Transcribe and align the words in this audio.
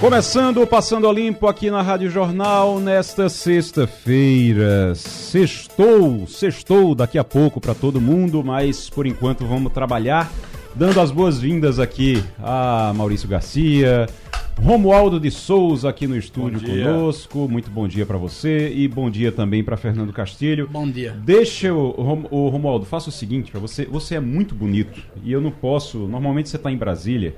Começando 0.00 0.62
o 0.62 0.66
Passando 0.66 1.08
a 1.08 1.12
Limpo 1.12 1.48
aqui 1.48 1.72
na 1.72 1.82
Rádio 1.82 2.08
Jornal 2.08 2.78
nesta 2.78 3.28
sexta-feira. 3.28 4.94
Sextou, 4.94 6.24
sextou 6.28 6.94
daqui 6.94 7.18
a 7.18 7.24
pouco 7.24 7.60
para 7.60 7.74
todo 7.74 8.00
mundo, 8.00 8.44
mas 8.44 8.88
por 8.88 9.08
enquanto 9.08 9.44
vamos 9.44 9.72
trabalhar, 9.72 10.32
dando 10.72 11.00
as 11.00 11.10
boas-vindas 11.10 11.80
aqui 11.80 12.22
a 12.38 12.92
Maurício 12.94 13.28
Garcia, 13.28 14.06
Romualdo 14.62 15.18
de 15.18 15.32
Souza 15.32 15.88
aqui 15.88 16.06
no 16.06 16.16
estúdio 16.16 16.60
conosco. 16.60 17.48
Muito 17.48 17.68
bom 17.68 17.88
dia 17.88 18.06
para 18.06 18.16
você 18.16 18.72
e 18.72 18.86
bom 18.86 19.10
dia 19.10 19.32
também 19.32 19.64
para 19.64 19.76
Fernando 19.76 20.12
Castilho. 20.12 20.68
Bom 20.70 20.88
dia. 20.88 21.10
Deixa 21.24 21.74
o, 21.74 22.28
o 22.30 22.48
Romualdo, 22.48 22.86
faça 22.86 23.08
o 23.08 23.12
seguinte 23.12 23.50
para 23.50 23.58
você, 23.58 23.84
você 23.84 24.14
é 24.14 24.20
muito 24.20 24.54
bonito 24.54 25.02
e 25.24 25.32
eu 25.32 25.40
não 25.40 25.50
posso, 25.50 26.06
normalmente 26.06 26.48
você 26.48 26.56
está 26.56 26.70
em 26.70 26.76
Brasília 26.76 27.34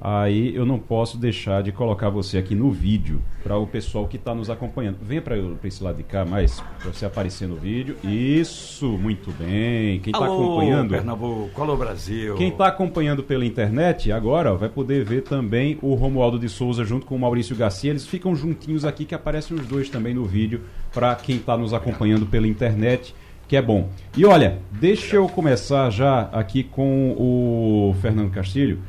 aí 0.00 0.54
eu 0.54 0.66
não 0.66 0.78
posso 0.78 1.18
deixar 1.18 1.62
de 1.62 1.72
colocar 1.72 2.10
você 2.10 2.38
aqui 2.38 2.54
no 2.54 2.70
vídeo 2.70 3.20
para 3.42 3.56
o 3.56 3.66
pessoal 3.66 4.06
que 4.06 4.16
está 4.16 4.34
nos 4.34 4.50
acompanhando. 4.50 4.98
Venha 5.02 5.22
para 5.22 5.36
esse 5.64 5.82
lado 5.82 5.96
de 5.96 6.02
cá 6.02 6.24
mais, 6.24 6.60
para 6.80 6.92
você 6.92 7.06
aparecer 7.06 7.48
no 7.48 7.56
vídeo. 7.56 7.96
Isso, 8.04 8.86
muito 8.86 9.30
bem. 9.32 10.00
Quem 10.00 10.12
está 10.12 10.24
acompanhando. 10.24 10.90
Pernambuco, 10.90 11.62
alô 11.62 11.76
Brasil. 11.76 12.34
Quem 12.36 12.48
está 12.48 12.66
acompanhando 12.66 13.22
pela 13.22 13.44
internet 13.44 14.12
agora 14.12 14.52
ó, 14.52 14.56
vai 14.56 14.68
poder 14.68 15.04
ver 15.04 15.22
também 15.22 15.78
o 15.82 15.94
Romualdo 15.94 16.38
de 16.38 16.48
Souza 16.48 16.84
junto 16.84 17.06
com 17.06 17.16
o 17.16 17.18
Maurício 17.18 17.56
Garcia. 17.56 17.90
Eles 17.90 18.06
ficam 18.06 18.34
juntinhos 18.34 18.84
aqui, 18.84 19.04
que 19.04 19.14
aparecem 19.14 19.56
os 19.56 19.66
dois 19.66 19.88
também 19.88 20.14
no 20.14 20.24
vídeo, 20.24 20.62
para 20.92 21.14
quem 21.14 21.36
está 21.36 21.56
nos 21.56 21.72
acompanhando 21.72 22.26
pela 22.26 22.46
internet 22.46 23.14
que 23.48 23.56
é 23.56 23.62
bom. 23.62 23.88
E 24.16 24.24
olha, 24.24 24.58
deixa 24.72 25.16
eu 25.16 25.28
começar 25.28 25.88
já 25.90 26.22
aqui 26.32 26.64
com 26.64 27.12
o 27.16 27.94
Fernando 28.00 28.30
Castilho. 28.30 28.80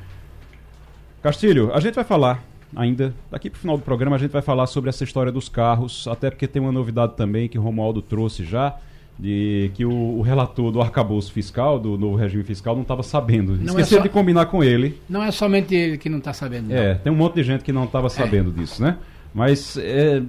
Castilho, 1.21 1.71
a 1.73 1.79
gente 1.79 1.95
vai 1.95 2.03
falar 2.03 2.43
ainda, 2.75 3.13
daqui 3.31 3.49
para 3.49 3.57
o 3.57 3.59
final 3.59 3.77
do 3.77 3.83
programa, 3.83 4.15
a 4.15 4.19
gente 4.19 4.31
vai 4.31 4.41
falar 4.41 4.67
sobre 4.67 4.89
essa 4.89 5.03
história 5.03 5.31
dos 5.31 5.49
carros, 5.49 6.07
até 6.07 6.29
porque 6.29 6.47
tem 6.47 6.61
uma 6.61 6.71
novidade 6.71 7.15
também 7.15 7.47
que 7.47 7.57
o 7.57 7.61
Romualdo 7.61 8.01
trouxe 8.01 8.43
já, 8.43 8.75
de 9.17 9.71
que 9.73 9.83
o, 9.83 9.91
o 9.91 10.21
relator 10.21 10.71
do 10.71 10.79
arcabouço 10.79 11.31
fiscal, 11.31 11.79
do 11.79 11.97
novo 11.97 12.15
regime 12.15 12.43
fiscal, 12.43 12.75
não 12.75 12.83
estava 12.83 13.01
sabendo. 13.01 13.53
Não 13.53 13.73
Esqueceu 13.73 13.97
é 13.97 14.01
só... 14.01 14.03
de 14.03 14.09
combinar 14.09 14.45
com 14.45 14.63
ele. 14.63 14.99
Não 15.09 15.23
é 15.23 15.31
somente 15.31 15.73
ele 15.73 15.97
que 15.97 16.07
não 16.07 16.19
está 16.19 16.33
sabendo. 16.33 16.69
Não. 16.69 16.75
É, 16.75 16.95
tem 16.95 17.11
um 17.11 17.15
monte 17.15 17.35
de 17.35 17.43
gente 17.43 17.63
que 17.63 17.71
não 17.71 17.85
estava 17.85 18.09
sabendo 18.09 18.51
é. 18.51 18.53
disso, 18.53 18.81
né? 18.81 18.97
Mas 19.33 19.77
é, 19.77 20.21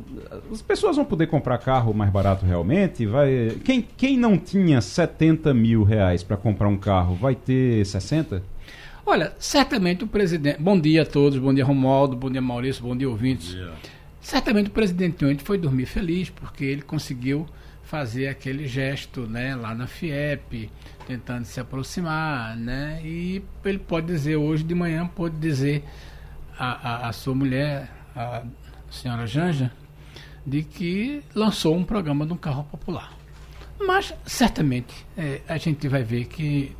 as 0.50 0.60
pessoas 0.62 0.96
vão 0.96 1.04
poder 1.04 1.26
comprar 1.28 1.58
carro 1.58 1.94
mais 1.94 2.10
barato 2.10 2.44
realmente? 2.44 3.06
Vai, 3.06 3.56
quem, 3.64 3.86
quem 3.96 4.16
não 4.18 4.36
tinha 4.36 4.80
70 4.80 5.52
mil 5.54 5.82
reais 5.82 6.22
para 6.22 6.36
comprar 6.36 6.68
um 6.68 6.76
carro 6.76 7.14
vai 7.14 7.34
ter 7.34 7.84
60? 7.84 8.42
Olha, 9.10 9.32
certamente 9.38 10.04
o 10.04 10.06
presidente. 10.06 10.60
Bom 10.60 10.78
dia 10.78 11.00
a 11.00 11.06
todos, 11.06 11.38
bom 11.38 11.54
dia 11.54 11.64
Romualdo, 11.64 12.14
bom 12.14 12.30
dia 12.30 12.42
Maurício, 12.42 12.82
bom 12.82 12.94
dia 12.94 13.08
ouvintes. 13.08 13.54
Bom 13.54 13.60
dia. 13.60 13.72
Certamente 14.20 14.68
o 14.68 14.70
presidente 14.70 15.24
ontem 15.24 15.42
foi 15.42 15.56
dormir 15.56 15.86
feliz 15.86 16.28
porque 16.28 16.62
ele 16.62 16.82
conseguiu 16.82 17.46
fazer 17.84 18.28
aquele 18.28 18.68
gesto 18.68 19.22
né, 19.22 19.56
lá 19.56 19.74
na 19.74 19.86
FIEP, 19.86 20.70
tentando 21.06 21.46
se 21.46 21.58
aproximar, 21.58 22.54
né? 22.54 23.00
E 23.02 23.42
ele 23.64 23.78
pode 23.78 24.08
dizer 24.08 24.36
hoje 24.36 24.62
de 24.62 24.74
manhã, 24.74 25.06
pode 25.06 25.36
dizer 25.36 25.84
a, 26.58 27.06
a, 27.06 27.08
a 27.08 27.12
sua 27.14 27.34
mulher, 27.34 27.90
a 28.14 28.42
senhora 28.90 29.26
Janja, 29.26 29.72
de 30.46 30.62
que 30.62 31.22
lançou 31.34 31.74
um 31.74 31.82
programa 31.82 32.26
de 32.26 32.34
um 32.34 32.36
carro 32.36 32.64
popular. 32.64 33.16
Mas 33.80 34.12
certamente 34.26 35.06
é, 35.16 35.40
a 35.48 35.56
gente 35.56 35.88
vai 35.88 36.02
ver 36.02 36.26
que 36.26 36.76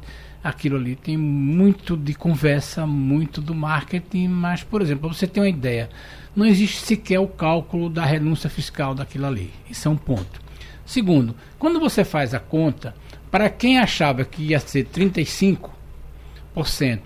aquilo 0.49 0.77
ali 0.77 0.97
tem 0.97 1.17
muito 1.17 1.97
de 1.97 2.15
conversa, 2.15 2.87
muito 2.87 3.41
do 3.41 3.55
marketing, 3.55 4.29
mas, 4.29 4.63
por 4.63 4.81
exemplo, 4.81 5.09
para 5.09 5.17
você 5.17 5.27
ter 5.27 5.41
uma 5.41 5.49
ideia, 5.49 5.89
não 6.35 6.47
existe 6.47 6.79
sequer 6.79 7.21
o 7.21 7.29
cálculo 7.29 7.91
da 7.91 8.05
renúncia 8.05 8.49
fiscal 8.49 8.95
daquilo 8.95 9.27
ali. 9.27 9.51
Isso 9.69 9.87
é 9.87 9.91
um 9.91 9.97
ponto. 9.97 10.41
Segundo, 10.87 11.35
quando 11.59 11.79
você 11.79 12.05
faz 12.05 12.33
a 12.33 12.41
conta, 12.41 12.95
para 13.31 13.51
quem 13.51 13.79
achava 13.79 14.25
que 14.25 14.43
ia 14.43 14.59
ser 14.59 14.85
35, 14.87 15.78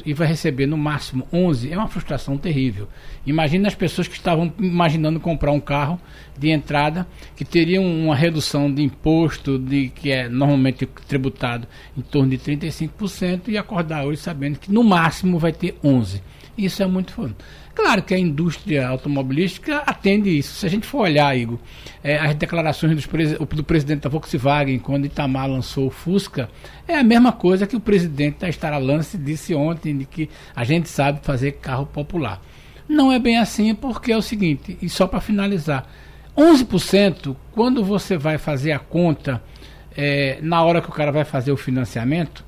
e 0.04 0.14
vai 0.14 0.26
receber 0.26 0.66
no 0.66 0.76
máximo 0.76 1.26
11, 1.32 1.72
é 1.72 1.76
uma 1.76 1.88
frustração 1.88 2.36
terrível. 2.36 2.88
Imagina 3.26 3.68
as 3.68 3.74
pessoas 3.74 4.08
que 4.08 4.14
estavam 4.14 4.52
imaginando 4.58 5.20
comprar 5.20 5.52
um 5.52 5.60
carro 5.60 6.00
de 6.38 6.50
entrada 6.50 7.06
que 7.36 7.44
teriam 7.44 7.84
uma 7.84 8.14
redução 8.14 8.72
de 8.72 8.82
imposto 8.82 9.58
de 9.58 9.88
que 9.88 10.10
é 10.10 10.28
normalmente 10.28 10.86
tributado 11.06 11.66
em 11.96 12.00
torno 12.00 12.30
de 12.30 12.38
35% 12.38 13.48
e 13.48 13.58
acordar 13.58 14.04
hoje 14.04 14.20
sabendo 14.20 14.58
que 14.58 14.72
no 14.72 14.82
máximo 14.82 15.38
vai 15.38 15.52
ter 15.52 15.76
11. 15.84 16.22
Isso 16.56 16.82
é 16.82 16.86
muito 16.86 17.12
foda. 17.12 17.34
Claro 17.74 18.02
que 18.02 18.12
a 18.12 18.18
indústria 18.18 18.86
automobilística 18.86 19.78
atende 19.78 20.36
isso. 20.36 20.54
Se 20.56 20.66
a 20.66 20.68
gente 20.68 20.86
for 20.86 21.02
olhar, 21.02 21.34
Igor, 21.36 21.58
é, 22.04 22.18
as 22.18 22.34
declarações 22.34 23.06
do 23.38 23.64
presidente 23.64 24.00
da 24.00 24.10
Volkswagen 24.10 24.78
quando 24.78 25.06
Itamar 25.06 25.48
lançou 25.48 25.86
o 25.86 25.90
Fusca, 25.90 26.50
é 26.86 26.98
a 26.98 27.02
mesma 27.02 27.32
coisa 27.32 27.66
que 27.66 27.74
o 27.74 27.80
presidente 27.80 28.40
da 28.40 28.52
Star 28.52 28.74
Alliance 28.74 29.16
disse 29.16 29.54
ontem, 29.54 29.96
de 29.96 30.04
que 30.04 30.28
a 30.54 30.64
gente 30.64 30.88
sabe 30.88 31.20
fazer 31.22 31.52
carro 31.52 31.86
popular. 31.86 32.42
Não 32.86 33.10
é 33.10 33.18
bem 33.18 33.38
assim, 33.38 33.74
porque 33.74 34.12
é 34.12 34.16
o 34.16 34.22
seguinte, 34.22 34.76
e 34.82 34.88
só 34.88 35.06
para 35.06 35.20
finalizar, 35.20 35.88
11%, 36.36 37.34
quando 37.52 37.82
você 37.82 38.18
vai 38.18 38.36
fazer 38.36 38.72
a 38.72 38.78
conta, 38.78 39.42
é, 39.96 40.38
na 40.42 40.62
hora 40.62 40.82
que 40.82 40.88
o 40.88 40.92
cara 40.92 41.10
vai 41.10 41.24
fazer 41.24 41.52
o 41.52 41.56
financiamento, 41.56 42.44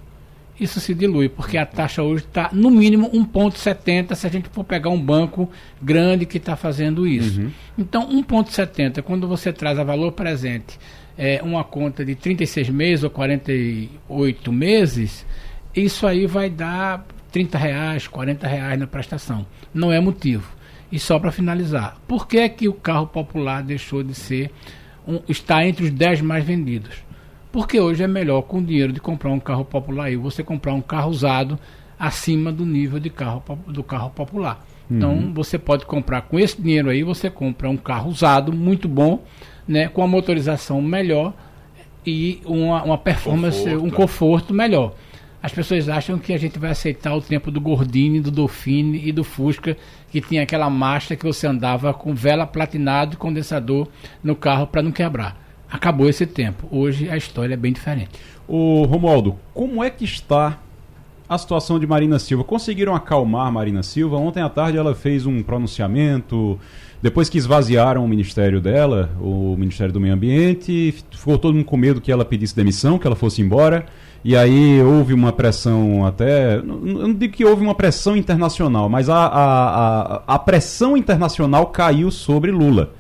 isso 0.59 0.81
se 0.81 0.95
dilui, 0.95 1.29
porque 1.29 1.59
a 1.59 1.67
taxa 1.67 2.03
hoje 2.03 2.25
está 2.25 2.51
no 2.53 2.71
mínimo 2.71 3.11
1,70 3.11 4.15
se 4.15 4.27
a 4.27 4.31
gente 4.31 4.49
for 4.49 4.63
pegar 4.63 4.91
um 4.91 5.01
banco 5.01 5.51
grande 5.83 6.27
que 6.27 6.39
está 6.39 6.55
fazendo 6.55 7.07
isso. 7.07 7.41
Uhum. 7.41 7.51
Então, 7.77 8.09
1,70, 8.23 9.03
quando 9.03 9.27
você 9.27 9.53
traz 9.53 9.79
a 9.79 9.85
valor 9.85 10.13
presente 10.13 10.79
é, 11.19 11.41
uma 11.43 11.65
conta 11.65 12.05
de 12.05 12.15
36 12.15 12.69
meses 12.69 13.03
ou 13.03 13.11
48 13.11 14.53
meses, 14.53 15.27
isso 15.75 16.07
aí 16.07 16.27
vai 16.27 16.49
dar 16.49 17.05
30 17.33 17.59
reais, 17.59 18.07
40 18.07 18.47
reais 18.47 18.79
na 18.79 18.87
prestação. 18.87 19.45
Não 19.73 19.91
é 19.91 19.99
motivo. 19.99 20.55
E 20.91 21.01
só 21.01 21.19
para 21.19 21.33
finalizar, 21.33 21.97
por 22.07 22.29
que, 22.29 22.49
que 22.49 22.69
o 22.69 22.73
carro 22.73 23.09
popular 23.09 23.63
deixou 23.63 24.05
de 24.05 24.15
ser 24.15 24.53
um, 25.07 25.21
está 25.29 25.67
entre 25.67 25.85
os 25.85 25.91
10 25.91 26.21
mais 26.21 26.45
vendidos? 26.45 27.03
Porque 27.55 27.79
hoje 27.79 28.03
é 28.03 28.09
melhor 28.09 28.43
com 28.43 28.59
o 28.59 28.63
dinheiro 28.65 28.93
de 28.93 28.99
comprar 28.99 29.31
um 29.31 29.39
carro 29.39 29.65
popular 29.65 30.11
e 30.11 30.17
você 30.17 30.43
comprar 30.43 30.75
um 30.75 30.81
carro 30.81 31.09
usado 31.09 31.57
acima 31.97 32.51
do 32.51 32.67
nível 32.67 32.99
de 32.99 33.09
carro, 33.09 33.45
do 33.69 33.81
carro 33.81 34.11
popular. 34.11 34.67
Então, 34.91 35.13
uhum. 35.13 35.19
Então 35.21 35.35
você 35.35 35.57
pode 35.57 35.87
comprar 35.87 36.23
com 36.23 36.37
esse 36.37 36.61
dinheiro 36.61 36.91
aí, 36.91 37.05
você 37.05 37.31
compra 37.31 37.71
um 37.71 37.77
carro 37.77 38.11
usado 38.11 38.53
muito 38.53 38.89
bom, 38.89 39.23
né, 39.69 39.87
com 39.87 40.03
a 40.03 40.09
motorização 40.09 40.83
melhor 40.83 41.33
e 42.05 42.43
uma, 42.45 42.83
uma 42.83 42.99
performance, 42.99 43.63
conforto. 43.63 43.85
um 43.85 43.91
conforto 43.91 44.53
melhor. 44.53 44.95
As 45.41 45.53
pessoas 45.53 45.89
acham 45.89 46.19
que 46.19 46.33
a 46.33 46.39
gente 46.39 46.59
vai 46.59 46.73
aceitar 46.73 47.15
o 47.15 47.23
tempo 47.23 47.53
do 47.53 47.61
Gordini, 47.61 48.21
do 48.21 48.33
Dolphine 48.33 49.01
e 49.07 49.13
do 49.13 49.23
Fusca, 49.23 49.77
que 50.11 50.21
tinha 50.21 50.43
aquela 50.43 50.69
marcha 50.69 51.15
que 51.15 51.25
você 51.25 51.47
andava 51.47 51.95
com 51.95 52.17
vela 52.17 52.49
platinado 52.49 53.15
e 53.15 53.17
condensador 53.17 53.87
no 54.25 54.35
carro 54.35 54.67
para 54.67 54.83
não 54.83 54.91
quebrar 54.91 55.44
acabou 55.71 56.09
esse 56.09 56.27
tempo. 56.27 56.67
Hoje 56.71 57.09
a 57.09 57.17
história 57.17 57.55
é 57.55 57.57
bem 57.57 57.73
diferente. 57.73 58.11
O 58.47 58.85
Romualdo, 58.85 59.37
como 59.53 59.83
é 59.83 59.91
que 59.91 60.05
está 60.05 60.59
a 61.29 61.39
situação 61.39 61.79
de 61.79 61.87
Marina 61.87 62.19
Silva? 62.19 62.45
Conseguiram 62.45 62.95
acalmar 62.95 63.51
Marina 63.51 63.83
Silva? 63.83 64.17
Ontem 64.17 64.43
à 64.43 64.49
tarde 64.49 64.79
ela 64.79 64.95
fez 64.95 65.27
um 65.27 65.43
pronunciamento. 65.43 66.59
Depois 67.01 67.29
que 67.29 67.37
esvaziaram 67.37 68.05
o 68.05 68.09
ministério 68.09 68.61
dela, 68.61 69.11
o 69.21 69.55
Ministério 69.59 69.93
do 69.93 70.01
Meio 70.01 70.15
Ambiente, 70.15 70.95
ficou 71.11 71.37
todo 71.37 71.55
mundo 71.55 71.67
com 71.67 71.77
medo 71.77 72.01
que 72.01 72.11
ela 72.11 72.25
pedisse 72.25 72.57
demissão, 72.57 72.99
que 72.99 73.07
ela 73.07 73.17
fosse 73.17 73.43
embora. 73.43 73.85
E 74.25 74.35
aí 74.35 74.81
houve 74.81 75.13
uma 75.13 75.31
pressão 75.31 76.07
até. 76.07 76.57
Eu 76.57 76.63
não 76.65 77.13
digo 77.13 77.35
que 77.35 77.45
houve 77.45 77.63
uma 77.63 77.75
pressão 77.75 78.17
internacional, 78.17 78.89
mas 78.89 79.11
a, 79.11 79.19
a, 79.19 80.15
a, 80.17 80.23
a 80.27 80.39
pressão 80.39 80.97
internacional 80.97 81.67
caiu 81.67 82.11
sobre 82.11 82.51
Lula. 82.51 82.95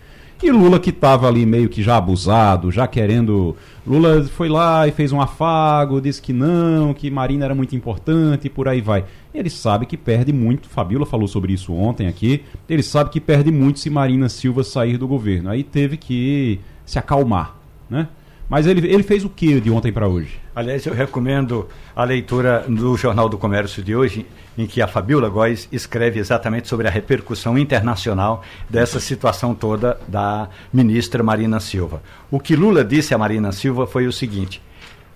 E 0.44 0.52
Lula 0.52 0.79
que 0.79 0.91
estava 0.91 1.26
ali 1.26 1.46
meio 1.46 1.70
que 1.70 1.82
já 1.82 1.96
abusado, 1.96 2.70
já 2.70 2.87
querendo. 2.87 3.56
Lula 3.87 4.25
foi 4.25 4.46
lá 4.46 4.87
e 4.87 4.91
fez 4.91 5.11
um 5.11 5.19
afago, 5.19 6.02
disse 6.02 6.20
que 6.20 6.35
não, 6.35 6.93
que 6.93 7.11
Marina 7.11 7.46
era 7.46 7.55
muito 7.55 7.75
importante 7.75 8.44
e 8.46 8.50
por 8.50 8.69
aí 8.69 8.82
vai. 8.82 9.06
Ele 9.35 9.49
sabe 9.49 9.87
que 9.87 9.96
perde 9.96 10.35
muito, 10.35 10.69
Fabiola 10.69 11.06
falou 11.06 11.26
sobre 11.26 11.55
isso 11.55 11.73
ontem 11.73 12.08
aqui. 12.08 12.43
Ele 12.69 12.82
sabe 12.82 13.08
que 13.08 13.23
perde 13.23 13.50
muito 13.50 13.79
se 13.79 13.88
Marina 13.88 14.29
Silva 14.29 14.62
sair 14.62 14.99
do 14.99 15.08
governo. 15.08 15.49
Aí 15.49 15.64
teve 15.64 15.96
que 15.96 16.61
se 16.85 16.99
acalmar, 16.99 17.56
né? 17.88 18.08
Mas 18.46 18.67
ele, 18.67 18.87
ele 18.87 19.02
fez 19.02 19.25
o 19.25 19.31
que 19.31 19.58
de 19.62 19.70
ontem 19.70 19.91
para 19.91 20.06
hoje? 20.06 20.44
Aliás, 20.56 20.87
eu 20.87 20.95
recomendo 20.95 21.69
a 21.97 22.05
leitura 22.05 22.65
do 22.69 22.97
Jornal 22.97 23.29
do 23.29 23.37
Comércio 23.37 23.83
de 23.83 23.97
hoje, 23.97 24.25
em 24.56 24.69
que 24.69 24.81
a 24.81 24.87
Fabiola 24.87 25.29
Góes 25.29 25.69
escreve 25.73 26.21
exatamente 26.21 26.69
sobre 26.69 26.87
a 26.87 26.91
repercussão 26.93 27.59
internacional 27.59 28.41
dessa 28.71 29.01
situação 29.01 29.53
toda 29.53 29.99
da 30.06 30.49
ministra 30.73 31.25
Marina 31.25 31.59
Silva. 31.59 32.01
O 32.31 32.39
que 32.39 32.55
Lula 32.55 32.85
disse 32.85 33.12
a 33.12 33.19
Marina 33.19 33.51
Silva 33.51 33.85
foi 33.85 34.06
o 34.06 34.12
seguinte: 34.12 34.62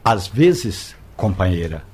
às 0.04 0.26
vezes, 0.26 0.96
companheira, 1.16 1.84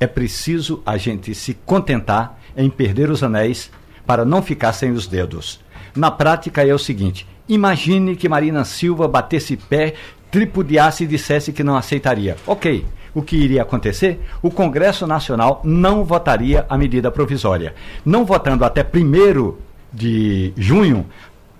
é 0.00 0.06
preciso 0.08 0.82
a 0.84 0.96
gente 0.96 1.32
se 1.32 1.54
contentar 1.54 2.40
em 2.56 2.68
perder 2.68 3.08
os 3.08 3.22
anéis 3.22 3.70
para 4.04 4.24
não 4.24 4.42
ficar 4.42 4.72
sem 4.72 4.90
os 4.90 5.06
dedos. 5.06 5.60
Na 5.94 6.10
prática 6.10 6.66
é 6.66 6.74
o 6.74 6.78
seguinte: 6.78 7.24
imagine 7.48 8.16
que 8.16 8.28
Marina 8.28 8.64
Silva 8.64 9.06
batesse 9.06 9.56
pé 9.56 9.94
tripudiasse 10.30 11.04
e 11.04 11.06
dissesse 11.06 11.52
que 11.52 11.64
não 11.64 11.76
aceitaria. 11.76 12.36
Ok. 12.46 12.84
O 13.12 13.22
que 13.22 13.36
iria 13.36 13.62
acontecer? 13.62 14.20
O 14.40 14.50
Congresso 14.50 15.06
Nacional 15.06 15.60
não 15.64 16.04
votaria 16.04 16.64
a 16.68 16.78
medida 16.78 17.10
provisória. 17.10 17.74
Não 18.04 18.24
votando 18.24 18.64
até 18.64 18.82
1 18.82 19.54
de 19.92 20.52
junho, 20.56 21.04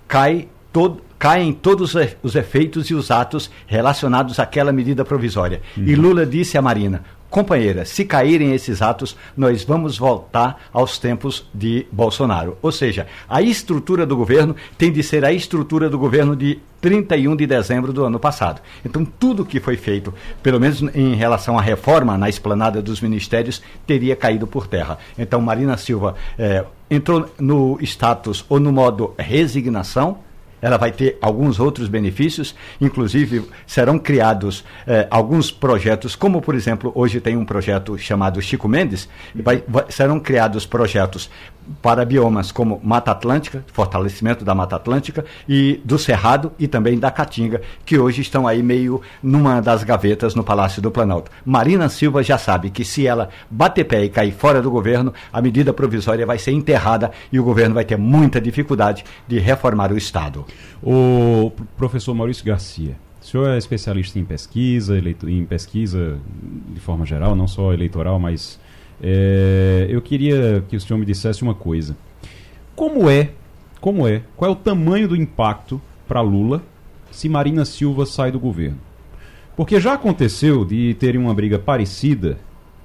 cai 0.07 0.47
todo, 0.71 1.01
caem 1.19 1.51
todos 1.51 1.93
os 2.23 2.35
efeitos 2.35 2.89
e 2.89 2.93
os 2.93 3.11
atos 3.11 3.51
relacionados 3.67 4.39
àquela 4.39 4.71
medida 4.71 5.03
provisória. 5.03 5.61
Uhum. 5.75 5.83
E 5.83 5.95
Lula 5.95 6.25
disse 6.25 6.57
à 6.57 6.61
Marina: 6.61 7.03
companheira, 7.31 7.85
se 7.85 8.03
caírem 8.03 8.53
esses 8.53 8.81
atos, 8.81 9.15
nós 9.35 9.63
vamos 9.63 9.97
voltar 9.97 10.63
aos 10.71 10.99
tempos 10.99 11.49
de 11.53 11.87
Bolsonaro. 11.89 12.57
Ou 12.61 12.73
seja, 12.73 13.07
a 13.27 13.41
estrutura 13.41 14.05
do 14.05 14.17
governo 14.17 14.53
tem 14.77 14.91
de 14.91 15.01
ser 15.01 15.23
a 15.23 15.31
estrutura 15.31 15.89
do 15.89 15.97
governo 15.97 16.35
de 16.35 16.59
31 16.81 17.35
de 17.35 17.47
dezembro 17.47 17.93
do 17.93 18.03
ano 18.03 18.19
passado. 18.19 18.61
Então, 18.83 19.05
tudo 19.05 19.45
que 19.45 19.61
foi 19.61 19.77
feito, 19.77 20.13
pelo 20.43 20.59
menos 20.59 20.81
em 20.93 21.15
relação 21.15 21.57
à 21.57 21.61
reforma 21.61 22.17
na 22.17 22.27
esplanada 22.27 22.81
dos 22.81 22.99
ministérios, 22.99 23.61
teria 23.87 24.15
caído 24.15 24.45
por 24.45 24.67
terra. 24.67 24.97
Então, 25.17 25.39
Marina 25.39 25.77
Silva 25.77 26.15
eh, 26.37 26.65
entrou 26.89 27.31
no 27.39 27.77
status 27.81 28.43
ou 28.49 28.59
no 28.59 28.73
modo 28.73 29.13
resignação 29.17 30.19
ela 30.61 30.77
vai 30.77 30.91
ter 30.91 31.17
alguns 31.21 31.59
outros 31.59 31.87
benefícios, 31.87 32.55
inclusive 32.79 33.43
serão 33.65 33.97
criados 33.97 34.63
eh, 34.85 35.07
alguns 35.09 35.51
projetos, 35.51 36.15
como 36.15 36.41
por 36.41 36.55
exemplo, 36.55 36.91
hoje 36.95 37.19
tem 37.19 37.35
um 37.35 37.45
projeto 37.45 37.97
chamado 37.97 38.41
Chico 38.41 38.67
Mendes, 38.67 39.09
vai, 39.35 39.63
vai, 39.67 39.85
serão 39.89 40.19
criados 40.19 40.65
projetos 40.65 41.29
para 41.81 42.05
biomas 42.05 42.51
como 42.51 42.79
Mata 42.83 43.11
Atlântica, 43.11 43.63
fortalecimento 43.71 44.43
da 44.43 44.53
Mata 44.53 44.75
Atlântica, 44.75 45.25
e 45.47 45.81
do 45.83 45.97
Cerrado 45.97 46.51
e 46.57 46.67
também 46.67 46.99
da 46.99 47.11
Caatinga, 47.11 47.61
que 47.85 47.97
hoje 47.97 48.21
estão 48.21 48.47
aí 48.47 48.61
meio 48.61 49.01
numa 49.21 49.61
das 49.61 49.83
gavetas 49.83 50.35
no 50.35 50.43
Palácio 50.43 50.81
do 50.81 50.91
Planalto. 50.91 51.31
Marina 51.45 51.89
Silva 51.89 52.23
já 52.23 52.37
sabe 52.37 52.69
que 52.69 52.83
se 52.83 53.07
ela 53.07 53.29
bater 53.49 53.85
pé 53.85 54.03
e 54.03 54.09
cair 54.09 54.31
fora 54.31 54.61
do 54.61 54.71
governo, 54.71 55.13
a 55.31 55.41
medida 55.41 55.73
provisória 55.73 56.25
vai 56.25 56.37
ser 56.37 56.51
enterrada 56.51 57.11
e 57.31 57.39
o 57.39 57.43
governo 57.43 57.75
vai 57.75 57.85
ter 57.85 57.97
muita 57.97 58.39
dificuldade 58.39 59.03
de 59.27 59.39
reformar 59.39 59.91
o 59.91 59.97
Estado. 59.97 60.45
O 60.81 61.51
professor 61.77 62.13
Maurício 62.13 62.45
Garcia. 62.45 62.95
O 63.21 63.25
senhor 63.25 63.49
é 63.49 63.57
especialista 63.57 64.17
em 64.17 64.25
pesquisa, 64.25 64.97
em 65.27 65.45
pesquisa 65.45 66.17
de 66.73 66.79
forma 66.79 67.05
geral, 67.05 67.35
não 67.35 67.47
só 67.47 67.71
eleitoral, 67.71 68.19
mas 68.19 68.59
é, 69.01 69.87
eu 69.89 70.01
queria 70.01 70.63
que 70.69 70.75
o 70.75 70.79
senhor 70.79 70.99
me 70.99 71.05
dissesse 71.05 71.41
uma 71.41 71.55
coisa. 71.55 71.95
Como 72.75 73.09
é, 73.09 73.31
como 73.79 74.07
é, 74.07 74.21
qual 74.37 74.49
é 74.49 74.53
o 74.53 74.55
tamanho 74.55 75.07
do 75.07 75.15
impacto 75.15 75.81
para 76.07 76.21
Lula 76.21 76.61
se 77.09 77.27
Marina 77.27 77.65
Silva 77.65 78.05
sai 78.05 78.31
do 78.31 78.39
governo? 78.39 78.77
Porque 79.55 79.79
já 79.79 79.93
aconteceu 79.93 80.63
de 80.63 80.93
terem 80.93 81.19
uma 81.19 81.33
briga 81.33 81.57
parecida, 81.59 82.37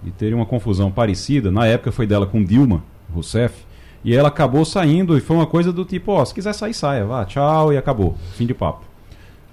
de 0.03 0.11
terem 0.11 0.35
uma 0.35 0.47
confusão 0.47 0.91
parecida, 0.91 1.51
na 1.51 1.67
época 1.67 1.93
foi 1.93 2.07
dela 2.07 2.27
com 2.27 2.43
Dilma 2.43 2.83
Rousseff, 3.13 3.65
e 4.05 4.15
ela 4.15 4.29
acabou 4.29 4.65
saindo 4.65 5.17
e 5.17 5.21
foi 5.21 5.37
uma 5.37 5.47
coisa 5.47 5.73
do 5.73 5.85
tipo, 5.85 6.13
ó, 6.13 6.25
se 6.25 6.35
quiser 6.35 6.53
sair, 6.53 6.75
saia, 6.75 7.05
vá, 7.05 7.25
tchau, 7.25 7.73
e 7.73 7.77
acabou. 7.77 8.17
Fim 8.35 8.47
de 8.47 8.55
papo. 8.55 8.85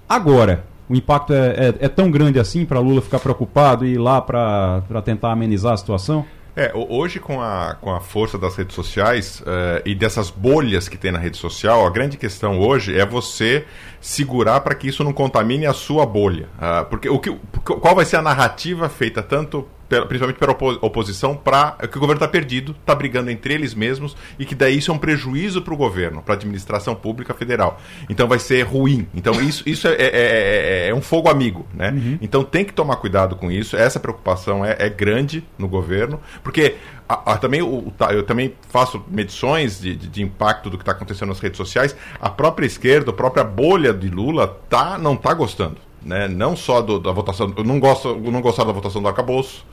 Agora, 0.08 0.64
o 0.88 0.94
impacto 0.94 1.32
é, 1.32 1.68
é, 1.68 1.74
é 1.80 1.88
tão 1.88 2.10
grande 2.10 2.38
assim 2.38 2.64
para 2.64 2.78
Lula 2.78 3.00
ficar 3.00 3.18
preocupado 3.18 3.86
e 3.86 3.94
ir 3.94 3.98
lá 3.98 4.20
para 4.20 5.02
tentar 5.04 5.32
amenizar 5.32 5.72
a 5.72 5.76
situação? 5.76 6.24
É, 6.56 6.70
hoje 6.72 7.18
com 7.18 7.40
a, 7.40 7.76
com 7.80 7.92
a 7.92 8.00
força 8.00 8.38
das 8.38 8.54
redes 8.54 8.76
sociais 8.76 9.40
uh, 9.40 9.82
e 9.84 9.92
dessas 9.92 10.30
bolhas 10.30 10.88
que 10.88 10.96
tem 10.96 11.10
na 11.10 11.18
rede 11.18 11.36
social, 11.36 11.84
a 11.84 11.90
grande 11.90 12.16
questão 12.16 12.60
hoje 12.60 12.96
é 12.96 13.04
você 13.04 13.64
segurar 14.00 14.60
para 14.60 14.72
que 14.76 14.86
isso 14.86 15.02
não 15.02 15.12
contamine 15.12 15.66
a 15.66 15.72
sua 15.72 16.06
bolha. 16.06 16.48
Uh, 16.56 16.84
porque 16.88 17.08
o 17.08 17.18
que, 17.18 17.36
qual 17.64 17.96
vai 17.96 18.04
ser 18.04 18.16
a 18.16 18.22
narrativa 18.22 18.88
feita 18.88 19.20
tanto 19.20 19.66
principalmente 20.02 20.38
pela 20.38 20.52
oposição, 20.80 21.36
para 21.36 21.72
que 21.72 21.96
o 21.96 22.00
governo 22.00 22.14
está 22.14 22.28
perdido, 22.28 22.74
está 22.78 22.94
brigando 22.94 23.30
entre 23.30 23.54
eles 23.54 23.74
mesmos 23.74 24.16
e 24.38 24.44
que 24.44 24.54
daí 24.54 24.78
isso 24.78 24.90
é 24.90 24.94
um 24.94 24.98
prejuízo 24.98 25.62
para 25.62 25.74
o 25.74 25.76
governo, 25.76 26.22
para 26.22 26.34
a 26.34 26.36
administração 26.36 26.94
pública 26.94 27.34
federal. 27.34 27.80
Então 28.08 28.26
vai 28.26 28.38
ser 28.38 28.62
ruim. 28.62 29.06
Então 29.14 29.40
isso, 29.40 29.62
isso 29.66 29.88
é, 29.88 29.94
é, 29.94 30.86
é, 30.86 30.88
é 30.88 30.94
um 30.94 31.02
fogo 31.02 31.28
amigo, 31.28 31.66
né? 31.72 31.90
Uhum. 31.90 32.18
Então 32.20 32.44
tem 32.44 32.64
que 32.64 32.72
tomar 32.72 32.96
cuidado 32.96 33.36
com 33.36 33.50
isso. 33.50 33.76
Essa 33.76 34.00
preocupação 34.00 34.64
é, 34.64 34.88
grande 34.88 35.44
no 35.58 35.68
governo, 35.68 36.20
porque 36.42 36.76
a, 37.08 37.32
a, 37.32 37.38
também 37.38 37.62
o, 37.62 37.92
eu 38.10 38.22
também 38.22 38.54
faço 38.68 39.02
medições 39.08 39.80
de, 39.80 39.94
de, 39.94 40.08
de 40.08 40.22
impacto 40.22 40.70
do 40.70 40.78
que 40.78 40.82
está 40.82 40.92
acontecendo 40.92 41.28
nas 41.28 41.40
redes 41.40 41.56
sociais. 41.56 41.94
A 42.20 42.30
própria 42.30 42.66
esquerda, 42.66 43.10
a 43.10 43.14
própria 43.14 43.44
bolha 43.44 43.92
de 43.92 44.08
Lula 44.08 44.48
tá, 44.68 44.98
não 44.98 45.14
está 45.14 45.34
gostando. 45.34 45.76
Né? 46.02 46.28
Não 46.28 46.54
só 46.54 46.82
do, 46.82 46.98
da 46.98 47.12
votação, 47.12 47.52
eu 47.56 47.64
não 47.64 47.80
gosto, 47.80 48.14
não 48.16 48.40
gostaram 48.40 48.68
da 48.68 48.74
votação 48.74 49.00
do 49.00 49.08
arcabouço, 49.08 49.64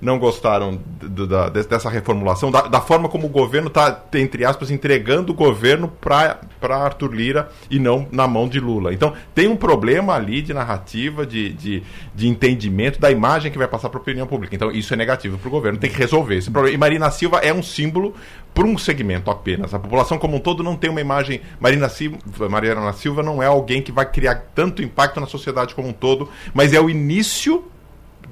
não 0.00 0.18
gostaram 0.18 0.80
da, 1.00 1.48
dessa 1.48 1.88
reformulação, 1.88 2.50
da, 2.50 2.62
da, 2.62 2.80
forma 2.80 3.08
como 3.08 3.26
o 3.26 3.30
governo 3.30 3.68
está, 3.68 4.04
entre 4.14 4.44
aspas, 4.44 4.70
entregando 4.70 5.32
o 5.32 5.34
governo 5.34 5.88
para 5.88 6.38
Arthur 6.76 7.12
Lira 7.12 7.48
e 7.70 7.78
não 7.78 8.06
na 8.10 8.26
mão 8.26 8.48
de 8.48 8.60
Lula. 8.60 8.92
Então, 8.92 9.12
tem 9.34 9.48
um 9.48 9.56
problema 9.56 10.14
ali 10.14 10.42
de 10.42 10.52
narrativa, 10.52 11.26
de, 11.26 11.52
de, 11.52 11.82
de 12.14 12.28
entendimento 12.28 13.00
da 13.00 13.10
imagem 13.10 13.50
que 13.50 13.58
vai 13.58 13.68
passar 13.68 13.88
para 13.88 13.98
a 13.98 14.02
opinião 14.02 14.26
pública. 14.26 14.54
Então, 14.54 14.70
isso 14.70 14.92
é 14.92 14.96
negativo 14.96 15.38
para 15.38 15.48
o 15.48 15.50
governo, 15.50 15.78
tem 15.78 15.90
que 15.90 15.98
resolver 15.98 16.36
esse 16.36 16.50
problema. 16.50 16.74
E 16.74 16.78
Marina 16.78 17.10
Silva 17.10 17.38
é 17.38 17.52
um 17.52 17.62
símbolo 17.62 18.14
para 18.54 18.64
um 18.64 18.76
segmento 18.76 19.30
apenas. 19.30 19.72
A 19.72 19.78
população 19.78 20.18
como 20.18 20.36
um 20.36 20.40
todo 20.40 20.62
não 20.62 20.76
tem 20.76 20.90
uma 20.90 21.00
imagem. 21.00 21.40
Marina 21.58 21.88
Silva, 21.88 22.48
Mariana 22.48 22.92
Silva 22.92 23.22
não 23.22 23.42
é 23.42 23.46
alguém 23.46 23.80
que 23.82 23.92
vai 23.92 24.10
criar 24.10 24.46
tanto 24.54 24.82
impacto 24.82 25.20
na 25.20 25.26
sociedade 25.26 25.74
como 25.74 25.88
um 25.88 25.92
todo, 25.92 26.28
mas 26.52 26.72
é 26.72 26.80
o 26.80 26.90
início 26.90 27.64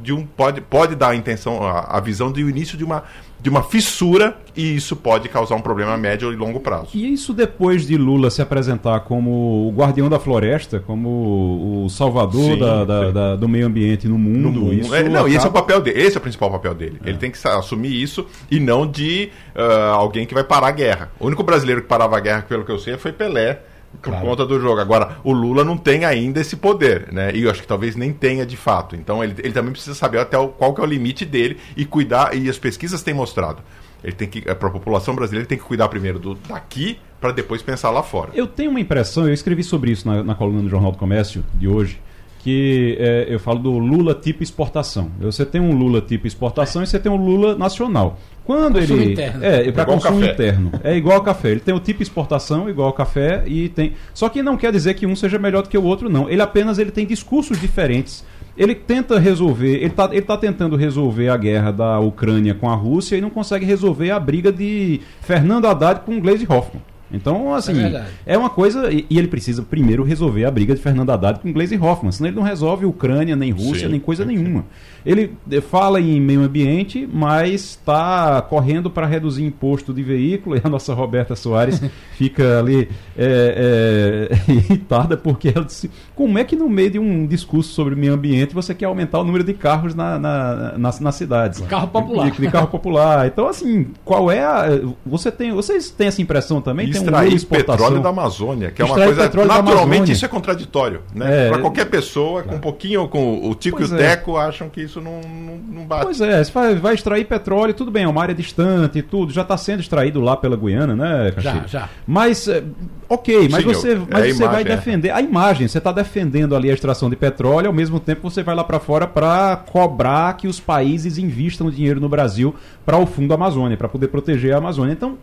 de 0.00 0.12
um 0.12 0.24
pode, 0.24 0.60
pode 0.60 0.94
dar 0.94 1.10
a 1.10 1.16
intenção, 1.16 1.62
a, 1.62 1.96
a 1.96 2.00
visão 2.00 2.30
do 2.30 2.40
início 2.40 2.78
de 2.78 2.84
uma, 2.84 3.04
de 3.40 3.48
uma 3.48 3.62
fissura 3.62 4.36
e 4.56 4.76
isso 4.76 4.96
pode 4.96 5.28
causar 5.28 5.54
um 5.54 5.60
problema 5.60 5.94
a 5.94 5.96
médio 5.96 6.32
e 6.32 6.36
longo 6.36 6.60
prazo. 6.60 6.90
E 6.94 7.12
isso 7.12 7.32
depois 7.32 7.86
de 7.86 7.96
Lula 7.96 8.30
se 8.30 8.40
apresentar 8.40 9.00
como 9.00 9.68
o 9.68 9.72
guardião 9.74 10.08
da 10.08 10.18
floresta, 10.18 10.80
como 10.80 11.84
o 11.84 11.88
salvador 11.88 12.54
sim, 12.54 12.58
da, 12.58 12.84
da, 12.84 13.10
da, 13.10 13.36
do 13.36 13.48
meio 13.48 13.66
ambiente 13.66 14.08
no 14.08 14.18
mundo. 14.18 14.50
No 14.50 14.66
mundo. 14.66 14.94
É, 14.94 15.02
não, 15.04 15.20
acaba... 15.20 15.30
esse 15.30 15.46
é 15.46 15.48
o 15.48 15.52
papel 15.52 15.80
dele, 15.80 16.00
esse 16.00 16.16
é 16.16 16.18
o 16.18 16.22
principal 16.22 16.50
papel 16.50 16.74
dele. 16.74 17.00
É. 17.04 17.08
Ele 17.08 17.18
tem 17.18 17.30
que 17.30 17.48
assumir 17.48 17.92
isso 17.92 18.26
e 18.50 18.60
não 18.60 18.86
de 18.86 19.30
uh, 19.54 19.92
alguém 19.92 20.26
que 20.26 20.34
vai 20.34 20.44
parar 20.44 20.68
a 20.68 20.72
guerra. 20.72 21.10
O 21.18 21.26
único 21.26 21.42
brasileiro 21.42 21.82
que 21.82 21.88
parava 21.88 22.16
a 22.16 22.20
guerra, 22.20 22.42
pelo 22.48 22.64
que 22.64 22.70
eu 22.70 22.78
sei, 22.78 22.96
foi 22.96 23.12
Pelé 23.12 23.60
por 23.92 24.10
claro. 24.10 24.26
conta 24.26 24.46
do 24.46 24.60
jogo. 24.60 24.80
Agora, 24.80 25.18
o 25.24 25.32
Lula 25.32 25.64
não 25.64 25.76
tem 25.76 26.04
ainda 26.04 26.40
esse 26.40 26.56
poder, 26.56 27.12
né? 27.12 27.32
E 27.34 27.42
eu 27.42 27.50
acho 27.50 27.62
que 27.62 27.66
talvez 27.66 27.96
nem 27.96 28.12
tenha 28.12 28.44
de 28.46 28.56
fato. 28.56 28.94
Então 28.94 29.22
ele, 29.22 29.34
ele 29.38 29.52
também 29.52 29.72
precisa 29.72 29.94
saber 29.94 30.18
até 30.18 30.38
o, 30.38 30.48
qual 30.48 30.74
que 30.74 30.80
é 30.80 30.84
o 30.84 30.86
limite 30.86 31.24
dele 31.24 31.58
e 31.76 31.84
cuidar, 31.84 32.36
e 32.36 32.48
as 32.48 32.58
pesquisas 32.58 33.02
têm 33.02 33.14
mostrado. 33.14 33.62
Ele 34.02 34.12
tem 34.12 34.28
que, 34.28 34.42
para 34.42 34.68
a 34.68 34.70
população 34.70 35.14
brasileira, 35.14 35.42
ele 35.42 35.48
tem 35.48 35.58
que 35.58 35.64
cuidar 35.64 35.88
primeiro 35.88 36.18
do 36.18 36.34
daqui 36.34 36.98
para 37.20 37.32
depois 37.32 37.62
pensar 37.62 37.90
lá 37.90 38.02
fora. 38.02 38.30
Eu 38.34 38.46
tenho 38.46 38.70
uma 38.70 38.80
impressão, 38.80 39.26
eu 39.26 39.32
escrevi 39.32 39.64
sobre 39.64 39.90
isso 39.90 40.06
na, 40.06 40.22
na 40.22 40.34
coluna 40.34 40.62
do 40.62 40.68
Jornal 40.68 40.92
do 40.92 40.98
Comércio 40.98 41.44
de 41.54 41.66
hoje, 41.66 42.00
que 42.38 42.96
é, 43.00 43.26
eu 43.28 43.40
falo 43.40 43.58
do 43.58 43.76
Lula 43.76 44.14
tipo 44.14 44.42
exportação. 44.42 45.10
Você 45.20 45.44
tem 45.44 45.60
um 45.60 45.76
Lula 45.76 46.00
tipo 46.00 46.26
exportação 46.26 46.82
e 46.82 46.86
você 46.86 46.98
tem 46.98 47.10
um 47.10 47.16
Lula 47.16 47.56
nacional. 47.56 48.18
Quando 48.48 48.78
consumo 48.80 49.02
ele 49.02 49.12
interno. 49.12 49.44
é 49.44 49.72
para 49.72 49.84
consumo 49.84 50.20
café. 50.20 50.32
interno, 50.32 50.72
é 50.82 50.96
igual 50.96 51.16
ao 51.16 51.22
café. 51.22 51.50
Ele 51.50 51.60
tem 51.60 51.74
o 51.74 51.78
tipo 51.78 52.02
exportação 52.02 52.66
igual 52.66 52.86
ao 52.86 52.94
café 52.94 53.42
e 53.46 53.68
tem. 53.68 53.92
Só 54.14 54.26
que 54.30 54.42
não 54.42 54.56
quer 54.56 54.72
dizer 54.72 54.94
que 54.94 55.04
um 55.04 55.14
seja 55.14 55.38
melhor 55.38 55.62
do 55.62 55.68
que 55.68 55.76
o 55.76 55.84
outro, 55.84 56.08
não. 56.08 56.30
Ele 56.30 56.40
apenas 56.40 56.78
ele 56.78 56.90
tem 56.90 57.04
discursos 57.04 57.60
diferentes. 57.60 58.24
Ele 58.56 58.74
tenta 58.74 59.18
resolver, 59.18 59.74
ele 59.74 59.88
está 59.88 60.08
ele 60.10 60.22
tá 60.22 60.38
tentando 60.38 60.76
resolver 60.76 61.28
a 61.28 61.36
guerra 61.36 61.70
da 61.70 62.00
Ucrânia 62.00 62.54
com 62.54 62.70
a 62.70 62.74
Rússia 62.74 63.16
e 63.16 63.20
não 63.20 63.28
consegue 63.28 63.66
resolver 63.66 64.10
a 64.12 64.18
briga 64.18 64.50
de 64.50 65.02
Fernando 65.20 65.66
Haddad 65.66 66.00
com 66.00 66.18
Gleisi 66.18 66.46
Hoffmann. 66.48 66.82
Então, 67.10 67.54
assim, 67.54 67.82
é, 67.82 68.04
é, 68.26 68.38
uma 68.38 68.50
coisa. 68.50 68.90
E, 68.92 69.06
e, 69.08 69.18
ele 69.18 69.28
precisa 69.28 69.62
primeiro 69.62 70.02
resolver 70.02 70.44
a 70.44 70.50
briga 70.50 70.74
de 70.74 70.80
Fernando 70.80 71.10
Haddad 71.10 71.40
com 71.40 71.52
Gleisi 71.52 71.76
Hoffmann, 71.76 72.12
senão 72.12 72.28
ele 72.28 72.36
não 72.36 72.42
resolve 72.42 72.84
Ucrânia, 72.84 73.34
nem 73.34 73.50
Rússia, 73.50 73.86
sim, 73.86 73.92
nem 73.92 74.00
coisa 74.00 74.24
sim, 74.24 74.36
nenhuma. 74.36 74.64
Ele 75.06 75.32
fala 75.70 76.00
em 76.00 76.20
meio 76.20 76.42
ambiente, 76.42 77.08
mas 77.10 77.54
está 77.70 78.42
correndo 78.42 78.90
para 78.90 79.06
reduzir 79.06 79.42
imposto 79.42 79.94
de 79.94 80.02
veículo, 80.02 80.54
e 80.58 80.60
a 80.62 80.68
nossa 80.68 80.92
Roberta 80.92 81.34
Soares 81.34 81.80
fica 82.12 82.58
ali 82.58 82.88
é, 83.16 84.28
é, 84.30 84.52
irritada, 84.52 85.16
porque 85.16 85.48
ela 85.48 85.64
disse: 85.64 85.90
como 86.14 86.38
é 86.38 86.44
que 86.44 86.56
no 86.56 86.68
meio 86.68 86.90
de 86.90 86.98
um 86.98 87.26
discurso 87.26 87.72
sobre 87.72 87.94
meio 87.94 88.12
ambiente 88.12 88.54
você 88.54 88.74
quer 88.74 88.86
aumentar 88.86 89.20
o 89.20 89.24
número 89.24 89.44
de 89.44 89.54
carros 89.54 89.94
na, 89.94 90.18
na, 90.18 90.78
na, 90.78 91.00
nas 91.00 91.14
cidades? 91.14 91.60
Carro 91.62 91.88
popular. 91.88 92.30
De, 92.30 92.40
de, 92.40 92.50
carro 92.50 92.68
popular. 92.68 93.26
Então, 93.26 93.48
assim, 93.48 93.86
qual 94.04 94.30
é 94.30 94.44
a. 94.44 94.66
Você 95.06 95.30
tem, 95.30 95.52
vocês 95.52 95.90
têm 95.90 96.08
essa 96.08 96.20
impressão 96.20 96.60
também? 96.60 96.86
Extrair 96.98 97.46
petróleo 97.46 98.00
da 98.00 98.08
Amazônia, 98.08 98.70
que 98.70 98.82
é 98.82 98.84
uma 98.84 98.94
coisa 98.94 99.30
naturalmente 99.44 100.12
isso 100.12 100.24
é 100.24 100.28
contraditório, 100.28 101.02
né? 101.14 101.46
É, 101.46 101.48
Para 101.48 101.60
qualquer 101.60 101.86
pessoa 101.86 102.42
com 102.42 102.56
um 102.56 102.60
pouquinho 102.60 103.08
com 103.08 103.48
o 103.48 103.54
tico 103.54 103.82
e 103.82 103.84
o 103.84 103.94
é. 103.94 103.98
teco 103.98 104.36
acham 104.36 104.68
que 104.68 104.80
isso 104.82 105.00
não, 105.00 105.20
não, 105.20 105.56
não 105.56 105.84
bate. 105.84 106.04
Pois 106.04 106.20
é, 106.20 106.42
você 106.42 106.52
vai, 106.52 106.74
vai, 106.76 106.94
extrair 106.94 107.24
petróleo, 107.24 107.74
tudo 107.74 107.90
bem, 107.90 108.04
é 108.04 108.08
uma 108.08 108.22
área 108.22 108.34
distante 108.34 108.98
e 108.98 109.02
tudo, 109.02 109.32
já 109.32 109.42
está 109.42 109.56
sendo 109.56 109.80
extraído 109.80 110.20
lá 110.20 110.36
pela 110.36 110.56
Guiana, 110.56 110.94
né, 110.94 111.32
Já, 111.38 111.64
já. 111.66 111.88
Mas 112.06 112.48
é, 112.48 112.62
OK, 113.08 113.48
mas 113.48 113.62
Sim, 113.62 113.68
você, 113.68 113.94
mas 113.94 114.24
é 114.24 114.32
você 114.32 114.42
imagem, 114.42 114.48
vai 114.48 114.60
é. 114.60 114.64
defender 114.64 115.10
a 115.10 115.20
imagem, 115.20 115.68
você 115.68 115.78
está 115.78 115.92
defendendo 115.92 116.54
ali 116.54 116.70
a 116.70 116.74
extração 116.74 117.08
de 117.08 117.16
petróleo, 117.16 117.68
ao 117.68 117.72
mesmo 117.72 117.98
tempo 117.98 118.28
você 118.28 118.42
vai 118.42 118.54
lá 118.54 118.62
para 118.64 118.78
fora 118.78 119.06
para 119.06 119.56
cobrar 119.56 120.36
que 120.36 120.46
os 120.46 120.60
países 120.60 121.16
invistam 121.16 121.70
dinheiro 121.70 122.00
no 122.00 122.08
Brasil 122.08 122.54
para 122.84 122.98
o 122.98 123.06
fundo 123.06 123.32
Amazônia, 123.32 123.76
para 123.76 123.88
poder 123.88 124.08
proteger 124.08 124.54
a 124.54 124.58
Amazônia. 124.58 124.92
Então, 124.92 125.16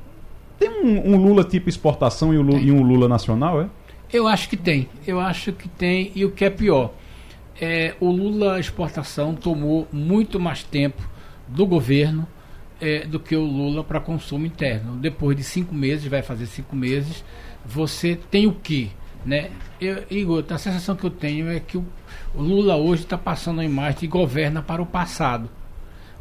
tem 0.57 0.69
um, 0.69 1.13
um 1.13 1.17
Lula 1.17 1.43
tipo 1.43 1.69
exportação 1.69 2.33
e, 2.33 2.37
Lula, 2.37 2.59
e, 2.59 2.71
um 2.71 2.81
Lula 2.81 3.07
nacional, 3.07 3.61
é? 3.61 3.69
Eu 4.11 4.27
acho 4.27 4.47
que 4.49 4.57
tem. 4.57 4.87
Eu 5.05 5.19
acho 5.19 5.51
que 5.51 5.67
tem. 5.67 6.11
E 6.15 6.23
o 6.23 6.31
que 6.31 6.45
é 6.45 6.49
pior, 6.49 6.93
é, 7.59 7.95
o 7.99 8.09
Lula 8.09 8.59
exportação 8.59 9.35
tomou 9.35 9.87
muito 9.91 10.39
mais 10.39 10.63
tempo 10.63 11.01
do 11.47 11.65
governo 11.65 12.27
é, 12.79 13.05
do 13.05 13.19
que 13.19 13.35
o 13.35 13.43
Lula 13.43 13.83
para 13.83 13.99
consumo 13.99 14.45
interno. 14.45 14.97
Depois 14.97 15.35
de 15.35 15.43
cinco 15.43 15.73
meses, 15.73 16.05
vai 16.07 16.21
fazer 16.21 16.45
cinco 16.45 16.75
meses, 16.75 17.23
você 17.65 18.17
tem 18.29 18.47
o 18.47 18.53
que? 18.53 18.91
Né? 19.25 19.49
Eu, 19.81 20.03
Igor, 20.09 20.43
a 20.49 20.57
sensação 20.57 20.95
que 20.95 21.03
eu 21.03 21.09
tenho 21.09 21.49
é 21.49 21.59
que 21.59 21.77
o, 21.77 21.85
o 22.35 22.41
Lula 22.41 22.75
hoje 22.75 23.03
está 23.03 23.17
passando 23.17 23.61
a 23.61 23.65
imagem 23.65 24.01
de 24.01 24.07
governa 24.07 24.61
para 24.61 24.81
o 24.81 24.85
passado. 24.85 25.49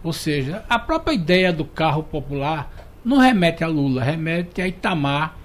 Ou 0.03 0.13
seja, 0.13 0.65
a 0.69 0.79
própria 0.79 1.15
ideia 1.15 1.53
do 1.53 1.65
carro 1.65 2.03
popular 2.03 2.71
não 3.05 3.19
remete 3.19 3.63
a 3.63 3.67
Lula, 3.67 4.03
remete 4.03 4.63
a 4.63 4.69
Itamar, 4.69 5.37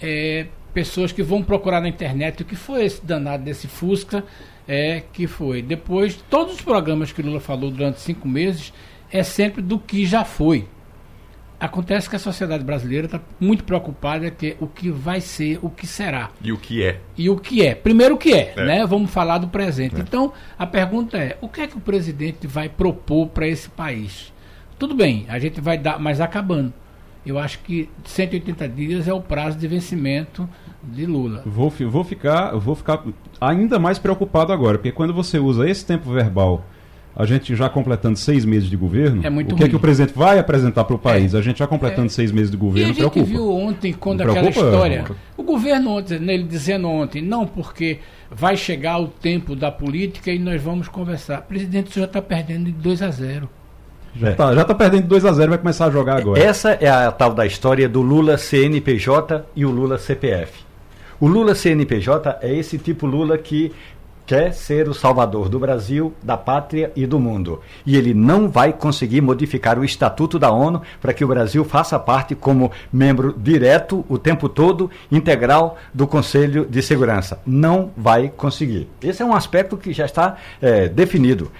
é, 0.00 0.46
pessoas 0.74 1.10
que 1.10 1.22
vão 1.22 1.42
procurar 1.42 1.80
na 1.80 1.88
internet 1.88 2.42
o 2.42 2.44
que 2.44 2.54
foi 2.54 2.84
esse 2.84 3.04
danado 3.04 3.42
desse 3.42 3.66
Fusca, 3.66 4.22
é, 4.68 5.02
que 5.12 5.26
foi. 5.26 5.62
Depois, 5.62 6.16
todos 6.28 6.54
os 6.54 6.60
programas 6.60 7.12
que 7.12 7.22
Lula 7.22 7.40
falou 7.40 7.70
durante 7.70 8.00
cinco 8.00 8.28
meses 8.28 8.72
é 9.10 9.22
sempre 9.22 9.62
do 9.62 9.78
que 9.78 10.04
já 10.04 10.24
foi. 10.24 10.66
Acontece 11.58 12.10
que 12.10 12.16
a 12.16 12.18
sociedade 12.18 12.62
brasileira 12.62 13.06
está 13.06 13.18
muito 13.40 13.64
preocupada 13.64 14.30
que 14.30 14.54
o 14.60 14.66
que 14.66 14.90
vai 14.90 15.22
ser, 15.22 15.58
o 15.62 15.70
que 15.70 15.86
será. 15.86 16.30
E 16.42 16.52
o 16.52 16.58
que 16.58 16.82
é. 16.84 17.00
E 17.16 17.30
o 17.30 17.38
que 17.38 17.64
é. 17.64 17.74
Primeiro 17.74 18.16
o 18.16 18.18
que 18.18 18.34
é, 18.34 18.52
é. 18.54 18.64
né? 18.64 18.86
Vamos 18.86 19.10
falar 19.10 19.38
do 19.38 19.48
presente. 19.48 19.96
É. 19.96 20.00
Então, 20.00 20.34
a 20.58 20.66
pergunta 20.66 21.16
é, 21.16 21.38
o 21.40 21.48
que 21.48 21.62
é 21.62 21.66
que 21.66 21.78
o 21.78 21.80
presidente 21.80 22.46
vai 22.46 22.68
propor 22.68 23.28
para 23.28 23.48
esse 23.48 23.70
país? 23.70 24.34
Tudo 24.78 24.94
bem, 24.94 25.24
a 25.30 25.38
gente 25.38 25.58
vai 25.58 25.78
dar, 25.78 25.98
mas 25.98 26.20
acabando. 26.20 26.74
Eu 27.26 27.38
acho 27.38 27.58
que 27.58 27.88
180 28.04 28.68
dias 28.68 29.08
é 29.08 29.12
o 29.12 29.20
prazo 29.20 29.58
de 29.58 29.66
vencimento 29.66 30.48
de 30.82 31.04
Lula. 31.04 31.42
Vou, 31.44 31.68
vou, 31.68 32.04
ficar, 32.04 32.52
vou 32.52 32.76
ficar 32.76 33.02
ainda 33.40 33.78
mais 33.78 33.98
preocupado 33.98 34.52
agora, 34.52 34.78
porque 34.78 34.92
quando 34.92 35.12
você 35.12 35.38
usa 35.38 35.68
esse 35.68 35.84
tempo 35.84 36.08
verbal, 36.10 36.64
a 37.16 37.24
gente 37.24 37.56
já 37.56 37.68
completando 37.68 38.18
seis 38.18 38.44
meses 38.44 38.68
de 38.68 38.76
governo, 38.76 39.26
é 39.26 39.30
o 39.30 39.56
que 39.56 39.64
é 39.64 39.68
que 39.68 39.74
o 39.74 39.80
presidente 39.80 40.12
vai 40.14 40.38
apresentar 40.38 40.84
para 40.84 40.94
o 40.94 40.98
país? 40.98 41.34
É. 41.34 41.38
A 41.38 41.40
gente 41.40 41.58
já 41.58 41.66
completando 41.66 42.06
é. 42.06 42.10
seis 42.10 42.30
meses 42.30 42.50
de 42.50 42.58
governo, 42.58 42.80
e 42.80 42.84
a 42.84 42.86
gente 42.88 42.98
preocupa. 42.98 43.24
viu 43.24 43.50
ontem, 43.50 43.92
quando 43.92 44.22
Não 44.22 44.30
aquela 44.30 44.50
preocupa, 44.50 44.66
história, 44.66 45.04
o 45.36 45.42
governo 45.42 45.96
ontem, 45.96 46.20
nele 46.20 46.44
dizendo 46.44 46.88
ontem, 46.88 47.22
não 47.22 47.46
porque 47.46 48.00
vai 48.30 48.56
chegar 48.56 48.98
o 48.98 49.08
tempo 49.08 49.56
da 49.56 49.72
política 49.72 50.30
e 50.30 50.38
nós 50.38 50.62
vamos 50.62 50.88
conversar. 50.88 51.40
O 51.40 51.42
presidente 51.42 51.98
já 51.98 52.04
está 52.04 52.20
perdendo 52.20 52.66
de 52.66 52.72
2 52.72 53.02
a 53.02 53.10
0. 53.10 53.48
Já 54.20 54.30
está 54.30 54.54
já 54.54 54.64
tá 54.64 54.74
perdendo 54.74 55.06
2 55.06 55.24
a 55.24 55.32
0 55.32 55.50
vai 55.50 55.58
começar 55.58 55.86
a 55.86 55.90
jogar 55.90 56.16
agora. 56.16 56.40
Essa 56.42 56.70
é 56.72 56.88
a 56.88 57.10
tal 57.12 57.34
da 57.34 57.46
história 57.46 57.88
do 57.88 58.00
Lula 58.00 58.38
CNPJ 58.38 59.44
e 59.54 59.64
o 59.64 59.70
Lula 59.70 59.98
CPF. 59.98 60.64
O 61.18 61.26
Lula 61.26 61.54
CNPJ 61.54 62.38
é 62.42 62.54
esse 62.54 62.76
tipo 62.78 63.06
Lula 63.06 63.38
que 63.38 63.72
quer 64.26 64.52
ser 64.52 64.88
o 64.88 64.94
salvador 64.94 65.48
do 65.48 65.58
Brasil, 65.58 66.12
da 66.22 66.36
pátria 66.36 66.90
e 66.96 67.06
do 67.06 67.18
mundo. 67.18 67.60
E 67.86 67.96
ele 67.96 68.12
não 68.12 68.48
vai 68.48 68.72
conseguir 68.72 69.20
modificar 69.20 69.78
o 69.78 69.84
Estatuto 69.84 70.38
da 70.38 70.50
ONU 70.50 70.82
para 71.00 71.14
que 71.14 71.24
o 71.24 71.28
Brasil 71.28 71.64
faça 71.64 71.98
parte 71.98 72.34
como 72.34 72.72
membro 72.92 73.32
direto, 73.38 74.04
o 74.08 74.18
tempo 74.18 74.48
todo, 74.48 74.90
integral 75.10 75.78
do 75.94 76.06
Conselho 76.06 76.66
de 76.66 76.82
Segurança. 76.82 77.40
Não 77.46 77.92
vai 77.96 78.28
conseguir. 78.28 78.88
Esse 79.00 79.22
é 79.22 79.24
um 79.24 79.34
aspecto 79.34 79.76
que 79.76 79.92
já 79.92 80.04
está 80.04 80.36
é, 80.60 80.88
definido. 80.88 81.52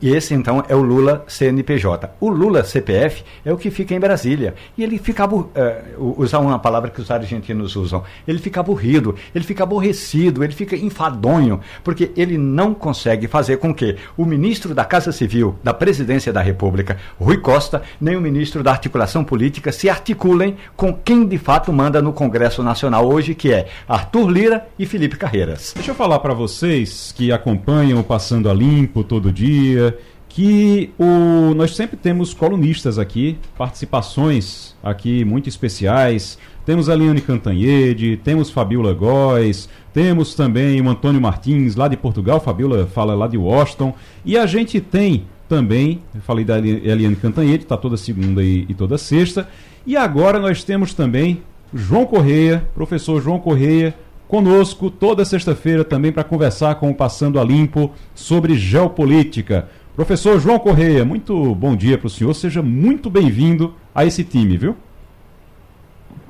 E 0.00 0.10
esse 0.10 0.34
então 0.34 0.64
é 0.68 0.74
o 0.74 0.82
Lula 0.82 1.24
CNPJ. 1.28 2.10
O 2.20 2.28
Lula 2.28 2.64
CPF 2.64 3.22
é 3.44 3.52
o 3.52 3.56
que 3.56 3.70
fica 3.70 3.94
em 3.94 4.00
Brasília. 4.00 4.54
E 4.76 4.82
ele 4.82 4.98
fica, 4.98 5.28
é, 5.54 5.82
usar 5.98 6.40
uma 6.40 6.58
palavra 6.58 6.90
que 6.90 7.00
os 7.00 7.10
argentinos 7.10 7.76
usam, 7.76 8.02
ele 8.26 8.38
fica 8.38 8.60
aburrido, 8.60 9.14
ele 9.34 9.44
fica 9.44 9.62
aborrecido, 9.62 10.42
ele 10.42 10.52
fica 10.52 10.76
enfadonho, 10.76 11.60
porque 11.84 12.10
ele 12.16 12.36
não 12.36 12.74
consegue 12.74 13.28
fazer 13.28 13.58
com 13.58 13.72
que 13.72 13.96
o 14.16 14.24
ministro 14.24 14.74
da 14.74 14.84
Casa 14.84 15.12
Civil, 15.12 15.56
da 15.62 15.72
Presidência 15.72 16.32
da 16.32 16.40
República, 16.40 16.96
Rui 17.18 17.38
Costa, 17.38 17.82
nem 18.00 18.16
o 18.16 18.20
ministro 18.20 18.62
da 18.62 18.72
Articulação 18.72 19.22
Política 19.24 19.70
se 19.70 19.88
articulem 19.88 20.56
com 20.76 20.92
quem 20.92 21.26
de 21.26 21.38
fato 21.38 21.72
manda 21.72 22.02
no 22.02 22.12
Congresso 22.12 22.62
Nacional 22.62 23.08
hoje, 23.08 23.34
que 23.34 23.52
é 23.52 23.68
Arthur 23.86 24.28
Lira 24.28 24.66
e 24.78 24.86
Felipe 24.86 25.16
Carreiras. 25.16 25.72
Deixa 25.74 25.90
eu 25.90 25.94
falar 25.94 26.18
para 26.18 26.34
vocês 26.34 27.12
que 27.16 27.30
acompanham 27.30 28.02
Passando 28.02 28.50
a 28.50 28.54
Limpo 28.54 29.04
todo 29.04 29.32
dia 29.32 29.67
dia, 29.68 29.98
que 30.28 30.90
o, 30.98 31.54
nós 31.54 31.74
sempre 31.74 31.96
temos 31.96 32.34
colunistas 32.34 32.98
aqui, 32.98 33.38
participações 33.56 34.74
aqui 34.82 35.24
muito 35.24 35.48
especiais. 35.48 36.38
Temos 36.64 36.88
a 36.88 36.94
Liane 36.94 37.20
Cantanhede, 37.20 38.18
temos 38.22 38.50
Fabiola 38.50 38.92
Góes, 38.92 39.68
temos 39.92 40.34
também 40.34 40.80
o 40.80 40.88
Antônio 40.88 41.20
Martins, 41.20 41.76
lá 41.76 41.88
de 41.88 41.96
Portugal, 41.96 42.40
Fabiola 42.40 42.86
fala 42.86 43.14
lá 43.14 43.26
de 43.26 43.38
Washington. 43.38 43.94
E 44.24 44.36
a 44.36 44.46
gente 44.46 44.80
tem 44.80 45.24
também, 45.48 46.02
falei 46.20 46.44
da 46.44 46.58
Eliane 46.58 47.16
Cantanhede, 47.16 47.64
está 47.64 47.76
toda 47.76 47.96
segunda 47.96 48.42
e, 48.42 48.66
e 48.68 48.74
toda 48.74 48.98
sexta. 48.98 49.48
E 49.86 49.96
agora 49.96 50.38
nós 50.38 50.62
temos 50.62 50.92
também 50.92 51.42
João 51.72 52.04
Correia, 52.04 52.68
professor 52.74 53.22
João 53.22 53.38
Correia, 53.38 53.94
conosco 54.28 54.90
toda 54.90 55.24
sexta-feira 55.24 55.82
também 55.82 56.12
para 56.12 56.22
conversar 56.22 56.74
com 56.74 56.90
o 56.90 56.94
Passando 56.94 57.40
a 57.40 57.44
Limpo 57.44 57.90
sobre 58.14 58.54
geopolítica. 58.54 59.68
Professor 59.96 60.38
João 60.38 60.58
Correia, 60.58 61.04
muito 61.04 61.54
bom 61.54 61.74
dia 61.74 61.98
para 61.98 62.06
o 62.06 62.10
senhor, 62.10 62.32
seja 62.34 62.62
muito 62.62 63.10
bem-vindo 63.10 63.74
a 63.94 64.04
esse 64.04 64.22
time, 64.22 64.56
viu? 64.56 64.76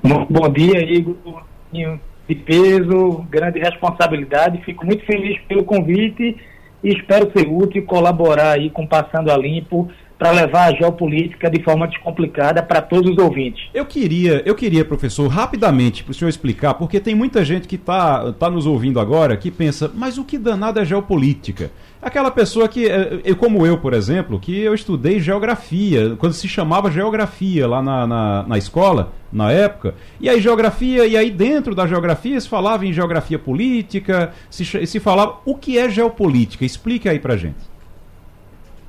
Bom 0.02 0.48
dia, 0.48 0.80
Igor. 0.80 1.42
De 1.72 2.34
peso, 2.34 3.26
grande 3.28 3.58
responsabilidade. 3.58 4.62
Fico 4.64 4.86
muito 4.86 5.04
feliz 5.04 5.38
pelo 5.48 5.64
convite 5.64 6.36
e 6.82 6.88
espero 6.88 7.30
ser 7.32 7.48
útil 7.48 7.82
e 7.82 7.84
colaborar 7.84 8.52
aí 8.52 8.70
com 8.70 8.86
Passando 8.86 9.30
a 9.30 9.36
Limpo 9.36 9.90
para 10.18 10.32
levar 10.32 10.72
a 10.72 10.76
geopolítica 10.76 11.48
de 11.48 11.62
forma 11.62 11.86
descomplicada 11.86 12.62
para 12.62 12.82
todos 12.82 13.12
os 13.12 13.18
ouvintes. 13.18 13.68
Eu 13.72 13.86
queria, 13.86 14.42
eu 14.44 14.54
queria, 14.54 14.84
professor, 14.84 15.28
rapidamente 15.28 16.02
para 16.02 16.10
o 16.10 16.14
senhor 16.14 16.28
explicar, 16.28 16.74
porque 16.74 16.98
tem 16.98 17.14
muita 17.14 17.44
gente 17.44 17.68
que 17.68 17.76
está 17.76 18.32
tá 18.32 18.50
nos 18.50 18.66
ouvindo 18.66 18.98
agora 18.98 19.36
que 19.36 19.50
pensa, 19.50 19.90
mas 19.94 20.18
o 20.18 20.24
que 20.24 20.36
danado 20.36 20.80
é 20.80 20.84
geopolítica? 20.84 21.70
Aquela 22.02 22.30
pessoa 22.30 22.68
que, 22.68 22.86
eh, 22.86 23.34
como 23.36 23.66
eu, 23.66 23.78
por 23.78 23.92
exemplo, 23.92 24.38
que 24.38 24.56
eu 24.58 24.74
estudei 24.74 25.20
geografia, 25.20 26.16
quando 26.16 26.32
se 26.32 26.48
chamava 26.48 26.90
geografia 26.90 27.66
lá 27.66 27.82
na, 27.82 28.06
na, 28.06 28.42
na 28.44 28.58
escola, 28.58 29.12
na 29.32 29.52
época, 29.52 29.94
e 30.20 30.28
aí 30.28 30.40
geografia, 30.40 31.06
e 31.06 31.16
aí 31.16 31.30
dentro 31.30 31.74
da 31.74 31.86
geografia 31.86 32.40
se 32.40 32.48
falava 32.48 32.86
em 32.86 32.92
geografia 32.92 33.38
política, 33.38 34.32
se, 34.48 34.64
se 34.64 35.00
falava 35.00 35.38
o 35.44 35.54
que 35.54 35.78
é 35.78 35.88
geopolítica. 35.88 36.64
Explique 36.64 37.08
aí 37.08 37.18
para 37.18 37.36
gente. 37.36 37.77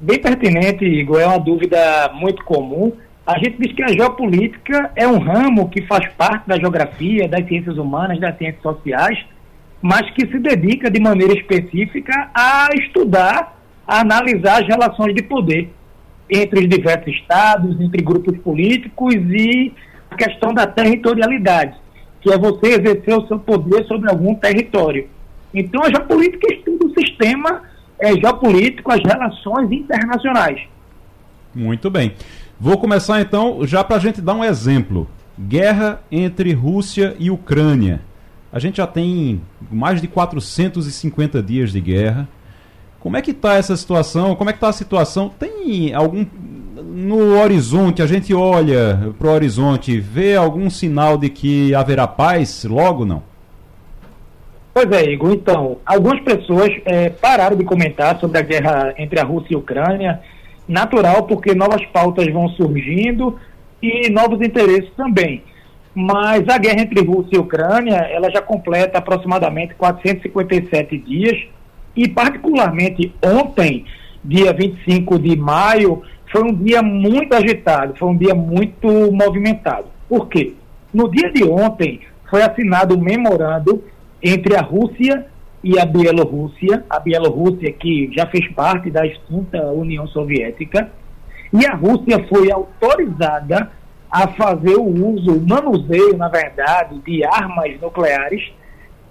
Bem 0.02 0.18
pertinente, 0.18 0.86
Igor, 0.86 1.20
é 1.20 1.28
uma 1.28 1.38
dúvida 1.40 1.78
muito 2.14 2.42
comum. 2.46 2.94
A 3.28 3.38
gente 3.38 3.58
diz 3.60 3.74
que 3.74 3.84
a 3.84 3.90
geopolítica 3.90 4.92
é 4.96 5.06
um 5.06 5.20
ramo 5.20 5.70
que 5.70 5.82
faz 5.88 6.10
parte 6.14 6.48
da 6.48 6.58
geografia, 6.58 7.28
das 7.28 7.46
ciências 7.46 7.78
humanas, 7.78 8.18
das 8.18 8.38
ciências 8.38 8.62
sociais, 8.62 9.20
mas 9.82 10.10
que 10.12 10.26
se 10.26 10.40
dedica 10.40 10.90
de 10.90 11.02
maneira 11.02 11.34
específica 11.34 12.30
a 12.34 12.70
estudar, 12.76 13.60
a 13.86 14.00
analisar 14.00 14.62
as 14.62 14.68
relações 14.68 15.14
de 15.14 15.22
poder 15.22 15.70
entre 16.30 16.62
os 16.62 16.70
diversos 16.70 17.14
estados, 17.14 17.80
entre 17.82 18.02
grupos 18.02 18.38
políticos 18.38 19.16
e 19.16 19.74
a 20.10 20.16
questão 20.16 20.54
da 20.54 20.66
territorialidade. 20.66 21.76
que 22.22 22.32
é 22.32 22.38
você 22.38 22.68
exercer 22.68 23.18
o 23.18 23.28
seu 23.28 23.40
poder 23.40 23.86
sobre 23.86 24.10
algum 24.10 24.36
território. 24.36 25.08
Então, 25.54 25.82
a 25.84 25.90
geopolítica 25.90 26.54
estuda 26.54 26.86
o 26.86 26.94
sistema 27.00 27.69
é, 28.00 28.14
geopolítico, 28.14 28.92
as 28.92 29.02
relações 29.04 29.72
internacionais. 29.72 30.62
Muito 31.54 31.90
bem. 31.90 32.14
Vou 32.60 32.78
começar 32.78 33.22
então, 33.22 33.66
já 33.66 33.84
para 33.84 33.98
a 33.98 34.00
gente 34.00 34.22
dar 34.22 34.34
um 34.34 34.44
exemplo. 34.44 35.08
Guerra 35.38 36.02
entre 36.12 36.54
Rússia 36.54 37.16
e 37.20 37.32
Ucrânia. 37.32 38.02
A 38.52 38.60
gente 38.60 38.78
já 38.78 38.88
tem 38.88 39.42
mais 39.72 40.02
de 40.02 40.08
450 40.08 41.42
dias 41.42 41.72
de 41.72 41.80
guerra. 41.80 42.28
Como 43.00 43.16
é 43.16 43.22
que 43.22 43.32
está 43.32 43.56
essa 43.56 43.78
situação? 43.78 44.36
Como 44.36 44.50
é 44.50 44.54
que 44.54 44.58
está 44.58 44.70
a 44.70 44.74
situação? 44.74 45.30
Tem 45.30 45.94
algum 45.94 46.26
no 46.84 47.40
horizonte, 47.40 48.02
a 48.02 48.08
gente 48.08 48.34
olha 48.34 49.14
para 49.18 49.28
o 49.28 49.32
horizonte, 49.32 50.00
vê 50.00 50.36
algum 50.36 50.70
sinal 50.70 51.18
de 51.18 51.30
que 51.30 51.74
haverá 51.74 52.08
paz 52.08 52.66
logo, 52.66 53.06
não? 53.06 53.24
Pois 54.74 54.92
é, 54.92 55.12
Igor. 55.12 55.32
Então, 55.34 55.78
algumas 55.86 56.20
pessoas 56.22 56.70
é, 56.86 57.10
pararam 57.10 57.58
de 57.58 57.64
comentar 57.64 58.20
sobre 58.20 58.38
a 58.38 58.42
guerra 58.42 58.94
entre 58.98 59.20
a 59.20 59.24
Rússia 59.24 59.54
e 59.54 59.56
a 59.56 59.60
Ucrânia. 59.60 60.22
Natural, 60.68 61.24
porque 61.24 61.56
novas 61.56 61.84
pautas 61.88 62.32
vão 62.32 62.48
surgindo 62.50 63.40
e 63.82 64.10
novos 64.10 64.40
interesses 64.42 64.90
também. 64.96 65.44
Mas 65.96 66.48
a 66.48 66.58
guerra 66.58 66.82
entre 66.82 67.04
Rússia 67.04 67.36
e 67.36 67.40
Ucrânia, 67.40 67.96
ela 67.96 68.30
já 68.30 68.42
completa 68.42 69.00
aproximadamente 69.00 69.74
457 69.76 70.98
dias 71.00 71.48
e 71.96 72.08
particularmente 72.08 73.14
ontem, 73.24 73.86
dia 74.24 74.54
25 74.54 75.18
de 75.18 75.36
maio, 75.36 76.04
foi 76.32 76.44
um 76.44 76.54
dia 76.54 76.82
muito 76.84 77.34
agitado, 77.34 77.96
foi 77.98 78.08
um 78.08 78.16
dia 78.16 78.36
muito 78.36 78.88
movimentado. 79.12 79.88
Por 80.08 80.28
quê? 80.28 80.54
No 80.94 81.10
dia 81.10 81.32
de 81.32 81.44
ontem 81.44 82.02
foi 82.30 82.44
assinado 82.44 82.96
um 82.96 83.02
memorando 83.02 83.84
entre 84.22 84.56
a 84.56 84.62
Rússia 84.62 85.26
e 85.64 85.80
a 85.80 85.86
Bielorrússia, 85.86 86.86
a 86.90 87.00
Bielorrússia 87.00 87.72
que 87.74 88.10
já 88.16 88.26
fez 88.28 88.48
parte 88.54 88.90
da 88.90 89.06
extinta 89.06 89.72
União 89.72 90.08
Soviética, 90.08 90.90
e 91.52 91.66
a 91.66 91.74
Rússia 91.74 92.26
foi 92.30 92.52
autorizada 92.52 93.72
a 94.12 94.28
fazer 94.30 94.76
o 94.76 94.86
uso, 94.86 95.34
o 95.34 95.48
manuseio, 95.48 96.18
na 96.18 96.30
verdade, 96.30 97.00
de 97.00 97.24
armas 97.24 97.80
nucleares 97.80 98.52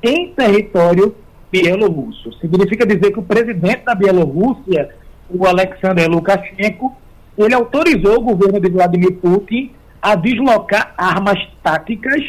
em 0.03 0.33
território 0.33 1.15
bielorrusso. 1.51 2.33
Significa 2.41 2.87
dizer 2.87 3.13
que 3.13 3.19
o 3.19 3.23
presidente 3.23 3.85
da 3.85 3.95
Bielorrússia, 3.95 4.91
o 5.31 5.47
Alexander 5.47 6.09
Lukashenko, 6.09 6.97
ele 7.37 7.55
autorizou 7.55 8.19
o 8.19 8.23
governo 8.23 8.61
de 8.61 8.71
Vladimir 8.71 9.17
Putin 9.17 9.71
a 10.03 10.15
deslocar 10.15 10.95
armas 10.97 11.39
táticas 11.63 12.23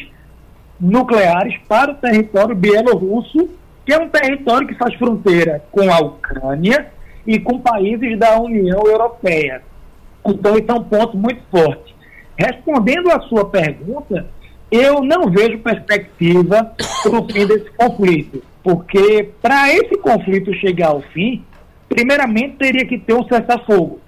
nucleares 0.80 1.58
para 1.68 1.92
o 1.92 1.96
território 1.96 2.56
bielorrusso, 2.56 3.50
que 3.86 3.94
é 3.94 3.98
um 3.98 4.10
território 4.10 4.68
que 4.68 4.76
faz 4.76 4.94
fronteira 4.96 5.64
com 5.72 5.92
a 5.92 6.00
Ucrânia 6.00 6.88
e 7.26 7.40
com 7.40 7.60
países 7.60 8.18
da 8.18 8.40
União 8.40 8.84
Europeia. 8.86 9.62
Então, 10.26 10.58
isso 10.58 10.70
é 10.70 10.74
um 10.74 10.84
ponto 10.84 11.18
muito 11.18 11.42
forte. 11.50 11.96
Respondendo 12.38 13.12
à 13.12 13.20
sua 13.22 13.50
pergunta, 13.50 14.28
eu 14.72 15.02
não 15.04 15.30
vejo 15.30 15.58
perspectiva 15.60 16.72
para 17.04 17.20
o 17.20 17.28
fim 17.28 17.46
desse 17.46 17.72
conflito, 17.72 18.44
porque 18.64 19.30
para 19.42 19.74
esse 19.74 19.98
conflito 19.98 20.54
chegar 20.56 20.90
ao 20.90 21.02
fim, 21.02 21.44
primeiramente 21.88 22.58
teria 22.58 22.86
que 22.86 22.98
ter 23.00 23.14
um 23.14 23.24
cessar-fogo. 23.24 24.00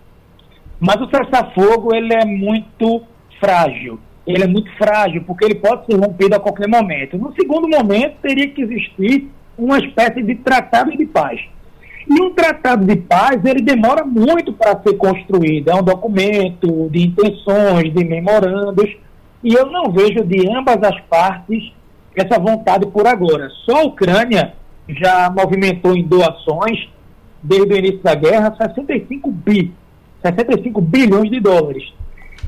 Mas 0.80 1.02
o 1.02 1.10
cessar-fogo 1.10 1.94
ele 1.96 2.14
é 2.14 2.26
muito 2.26 3.04
frágil. 3.40 4.00
Ele 4.26 4.44
é 4.44 4.48
muito 4.48 4.72
frágil 4.78 5.24
porque 5.26 5.46
ele 5.46 5.56
pode 5.56 5.86
ser 5.86 5.96
rompido 5.96 6.36
a 6.36 6.40
qualquer 6.40 6.68
momento. 6.68 7.18
No 7.18 7.34
segundo 7.34 7.68
momento, 7.68 8.16
teria 8.22 8.48
que 8.48 8.62
existir 8.62 9.30
uma 9.58 9.80
espécie 9.80 10.22
de 10.22 10.36
tratado 10.36 10.92
de 10.96 11.06
paz. 11.06 11.40
E 12.08 12.22
um 12.22 12.34
tratado 12.34 12.86
de 12.86 12.96
paz, 12.96 13.44
ele 13.46 13.62
demora 13.62 14.04
muito 14.04 14.54
para 14.54 14.80
ser 14.82 14.96
construído. 14.96 15.70
É 15.70 15.76
um 15.76 15.84
documento 15.84 16.90
de 16.90 17.04
intenções, 17.04 17.94
de 17.94 18.04
memorandos, 18.04 18.90
e 19.44 19.54
eu 19.54 19.68
não 19.68 19.92
vejo 19.92 20.24
de 20.24 20.48
ambas 20.52 20.82
as 20.84 21.00
partes 21.02 21.72
essa 22.16 22.40
vontade 22.40 22.86
por 22.88 23.08
agora. 23.08 23.50
Só 23.66 23.78
a 23.78 23.86
Ucrânia 23.86 24.54
já 24.88 25.30
movimentou 25.30 25.96
em 25.96 26.04
doações, 26.04 26.90
desde 27.42 27.74
o 27.74 27.78
início 27.78 28.04
da 28.04 28.14
guerra, 28.14 28.56
65 28.56 29.32
bi 29.32 29.74
65 30.22 30.82
bilhões 30.82 31.30
de 31.30 31.40
dólares. 31.40 31.84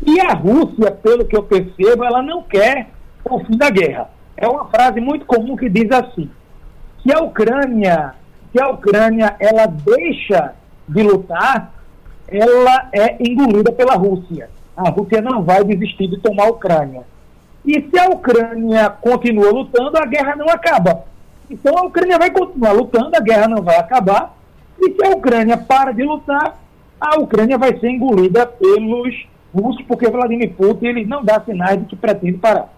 E 0.06 0.20
a 0.20 0.34
Rússia, 0.34 0.92
pelo 0.92 1.26
que 1.26 1.36
eu 1.36 1.44
percebo, 1.44 2.04
ela 2.04 2.22
não 2.22 2.44
quer 2.44 2.90
o 3.24 3.40
fim 3.40 3.58
da 3.58 3.70
guerra. 3.70 4.10
É 4.36 4.48
uma 4.48 4.66
frase 4.66 5.00
muito 5.00 5.26
comum 5.26 5.56
que 5.56 5.70
diz 5.70 5.90
assim: 5.92 6.30
que 7.00 7.14
a 7.14 7.20
Ucrânia, 7.20 8.16
que 8.52 8.62
a 8.62 8.70
Ucrânia 8.70 9.36
ela 9.40 9.66
deixa 9.66 10.54
de 10.88 11.04
lutar, 11.04 11.74
ela 12.28 12.90
é 12.92 13.18
engolida 13.20 13.72
pela 13.72 13.96
Rússia. 13.96 14.50
A 14.76 14.90
Rússia 14.90 15.22
não 15.22 15.44
vai 15.44 15.64
desistir 15.64 16.08
de 16.08 16.18
tomar 16.18 16.46
a 16.46 16.50
Ucrânia. 16.50 17.04
E 17.66 17.82
se 17.82 17.98
a 17.98 18.10
Ucrânia 18.10 18.90
continua 18.90 19.52
lutando, 19.52 19.98
a 19.98 20.06
guerra 20.06 20.36
não 20.36 20.50
acaba. 20.50 21.06
Então 21.50 21.78
a 21.78 21.86
Ucrânia 21.86 22.18
vai 22.18 22.32
continuar 22.32 22.72
lutando, 22.72 23.16
a 23.16 23.22
guerra 23.22 23.48
não 23.48 23.62
vai 23.62 23.78
acabar. 23.78 24.36
E 24.80 24.92
se 24.92 25.06
a 25.06 25.12
Ucrânia 25.12 25.58
para 25.58 25.94
de 25.94 26.04
lutar, 26.04 26.60
a 27.00 27.20
Ucrânia 27.20 27.58
vai 27.58 27.78
ser 27.80 27.90
engolida 27.90 28.46
pelos 28.46 29.33
russos, 29.54 29.84
porque 29.88 30.10
Vladimir 30.10 30.52
Putin 30.54 30.88
ele 30.88 31.06
não 31.06 31.24
dá 31.24 31.40
sinais 31.42 31.80
de 31.80 31.86
que 31.86 31.96
pretende 31.96 32.38
parar. 32.38 32.74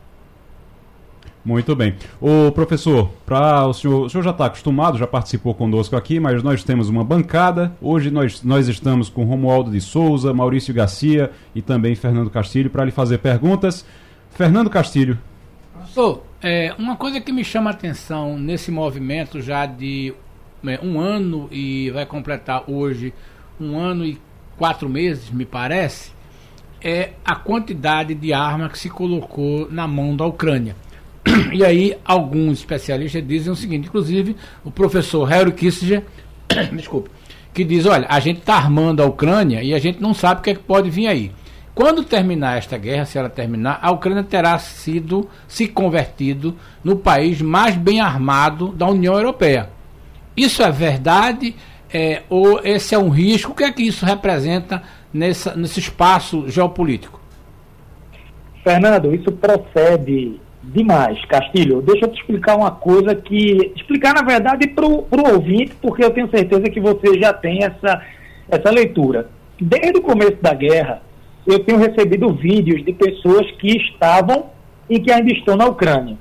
Muito 1.45 1.75
bem. 1.75 1.93
O 2.19 2.51
professor, 2.51 3.11
para 3.23 3.67
o 3.67 3.73
senhor, 3.73 4.05
o 4.05 4.09
senhor 4.09 4.23
já 4.23 4.31
está 4.31 4.47
acostumado, 4.47 4.97
já 4.97 5.05
participou 5.05 5.53
conosco 5.53 5.95
aqui, 5.95 6.19
mas 6.19 6.41
nós 6.41 6.63
temos 6.63 6.89
uma 6.89 7.03
bancada. 7.03 7.71
Hoje 7.79 8.09
nós, 8.09 8.41
nós 8.41 8.67
estamos 8.67 9.09
com 9.09 9.23
Romualdo 9.25 9.69
de 9.69 9.79
Souza, 9.79 10.33
Maurício 10.33 10.73
Garcia 10.73 11.29
e 11.53 11.61
também 11.61 11.93
Fernando 11.93 12.31
Castilho 12.31 12.71
para 12.71 12.83
lhe 12.83 12.91
fazer 12.91 13.19
perguntas. 13.19 13.85
Fernando 14.31 14.71
Castilho. 14.71 15.19
Professor, 15.71 16.23
é, 16.41 16.73
uma 16.79 16.95
coisa 16.95 17.21
que 17.21 17.31
me 17.31 17.43
chama 17.43 17.69
a 17.69 17.73
atenção 17.73 18.39
nesse 18.39 18.71
movimento 18.71 19.39
já 19.39 19.67
de 19.67 20.15
é, 20.65 20.79
um 20.83 20.99
ano 20.99 21.47
e 21.51 21.91
vai 21.91 22.07
completar 22.07 22.63
hoje 22.67 23.13
um 23.61 23.77
ano 23.77 24.03
e 24.03 24.19
quatro 24.57 24.89
meses, 24.89 25.29
me 25.29 25.45
parece, 25.45 26.11
é 26.81 27.11
a 27.23 27.35
quantidade 27.35 28.13
de 28.13 28.33
arma 28.33 28.69
que 28.69 28.77
se 28.77 28.89
colocou 28.89 29.67
na 29.71 29.87
mão 29.87 30.15
da 30.15 30.25
Ucrânia. 30.25 30.75
E 31.51 31.65
aí, 31.65 31.97
alguns 32.05 32.59
especialistas 32.59 33.25
dizem 33.27 33.51
o 33.51 33.55
seguinte, 33.55 33.87
inclusive 33.87 34.35
o 34.63 34.69
professor 34.69 35.23
Harry 35.25 35.51
Kissinger, 35.51 36.03
desculpe, 36.73 37.09
que 37.53 37.63
diz, 37.63 37.85
olha, 37.85 38.05
a 38.09 38.19
gente 38.19 38.39
está 38.39 38.55
armando 38.55 39.01
a 39.01 39.05
Ucrânia 39.05 39.63
e 39.63 39.73
a 39.73 39.79
gente 39.79 40.01
não 40.01 40.13
sabe 40.13 40.41
o 40.41 40.43
que, 40.43 40.49
é 40.51 40.53
que 40.53 40.61
pode 40.61 40.89
vir 40.89 41.07
aí. 41.07 41.31
Quando 41.73 42.03
terminar 42.03 42.57
esta 42.57 42.77
guerra, 42.77 43.05
se 43.05 43.17
ela 43.17 43.29
terminar, 43.29 43.79
a 43.81 43.91
Ucrânia 43.91 44.23
terá 44.23 44.57
sido 44.59 45.29
se 45.47 45.67
convertido 45.67 46.55
no 46.83 46.95
país 46.95 47.41
mais 47.41 47.75
bem 47.75 47.99
armado 47.99 48.69
da 48.69 48.87
União 48.87 49.15
Europeia. 49.15 49.69
Isso 50.37 50.63
é 50.63 50.71
verdade? 50.71 51.55
É, 51.93 52.23
ou 52.29 52.61
esse 52.63 52.95
é 52.95 52.99
um 52.99 53.09
risco? 53.09 53.51
O 53.51 53.55
que 53.55 53.63
é 53.63 53.71
que 53.71 53.83
isso 53.83 54.05
representa 54.05 54.83
nessa, 55.15 55.55
nesse 55.55 55.79
espaço 55.79 56.49
geopolítico? 56.49 57.19
Fernando, 58.63 59.15
isso 59.15 59.31
procede 59.31 60.39
demais, 60.61 61.23
Castilho. 61.25 61.81
Deixa 61.81 62.05
eu 62.05 62.11
te 62.11 62.19
explicar 62.19 62.57
uma 62.57 62.71
coisa 62.71 63.15
que. 63.15 63.71
Explicar, 63.75 64.13
na 64.13 64.23
verdade, 64.23 64.67
para 64.67 64.85
o 64.85 65.05
ouvinte, 65.33 65.73
porque 65.81 66.03
eu 66.03 66.11
tenho 66.11 66.29
certeza 66.29 66.63
que 66.63 66.81
você 66.81 67.19
já 67.19 67.31
tem 67.31 67.63
essa, 67.63 68.01
essa 68.49 68.69
leitura. 68.69 69.29
Desde 69.59 69.99
o 69.99 70.01
começo 70.01 70.37
da 70.41 70.53
guerra, 70.53 71.01
eu 71.47 71.59
tenho 71.59 71.79
recebido 71.79 72.33
vídeos 72.33 72.83
de 72.83 72.91
pessoas 72.91 73.49
que 73.51 73.77
estavam 73.77 74.47
e 74.89 74.99
que 74.99 75.11
ainda 75.11 75.31
estão 75.31 75.55
na 75.55 75.65
Ucrânia. 75.67 76.17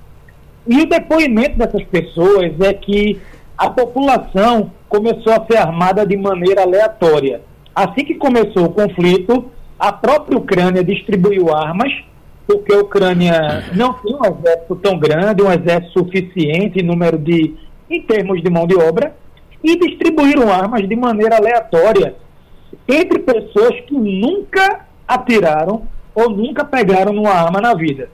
E 0.66 0.82
o 0.82 0.86
depoimento 0.86 1.58
dessas 1.58 1.82
pessoas 1.84 2.52
é 2.60 2.72
que 2.72 3.20
a 3.56 3.68
população 3.70 4.70
começou 4.88 5.32
a 5.32 5.44
ser 5.46 5.56
armada 5.56 6.06
de 6.06 6.16
maneira 6.16 6.62
aleatória. 6.62 7.40
Assim 7.74 8.04
que 8.04 8.14
começou 8.14 8.66
o 8.66 8.72
conflito, 8.72 9.50
a 9.78 9.92
própria 9.92 10.38
Ucrânia 10.38 10.84
distribuiu 10.84 11.54
armas, 11.54 11.92
porque 12.46 12.72
a 12.72 12.80
Ucrânia 12.80 13.64
não 13.74 13.94
tinha 13.94 14.16
um 14.16 14.38
exército 14.38 14.76
tão 14.76 14.98
grande, 14.98 15.42
um 15.42 15.50
exército 15.50 15.98
suficiente 15.98 16.78
em 16.78 16.86
número 16.86 17.18
de, 17.18 17.54
em 17.90 18.02
termos 18.02 18.42
de 18.42 18.50
mão 18.50 18.66
de 18.66 18.76
obra, 18.76 19.14
e 19.62 19.76
distribuíram 19.76 20.52
armas 20.52 20.86
de 20.86 20.94
maneira 20.94 21.36
aleatória 21.36 22.14
entre 22.86 23.18
pessoas 23.20 23.80
que 23.80 23.94
nunca 23.94 24.86
atiraram 25.08 25.82
ou 26.14 26.28
nunca 26.28 26.64
pegaram 26.64 27.12
numa 27.12 27.30
arma 27.30 27.60
na 27.60 27.74
vida. 27.74 28.10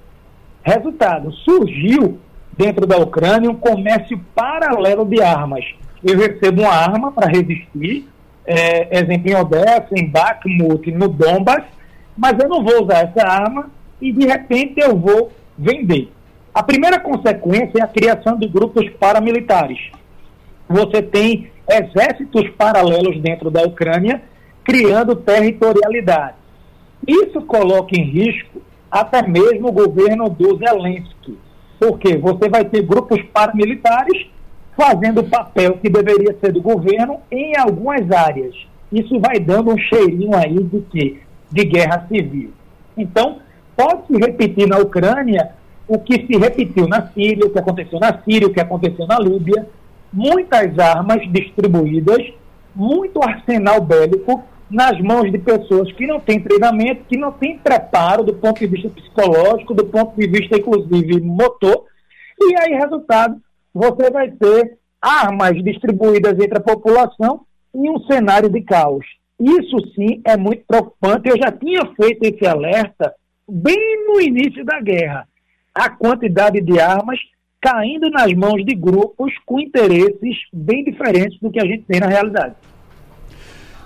Resultado, 0.63 1.33
surgiu 1.33 2.19
dentro 2.57 2.87
da 2.87 2.97
Ucrânia 2.99 3.51
um 3.51 3.57
comércio 3.57 4.19
paralelo 4.35 5.05
de 5.05 5.21
armas 5.21 5.65
eu 6.03 6.19
recebo 6.19 6.63
uma 6.63 6.73
arma 6.73 7.13
para 7.13 7.29
resistir, 7.29 8.09
é, 8.51 8.99
exemplo 8.99 9.31
em 9.31 9.37
Odessa, 9.37 9.89
em 9.93 10.07
Bakhmut, 10.09 10.91
no 10.91 11.09
Donbass, 11.09 11.65
mas 12.17 12.37
eu 12.41 12.49
não 12.49 12.65
vou 12.65 12.83
usar 12.83 13.05
essa 13.05 13.25
arma 13.25 13.71
e 14.01 14.13
de 14.13 14.27
repente 14.27 14.81
eu 14.81 14.97
vou 14.97 15.31
vender. 15.57 16.11
A 16.53 16.61
primeira 16.61 16.99
consequência 16.99 17.79
é 17.79 17.83
a 17.83 17.87
criação 17.87 18.37
de 18.37 18.49
grupos 18.49 18.89
paramilitares. 18.99 19.79
Você 20.69 21.01
tem 21.01 21.49
exércitos 21.69 22.49
paralelos 22.59 23.21
dentro 23.21 23.53
da 23.53 23.63
Ucrânia, 23.63 24.21
criando 24.65 25.15
territorialidade. 25.15 26.35
Isso 27.07 27.41
coloca 27.43 27.95
em 27.95 28.03
risco 28.03 28.61
até 28.91 29.23
mesmo 29.23 29.69
o 29.69 29.73
governo 29.73 30.29
do 30.29 30.57
Zelensky, 30.57 31.39
porque 31.79 32.17
você 32.17 32.49
vai 32.49 32.65
ter 32.65 32.83
grupos 32.83 33.23
paramilitares 33.33 34.27
fazendo 34.81 35.21
o 35.21 35.29
papel 35.29 35.77
que 35.77 35.91
deveria 35.91 36.35
ser 36.41 36.53
do 36.53 36.63
governo 36.63 37.21
em 37.31 37.53
algumas 37.59 38.11
áreas. 38.11 38.55
Isso 38.91 39.21
vai 39.21 39.39
dando 39.39 39.75
um 39.75 39.79
cheirinho 39.79 40.35
aí 40.35 40.63
de 40.63 40.81
que 40.81 41.21
de 41.53 41.65
guerra 41.65 42.07
civil. 42.09 42.51
Então, 42.97 43.41
pode 43.77 44.07
se 44.07 44.15
repetir 44.15 44.67
na 44.67 44.79
Ucrânia 44.79 45.51
o 45.87 45.99
que 45.99 46.27
se 46.27 46.39
repetiu 46.39 46.89
na 46.89 47.09
Síria, 47.09 47.45
o 47.45 47.51
que 47.51 47.59
aconteceu 47.59 48.01
na 48.01 48.23
Síria, 48.23 48.49
o 48.49 48.53
que 48.53 48.61
aconteceu 48.61 49.07
na 49.07 49.19
Líbia, 49.19 49.67
muitas 50.11 50.79
armas 50.79 51.31
distribuídas, 51.31 52.33
muito 52.75 53.23
arsenal 53.23 53.83
bélico 53.83 54.43
nas 54.71 54.99
mãos 55.01 55.31
de 55.31 55.39
pessoas 55.39 55.93
que 55.93 56.07
não 56.07 56.21
têm 56.21 56.41
treinamento, 56.41 57.05
que 57.07 57.19
não 57.19 57.33
têm 57.33 57.59
preparo 57.59 58.23
do 58.23 58.33
ponto 58.33 58.61
de 58.61 58.67
vista 58.67 58.89
psicológico, 58.89 59.75
do 59.75 59.85
ponto 59.85 60.17
de 60.17 60.27
vista, 60.27 60.57
inclusive, 60.57 61.21
motor. 61.21 61.85
E 62.39 62.55
aí, 62.57 62.73
resultado, 62.75 63.37
você 63.75 64.11
vai 64.11 64.31
ter 64.31 64.79
armas 65.01 65.63
distribuídas 65.63 66.39
entre 66.39 66.59
a 66.59 66.63
população 66.63 67.43
em 67.75 67.89
um 67.91 68.01
cenário 68.01 68.49
de 68.49 68.61
caos. 68.63 69.07
Isso 69.39 69.79
sim 69.95 70.21
é 70.25 70.37
muito 70.37 70.65
preocupante. 70.67 71.29
Eu 71.29 71.37
já 71.37 71.51
tinha 71.51 71.81
feito 71.95 72.23
esse 72.25 72.47
alerta 72.47 73.15
bem 73.49 74.07
no 74.07 74.21
início 74.21 74.65
da 74.65 74.81
guerra. 74.81 75.27
A 75.75 75.89
quantidade 75.89 76.61
de 76.61 76.79
armas 76.79 77.19
caindo 77.61 78.11
nas 78.11 78.33
mãos 78.33 78.65
de 78.65 78.75
grupos 78.75 79.33
com 79.47 79.61
interesses 79.61 80.37
bem 80.53 80.85
diferentes 80.85 81.39
do 81.41 81.51
que 81.51 81.61
a 81.61 81.67
gente 81.67 81.85
tem 81.85 82.01
na 82.01 82.07
realidade. 82.07 82.55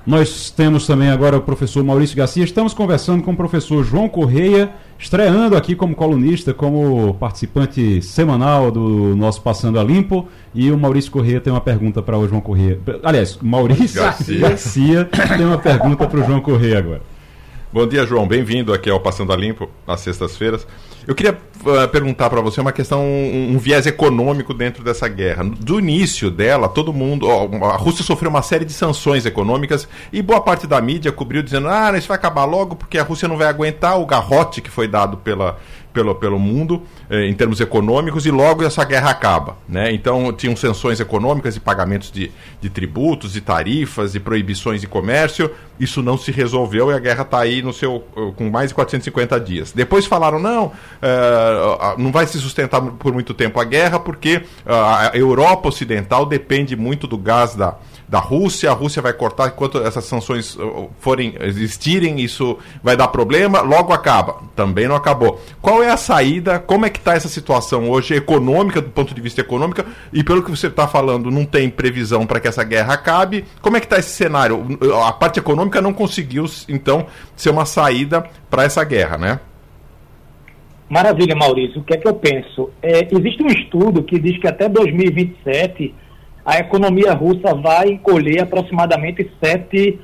Nós 0.07 0.51
temos 0.51 0.87
também 0.87 1.09
agora 1.09 1.37
o 1.37 1.43
professor 1.43 1.83
Maurício 1.83 2.17
Garcia. 2.17 2.45
Estamos 2.45 2.75
conversando 2.75 3.23
com 3.23 3.33
o 3.33 3.37
professor 3.37 3.83
João 3.83 4.09
Correia, 4.09 4.71
estreando 4.99 5.57
aqui 5.57 5.75
como 5.75 5.95
colunista, 5.95 6.55
como 6.55 7.15
participante 7.15 8.01
semanal 8.03 8.71
do 8.71 9.15
nosso 9.17 9.41
Passando 9.43 9.79
a 9.79 9.85
Limpo. 9.85 10.29
E 10.55 10.71
o 10.71 10.79
Maurício 10.79 11.11
Correia 11.11 11.41
tem 11.41 11.53
uma 11.53 11.61
pergunta 11.61 12.03
para 12.03 12.19
o 12.19 12.29
João 12.29 12.41
Correia. 12.41 12.79
Aliás, 13.03 13.39
Maurício 13.43 14.01
Garcia, 14.01 14.39
Garcia 14.39 15.05
tem 15.37 15.47
uma 15.47 15.59
pergunta 15.59 16.07
para 16.07 16.21
o 16.21 16.25
João 16.25 16.41
Correia 16.41 16.79
agora. 16.79 17.14
Bom 17.75 17.89
dia, 17.89 18.07
João. 18.07 18.25
Bem-vindo 18.25 18.73
aqui 18.73 18.89
ao 18.89 19.01
Passando 19.01 19.33
a 19.33 19.37
Limpo, 19.37 19.69
às 19.85 20.01
sextas-feiras. 20.01 20.65
Eu 21.09 21.13
queria 21.13 21.33
uh, 21.33 21.89
perguntar 21.89 22.31
para 22.31 22.41
você 22.41 22.61
uma 22.61 22.71
questão, 22.71 23.01
um, 23.03 23.51
um, 23.53 23.59
viés 23.59 23.85
econômico 23.85 24.55
dentro 24.55 24.85
dessa 24.85 25.09
guerra. 25.09 25.43
Do 25.43 25.81
início 25.81 26.31
dela, 26.31 26.69
todo 26.69 26.93
mundo. 26.93 27.27
Ó, 27.27 27.49
a 27.67 27.77
Rússia 27.77 28.05
sofreu 28.05 28.31
uma 28.31 28.43
série 28.43 28.65
de 28.65 28.73
sanções 28.73 29.27
econômicas 29.27 29.89
e 30.13 30.23
boa 30.23 30.41
parte 30.41 30.69
da 30.69 30.81
mídia 30.81 31.11
cobriu 31.11 31.43
dizendo: 31.43 31.67
ah, 31.67 31.93
isso 31.99 32.07
vai 32.07 32.17
acabar 32.17 32.45
logo 32.45 32.77
porque 32.77 32.97
a 32.97 33.03
Rússia 33.03 33.27
não 33.27 33.37
vai 33.37 33.49
aguentar 33.49 34.01
o 34.01 34.07
garrote 34.07 34.61
que 34.61 34.71
foi 34.71 34.87
dado 34.87 35.17
pela, 35.17 35.59
pelo, 35.95 36.15
pelo 36.17 36.39
mundo 36.39 36.83
eh, 37.09 37.27
em 37.27 37.33
termos 37.33 37.61
econômicos 37.61 38.27
e 38.27 38.31
logo 38.31 38.65
essa 38.65 38.85
guerra 38.85 39.11
acaba. 39.11 39.57
Né? 39.67 39.93
Então 39.93 40.33
tinham 40.33 40.57
sanções 40.57 40.99
econômicas 40.99 41.57
e 41.57 41.61
pagamentos 41.61 42.11
de, 42.11 42.31
de 42.61 42.69
tributos, 42.69 43.33
de 43.33 43.41
tarifas 43.41 44.15
e 44.15 44.21
proibições 44.21 44.81
de 44.81 44.89
comércio. 44.89 45.51
Isso 45.79 46.03
não 46.03 46.19
se 46.19 46.33
resolveu 46.33 46.91
e 46.91 46.95
a 46.95 46.99
guerra 46.99 47.23
está 47.23 47.39
aí 47.39 47.63
no 47.63 47.73
seu, 47.73 48.05
eh, 48.17 48.33
com 48.37 48.51
mais 48.51 48.69
de 48.71 48.75
450 48.75 49.41
dias. 49.41 49.73
Depois 49.73 50.05
falaram, 50.05 50.41
não, 50.41 50.73
eh, 51.01 51.95
não 51.97 52.11
vai 52.11 52.27
se 52.27 52.39
sustentar 52.39 52.83
por 52.83 53.13
muito 53.13 53.33
tempo 53.33 53.61
a 53.61 53.65
guerra 53.65 54.01
porque 54.01 54.43
a 54.67 55.13
Europa 55.15 55.69
Ocidental 55.69 56.27
depende 56.27 56.75
muito 56.75 57.07
do 57.07 57.17
gás 57.17 57.55
da, 57.55 57.77
da 58.15 58.21
Rússia, 58.21 58.71
a 58.71 58.75
Rússia 58.75 59.03
vai 59.03 59.13
cortar 59.13 59.49
enquanto 59.49 59.83
essas 59.83 60.05
sanções 60.05 60.55
uh, 60.55 60.89
forem 61.01 61.35
existirem, 61.41 62.21
isso 62.21 62.57
vai 62.81 62.97
dar 62.97 63.09
problema, 63.09 63.61
logo 63.61 63.93
acaba. 63.93 64.37
Também 64.55 64.87
não 64.87 64.95
acabou. 64.95 65.41
Qual 65.61 65.83
é 65.83 65.91
a 65.91 65.97
saída? 65.97 66.61
Como 66.61 66.87
é 66.87 66.91
que 66.91 67.01
está 67.01 67.15
essa 67.15 67.27
situação 67.27 67.91
hoje 67.91 68.15
econômica, 68.15 68.81
do 68.81 68.89
ponto 68.89 69.13
de 69.13 69.21
vista 69.21 69.41
econômico? 69.41 69.85
E 70.13 70.23
pelo 70.23 70.45
que 70.45 70.51
você 70.51 70.69
está 70.69 70.87
falando, 70.87 71.29
não 71.29 71.45
tem 71.45 71.69
previsão 71.69 72.25
para 72.25 72.39
que 72.39 72.47
essa 72.47 72.63
guerra 72.63 72.95
acabe. 72.95 73.45
Como 73.61 73.77
é 73.77 73.81
que 73.81 73.87
está 73.87 73.99
esse 73.99 74.11
cenário? 74.11 74.65
A 75.05 75.13
parte 75.13 75.41
econômica 75.41 75.83
não 75.83 75.93
conseguiu, 75.93 76.45
então, 76.69 77.07
ser 77.35 77.51
uma 77.51 77.67
saída 77.67 78.25
para 78.49 78.63
essa 78.63 78.85
guerra, 78.85 79.19
né? 79.19 79.41
Maravilha, 80.89 81.35
Maurício. 81.35 81.81
O 81.81 81.85
que 81.85 81.95
é 81.95 81.97
que 81.97 82.07
eu 82.07 82.15
penso? 82.15 82.71
É, 82.81 83.09
existe 83.13 83.43
um 83.43 83.49
estudo 83.49 84.05
que 84.05 84.21
diz 84.21 84.39
que 84.39 84.47
até 84.47 84.69
2027 84.69 85.93
a 86.45 86.59
economia 86.59 87.13
russa 87.15 87.55
vai 87.55 87.89
encolher 87.89 88.43
aproximadamente 88.43 89.31
7%, 89.43 89.99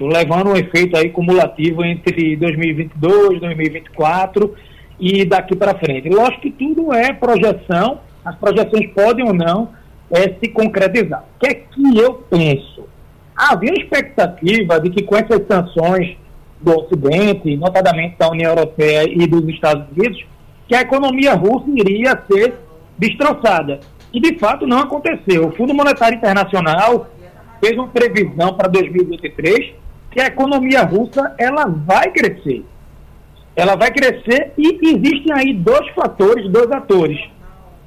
levando 0.00 0.50
um 0.50 0.56
efeito 0.56 0.96
aí 0.96 1.10
cumulativo 1.10 1.84
entre 1.84 2.36
2022 2.36 3.36
e 3.36 3.40
2024 3.40 4.54
e 5.00 5.24
daqui 5.24 5.56
para 5.56 5.74
frente. 5.74 6.08
Lógico 6.08 6.42
que 6.42 6.50
tudo 6.50 6.92
é 6.92 7.12
projeção, 7.12 8.00
as 8.24 8.36
projeções 8.36 8.90
podem 8.92 9.26
ou 9.26 9.34
não 9.34 9.70
é, 10.10 10.34
se 10.40 10.50
concretizar. 10.52 11.24
O 11.36 11.40
que 11.40 11.48
é 11.48 11.54
que 11.54 11.98
eu 11.98 12.14
penso? 12.14 12.84
Havia 13.34 13.72
expectativa 13.72 14.78
de 14.78 14.90
que 14.90 15.02
com 15.02 15.16
essas 15.16 15.44
sanções 15.48 16.16
do 16.60 16.78
Ocidente, 16.78 17.56
notadamente 17.56 18.16
da 18.18 18.30
União 18.30 18.50
Europeia 18.50 19.04
e 19.08 19.26
dos 19.26 19.48
Estados 19.48 19.86
Unidos, 19.96 20.24
que 20.68 20.74
a 20.74 20.82
economia 20.82 21.34
russa 21.34 21.66
iria 21.74 22.22
ser 22.30 22.54
destroçada. 22.98 23.80
E 24.12 24.20
de 24.20 24.38
fato 24.38 24.66
não 24.66 24.78
aconteceu. 24.80 25.48
O 25.48 25.52
Fundo 25.52 25.74
Monetário 25.74 26.16
Internacional 26.16 27.08
fez 27.60 27.76
uma 27.76 27.88
previsão 27.88 28.54
para 28.54 28.68
2023 28.68 29.74
que 30.10 30.20
a 30.20 30.26
economia 30.26 30.82
russa 30.82 31.34
ela 31.38 31.66
vai 31.66 32.10
crescer. 32.10 32.64
Ela 33.54 33.76
vai 33.76 33.90
crescer 33.90 34.52
e 34.56 34.78
existem 34.82 35.32
aí 35.32 35.54
dois 35.54 35.88
fatores, 35.90 36.50
dois 36.50 36.70
atores. 36.72 37.20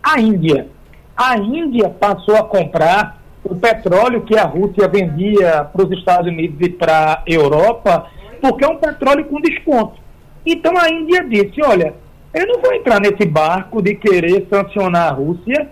A 0.01 0.19
Índia. 0.19 0.67
A 1.15 1.37
Índia 1.37 1.89
passou 1.89 2.35
a 2.37 2.43
comprar 2.43 3.21
o 3.43 3.55
petróleo 3.55 4.21
que 4.21 4.37
a 4.37 4.45
Rússia 4.45 4.87
vendia 4.87 5.65
para 5.65 5.85
os 5.85 5.91
Estados 5.91 6.27
Unidos 6.27 6.57
e 6.61 6.69
para 6.69 7.13
a 7.13 7.23
Europa, 7.27 8.07
porque 8.41 8.63
é 8.63 8.67
um 8.67 8.77
petróleo 8.77 9.25
com 9.25 9.41
desconto. 9.41 9.99
Então 10.45 10.73
a 10.77 10.89
Índia 10.89 11.23
disse: 11.23 11.61
olha, 11.61 11.93
eu 12.33 12.47
não 12.47 12.61
vou 12.61 12.73
entrar 12.73 12.99
nesse 12.99 13.25
barco 13.25 13.81
de 13.81 13.95
querer 13.95 14.47
sancionar 14.49 15.09
a 15.09 15.15
Rússia 15.15 15.69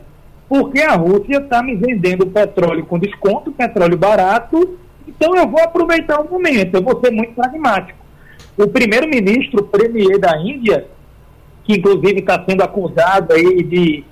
porque 0.52 0.82
a 0.82 0.96
Rússia 0.96 1.38
está 1.38 1.64
me 1.64 1.78
vendendo 1.78 2.28
petróleo 2.28 2.86
com 2.86 3.00
desconto, 3.00 3.54
petróleo 3.54 3.98
barato, 3.98 4.78
então 5.08 5.34
eu 5.34 5.48
vou 5.48 5.62
aproveitar 5.62 6.20
o 6.20 6.30
momento, 6.30 6.76
eu 6.76 6.82
vou 6.82 7.00
ser 7.00 7.10
muito 7.10 7.32
pragmático. 7.32 7.98
O 8.58 8.68
primeiro-ministro 8.68 9.64
premier 9.64 10.20
da 10.20 10.38
Índia, 10.38 10.88
que 11.64 11.78
inclusive 11.78 12.20
está 12.20 12.44
sendo 12.46 12.64
acusado 12.64 13.34
aí 13.34 13.64
de, 13.64 14.04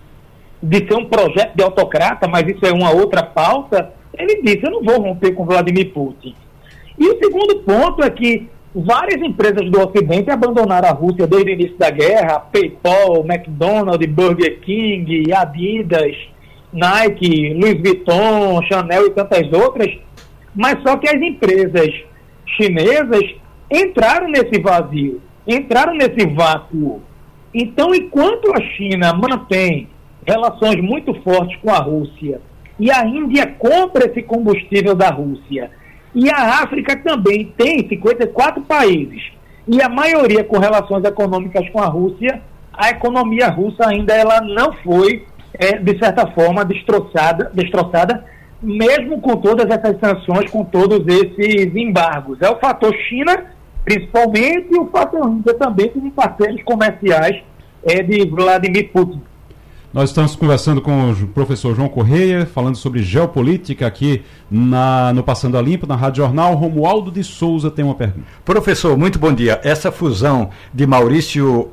de 0.63 0.77
ser 0.87 0.93
um 0.93 1.09
projeto 1.09 1.57
de 1.57 1.61
autocrata, 1.61 2.25
mas 2.25 2.47
isso 2.47 2.65
é 2.65 2.71
uma 2.71 2.91
outra 2.91 3.21
pauta, 3.21 3.91
ele 4.17 4.41
disse, 4.41 4.65
eu 4.65 4.71
não 4.71 4.81
vou 4.81 5.01
romper 5.01 5.33
com 5.33 5.45
Vladimir 5.45 5.91
Putin. 5.91 6.33
E 6.97 7.05
o 7.05 7.19
segundo 7.21 7.59
ponto 7.63 8.01
é 8.01 8.09
que 8.09 8.47
várias 8.73 9.21
empresas 9.21 9.69
do 9.69 9.79
Ocidente 9.79 10.29
abandonaram 10.29 10.89
a 10.89 10.93
Rússia 10.93 11.25
desde 11.25 11.51
o 11.51 11.53
início 11.53 11.77
da 11.77 11.89
guerra, 11.89 12.39
PayPal, 12.39 13.25
McDonald's, 13.25 14.07
Burger 14.09 14.59
King, 14.61 15.33
Adidas, 15.33 16.15
Nike, 16.71 17.53
Louis 17.53 17.81
Vuitton, 17.81 18.61
Chanel 18.63 19.07
e 19.07 19.11
tantas 19.11 19.51
outras, 19.51 19.91
mas 20.55 20.81
só 20.83 20.97
que 20.97 21.09
as 21.09 21.21
empresas 21.21 21.89
chinesas 22.57 23.23
entraram 23.71 24.27
nesse 24.27 24.59
vazio, 24.61 25.21
entraram 25.47 25.93
nesse 25.93 26.27
vácuo. 26.27 27.01
Então, 27.53 27.93
enquanto 27.93 28.51
a 28.53 28.61
China 28.75 29.13
mantém 29.13 29.89
relações 30.25 30.79
muito 30.81 31.13
fortes 31.23 31.57
com 31.61 31.71
a 31.71 31.79
Rússia 31.79 32.39
e 32.79 32.91
a 32.91 33.03
Índia 33.05 33.47
compra 33.57 34.05
esse 34.05 34.21
combustível 34.21 34.95
da 34.95 35.09
Rússia, 35.09 35.71
e 36.13 36.29
a 36.29 36.63
África 36.63 36.95
também 36.97 37.53
tem 37.57 37.87
54 37.87 38.61
países, 38.63 39.31
e 39.67 39.81
a 39.81 39.89
maioria 39.89 40.43
com 40.43 40.57
relações 40.57 41.03
econômicas 41.03 41.69
com 41.69 41.79
a 41.79 41.85
Rússia, 41.85 42.41
a 42.73 42.89
economia 42.89 43.49
russa 43.49 43.87
ainda 43.87 44.13
ela 44.13 44.41
não 44.41 44.73
foi, 44.73 45.25
é, 45.53 45.77
de 45.77 45.99
certa 45.99 46.25
forma, 46.27 46.65
destroçada, 46.65 47.51
destroçada, 47.53 48.25
mesmo 48.61 49.21
com 49.21 49.35
todas 49.35 49.69
essas 49.69 49.99
sanções, 49.99 50.49
com 50.49 50.63
todos 50.63 51.05
esses 51.07 51.75
embargos. 51.75 52.41
É 52.41 52.49
o 52.49 52.57
fator 52.57 52.93
China, 53.07 53.45
principalmente, 53.83 54.69
e 54.71 54.79
o 54.79 54.87
fator 54.87 55.29
Índia 55.29 55.53
também, 55.53 55.89
como 55.89 56.11
parceiros 56.11 56.63
comerciais 56.63 57.43
é, 57.83 58.01
de 58.01 58.27
Vladimir 58.29 58.91
Putin. 58.91 59.21
Nós 59.91 60.11
estamos 60.11 60.35
conversando 60.35 60.81
com 60.81 61.11
o 61.11 61.27
professor 61.29 61.75
João 61.75 61.89
Correia, 61.89 62.45
falando 62.45 62.75
sobre 62.75 63.01
geopolítica 63.01 63.87
aqui 63.87 64.21
na, 64.49 65.11
no 65.13 65.23
Passando 65.23 65.57
a 65.57 65.61
Limpo, 65.63 65.87
na 65.87 65.95
Rádio 65.95 66.23
Jornal. 66.23 66.53
Romualdo 66.53 67.09
de 67.09 67.23
Souza 67.23 67.71
tem 67.71 67.83
uma 67.83 67.95
pergunta. 67.95 68.27
Professor, 68.45 68.95
muito 68.95 69.17
bom 69.17 69.33
dia. 69.33 69.59
Essa 69.63 69.91
fusão 69.91 70.51
de 70.71 70.85
Maurício 70.85 71.69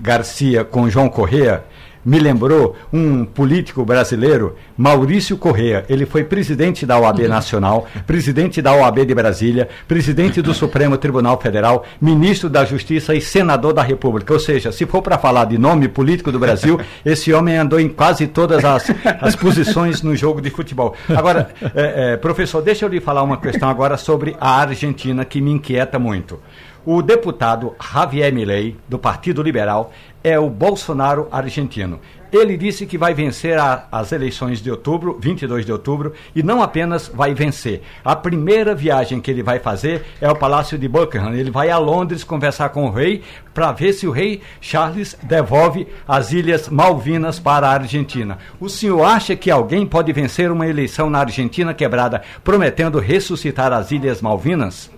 Garcia 0.00 0.64
com 0.64 0.90
João 0.90 1.08
Correia 1.08 1.62
me 2.04 2.18
lembrou 2.18 2.76
um 2.92 3.24
político 3.24 3.84
brasileiro, 3.84 4.56
Maurício 4.76 5.36
Correa. 5.36 5.84
Ele 5.88 6.06
foi 6.06 6.24
presidente 6.24 6.86
da 6.86 6.98
OAB 6.98 7.20
Nacional, 7.28 7.86
presidente 8.06 8.62
da 8.62 8.74
OAB 8.74 9.04
de 9.04 9.14
Brasília, 9.14 9.68
presidente 9.86 10.40
do 10.40 10.54
Supremo 10.54 10.96
Tribunal 10.96 11.40
Federal, 11.40 11.84
ministro 12.00 12.48
da 12.48 12.64
Justiça 12.64 13.14
e 13.14 13.20
senador 13.20 13.72
da 13.72 13.82
República. 13.82 14.32
Ou 14.32 14.40
seja, 14.40 14.72
se 14.72 14.86
for 14.86 15.02
para 15.02 15.18
falar 15.18 15.44
de 15.44 15.58
nome 15.58 15.88
político 15.88 16.32
do 16.32 16.38
Brasil, 16.38 16.80
esse 17.04 17.32
homem 17.32 17.56
andou 17.56 17.78
em 17.78 17.88
quase 17.88 18.26
todas 18.26 18.64
as, 18.64 18.90
as 19.20 19.36
posições 19.36 20.02
no 20.02 20.16
jogo 20.16 20.40
de 20.40 20.50
futebol. 20.50 20.94
Agora, 21.08 21.50
é, 21.74 22.12
é, 22.12 22.16
professor, 22.16 22.62
deixa 22.62 22.84
eu 22.84 22.88
lhe 22.88 23.00
falar 23.00 23.22
uma 23.22 23.36
questão 23.36 23.68
agora 23.68 23.96
sobre 23.96 24.36
a 24.40 24.60
Argentina 24.60 25.24
que 25.24 25.40
me 25.40 25.50
inquieta 25.50 25.98
muito. 25.98 26.38
O 26.84 27.02
deputado 27.02 27.74
Javier 27.92 28.32
Milei, 28.32 28.74
do 28.88 28.98
Partido 28.98 29.42
Liberal, 29.42 29.92
é 30.24 30.38
o 30.38 30.48
Bolsonaro 30.48 31.28
argentino. 31.30 32.00
Ele 32.32 32.56
disse 32.56 32.86
que 32.86 32.96
vai 32.96 33.12
vencer 33.12 33.58
a, 33.58 33.86
as 33.92 34.12
eleições 34.12 34.62
de 34.62 34.70
outubro, 34.70 35.18
22 35.20 35.66
de 35.66 35.72
outubro, 35.72 36.14
e 36.34 36.42
não 36.42 36.62
apenas 36.62 37.08
vai 37.08 37.34
vencer. 37.34 37.82
A 38.02 38.16
primeira 38.16 38.74
viagem 38.74 39.20
que 39.20 39.30
ele 39.30 39.42
vai 39.42 39.58
fazer 39.58 40.06
é 40.22 40.26
ao 40.26 40.36
Palácio 40.36 40.78
de 40.78 40.88
Buckingham. 40.88 41.34
Ele 41.34 41.50
vai 41.50 41.68
a 41.68 41.76
Londres 41.76 42.24
conversar 42.24 42.70
com 42.70 42.86
o 42.86 42.90
rei 42.90 43.22
para 43.52 43.72
ver 43.72 43.92
se 43.92 44.06
o 44.06 44.12
rei 44.12 44.40
Charles 44.60 45.18
devolve 45.22 45.86
as 46.08 46.32
Ilhas 46.32 46.68
Malvinas 46.68 47.38
para 47.38 47.68
a 47.68 47.72
Argentina. 47.72 48.38
O 48.58 48.70
senhor 48.70 49.02
acha 49.04 49.36
que 49.36 49.50
alguém 49.50 49.84
pode 49.84 50.12
vencer 50.12 50.50
uma 50.50 50.66
eleição 50.66 51.10
na 51.10 51.18
Argentina 51.18 51.74
quebrada 51.74 52.22
prometendo 52.42 53.00
ressuscitar 53.00 53.72
as 53.72 53.90
Ilhas 53.90 54.22
Malvinas? 54.22 54.90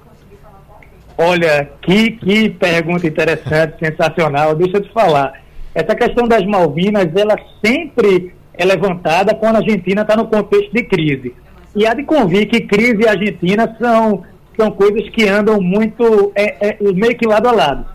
Olha, 1.25 1.71
que, 1.83 2.11
que 2.13 2.51
pergunta 2.51 3.07
interessante, 3.07 3.79
sensacional. 3.79 4.57
Deixa 4.57 4.79
eu 4.79 4.83
te 4.83 4.93
falar. 4.93 5.41
Essa 5.73 5.95
questão 5.95 6.27
das 6.27 6.45
Malvinas, 6.45 7.09
ela 7.15 7.37
sempre 7.65 8.35
é 8.55 8.65
levantada 8.65 9.33
quando 9.35 9.57
a 9.57 9.59
Argentina 9.59 10.03
está 10.03 10.17
no 10.17 10.27
contexto 10.27 10.73
de 10.73 10.83
crise. 10.83 11.33
E 11.77 11.87
há 11.87 11.95
de 11.95 12.03
convir 12.03 12.49
que 12.49 12.63
crise 12.63 13.03
e 13.03 13.09
Argentina 13.09 13.77
são, 13.81 14.25
são 14.57 14.71
coisas 14.73 15.09
que 15.11 15.29
andam 15.29 15.61
muito, 15.61 16.33
é, 16.35 16.69
é, 16.71 16.79
meio 16.93 17.17
que 17.17 17.27
lado 17.27 17.49
a 17.49 17.53
lado. 17.53 17.87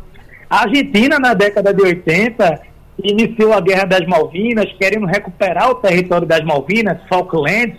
A 0.49 0.63
Argentina, 0.63 1.19
na 1.19 1.33
década 1.33 1.73
de 1.73 1.83
80, 1.83 2.61
iniciou 3.03 3.53
a 3.53 3.59
Guerra 3.59 3.85
das 3.85 4.07
Malvinas, 4.07 4.71
querendo 4.79 5.05
recuperar 5.05 5.69
o 5.69 5.75
território 5.75 6.25
das 6.25 6.43
Malvinas, 6.45 6.97
Falklands, 7.09 7.77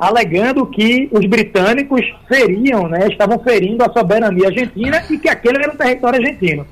alegando 0.00 0.64
que 0.64 1.10
os 1.12 1.26
britânicos 1.26 2.00
feriam, 2.26 2.88
né, 2.88 3.06
estavam 3.06 3.38
ferindo 3.38 3.84
a 3.84 3.92
soberania 3.92 4.48
argentina 4.48 5.04
e 5.10 5.18
que 5.18 5.28
aquele 5.28 5.58
era 5.58 5.70
um 5.70 5.76
território 5.76 6.18
argentino. 6.18 6.66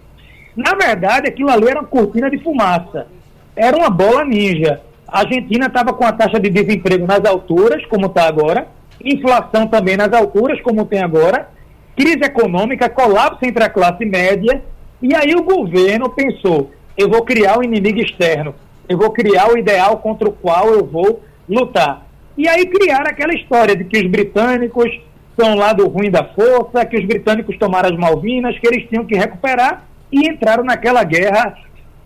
Na 0.57 0.75
verdade, 0.75 1.29
aquilo 1.29 1.51
ali 1.51 1.69
era 1.69 1.81
uma 1.81 1.87
cortina 1.87 2.31
de 2.31 2.39
fumaça. 2.39 3.07
Era 3.55 3.77
uma 3.77 3.91
bola 3.91 4.25
ninja. 4.25 4.81
A 5.07 5.21
Argentina 5.21 5.67
estava 5.67 5.93
com 5.93 6.05
a 6.05 6.13
taxa 6.13 6.41
de 6.41 6.49
desemprego 6.49 7.07
nas 7.07 7.23
alturas, 7.27 7.85
como 7.87 8.07
está 8.07 8.27
agora, 8.27 8.67
inflação 9.05 9.67
também 9.67 9.97
nas 9.97 10.13
alturas, 10.13 10.61
como 10.63 10.87
tem 10.87 11.03
agora, 11.03 11.51
crise 11.95 12.25
econômica, 12.25 12.89
colapso 12.89 13.45
entre 13.45 13.63
a 13.63 13.69
classe 13.69 14.07
média, 14.07 14.63
e 15.03 15.15
aí 15.15 15.35
o 15.35 15.43
governo 15.43 16.09
pensou: 16.11 16.71
eu 16.97 17.11
vou 17.11 17.23
criar 17.23 17.59
um 17.59 17.63
inimigo 17.63 18.01
externo, 18.01 18.55
eu 18.89 18.97
vou 18.97 19.11
criar 19.11 19.53
o 19.53 19.59
ideal 19.59 19.99
contra 19.99 20.29
o 20.29 20.33
qual 20.33 20.69
eu 20.69 20.85
vou 20.85 21.23
lutar. 21.49 22.08
E 22.39 22.49
aí 22.49 22.67
criaram 22.67 23.11
aquela 23.11 23.35
história 23.35 23.75
de 23.75 23.83
que 23.83 23.99
os 23.99 24.07
britânicos 24.09 24.89
são 25.37 25.57
lá 25.57 25.73
do 25.73 25.89
ruim 25.89 26.09
da 26.09 26.23
força, 26.23 26.87
que 26.87 26.97
os 26.97 27.05
britânicos 27.05 27.59
tomaram 27.59 27.89
as 27.89 27.99
Malvinas, 27.99 28.57
que 28.61 28.67
eles 28.69 28.89
tinham 28.89 29.05
que 29.05 29.17
recuperar 29.17 29.85
e 30.13 30.31
entraram 30.31 30.63
naquela 30.63 31.03
guerra 31.03 31.59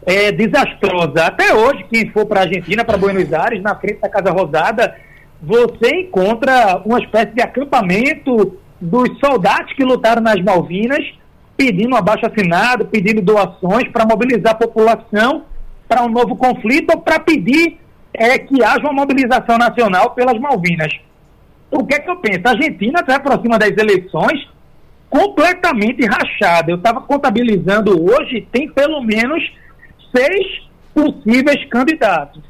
é, 0.07 0.33
desastrosa. 0.33 1.27
Até 1.27 1.55
hoje, 1.55 1.85
quem 1.93 2.09
for 2.09 2.25
para 2.25 2.41
a 2.41 2.43
Argentina, 2.45 2.83
para 2.83 2.97
Buenos 2.97 3.31
Aires, 3.31 3.63
na 3.63 3.75
frente 3.77 4.01
da 4.01 4.09
Casa 4.09 4.31
Rosada, 4.31 4.97
você 5.43 5.97
encontra 5.97 6.81
uma 6.87 6.99
espécie 6.99 7.35
de 7.35 7.43
acampamento 7.43 8.57
dos 8.81 9.19
soldados 9.21 9.75
que 9.75 9.85
lutaram 9.85 10.23
nas 10.23 10.43
Malvinas, 10.43 11.05
pedindo 11.59 11.95
abaixo 11.95 12.25
assinado, 12.25 12.87
pedindo 12.87 13.21
doações 13.21 13.87
para 13.93 14.07
mobilizar 14.07 14.53
a 14.53 14.55
população 14.55 15.45
para 15.87 16.03
um 16.03 16.09
novo 16.09 16.37
conflito 16.37 16.91
ou 16.95 17.03
para 17.03 17.21
pedir 17.21 17.82
é 18.15 18.39
que 18.39 18.63
haja 18.63 18.81
uma 18.81 18.93
mobilização 18.93 19.57
nacional 19.59 20.11
pelas 20.11 20.39
Malvinas. 20.39 20.93
O 21.71 21.85
que 21.85 21.95
é 21.95 22.01
que 22.01 22.11
eu 22.11 22.17
penso? 22.17 22.43
A 22.47 22.51
Argentina 22.51 23.01
está 23.01 23.17
aproxima 23.17 23.59
das 23.59 23.71
eleições 23.71 24.49
completamente 25.09 26.07
rachada. 26.07 26.71
Eu 26.71 26.77
estava 26.77 27.01
contabilizando 27.01 28.03
hoje, 28.03 28.47
tem 28.53 28.69
pelo 28.71 29.03
menos 29.03 29.43
seis 30.15 30.63
possíveis 30.95 31.65
candidatos. 31.67 32.43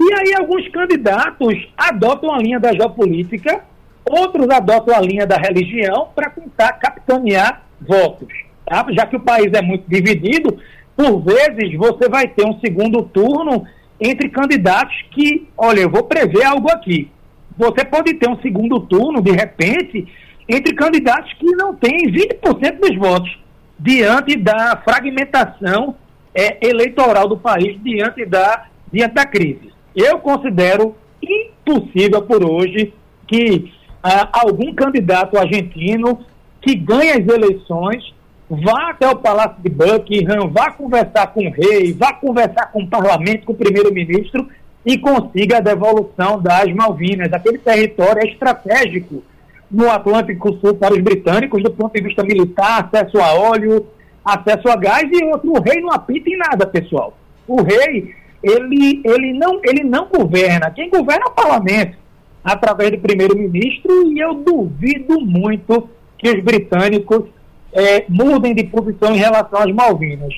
E 0.00 0.14
aí 0.14 0.34
alguns 0.34 0.66
candidatos 0.68 1.54
adotam 1.76 2.34
a 2.34 2.38
linha 2.38 2.58
da 2.58 2.72
geopolítica, 2.72 3.62
outros 4.04 4.48
adotam 4.50 4.96
a 4.96 5.00
linha 5.00 5.26
da 5.26 5.36
religião 5.36 6.08
para 6.14 6.30
tentar 6.30 6.72
capitanear 6.74 7.62
votos. 7.80 8.28
Tá? 8.66 8.84
Já 8.90 9.06
que 9.06 9.16
o 9.16 9.20
país 9.20 9.52
é 9.52 9.62
muito 9.62 9.84
dividido, 9.88 10.58
por 10.96 11.20
vezes 11.20 11.76
você 11.76 12.08
vai 12.08 12.26
ter 12.28 12.46
um 12.46 12.58
segundo 12.60 13.02
turno 13.04 13.64
entre 14.02 14.28
candidatos 14.28 14.94
que, 15.12 15.46
olha, 15.56 15.80
eu 15.80 15.90
vou 15.90 16.02
prever 16.02 16.44
algo 16.44 16.68
aqui. 16.70 17.08
Você 17.56 17.84
pode 17.84 18.14
ter 18.14 18.28
um 18.28 18.40
segundo 18.40 18.80
turno, 18.80 19.22
de 19.22 19.30
repente, 19.30 20.08
entre 20.48 20.74
candidatos 20.74 21.32
que 21.34 21.46
não 21.52 21.74
têm 21.74 22.10
20% 22.10 22.80
dos 22.80 22.96
votos, 22.96 23.38
diante 23.78 24.36
da 24.36 24.76
fragmentação 24.84 25.94
é, 26.34 26.66
eleitoral 26.66 27.28
do 27.28 27.36
país, 27.36 27.80
diante 27.82 28.24
da, 28.26 28.66
diante 28.92 29.14
da 29.14 29.24
crise. 29.24 29.72
Eu 29.94 30.18
considero 30.18 30.96
impossível 31.22 32.22
por 32.22 32.44
hoje 32.44 32.92
que 33.28 33.72
ah, 34.02 34.28
algum 34.32 34.74
candidato 34.74 35.38
argentino 35.38 36.24
que 36.60 36.74
ganhe 36.74 37.10
as 37.10 37.26
eleições 37.28 38.12
vá 38.56 38.90
até 38.90 39.08
o 39.08 39.16
Palácio 39.16 39.56
de 39.62 39.70
Buckingham, 39.70 40.48
vá 40.48 40.70
conversar 40.70 41.28
com 41.28 41.40
o 41.40 41.50
rei, 41.50 41.92
vá 41.92 42.12
conversar 42.12 42.70
com 42.70 42.82
o 42.82 42.88
parlamento, 42.88 43.46
com 43.46 43.52
o 43.52 43.56
primeiro-ministro 43.56 44.46
e 44.84 44.98
consiga 44.98 45.58
a 45.58 45.60
devolução 45.60 46.40
das 46.40 46.72
Malvinas. 46.74 47.32
Aquele 47.32 47.58
território 47.58 48.22
é 48.22 48.30
estratégico 48.30 49.22
no 49.70 49.90
Atlântico 49.90 50.52
Sul 50.58 50.74
para 50.74 50.92
os 50.92 51.00
britânicos, 51.00 51.62
do 51.62 51.70
ponto 51.70 51.94
de 51.94 52.02
vista 52.02 52.22
militar, 52.22 52.84
acesso 52.84 53.18
a 53.18 53.32
óleo, 53.32 53.86
acesso 54.22 54.68
a 54.68 54.76
gás 54.76 55.08
e 55.10 55.24
outro. 55.24 55.50
O 55.50 55.62
rei 55.62 55.80
não 55.80 55.90
apita 55.90 56.28
em 56.28 56.36
nada, 56.36 56.66
pessoal. 56.66 57.16
O 57.48 57.62
rei, 57.62 58.14
ele, 58.42 59.00
ele, 59.02 59.32
não, 59.32 59.60
ele 59.64 59.82
não 59.82 60.08
governa. 60.08 60.70
Quem 60.70 60.90
governa 60.90 61.24
é 61.26 61.28
o 61.28 61.34
parlamento, 61.34 61.96
através 62.44 62.90
do 62.90 62.98
primeiro-ministro, 62.98 64.12
e 64.12 64.20
eu 64.20 64.34
duvido 64.34 65.20
muito 65.20 65.88
que 66.18 66.28
os 66.28 66.44
britânicos 66.44 67.24
é, 67.72 68.04
mudem 68.08 68.54
de 68.54 68.64
posição 68.64 69.14
em 69.14 69.18
relação 69.18 69.60
às 69.60 69.72
Malvinas. 69.72 70.34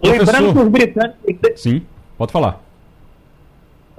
Professor... 0.00 0.26
Lembrando 0.26 0.52
que 0.52 0.58
os 0.58 0.68
britânicos. 0.68 1.62
Sim, 1.62 1.82
pode 2.18 2.32
falar. 2.32 2.60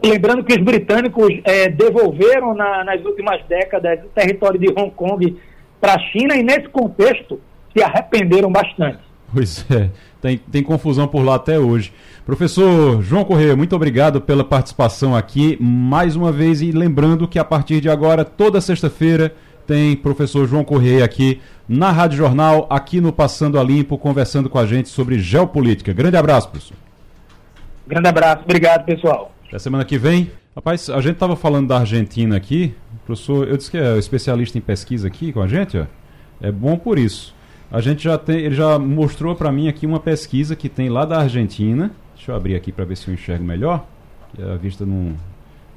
Lembrando 0.04 0.44
que 0.44 0.54
os 0.54 0.64
britânicos 0.64 1.34
é, 1.44 1.70
devolveram 1.70 2.54
na, 2.54 2.84
nas 2.84 3.04
últimas 3.04 3.44
décadas 3.48 4.00
o 4.04 4.10
território 4.10 4.60
de 4.60 4.70
Hong 4.70 4.92
Kong 4.92 5.38
para 5.80 5.96
a 5.96 6.00
China 6.00 6.36
e, 6.36 6.44
nesse 6.44 6.68
contexto, 6.70 7.40
se 7.76 7.82
arrependeram 7.82 8.52
bastante. 8.52 9.00
Pois 9.34 9.66
é, 9.72 9.90
tem, 10.22 10.38
tem 10.38 10.64
confusão 10.64 11.08
por 11.08 11.24
lá 11.24 11.36
até 11.36 11.60
hoje. 11.60 11.92
Professor 12.26 13.02
João 13.02 13.24
Corrêa, 13.24 13.56
muito 13.56 13.76
obrigado 13.76 14.22
pela 14.22 14.44
participação 14.44 15.16
aqui 15.16 15.58
mais 15.60 16.16
uma 16.16 16.32
vez 16.32 16.62
e 16.62 16.72
lembrando 16.72 17.28
que 17.28 17.40
a 17.40 17.44
partir 17.44 17.82
de 17.82 17.90
agora, 17.90 18.24
toda 18.24 18.62
sexta-feira, 18.62 19.34
tem 19.66 19.96
professor 19.96 20.48
João 20.48 20.64
Correia 20.64 21.04
aqui 21.04 21.42
na 21.68 21.92
Rádio 21.92 22.18
Jornal, 22.18 22.68
aqui 22.70 23.02
no 23.02 23.12
Passando 23.12 23.60
a 23.60 23.64
Limpo, 23.64 23.98
conversando 23.98 24.50
com 24.50 24.60
a 24.60 24.66
gente 24.66 24.90
sobre 24.90 25.20
geopolítica. 25.20 25.94
Grande 25.94 26.18
abraço, 26.18 26.50
professor. 26.50 26.78
Grande 27.88 28.08
abraço, 28.08 28.44
obrigado, 28.44 28.86
pessoal. 28.86 29.32
Até 29.48 29.60
semana 29.60 29.84
que 29.84 29.98
vem. 29.98 30.32
Rapaz, 30.56 30.90
a 30.90 31.02
gente 31.02 31.14
estava 31.14 31.36
falando 31.36 31.68
da 31.68 31.80
Argentina 31.80 32.38
aqui, 32.38 32.74
professor, 33.06 33.48
eu 33.48 33.58
disse 33.58 33.70
que 33.70 33.78
é 33.78 33.98
especialista 33.98 34.58
em 34.58 34.62
pesquisa 34.62 35.08
aqui 35.08 35.34
com 35.34 35.42
a 35.42 35.48
gente, 35.48 35.78
ó. 35.78 35.86
É 36.42 36.52
bom 36.52 36.78
por 36.78 36.98
isso. 36.98 37.36
A 37.72 37.82
gente 37.82 38.04
já 38.04 38.18
tem, 38.18 38.38
ele 38.38 38.56
já 38.56 38.78
mostrou 38.78 39.36
para 39.36 39.52
mim 39.52 39.68
aqui 39.68 39.86
uma 39.86 40.00
pesquisa 40.00 40.56
que 40.56 40.70
tem 40.70 40.90
lá 40.90 41.04
da 41.06 41.20
Argentina. 41.20 41.92
Deixa 42.16 42.32
eu 42.32 42.36
abrir 42.36 42.56
aqui 42.56 42.72
para 42.72 42.86
ver 42.86 42.96
se 42.96 43.08
eu 43.08 43.14
enxergo 43.14 43.44
melhor. 43.44 43.86
A 44.40 44.56
vista 44.56 44.86
não, 44.86 45.16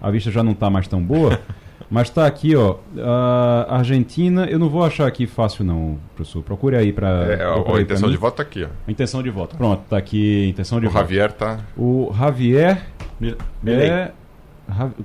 a 0.01 0.11
vista 0.11 0.31
já 0.31 0.43
não 0.43 0.53
está 0.53 0.69
mais 0.69 0.87
tão 0.87 1.03
boa. 1.03 1.41
Mas 1.91 2.09
está 2.09 2.27
aqui, 2.27 2.55
ó. 2.55 2.77
A 2.99 3.79
Argentina, 3.79 4.47
eu 4.47 4.59
não 4.59 4.69
vou 4.69 4.85
achar 4.85 5.07
aqui 5.07 5.27
fácil, 5.27 5.65
não, 5.65 5.99
professor. 6.15 6.43
Procure 6.43 6.77
aí 6.77 6.93
para. 6.93 7.09
É, 7.09 7.45
a, 7.45 7.81
intenção 7.81 8.11
de 8.11 8.17
voto 8.17 8.35
está 8.35 8.43
aqui, 8.43 8.65
ó. 8.65 8.69
A 8.87 8.91
intenção 8.91 9.23
de 9.23 9.31
voto. 9.31 9.57
Pronto, 9.57 9.83
está 9.85 9.97
aqui. 9.97 10.49
Intenção 10.49 10.81
de 10.81 10.87
o 10.87 10.91
voto. 10.91 10.99
O 10.99 11.03
Javier 11.03 11.33
tá. 11.33 11.61
O 11.77 12.13
Javier. 12.17 12.87
Milei. 13.63 13.89
É. 13.89 14.13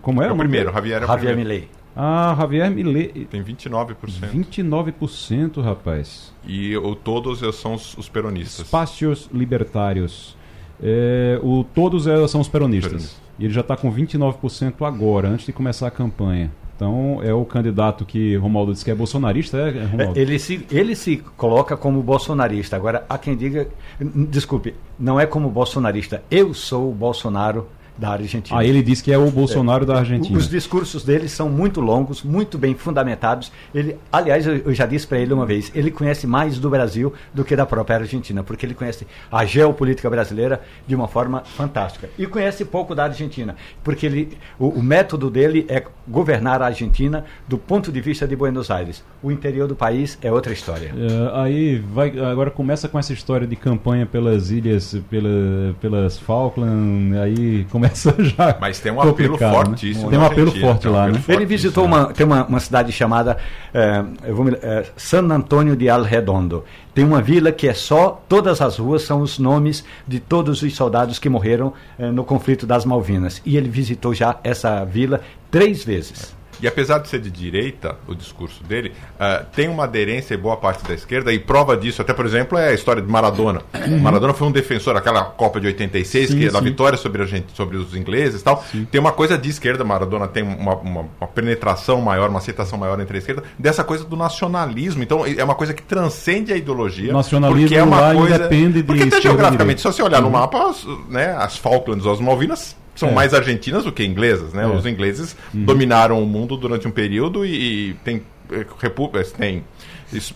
Como 0.02 0.22
é? 0.22 0.28
É 0.28 0.32
o 0.32 0.36
primeiro, 0.36 0.72
Javier 0.74 1.02
é 1.02 1.06
o 1.06 1.08
Javier 1.08 1.34
primeiro. 1.36 1.50
Milei. 1.50 1.70
Ah, 1.96 2.36
Javier 2.38 2.70
Milei. 2.72 3.28
Tem 3.30 3.44
29%. 3.44 3.96
29%, 4.34 5.62
rapaz. 5.62 6.34
E 6.46 6.76
o, 6.76 6.96
todos 6.96 7.40
são 7.56 7.76
os, 7.76 7.98
os 7.98 8.10
peronistas. 8.10 8.66
Espaços 8.66 9.30
libertários. 9.32 10.36
É, 10.82 11.40
o, 11.42 11.64
todos 11.64 12.08
é, 12.08 12.28
são 12.28 12.42
os 12.42 12.50
peronistas. 12.50 13.22
E 13.40 13.46
ele 13.46 13.54
já 13.54 13.62
está 13.62 13.76
com 13.76 13.92
29% 13.92 14.86
agora, 14.86 15.30
antes 15.30 15.46
de 15.46 15.54
começar 15.54 15.88
a 15.88 15.92
campanha. 15.92 16.52
Então 16.76 17.22
é 17.24 17.34
o 17.34 17.46
candidato 17.46 18.06
que 18.06 18.36
Romualdo 18.36 18.74
disse 18.74 18.84
que 18.84 18.92
é 18.92 18.96
bolsonarista, 18.96 19.58
é, 19.58 19.78
é 19.78 19.86
Romualdo? 19.86 20.20
Ele 20.20 20.40
se, 20.40 20.66
ele 20.72 20.96
se 20.96 21.18
coloca 21.38 21.78
como 21.78 22.02
bolsonarista. 22.02 22.76
Agora, 22.76 23.06
há 23.08 23.18
quem 23.18 23.36
diga. 23.36 23.68
Desculpe, 24.00 24.76
não 25.00 25.20
é 25.20 25.26
como 25.26 25.50
bolsonarista. 25.50 26.24
Eu 26.30 26.54
sou 26.54 26.92
o 26.92 26.94
Bolsonaro 26.94 27.68
da 27.98 28.10
Argentina. 28.12 28.60
Ah, 28.60 28.66
ele 28.66 28.82
diz 28.82 29.02
que 29.02 29.12
é 29.12 29.18
o 29.18 29.30
Bolsonaro 29.30 29.84
é. 29.84 29.88
da 29.88 29.98
Argentina. 30.00 30.38
Os 30.38 30.50
discursos 30.50 31.04
dele 31.04 31.30
são 31.30 31.50
muito 31.50 31.80
longos, 31.80 32.24
muito 32.24 32.58
bem 32.58 32.74
fundamentados. 32.76 33.52
Ele, 33.74 33.98
aliás, 34.12 34.46
eu, 34.46 34.74
já 34.74 34.86
disse 34.86 35.06
para 35.06 35.20
ele 35.20 35.34
uma 35.34 35.46
vez, 35.46 35.72
ele 35.76 35.92
conhece 35.92 36.26
mais 36.26 36.58
do 36.58 36.70
Brasil 36.70 37.14
do 37.34 37.44
que 37.44 37.56
da 37.56 37.66
própria 37.66 37.98
Argentina, 37.98 38.44
porque 38.44 38.66
ele 38.66 38.74
conhece 38.74 39.06
a 39.32 39.46
geopolítica 39.46 40.10
brasileira 40.10 40.62
de 40.88 40.96
uma 40.96 41.08
forma 41.08 41.42
fantástica. 41.42 42.10
E 42.18 42.26
conhece 42.26 42.66
pouco 42.66 42.96
da 42.96 43.06
Argentina, 43.06 43.56
porque 43.84 44.06
ele, 44.06 44.38
o, 44.58 44.70
o 44.70 44.84
método 44.84 45.30
dele 45.30 45.66
é 45.70 45.84
governar 46.08 46.62
a 46.62 46.66
Argentina 46.66 47.26
do 47.48 47.58
ponto 47.58 47.92
de 47.92 48.02
vista 48.02 48.28
de 48.28 48.36
Buenos 48.36 48.72
Aires. 48.72 49.04
O 49.22 49.32
interior 49.32 49.68
do 49.68 49.76
país 49.76 50.18
é 50.22 50.32
outra 50.32 50.52
história. 50.52 50.94
É, 50.98 51.40
aí 51.40 51.78
vai, 51.78 52.10
agora 52.20 52.50
começa 52.50 52.90
com 52.90 52.98
essa 52.98 53.14
história 53.14 53.46
de 53.46 53.56
campanha 53.56 54.06
pelas 54.06 54.50
ilhas, 54.52 54.98
pela, 55.10 55.76
pelas 55.80 56.18
Falkland, 56.18 57.18
aí 57.18 57.66
começa 57.70 57.83
começa 57.84 58.16
já. 58.24 58.58
Mas 58.60 58.80
tem 58.80 58.92
um 58.92 59.02
apelo 59.02 59.38
fortíssimo. 59.38 60.06
Né? 60.06 60.12
Tem 60.12 60.20
um 60.20 60.26
apelo 60.26 60.52
forte 60.52 60.88
lá, 60.88 61.06
um 61.06 61.12
né? 61.12 61.24
Ele 61.28 61.46
visitou 61.46 61.86
uma, 61.86 62.14
tem 62.14 62.26
uma, 62.26 62.46
uma 62.46 62.60
cidade 62.60 62.92
chamada 62.92 63.38
é, 63.74 64.04
vou, 64.32 64.48
é, 64.50 64.86
San 64.96 65.24
Antônio 65.30 65.76
de 65.76 65.90
Alredondo. 65.90 66.64
Tem 66.94 67.04
uma 67.04 67.22
vila 67.22 67.52
que 67.52 67.68
é 67.68 67.74
só, 67.74 68.24
todas 68.30 68.62
as 68.62 68.78
ruas 68.78 69.02
são 69.02 69.22
os 69.22 69.40
nomes 69.40 69.84
de 70.08 70.20
todos 70.20 70.62
os 70.62 70.76
soldados 70.76 71.20
que 71.20 71.28
morreram 71.28 71.74
é, 71.98 72.10
no 72.12 72.24
conflito 72.24 72.66
das 72.66 72.86
Malvinas. 72.86 73.42
E 73.46 73.58
ele 73.58 73.70
visitou 73.70 74.14
já 74.14 74.38
essa 74.44 74.84
vila 74.86 75.22
três 75.52 75.84
vezes. 75.84 76.36
E 76.64 76.68
apesar 76.68 77.00
de 77.00 77.10
ser 77.10 77.20
de 77.20 77.30
direita, 77.30 77.98
o 78.08 78.16
discurso 78.16 78.64
dele, 78.64 78.94
uh, 79.16 79.46
tem 79.54 79.68
uma 79.68 79.84
aderência 79.84 80.34
em 80.34 80.38
boa 80.38 80.56
parte 80.56 80.82
da 80.88 80.94
esquerda, 80.94 81.34
e 81.34 81.38
prova 81.38 81.76
disso, 81.76 82.02
até 82.02 82.14
por 82.14 82.26
exemplo, 82.26 82.58
é 82.58 82.70
a 82.70 82.74
história 82.74 83.02
de 83.02 83.12
Maradona. 83.12 83.64
Uhum. 83.86 84.00
Maradona 84.00 84.34
foi 84.34 84.48
um 84.48 84.52
defensor, 84.52 84.96
aquela 84.96 85.26
Copa 85.26 85.60
de 85.60 85.68
86, 85.68 86.30
sim, 86.30 86.38
que 86.38 86.48
é 86.48 86.50
da 86.50 86.62
vitória 86.62 86.98
sobre, 86.98 87.22
a 87.22 87.26
gente, 87.26 87.48
sobre 87.54 87.76
os 87.76 87.94
ingleses 87.94 88.40
e 88.40 88.44
tal. 88.46 88.64
Sim. 88.72 88.88
Tem 88.90 89.02
uma 89.02 89.12
coisa 89.12 89.38
de 89.38 89.50
esquerda, 89.50 89.84
Maradona 89.84 90.26
tem 90.26 90.42
uma, 90.42 90.76
uma, 90.76 91.02
uma, 91.20 91.28
penetração 91.28 92.00
maior, 92.00 92.30
uma 92.30 92.40
aceitação 92.40 92.80
maior 92.80 92.98
entre 93.02 93.18
a 93.18 93.20
esquerda, 93.20 93.44
dessa 93.60 93.84
coisa 93.84 94.06
do 94.06 94.16
nacionalismo. 94.16 95.04
Então 95.04 95.26
é 95.26 95.44
uma 95.44 95.56
coisa 95.56 95.74
que 95.74 95.84
transcende 95.84 96.54
a 96.54 96.56
ideologia. 96.56 97.12
Nacionalismo 97.12 97.68
porque 97.68 97.76
é 97.76 97.84
uma 97.84 98.14
coisa. 98.14 98.40
Depende 98.40 98.74
de 98.76 98.84
porque 98.84 99.04
até 99.04 99.20
geograficamente, 99.20 99.82
se 99.82 99.88
você 99.88 100.02
olhar 100.02 100.20
uhum. 100.20 100.30
no 100.30 100.32
mapa, 100.32 100.74
né, 101.10 101.36
as 101.38 101.58
Falklands 101.58 102.06
ou 102.06 102.14
as 102.14 102.22
Malvinas 102.22 102.82
são 102.96 103.10
é. 103.10 103.14
mais 103.14 103.34
argentinas 103.34 103.84
do 103.84 103.92
que 103.92 104.04
inglesas, 104.04 104.54
né? 104.54 104.64
É. 104.64 104.68
Os 104.68 104.86
ingleses 104.86 105.36
uhum. 105.54 105.66
dominaram 105.66 106.22
o 106.22 106.26
mundo 106.26 106.56
durante 106.58 106.88
um 106.88 106.92
período 106.92 107.46
e, 107.46 107.90
e 107.90 107.94
tem 108.04 108.22
é, 108.52 108.66
repúblicas, 108.80 109.32
tem 109.32 109.64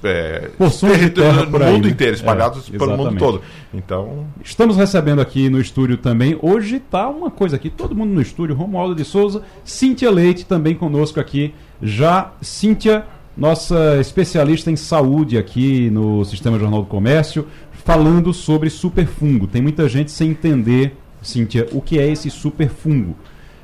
é, 0.04 0.50
porções 0.58 1.00
de 1.00 1.10
terra 1.10 1.46
no 1.46 1.58
aí, 1.58 1.72
mundo 1.72 1.86
né? 1.86 1.92
inteiro, 1.92 2.16
espalhados 2.16 2.70
é, 2.74 2.78
pelo 2.78 2.98
mundo 2.98 3.16
todo. 3.18 3.42
Então, 3.74 4.26
estamos 4.44 4.76
recebendo 4.76 5.22
aqui 5.22 5.50
no 5.50 5.60
estúdio 5.60 5.98
também. 5.98 6.38
Hoje 6.42 6.80
tá 6.80 7.08
uma 7.10 7.30
coisa 7.30 7.56
aqui, 7.56 7.70
todo 7.70 7.96
mundo 7.96 8.14
no 8.14 8.22
estúdio, 8.22 8.56
Romualdo 8.56 8.96
de 8.96 9.06
Souza, 9.06 9.44
Cíntia 9.64 10.10
Leite 10.10 10.46
também 10.46 10.74
conosco 10.74 11.20
aqui. 11.20 11.54
Já 11.82 12.32
Cíntia, 12.42 13.06
nossa 13.36 13.98
especialista 14.00 14.72
em 14.72 14.76
saúde 14.76 15.38
aqui 15.38 15.90
no 15.92 16.26
Sistema 16.26 16.58
Jornal 16.58 16.82
do 16.82 16.88
Comércio, 16.88 17.48
falando 17.86 18.34
sobre 18.34 18.70
superfungo. 18.70 19.48
Tem 19.48 19.62
muita 19.62 19.88
gente 19.88 20.12
sem 20.12 20.32
entender 20.32 20.98
Cíntia, 21.22 21.68
o 21.72 21.82
que 21.82 22.00
é 22.00 22.08
esse 22.08 22.30
superfungo? 22.30 23.16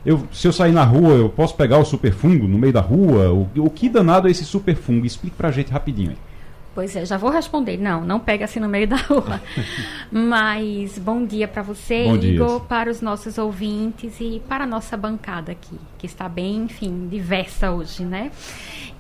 Eu, 0.06 0.28
se 0.32 0.48
eu 0.48 0.52
sair 0.52 0.74
na 0.74 0.84
rua, 0.84 1.14
eu 1.14 1.30
posso 1.30 1.56
pegar 1.56 1.78
o 1.78 1.86
superfungo 1.86 2.48
no 2.48 2.58
meio 2.58 2.74
da 2.74 2.82
rua? 2.82 3.32
O, 3.32 3.50
o 3.66 3.70
que 3.70 3.88
danado 3.88 4.28
é 4.28 4.32
esse 4.32 4.44
superfungo? 4.44 5.06
Explique 5.06 5.36
pra 5.36 5.52
gente 5.52 5.72
rapidinho 5.72 6.12
aí. 6.12 6.18
Pois 6.76 6.96
é, 6.96 7.06
já 7.06 7.18
vou 7.18 7.30
responder. 7.30 7.78
Não, 7.78 8.04
não 8.04 8.20
pega 8.20 8.46
assim 8.46 8.60
no 8.60 8.68
meio 8.68 8.88
da 8.88 8.96
rua. 8.96 9.40
Mas 10.12 10.98
bom 10.98 11.24
dia 11.24 11.48
para 11.48 11.62
você, 11.62 12.06
bom 12.06 12.16
Igor, 12.16 12.60
dia. 12.60 12.68
para 12.68 12.90
os 12.90 13.00
nossos 13.00 13.38
ouvintes 13.38 14.20
e 14.20 14.42
para 14.48 14.64
a 14.64 14.68
nossa 14.68 14.98
bancada 14.98 15.52
aqui, 15.52 15.78
que 16.00 16.08
está 16.08 16.28
bem, 16.28 16.64
enfim, 16.64 17.08
diversa 17.10 17.72
hoje, 17.72 18.04
né? 18.04 18.32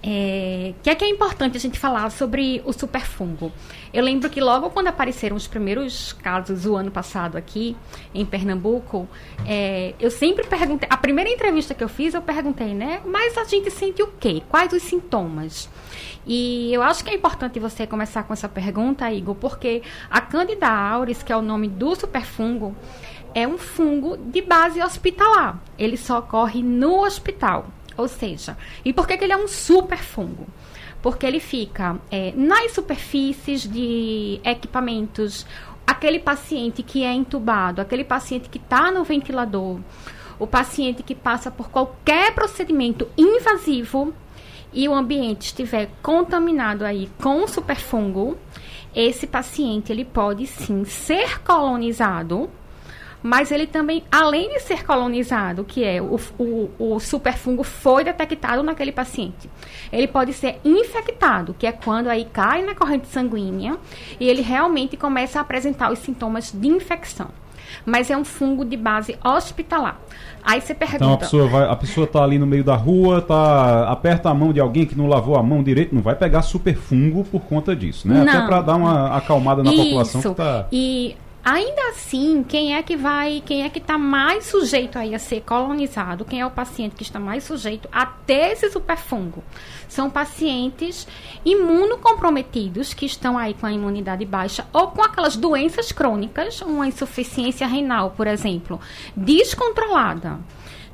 É, 0.06 0.74
que 0.84 0.89
é 0.89 0.96
que 0.96 1.06
é 1.06 1.10
importante 1.10 1.56
a 1.56 1.60
gente 1.60 1.80
falar 1.80 2.10
sobre 2.10 2.62
o 2.66 2.74
superfungo. 2.74 3.54
Eu 3.94 4.04
lembro 4.04 4.30
que 4.30 4.42
logo 4.42 4.70
quando 4.70 4.88
apareceram 4.88 5.38
os 5.38 5.48
primeiros 5.48 6.12
casos 6.12 6.66
o 6.66 6.76
ano 6.76 6.92
passado 6.92 7.38
aqui 7.38 7.78
em 8.13 8.26
Pernambuco, 8.26 9.08
é, 9.46 9.94
eu 9.98 10.12
sempre 10.12 10.46
perguntei, 10.46 10.89
a 10.92 10.98
primeira 10.98 11.30
entrevista 11.30 11.74
que 11.74 11.82
eu 11.82 11.88
fiz 11.88 12.13
eu 12.13 12.22
perguntei, 12.22 12.74
né? 12.74 13.02
Mas 13.06 13.38
a 13.38 13.46
gente 13.46 13.72
sente 13.72 14.04
o 14.04 14.08
quê? 14.20 14.44
Quais 14.50 14.74
os 14.74 14.84
sintomas? 14.84 15.70
E 16.28 16.74
eu 16.74 16.82
acho 16.82 17.02
que 17.02 17.10
é 17.10 17.16
importante 17.16 17.58
você 17.58 17.88
começar 17.88 18.24
com 18.24 18.34
essa 18.34 18.50
pergunta, 18.50 19.10
Igor, 19.10 19.36
porque 19.36 19.84
a 20.10 20.20
Candida 20.20 20.68
auris, 20.68 21.24
que 21.24 21.32
é 21.32 21.38
o 21.38 21.42
nome 21.42 21.70
do 21.70 21.96
superfungo, 21.96 22.76
é 23.34 23.48
um 23.48 23.58
fungo 23.58 24.18
de 24.18 24.42
base 24.42 24.82
hospitalar. 24.82 25.62
Ele 25.78 25.96
só 25.96 26.20
ocorre 26.20 26.62
no 26.62 27.06
hospital. 27.06 27.68
Ou 27.98 28.08
seja, 28.08 28.58
e 28.84 28.92
por 28.92 29.08
que, 29.08 29.18
que 29.18 29.24
ele 29.24 29.34
é 29.34 29.38
um 29.38 29.48
super 29.48 30.00
fungo? 30.00 30.48
Porque 31.02 31.26
ele 31.26 31.40
fica 31.40 32.00
é, 32.10 32.34
nas 32.36 32.72
superfícies 32.72 33.70
de 33.70 34.40
equipamentos, 34.44 35.46
aquele 35.86 36.20
paciente 36.20 36.82
que 36.82 37.04
é 37.04 37.14
entubado, 37.14 37.82
aquele 37.82 38.04
paciente 38.04 38.50
que 38.50 38.58
está 38.58 38.92
no 38.92 39.04
ventilador, 39.04 39.80
o 40.40 40.48
paciente 40.48 41.04
que 41.04 41.14
passa 41.14 41.52
por 41.52 41.70
qualquer 41.70 42.34
procedimento 42.34 43.08
invasivo 43.18 44.14
e 44.72 44.88
o 44.88 44.94
ambiente 44.94 45.44
estiver 45.44 45.90
contaminado 46.02 46.84
aí 46.84 47.10
com 47.22 47.48
superfungo, 47.48 48.38
esse 48.96 49.28
paciente 49.28 49.92
ele 49.92 50.06
pode 50.06 50.48
sim 50.48 50.84
ser 50.86 51.42
colonizado 51.42 52.50
mas 53.24 53.52
ele 53.52 53.66
também, 53.66 54.04
além 54.12 54.50
de 54.50 54.60
ser 54.60 54.86
colonizado, 54.86 55.64
que 55.64 55.82
é 55.82 56.02
o, 56.02 56.20
o, 56.38 56.70
o 56.78 57.00
superfungo 57.00 57.64
foi 57.64 58.04
detectado 58.04 58.62
naquele 58.62 58.92
paciente, 58.92 59.50
ele 59.92 60.08
pode 60.08 60.34
ser 60.34 60.60
infectado, 60.66 61.56
que 61.58 61.66
é 61.66 61.72
quando 61.72 62.10
aí 62.10 62.26
cai 62.26 62.62
na 62.62 62.76
corrente 62.76 63.08
sanguínea 63.08 63.78
e 64.20 64.28
ele 64.28 64.42
realmente 64.42 64.98
começa 64.98 65.40
a 65.40 65.42
apresentar 65.42 65.90
os 65.92 66.00
sintomas 66.00 66.52
de 66.52 66.68
infecção. 66.68 67.30
Mas 67.86 68.12
é 68.12 68.18
um 68.18 68.24
fungo 68.24 68.64
de 68.64 68.78
base 68.78 69.18
hospitalar. 69.24 70.00
Aí 70.44 70.62
você 70.62 70.76
pergunta. 70.76 71.04
Então 71.04 71.14
a 71.14 71.18
pessoa 71.18 71.48
vai, 71.48 71.68
a 71.68 71.76
pessoa 71.76 72.06
tá 72.06 72.24
ali 72.24 72.38
no 72.38 72.46
meio 72.46 72.64
da 72.64 72.76
rua, 72.76 73.22
tá 73.22 73.90
aperta 73.90 74.30
a 74.30 74.34
mão 74.34 74.54
de 74.54 74.60
alguém 74.60 74.86
que 74.86 74.96
não 74.96 75.08
lavou 75.08 75.38
a 75.38 75.42
mão 75.42 75.64
direito, 75.64 75.96
não 75.96 76.02
vai 76.02 76.16
pegar 76.16 76.42
superfungo 76.44 77.24
por 77.24 77.42
conta 77.42 77.76
disso, 77.76 78.08
né? 78.08 78.24
Não. 78.24 78.32
Até 78.32 78.46
para 78.46 78.62
dar 78.62 78.76
uma 78.76 79.18
acalmada 79.18 79.64
na 79.64 79.72
Isso. 79.72 79.84
população 79.84 80.22
que 80.22 80.34
tá 80.34 80.68
E 80.72 81.16
Ainda 81.44 81.90
assim, 81.90 82.42
quem 82.42 82.74
é 82.74 82.82
que 82.82 82.96
vai, 82.96 83.44
quem 83.46 83.64
é 83.64 83.70
que 83.70 83.78
está 83.78 83.98
mais 83.98 84.46
sujeito 84.46 84.98
aí 84.98 85.14
a 85.14 85.20
ser 85.20 85.42
colonizado, 85.42 86.24
quem 86.24 86.40
é 86.40 86.46
o 86.46 86.52
paciente 86.52 86.96
que 86.96 87.04
está 87.04 87.20
mais 87.20 87.44
sujeito 87.44 87.90
a 87.92 88.06
ter 88.06 88.54
esse 88.54 88.72
superfungo? 88.72 89.44
São 89.90 90.10
pacientes 90.10 91.06
imunocomprometidos 91.44 92.94
que 92.94 93.06
estão 93.06 93.38
aí 93.38 93.54
com 93.54 93.66
a 93.66 93.74
imunidade 93.74 94.24
baixa 94.24 94.66
ou 94.72 94.88
com 94.88 95.02
aquelas 95.02 95.36
doenças 95.36 95.92
crônicas, 95.92 96.62
uma 96.62 96.88
insuficiência 96.88 97.68
renal, 97.68 98.12
por 98.12 98.26
exemplo, 98.26 98.80
descontrolada. 99.14 100.40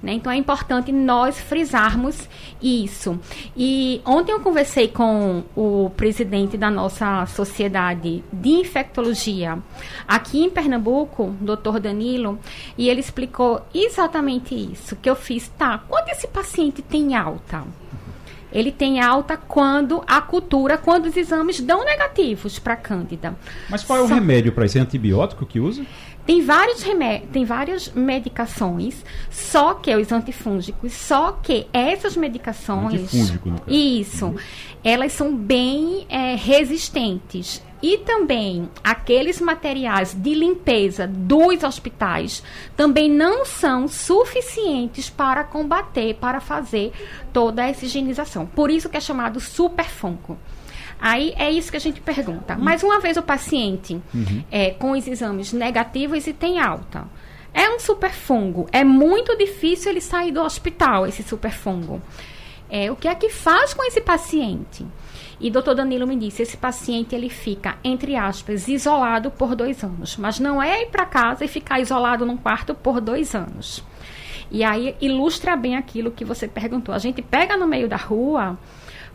Né? 0.01 0.13
Então 0.13 0.31
é 0.31 0.37
importante 0.37 0.91
nós 0.91 1.39
frisarmos 1.39 2.29
isso. 2.61 3.19
E 3.55 4.01
ontem 4.05 4.31
eu 4.31 4.39
conversei 4.39 4.87
com 4.87 5.43
o 5.55 5.91
presidente 5.95 6.57
da 6.57 6.71
nossa 6.71 7.25
sociedade 7.25 8.23
de 8.31 8.49
infectologia 8.49 9.59
aqui 10.07 10.43
em 10.43 10.49
Pernambuco, 10.49 11.35
doutor 11.41 11.79
Danilo, 11.79 12.39
e 12.77 12.89
ele 12.89 13.01
explicou 13.01 13.61
exatamente 13.73 14.55
isso 14.55 14.95
que 14.95 15.09
eu 15.09 15.15
fiz. 15.15 15.49
Tá, 15.57 15.83
quando 15.87 16.09
esse 16.09 16.27
paciente 16.27 16.81
tem 16.81 17.15
alta? 17.15 17.63
ele 18.51 18.71
tem 18.71 18.99
alta 18.99 19.37
quando 19.37 20.03
a 20.07 20.21
cultura, 20.21 20.77
quando 20.77 21.05
os 21.05 21.15
exames 21.15 21.59
dão 21.61 21.85
negativos 21.85 22.57
para 22.57 22.75
Cândida. 22.75 23.35
Mas 23.69 23.83
qual 23.83 23.99
é 23.99 24.01
o 24.01 24.07
Só... 24.07 24.15
remédio 24.15 24.51
para 24.51 24.65
isso? 24.65 24.77
É 24.77 24.81
antibiótico 24.81 25.45
que 25.45 25.59
usa? 25.59 25.85
Tem 26.29 26.43
vários 26.43 26.85
tem 27.33 27.43
várias 27.43 27.89
medicações, 27.89 29.03
só 29.31 29.73
que 29.73 29.95
os 29.95 30.11
antifúngicos, 30.11 30.93
só 30.93 31.31
que 31.31 31.65
essas 31.73 32.15
medicações. 32.15 33.01
Antifúngico, 33.01 33.49
no 33.49 33.59
caso. 33.59 33.71
Isso. 33.71 34.25
Uhum. 34.27 34.35
Elas 34.83 35.11
são 35.11 35.35
bem 35.35 36.05
é, 36.07 36.35
resistentes. 36.35 37.63
E 37.81 37.97
também 37.97 38.69
aqueles 38.83 39.41
materiais 39.41 40.13
de 40.13 40.35
limpeza 40.35 41.07
dos 41.07 41.63
hospitais 41.63 42.43
também 42.77 43.09
não 43.09 43.43
são 43.43 43.87
suficientes 43.87 45.09
para 45.09 45.43
combater, 45.43 46.13
para 46.13 46.39
fazer 46.39 46.91
toda 47.33 47.65
essa 47.65 47.85
higienização. 47.85 48.45
Por 48.45 48.69
isso 48.69 48.87
que 48.87 48.97
é 48.97 49.01
chamado 49.01 49.39
superfungo. 49.39 50.37
Aí 50.99 51.33
é 51.37 51.49
isso 51.49 51.71
que 51.71 51.77
a 51.77 51.79
gente 51.79 52.01
pergunta. 52.01 52.57
Mas 52.57 52.83
uma 52.83 52.99
vez 52.99 53.15
o 53.17 53.21
paciente 53.21 54.01
uhum. 54.13 54.43
é, 54.51 54.71
com 54.71 54.91
os 54.91 55.07
exames 55.07 55.53
negativos 55.53 56.27
e 56.27 56.33
tem 56.33 56.59
alta, 56.59 57.05
é 57.53 57.69
um 57.69 57.79
superfungo. 57.79 58.67
É 58.71 58.83
muito 58.83 59.37
difícil 59.37 59.91
ele 59.91 60.01
sair 60.01 60.31
do 60.31 60.41
hospital, 60.41 61.07
esse 61.07 61.23
superfungo. 61.23 62.01
É, 62.69 62.91
o 62.91 62.95
que 62.95 63.07
é 63.07 63.15
que 63.15 63.29
faz 63.29 63.73
com 63.73 63.83
esse 63.83 64.01
paciente? 64.01 64.85
E 65.39 65.49
doutor 65.49 65.73
Danilo 65.73 66.05
me 66.05 66.17
disse, 66.17 66.43
esse 66.43 66.57
paciente 66.57 67.15
ele 67.15 67.29
fica, 67.29 67.77
entre 67.83 68.15
aspas, 68.15 68.67
isolado 68.67 69.31
por 69.31 69.55
dois 69.55 69.83
anos. 69.83 70.17
Mas 70.17 70.39
não 70.39 70.61
é 70.61 70.83
ir 70.83 70.87
para 70.87 71.05
casa 71.05 71.45
e 71.45 71.47
ficar 71.47 71.79
isolado 71.79 72.25
num 72.25 72.37
quarto 72.37 72.75
por 72.75 72.99
dois 72.99 73.33
anos. 73.33 73.83
E 74.51 74.63
aí 74.63 74.95
ilustra 74.99 75.55
bem 75.55 75.75
aquilo 75.77 76.11
que 76.11 76.25
você 76.25 76.47
perguntou. 76.47 76.93
A 76.93 76.99
gente 76.99 77.21
pega 77.21 77.55
no 77.55 77.67
meio 77.67 77.87
da 77.87 77.95
rua, 77.95 78.57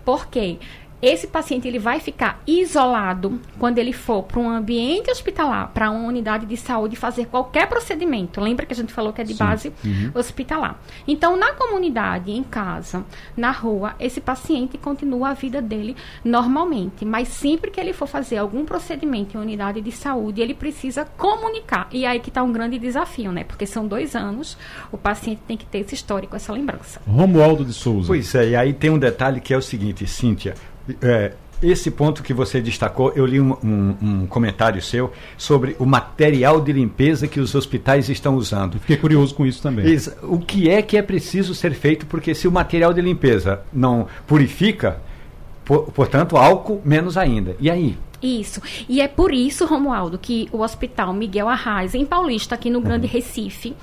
porque 0.05 0.59
esse 1.07 1.27
paciente 1.27 1.69
ele 1.69 1.79
vai 1.79 2.01
ficar 2.01 2.41
isolado 2.47 3.41
quando 3.59 3.79
ele 3.79 3.93
for 3.93 4.23
para 4.23 4.41
um 4.41 4.49
ambiente 4.49 5.11
hospitalar, 5.11 5.71
para 5.73 5.91
uma 5.91 6.09
unidade 6.09 6.47
de 6.47 6.57
saúde 6.57 6.97
fazer 6.97 7.27
qualquer 7.27 7.69
procedimento. 7.69 8.41
Lembra 8.41 8.67
que 8.67 8.73
a 8.73 8.77
gente 8.77 8.93
falou 8.93 9.13
que 9.13 9.21
é 9.21 9.25
de 9.25 9.35
Sim. 9.35 9.39
base 9.39 9.73
uhum. 9.85 10.11
hospitalar. 10.15 10.81
Então, 11.07 11.37
na 11.37 11.53
comunidade, 11.53 12.31
em 12.31 12.43
casa, 12.43 13.05
na 13.37 13.51
rua, 13.51 13.95
esse 13.99 14.21
paciente 14.21 14.79
continua 14.79 15.31
a 15.31 15.35
vida 15.35 15.61
dele 15.61 15.97
normalmente, 16.25 17.05
mas 17.05 17.29
sempre 17.29 17.71
que 17.71 17.81
ele 17.81 17.93
for 17.93 18.07
fazer 18.07 18.39
algum 18.39 18.65
procedimento 18.65 19.37
em 19.37 19.41
unidade 19.41 19.81
de 19.81 19.93
saúde, 19.93 20.41
ele 20.41 20.55
precisa 20.55 21.05
comunicar. 21.05 21.89
E 21.93 22.07
aí 22.07 22.21
que 22.21 22.31
está 22.31 22.43
um 22.43 22.53
grande 22.53 22.79
desafio, 22.79 23.33
né? 23.33 23.45
Porque 23.45 23.67
são 23.67 23.87
dois 23.87 24.15
anos, 24.15 24.57
o 24.91 24.97
paciente 24.97 25.43
tem 25.47 25.57
que 25.57 25.67
ter 25.67 25.79
esse 25.79 25.95
histórico, 25.95 26.37
essa 26.37 26.53
lembrança. 26.53 27.01
Romualdo 27.07 27.65
de 27.65 27.73
Souza. 27.73 28.07
Pois 28.07 28.35
é, 28.35 28.51
e 28.51 28.57
aí 28.57 28.73
tem 28.73 28.91
um 28.91 28.99
detalhe 28.99 29.41
que 29.41 29.53
é 29.53 29.57
o 29.57 29.63
seguinte, 29.63 30.07
Cíntia 30.07 30.55
é, 31.03 31.33
esse 31.63 31.91
ponto 31.91 32.23
que 32.23 32.35
você 32.35 32.61
destacou, 32.61 33.13
eu 33.15 33.25
li 33.25 33.41
um, 33.41 33.57
um, 33.65 33.97
um, 34.03 34.27
comentário 34.27 34.81
seu 34.83 35.13
sobre 35.37 35.77
o 35.79 35.87
material 35.87 36.61
de 36.61 36.73
limpeza 36.73 37.27
que 37.27 37.41
os 37.41 37.55
hospitais 37.55 38.09
estão 38.09 38.35
usando. 38.37 38.79
fiquei 38.79 38.97
curioso 38.97 39.35
com 39.35 39.47
isso 39.47 39.63
também. 39.63 39.97
O 40.23 40.39
que 40.39 40.69
é 40.69 40.83
que 40.83 40.97
é 40.97 41.03
preciso 41.03 41.55
ser 41.55 41.73
feito? 41.75 42.07
Porque 42.07 42.35
se 42.35 42.47
o 42.47 42.53
material 42.53 42.93
de 42.93 43.01
limpeza 43.01 43.63
não 43.73 44.07
purifica, 44.27 45.01
por, 45.65 45.91
portanto, 45.93 46.37
álcool 46.37 46.83
menos 46.85 47.17
ainda. 47.17 47.57
E 47.59 47.71
aí? 47.71 47.97
Isso. 48.25 48.63
E 48.89 49.03
é 49.03 49.07
por 49.07 49.35
isso, 49.35 49.67
Romualdo, 49.67 50.19
que 50.19 50.49
o 50.51 50.63
Hospital 50.63 51.13
Miguel 51.13 51.47
Arraes, 51.47 51.95
em 51.95 52.07
Paulista, 52.07 52.55
aqui 52.55 52.71
no 52.71 52.81
Grande 52.81 53.07
uhum. 53.07 53.13
Recife, 53.13 53.77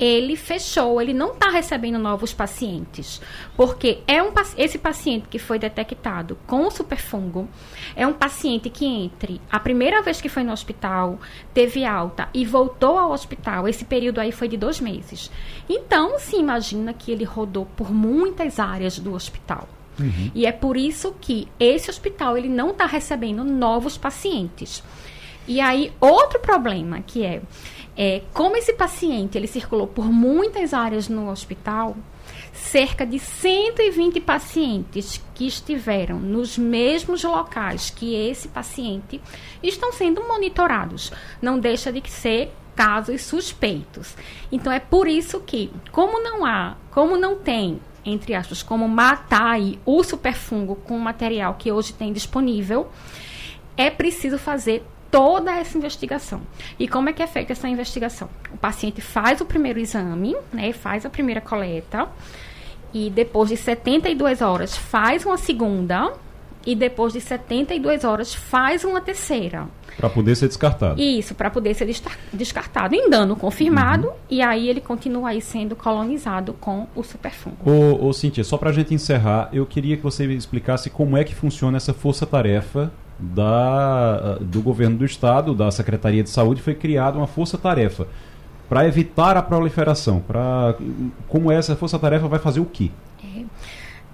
ele 0.00 0.34
fechou, 0.34 0.98
ele 0.98 1.12
não 1.12 1.32
está 1.32 1.50
recebendo 1.50 1.98
novos 1.98 2.32
pacientes. 2.32 3.20
Porque 3.54 3.98
é 4.06 4.22
um, 4.22 4.32
esse 4.56 4.78
paciente 4.78 5.28
que 5.28 5.38
foi 5.38 5.58
detectado 5.58 6.38
com 6.46 6.66
o 6.66 6.70
superfungo 6.70 7.46
é 7.94 8.06
um 8.06 8.14
paciente 8.14 8.70
que, 8.70 8.86
entre 8.86 9.38
a 9.50 9.60
primeira 9.60 10.00
vez 10.00 10.22
que 10.22 10.28
foi 10.30 10.42
no 10.42 10.52
hospital, 10.52 11.20
teve 11.52 11.84
alta 11.84 12.30
e 12.32 12.46
voltou 12.46 12.98
ao 12.98 13.12
hospital, 13.12 13.68
esse 13.68 13.84
período 13.84 14.20
aí 14.20 14.32
foi 14.32 14.48
de 14.48 14.56
dois 14.56 14.80
meses. 14.80 15.30
Então, 15.68 16.18
se 16.18 16.36
imagina 16.36 16.94
que 16.94 17.12
ele 17.12 17.24
rodou 17.24 17.66
por 17.76 17.92
muitas 17.92 18.58
áreas 18.58 18.98
do 18.98 19.12
hospital. 19.12 19.68
Uhum. 19.98 20.30
E 20.34 20.46
é 20.46 20.52
por 20.52 20.76
isso 20.76 21.14
que 21.20 21.48
esse 21.58 21.90
hospital 21.90 22.36
ele 22.36 22.48
não 22.48 22.70
está 22.70 22.86
recebendo 22.86 23.44
novos 23.44 23.96
pacientes. 23.96 24.82
E 25.46 25.60
aí, 25.60 25.92
outro 26.00 26.38
problema 26.38 27.00
que 27.00 27.24
é, 27.24 27.42
é, 27.96 28.22
como 28.32 28.56
esse 28.56 28.72
paciente 28.72 29.36
ele 29.36 29.46
circulou 29.46 29.86
por 29.86 30.06
muitas 30.06 30.72
áreas 30.72 31.08
no 31.08 31.30
hospital, 31.30 31.96
cerca 32.52 33.04
de 33.04 33.18
120 33.18 34.20
pacientes 34.20 35.22
que 35.34 35.46
estiveram 35.46 36.18
nos 36.18 36.56
mesmos 36.56 37.24
locais 37.24 37.90
que 37.90 38.14
esse 38.14 38.48
paciente 38.48 39.20
estão 39.62 39.92
sendo 39.92 40.26
monitorados. 40.26 41.12
Não 41.40 41.58
deixa 41.58 41.92
de 41.92 42.02
ser 42.08 42.52
casos 42.76 43.22
suspeitos. 43.22 44.16
Então 44.50 44.72
é 44.72 44.80
por 44.80 45.06
isso 45.08 45.40
que, 45.40 45.70
como 45.90 46.22
não 46.22 46.44
há, 46.44 46.76
como 46.90 47.16
não 47.16 47.36
tem 47.36 47.80
entre 48.04 48.34
aspas, 48.34 48.62
como 48.62 48.88
matar 48.88 49.52
aí 49.52 49.78
o 49.84 50.02
superfungo 50.02 50.76
com 50.76 50.96
o 50.96 51.00
material 51.00 51.54
que 51.54 51.70
hoje 51.70 51.92
tem 51.92 52.12
disponível, 52.12 52.88
é 53.76 53.90
preciso 53.90 54.38
fazer 54.38 54.84
toda 55.10 55.52
essa 55.52 55.76
investigação. 55.76 56.40
E 56.78 56.88
como 56.88 57.10
é 57.10 57.12
que 57.12 57.22
é 57.22 57.26
feita 57.26 57.52
essa 57.52 57.68
investigação? 57.68 58.28
O 58.52 58.56
paciente 58.56 59.00
faz 59.00 59.40
o 59.40 59.44
primeiro 59.44 59.78
exame, 59.78 60.34
né, 60.52 60.72
faz 60.72 61.04
a 61.04 61.10
primeira 61.10 61.40
coleta, 61.40 62.08
e 62.94 63.10
depois 63.10 63.50
de 63.50 63.56
72 63.56 64.42
horas 64.42 64.76
faz 64.76 65.24
uma 65.24 65.36
segunda, 65.36 66.12
e 66.66 66.74
depois 66.74 67.12
de 67.12 67.20
72 67.20 68.04
horas 68.04 68.34
faz 68.34 68.84
uma 68.84 69.00
terceira. 69.00 69.66
Para 69.96 70.08
poder 70.08 70.34
ser 70.36 70.48
descartado. 70.48 71.00
Isso, 71.00 71.34
para 71.34 71.50
poder 71.50 71.74
ser 71.74 71.88
descartado 72.32 72.94
em 72.94 73.10
dano 73.10 73.36
confirmado, 73.36 74.08
uhum. 74.08 74.14
e 74.30 74.40
aí 74.40 74.68
ele 74.68 74.80
continua 74.80 75.30
aí 75.30 75.40
sendo 75.40 75.76
colonizado 75.76 76.54
com 76.54 76.86
o 76.94 77.02
superfungo. 77.02 77.56
Ô, 77.64 78.08
ô 78.08 78.12
Cíntia, 78.12 78.42
só 78.42 78.56
para 78.56 78.70
a 78.70 78.72
gente 78.72 78.94
encerrar, 78.94 79.50
eu 79.52 79.66
queria 79.66 79.96
que 79.96 80.02
você 80.02 80.24
explicasse 80.26 80.88
como 80.88 81.16
é 81.16 81.24
que 81.24 81.34
funciona 81.34 81.76
essa 81.76 81.92
força-tarefa 81.92 82.90
da, 83.18 84.36
do 84.40 84.60
governo 84.62 84.96
do 84.96 85.04
estado, 85.04 85.54
da 85.54 85.70
Secretaria 85.70 86.22
de 86.22 86.30
Saúde, 86.30 86.62
foi 86.62 86.74
criada 86.74 87.18
uma 87.18 87.26
força-tarefa 87.26 88.08
para 88.68 88.86
evitar 88.86 89.36
a 89.36 89.42
proliferação. 89.42 90.20
Pra, 90.20 90.74
como 91.28 91.52
essa 91.52 91.76
força-tarefa 91.76 92.26
vai 92.26 92.38
fazer 92.38 92.60
o 92.60 92.64
quê? 92.64 92.90
É. 93.22 93.42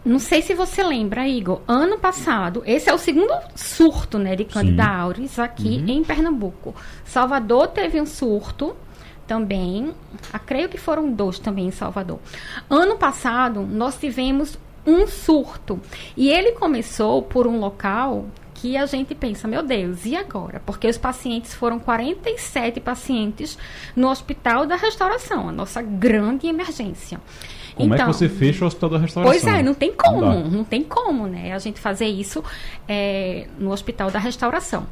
Não 0.09 0.19
sei 0.19 0.41
se 0.41 0.55
você 0.55 0.83
lembra, 0.83 1.29
Igor. 1.29 1.61
Ano 1.69 1.99
passado, 1.99 2.63
esse 2.65 2.89
é 2.89 2.95
o 2.95 2.99
segundo 2.99 3.31
surto 3.55 4.19
né, 4.19 4.35
de 4.35 4.47
Candida 4.47 4.83
Sim. 4.83 4.89
auris 4.89 5.39
aqui 5.39 5.85
uhum. 5.87 5.89
em 5.89 6.03
Pernambuco. 6.03 6.75
Salvador 7.05 7.69
teve 7.69 8.01
um 8.01 8.07
surto 8.07 8.75
também. 9.27 9.93
Ah, 10.33 10.39
creio 10.39 10.71
que 10.71 10.79
foram 10.79 11.13
dois 11.13 11.39
também 11.39 11.67
em 11.67 11.71
Salvador. 11.71 12.21
Ano 12.71 12.97
passado, 12.97 13.61
nós 13.61 13.99
tivemos 13.99 14.59
um 14.87 15.07
surto. 15.07 15.79
E 16.17 16.31
ele 16.31 16.53
começou 16.53 17.21
por 17.21 17.47
um 17.47 17.61
local 17.61 18.25
que 18.55 18.79
a 18.79 18.87
gente 18.87 19.15
pensa, 19.15 19.47
meu 19.47 19.63
Deus, 19.63 20.07
e 20.07 20.17
agora? 20.17 20.63
Porque 20.65 20.89
os 20.89 20.97
pacientes 20.97 21.53
foram 21.53 21.79
47 21.79 22.81
pacientes 22.81 23.59
no 23.95 24.09
Hospital 24.09 24.65
da 24.65 24.75
Restauração, 24.75 25.51
a 25.51 25.53
nossa 25.53 25.83
grande 25.83 26.47
emergência. 26.47 27.21
Como 27.79 27.95
então, 27.95 27.95
é 27.95 27.97
que 27.97 28.03
então, 28.03 28.13
você 28.13 28.29
fecha 28.29 28.65
o 28.65 28.67
Hospital 28.67 28.91
da 28.91 28.99
Restauração? 28.99 29.41
Pois 29.41 29.55
é, 29.55 29.63
não 29.63 29.73
tem 29.73 29.93
como, 29.93 30.21
não, 30.21 30.45
não 30.49 30.65
tem 30.65 30.83
como, 30.83 31.27
né? 31.29 31.53
A 31.53 31.59
gente 31.59 31.79
fazer 31.79 32.07
isso 32.07 32.43
é, 32.89 33.47
no 33.57 33.71
Hospital 33.71 34.11
da 34.11 34.19
Restauração. 34.19 34.85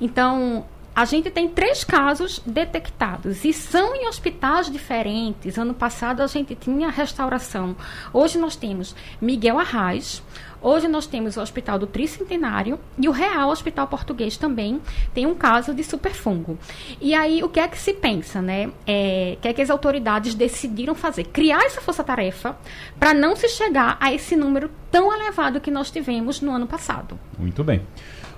Então, 0.00 0.64
a 0.94 1.04
gente 1.04 1.30
tem 1.30 1.48
três 1.48 1.84
casos 1.84 2.42
detectados 2.44 3.44
e 3.44 3.52
são 3.52 3.94
em 3.94 4.08
hospitais 4.08 4.70
diferentes. 4.70 5.56
Ano 5.56 5.72
passado 5.72 6.20
a 6.20 6.26
gente 6.26 6.54
tinha 6.56 6.90
restauração. 6.90 7.76
Hoje 8.12 8.38
nós 8.38 8.56
temos 8.56 8.94
Miguel 9.20 9.58
Arraes, 9.58 10.22
Hoje 10.62 10.86
nós 10.86 11.06
temos 11.06 11.36
o 11.36 11.40
Hospital 11.40 11.78
do 11.78 11.86
Tricentenário 11.86 12.78
e 12.96 13.08
o 13.08 13.12
Real 13.12 13.50
Hospital 13.50 13.88
Português 13.88 14.36
também 14.36 14.80
tem 15.12 15.26
um 15.26 15.34
caso 15.34 15.74
de 15.74 15.82
superfungo. 15.82 16.56
E 17.00 17.14
aí, 17.14 17.42
o 17.42 17.48
que 17.48 17.58
é 17.58 17.66
que 17.66 17.78
se 17.78 17.92
pensa, 17.92 18.40
né? 18.40 18.70
É, 18.86 19.34
o 19.36 19.40
que 19.42 19.48
é 19.48 19.52
que 19.52 19.60
as 19.60 19.70
autoridades 19.70 20.34
decidiram 20.34 20.94
fazer? 20.94 21.24
Criar 21.24 21.64
essa 21.64 21.80
força-tarefa 21.80 22.56
para 22.98 23.12
não 23.12 23.34
se 23.34 23.48
chegar 23.48 23.96
a 24.00 24.12
esse 24.12 24.36
número 24.36 24.70
tão 24.90 25.12
elevado 25.12 25.60
que 25.60 25.70
nós 25.70 25.90
tivemos 25.90 26.40
no 26.40 26.52
ano 26.52 26.66
passado. 26.66 27.18
Muito 27.36 27.64
bem. 27.64 27.82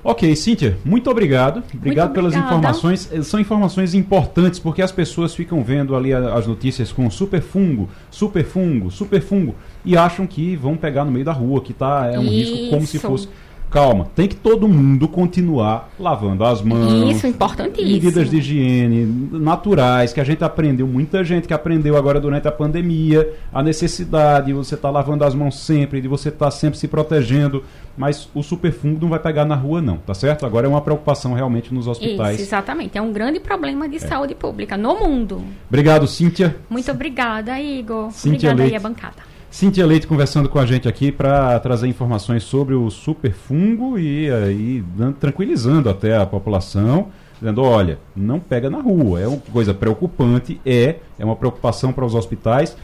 Ok, 0.06 0.36
Cíntia, 0.36 0.76
muito 0.84 1.10
obrigado. 1.10 1.62
Obrigado 1.74 2.08
muito 2.08 2.14
pelas 2.14 2.36
informações. 2.36 3.10
São 3.22 3.40
informações 3.40 3.94
importantes 3.94 4.60
porque 4.60 4.82
as 4.82 4.92
pessoas 4.92 5.34
ficam 5.34 5.64
vendo 5.64 5.96
ali 5.96 6.12
as 6.12 6.46
notícias 6.46 6.92
com 6.92 7.08
superfungo, 7.10 7.88
superfungo, 8.10 8.90
superfungo 8.90 9.54
e 9.82 9.96
acham 9.96 10.26
que 10.26 10.56
vão 10.56 10.76
pegar 10.76 11.06
no 11.06 11.10
meio 11.10 11.24
da 11.24 11.32
rua, 11.32 11.62
que 11.62 11.72
tá, 11.72 12.10
é 12.12 12.18
um 12.18 12.24
Isso. 12.24 12.54
risco 12.54 12.70
como 12.70 12.86
se 12.86 12.98
fosse 12.98 13.28
calma, 13.74 14.06
tem 14.14 14.28
que 14.28 14.36
todo 14.36 14.68
mundo 14.68 15.08
continuar 15.08 15.90
lavando 15.98 16.44
as 16.44 16.62
mãos. 16.62 17.10
Isso, 17.10 17.26
importantíssimo. 17.26 17.92
Medidas 17.92 18.30
de 18.30 18.36
higiene 18.36 19.28
naturais, 19.32 20.12
que 20.12 20.20
a 20.20 20.24
gente 20.24 20.44
aprendeu, 20.44 20.86
muita 20.86 21.24
gente 21.24 21.48
que 21.48 21.52
aprendeu 21.52 21.96
agora 21.96 22.20
durante 22.20 22.46
a 22.46 22.52
pandemia, 22.52 23.28
a 23.52 23.64
necessidade 23.64 24.46
de 24.46 24.52
você 24.52 24.76
estar 24.76 24.86
tá 24.88 24.92
lavando 24.92 25.24
as 25.24 25.34
mãos 25.34 25.58
sempre, 25.58 26.00
de 26.00 26.06
você 26.06 26.28
estar 26.28 26.44
tá 26.44 26.50
sempre 26.52 26.78
se 26.78 26.86
protegendo, 26.86 27.64
mas 27.98 28.28
o 28.32 28.44
superfungo 28.44 29.00
não 29.00 29.08
vai 29.08 29.18
pegar 29.18 29.44
na 29.44 29.56
rua 29.56 29.82
não, 29.82 29.96
tá 29.96 30.14
certo? 30.14 30.46
Agora 30.46 30.68
é 30.68 30.70
uma 30.70 30.80
preocupação 30.80 31.34
realmente 31.34 31.74
nos 31.74 31.88
hospitais. 31.88 32.36
Isso, 32.36 32.44
exatamente, 32.44 32.96
é 32.96 33.02
um 33.02 33.12
grande 33.12 33.40
problema 33.40 33.88
de 33.88 33.96
é. 33.96 33.98
saúde 33.98 34.36
pública 34.36 34.76
no 34.76 34.94
mundo. 35.00 35.42
Obrigado, 35.68 36.06
Cíntia. 36.06 36.54
Muito 36.70 36.92
obrigada, 36.92 37.58
Igor. 37.58 38.12
Cíntia 38.12 38.52
obrigada 38.52 38.62
Leite. 38.62 38.74
aí 38.74 38.76
a 38.76 38.80
bancada. 38.80 39.33
Cíntia 39.54 39.86
Leite 39.86 40.08
conversando 40.08 40.48
com 40.48 40.58
a 40.58 40.66
gente 40.66 40.88
aqui 40.88 41.12
para 41.12 41.60
trazer 41.60 41.86
informações 41.86 42.42
sobre 42.42 42.74
o 42.74 42.90
superfungo 42.90 43.96
e 43.96 44.28
aí 44.28 44.84
tranquilizando 45.20 45.88
até 45.88 46.16
a 46.16 46.26
população, 46.26 47.10
dizendo, 47.38 47.62
olha, 47.62 48.00
não 48.16 48.40
pega 48.40 48.68
na 48.68 48.80
rua, 48.80 49.20
é 49.20 49.28
uma 49.28 49.38
coisa 49.52 49.72
preocupante, 49.72 50.60
é, 50.66 50.96
é 51.16 51.24
uma 51.24 51.36
preocupação 51.36 51.92
para 51.92 52.04
os 52.04 52.16
hospitais. 52.16 52.76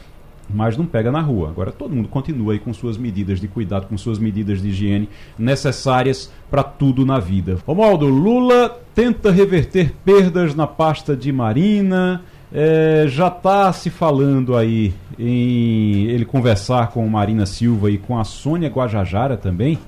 mas 0.49 0.77
não 0.77 0.87
pega 0.87 1.11
na 1.11 1.21
rua. 1.21 1.49
Agora 1.49 1.73
todo 1.73 1.95
mundo 1.95 2.09
continua 2.09 2.53
aí 2.53 2.61
com 2.61 2.73
suas 2.73 2.97
medidas 2.97 3.41
de 3.41 3.49
cuidado, 3.49 3.89
com 3.89 3.99
suas 3.99 4.21
medidas 4.21 4.63
de 4.63 4.69
higiene 4.69 5.09
necessárias 5.37 6.31
para 6.49 6.63
tudo 6.63 7.05
na 7.05 7.19
vida. 7.19 7.59
Romualdo, 7.67 8.07
Lula 8.07 8.81
tenta 8.95 9.33
reverter 9.33 9.93
perdas 10.05 10.55
na 10.55 10.69
pasta 10.69 11.17
de 11.17 11.33
Marina. 11.33 12.23
É, 12.53 13.05
já 13.09 13.29
está 13.29 13.73
se 13.73 13.91
falando 13.91 14.57
aí 14.57 14.93
em 15.19 16.05
ele 16.07 16.25
conversar 16.25 16.89
com 16.89 17.07
Marina 17.09 17.47
Silva 17.47 17.91
e 17.91 17.99
com 17.99 18.19
a 18.19 18.25
Sônia 18.25 18.69
Guajajara 18.69 19.37
também. 19.37 19.79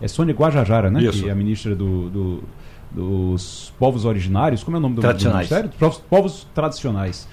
É 0.00 0.08
Sônia 0.08 0.34
Guajajara, 0.34 0.90
né? 0.90 1.02
Isso. 1.02 1.22
Que 1.22 1.28
é 1.28 1.32
a 1.32 1.34
ministra 1.34 1.74
do, 1.74 2.08
do, 2.08 2.44
dos 2.90 3.72
povos 3.78 4.04
originários. 4.04 4.62
Como 4.64 4.76
é 4.76 4.78
o 4.78 4.82
nome 4.82 4.94
do, 4.94 5.00
do 5.00 5.02
Tradicionais. 5.02 5.50
ministério? 5.50 5.92
Povos, 6.08 6.46
tradicionais. 6.54 7.28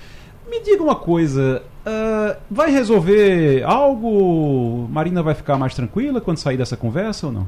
Me 0.49 0.59
diga 0.61 0.83
uma 0.83 0.95
coisa, 0.95 1.63
ah, 1.85 2.37
vai 2.49 2.71
resolver 2.71 3.63
algo? 3.63 4.87
Marina 4.91 5.23
vai 5.23 5.33
ficar 5.33 5.57
mais 5.57 5.73
tranquila 5.73 6.19
quando 6.19 6.37
sair 6.37 6.57
dessa 6.57 6.75
conversa 6.75 7.27
ou 7.27 7.33
não? 7.33 7.47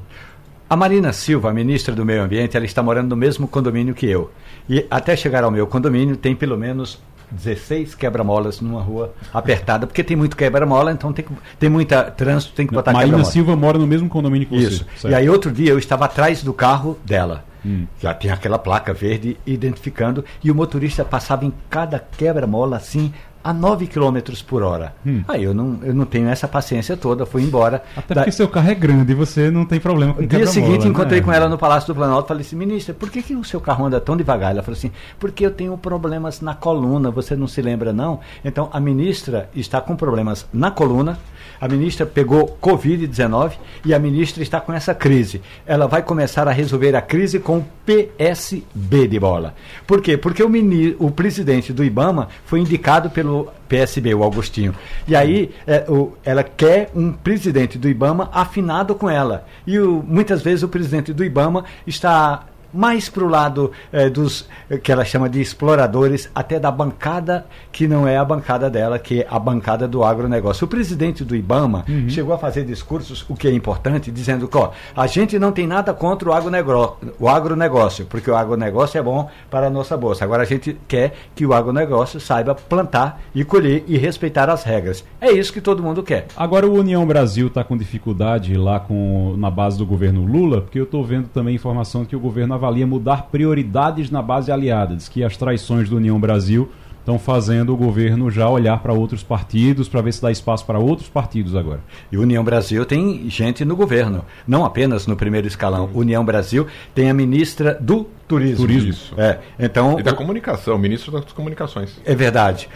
A 0.70 0.76
Marina 0.76 1.14
Silva, 1.14 1.50
a 1.50 1.54
ministra 1.54 1.96
do 1.96 2.06
Meio 2.06 2.24
Ambiente, 2.24 2.58
ela 2.58 2.66
está 2.66 2.84
morando 2.84 3.10
no 3.10 3.16
mesmo 3.16 3.48
condomínio 3.48 3.94
que 3.94 4.06
eu. 4.06 4.30
E 4.70 4.86
até 4.90 5.16
chegar 5.16 5.44
ao 5.44 5.52
meu 5.52 5.66
condomínio 5.66 6.18
tem 6.18 6.36
pelo 6.36 6.58
menos 6.58 7.00
16 7.32 7.96
quebra-molas 7.96 8.62
numa 8.62 8.82
rua 8.82 9.14
apertada, 9.34 9.86
porque 9.86 10.04
tem 10.04 10.16
muito 10.16 10.36
quebra-mola, 10.38 10.92
então 10.92 11.12
tem, 11.12 11.26
que- 11.26 11.34
tem 11.60 11.70
muita 11.70 12.04
trânsito, 12.04 12.54
tem 12.54 12.66
que 12.66 12.74
botar 12.74 12.92
Marina 12.94 13.12
quebra-mola. 13.12 13.32
Silva 13.32 13.56
mora 13.56 13.78
no 13.78 13.88
mesmo 13.88 14.08
condomínio 14.10 14.48
que 14.48 14.56
Isso. 14.56 14.86
você. 14.96 15.10
E 15.10 15.16
aí 15.16 15.30
outro 15.30 15.52
dia 15.52 15.72
eu 15.72 15.78
estava 15.80 16.06
atrás 16.06 16.42
do 16.44 16.54
carro 16.54 16.98
dela. 17.06 17.44
Hum. 17.66 17.86
Já 18.00 18.14
tinha 18.14 18.34
aquela 18.34 18.58
placa 18.58 18.94
verde 18.94 19.38
identificando 19.46 20.24
e 20.44 20.50
o 20.50 20.56
motorista 20.56 21.04
passava 21.04 21.44
em 21.44 21.54
cada 21.70 22.00
quebra-mola 22.00 22.78
assim 22.78 23.12
a 23.48 23.54
9 23.54 23.88
km 23.88 24.18
por 24.46 24.62
hora. 24.62 24.94
Hum. 25.06 25.24
Aí 25.26 25.44
eu 25.46 25.54
não, 25.54 25.80
eu 25.82 25.94
não 25.94 26.04
tenho 26.04 26.28
essa 26.28 26.50
paciência 26.50 26.98
toda, 26.98 27.26
fui 27.26 27.44
embora. 27.44 27.82
Até 27.96 28.14
Da- 28.14 28.22
porque 28.22 28.34
seu 28.34 28.50
carro 28.50 28.70
é 28.70 28.76
grande 28.76 29.14
e 29.14 29.16
você 29.16 29.50
não 29.50 29.64
tem 29.66 29.80
problema 29.80 30.14
com 30.14 30.22
no 30.22 30.28
dia 30.28 30.46
seguinte, 30.48 30.84
né? 30.84 30.90
encontrei 30.90 31.22
com 31.22 31.32
ela 31.32 31.48
no 31.48 31.58
Palácio 31.58 31.88
do 31.88 31.96
Planalto 31.96 32.28
falei 32.28 32.42
assim, 32.46 32.58
ministra, 32.58 32.94
por 32.94 33.10
que, 33.10 33.22
que 33.22 33.34
o 33.34 33.46
seu 33.46 33.62
carro 33.62 33.86
anda 33.86 34.02
tão 34.02 34.18
devagar? 34.18 34.52
Ela 34.52 34.62
falou 34.62 34.78
assim, 34.78 34.92
porque 35.18 35.46
eu 35.46 35.52
tenho 35.52 35.78
problemas 35.78 36.42
na 36.42 36.54
coluna, 36.54 37.10
você 37.10 37.38
não 37.38 37.48
se 37.48 37.62
lembra 37.62 37.94
não? 37.94 38.20
Então, 38.44 38.70
a 38.74 38.82
ministra 38.82 39.50
está 39.56 39.80
com 39.80 39.96
problemas 39.96 40.46
na 40.52 40.70
coluna, 40.70 41.18
a 41.60 41.68
ministra 41.70 42.06
pegou 42.06 42.58
Covid-19 42.62 43.54
e 43.86 43.94
a 43.94 44.00
ministra 44.00 44.44
está 44.44 44.60
com 44.60 44.74
essa 44.74 44.94
crise. 44.94 45.42
Ela 45.66 45.88
vai 45.88 46.02
começar 46.04 46.48
a 46.48 46.52
resolver 46.52 46.96
a 46.96 47.02
crise 47.02 47.40
com 47.40 47.60
o 47.60 47.66
PSB 47.86 49.08
de 49.08 49.20
bola. 49.20 49.54
Por 49.86 50.02
quê? 50.02 50.18
Porque 50.18 50.44
o, 50.44 50.50
mini, 50.50 50.96
o 51.00 51.10
presidente 51.10 51.72
do 51.74 51.84
IBAMA 51.84 52.28
foi 52.46 52.60
indicado 52.60 53.10
pelo 53.10 53.37
PSB, 53.68 54.14
o 54.14 54.24
Augustinho. 54.24 54.74
E 55.08 55.16
aí 55.16 55.52
é, 55.66 55.86
o- 55.90 56.14
ela 56.24 56.44
quer 56.44 56.90
um 56.96 57.12
presidente 57.12 57.78
do 57.78 57.88
IBAMA 57.90 58.30
afinado 58.34 58.96
com 58.96 59.10
ela. 59.10 59.46
E 59.66 59.78
o- 59.80 60.04
muitas 60.06 60.42
vezes 60.42 60.64
o 60.64 60.68
presidente 60.68 61.14
do 61.14 61.24
IBAMA 61.24 61.66
está 61.86 62.44
mais 62.78 63.10
para 63.10 63.24
o 63.24 63.28
lado 63.28 63.72
eh, 63.92 64.10
dos 64.10 64.48
eh, 64.70 64.78
que 64.78 64.92
ela 64.92 65.04
chama 65.04 65.28
de 65.28 65.42
exploradores, 65.42 66.30
até 66.36 66.60
da 66.60 66.70
bancada 66.70 67.46
que 67.72 67.88
não 67.88 68.08
é 68.08 68.18
a 68.18 68.24
bancada 68.24 68.70
dela, 68.70 69.00
que 69.00 69.22
é 69.22 69.28
a 69.30 69.40
bancada 69.40 69.88
do 69.88 70.04
agronegócio. 70.04 70.66
O 70.66 70.68
presidente 70.68 71.26
do 71.26 71.36
IBAMA 71.36 71.86
chegou 72.08 72.34
a 72.34 72.38
fazer 72.38 72.64
discursos, 72.64 73.26
o 73.28 73.36
que 73.36 73.48
é 73.48 73.52
importante, 73.52 74.12
dizendo 74.12 74.48
que 74.48 74.58
ó, 74.58 74.72
a 74.96 75.08
gente 75.08 75.40
não 75.40 75.52
tem 75.52 75.66
nada 75.66 75.94
contra 75.94 76.30
o 76.30 76.34
agronegócio, 76.34 76.98
o 77.20 77.28
agronegócio, 77.28 78.06
porque 78.06 78.30
o 78.30 78.36
agronegócio 78.36 78.98
é 79.00 79.02
bom 79.02 79.28
para 79.50 79.68
a 79.68 79.70
nossa 79.70 79.98
bolsa. 79.98 80.24
Agora 80.24 80.44
a 80.44 80.46
gente 80.46 80.78
quer 80.88 81.14
que 81.36 81.46
o 81.46 81.54
agronegócio 81.54 82.20
saiba 82.20 82.54
plantar 82.54 83.22
e 83.34 83.44
colher 83.44 83.84
e 83.88 83.98
respeitar 83.98 84.50
as 84.50 84.64
regras. 84.64 85.04
É 85.20 85.32
isso 85.32 85.52
que 85.52 85.62
todo 85.62 85.82
mundo 85.82 86.04
quer. 86.04 86.28
Agora 86.38 86.68
o 86.68 86.74
União 86.74 87.06
Brasil 87.06 87.48
está 87.48 87.64
com 87.64 87.76
dificuldade 87.76 88.56
lá 88.56 88.80
com, 88.80 89.36
na 89.38 89.50
base 89.50 89.78
do 89.78 89.86
governo 89.86 90.26
Lula, 90.26 90.62
porque 90.62 90.80
eu 90.80 90.84
estou 90.84 91.04
vendo 91.04 91.28
também 91.30 91.56
informação 91.56 92.06
que 92.06 92.16
o 92.16 92.20
governo 92.20 92.54
avalia 92.68 92.86
mudar 92.86 93.28
prioridades 93.32 94.12
na 94.12 94.22
base 94.22 94.52
aliada. 94.52 94.96
Diz 94.96 95.08
que 95.08 95.24
as 95.24 95.38
traições 95.38 95.90
do 95.90 95.96
União 95.96 96.20
Brasil 96.20 96.70
estão 97.00 97.18
fazendo 97.18 97.74
o 97.74 97.78
governo 97.78 98.30
já 98.30 98.50
olhar 98.50 98.80
para 98.80 98.92
outros 98.92 99.24
partidos, 99.24 99.88
para 99.88 100.02
ver 100.02 100.12
se 100.12 100.22
dá 100.22 100.30
espaço 100.30 100.66
para 100.66 100.78
outros 100.78 101.08
partidos 101.08 101.56
agora. 101.56 101.80
E 102.12 102.18
União 102.18 102.44
Brasil 102.44 102.86
tem 102.86 103.30
gente 103.30 103.64
no 103.64 103.78
governo, 103.78 104.26
não 104.46 104.66
apenas 104.66 105.08
no 105.08 105.16
primeiro 105.16 105.48
escalão. 105.48 105.90
União 105.94 106.26
Brasil 106.26 106.68
tem 106.94 107.10
a 107.10 107.14
ministra 107.14 107.78
do 107.80 108.06
Turismo. 108.28 108.58
Turismo. 108.58 108.90
Isso. 108.90 109.14
É, 109.18 109.40
então, 109.58 109.98
E 109.98 110.04
da 110.04 110.12
comunicação, 110.12 110.78
ministro 110.78 111.14
das 111.14 111.32
comunicações. 111.32 111.98
é 112.04 112.14
verdade. 112.14 112.68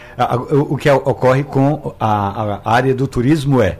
O 0.50 0.78
que 0.78 0.90
ocorre 0.90 1.44
com 1.44 1.94
a, 2.00 2.60
a 2.64 2.72
área 2.72 2.94
do 2.94 3.06
turismo 3.06 3.60
é 3.60 3.78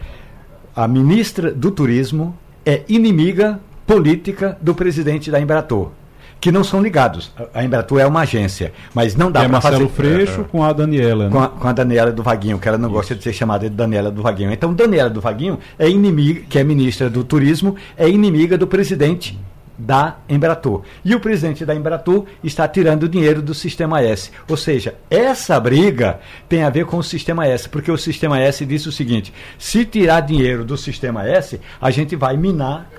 a 0.76 0.86
ministra 0.86 1.50
do 1.50 1.70
Turismo 1.70 2.36
é 2.64 2.82
inimiga 2.90 3.58
política 3.86 4.56
do 4.60 4.74
presidente 4.74 5.30
da 5.30 5.40
Embratur, 5.40 5.90
que 6.42 6.50
não 6.50 6.64
são 6.64 6.82
ligados. 6.82 7.30
A- 7.54 7.62
Embratur 7.64 8.00
é 8.00 8.06
uma 8.06 8.22
agência, 8.22 8.72
mas 8.92 9.14
não 9.14 9.30
dá 9.30 9.40
é 9.40 9.42
para 9.44 9.52
Marcelo 9.52 9.88
fazer 9.88 9.92
Freixo 9.94 10.44
com 10.50 10.64
a 10.64 10.72
Daniela. 10.72 11.30
com 11.30 11.38
Né? 11.38 11.44
a, 11.44 11.48
com 11.48 11.68
a 11.68 11.72
Daniela 11.72 12.10
do 12.10 12.20
Vaguinho, 12.22 12.58
que 12.58 12.66
ela 12.68 12.76
não 12.76 12.90
gosta 12.90 13.14
de 13.14 13.22
ser 13.22 13.32
chamada 13.32 13.70
de 13.70 13.74
Daniela 13.76 14.10
do 14.10 14.20
Vaguinho. 14.22 14.52
Então, 14.52 14.74
Daniela 14.74 15.08
do 15.08 15.20
Vaguinho 15.20 15.58
é 15.78 15.88
inimiga, 15.88 16.40
que 16.48 16.58
é 16.58 16.64
ministra 16.64 17.08
do 17.08 17.22
Turismo, 17.22 17.76
é 17.96 18.08
inimiga 18.08 18.58
do 18.58 18.66
presidente 18.66 19.38
da 19.78 20.16
Embratur. 20.28 20.82
E 21.04 21.14
o 21.14 21.20
presidente 21.20 21.64
da 21.64 21.74
Embratur 21.74 22.24
está 22.42 22.66
tirando 22.68 23.08
dinheiro 23.08 23.40
do 23.40 23.54
Sistema 23.54 24.02
S. 24.02 24.30
Ou 24.48 24.56
seja, 24.56 24.94
essa 25.08 25.58
briga 25.60 26.18
tem 26.48 26.62
a 26.64 26.70
ver 26.70 26.86
com 26.86 26.96
o 26.98 27.02
Sistema 27.04 27.46
S, 27.46 27.68
porque 27.68 27.90
o 27.90 27.96
Sistema 27.96 28.38
S 28.40 28.66
disse 28.66 28.88
o 28.88 28.92
seguinte: 28.92 29.32
se 29.58 29.84
tirar 29.84 30.20
dinheiro 30.20 30.64
do 30.64 30.76
Sistema 30.76 31.24
S, 31.26 31.60
a 31.80 31.90
gente 31.90 32.16
vai 32.16 32.36
minar. 32.36 32.90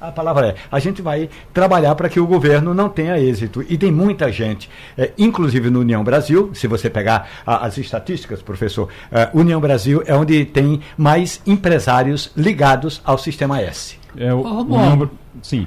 A 0.00 0.12
palavra 0.12 0.48
é, 0.48 0.54
a 0.70 0.78
gente 0.78 1.02
vai 1.02 1.28
trabalhar 1.52 1.94
para 1.94 2.08
que 2.08 2.20
o 2.20 2.26
governo 2.26 2.72
não 2.72 2.88
tenha 2.88 3.18
êxito. 3.18 3.64
E 3.68 3.76
tem 3.76 3.90
muita 3.90 4.30
gente, 4.30 4.70
eh, 4.96 5.12
inclusive 5.18 5.70
no 5.70 5.80
União 5.80 6.04
Brasil, 6.04 6.50
se 6.54 6.66
você 6.68 6.88
pegar 6.88 7.28
a- 7.44 7.66
as 7.66 7.76
estatísticas, 7.78 8.40
professor, 8.40 8.88
eh, 9.10 9.28
União 9.34 9.60
Brasil 9.60 10.02
é 10.06 10.14
onde 10.14 10.44
tem 10.44 10.80
mais 10.96 11.40
empresários 11.46 12.30
ligados 12.36 13.00
ao 13.04 13.18
Sistema 13.18 13.60
S. 13.60 13.96
É 14.16 14.32
o. 14.32 14.40
União 14.62 14.96
Bra- 14.98 15.08
Sim. 15.42 15.66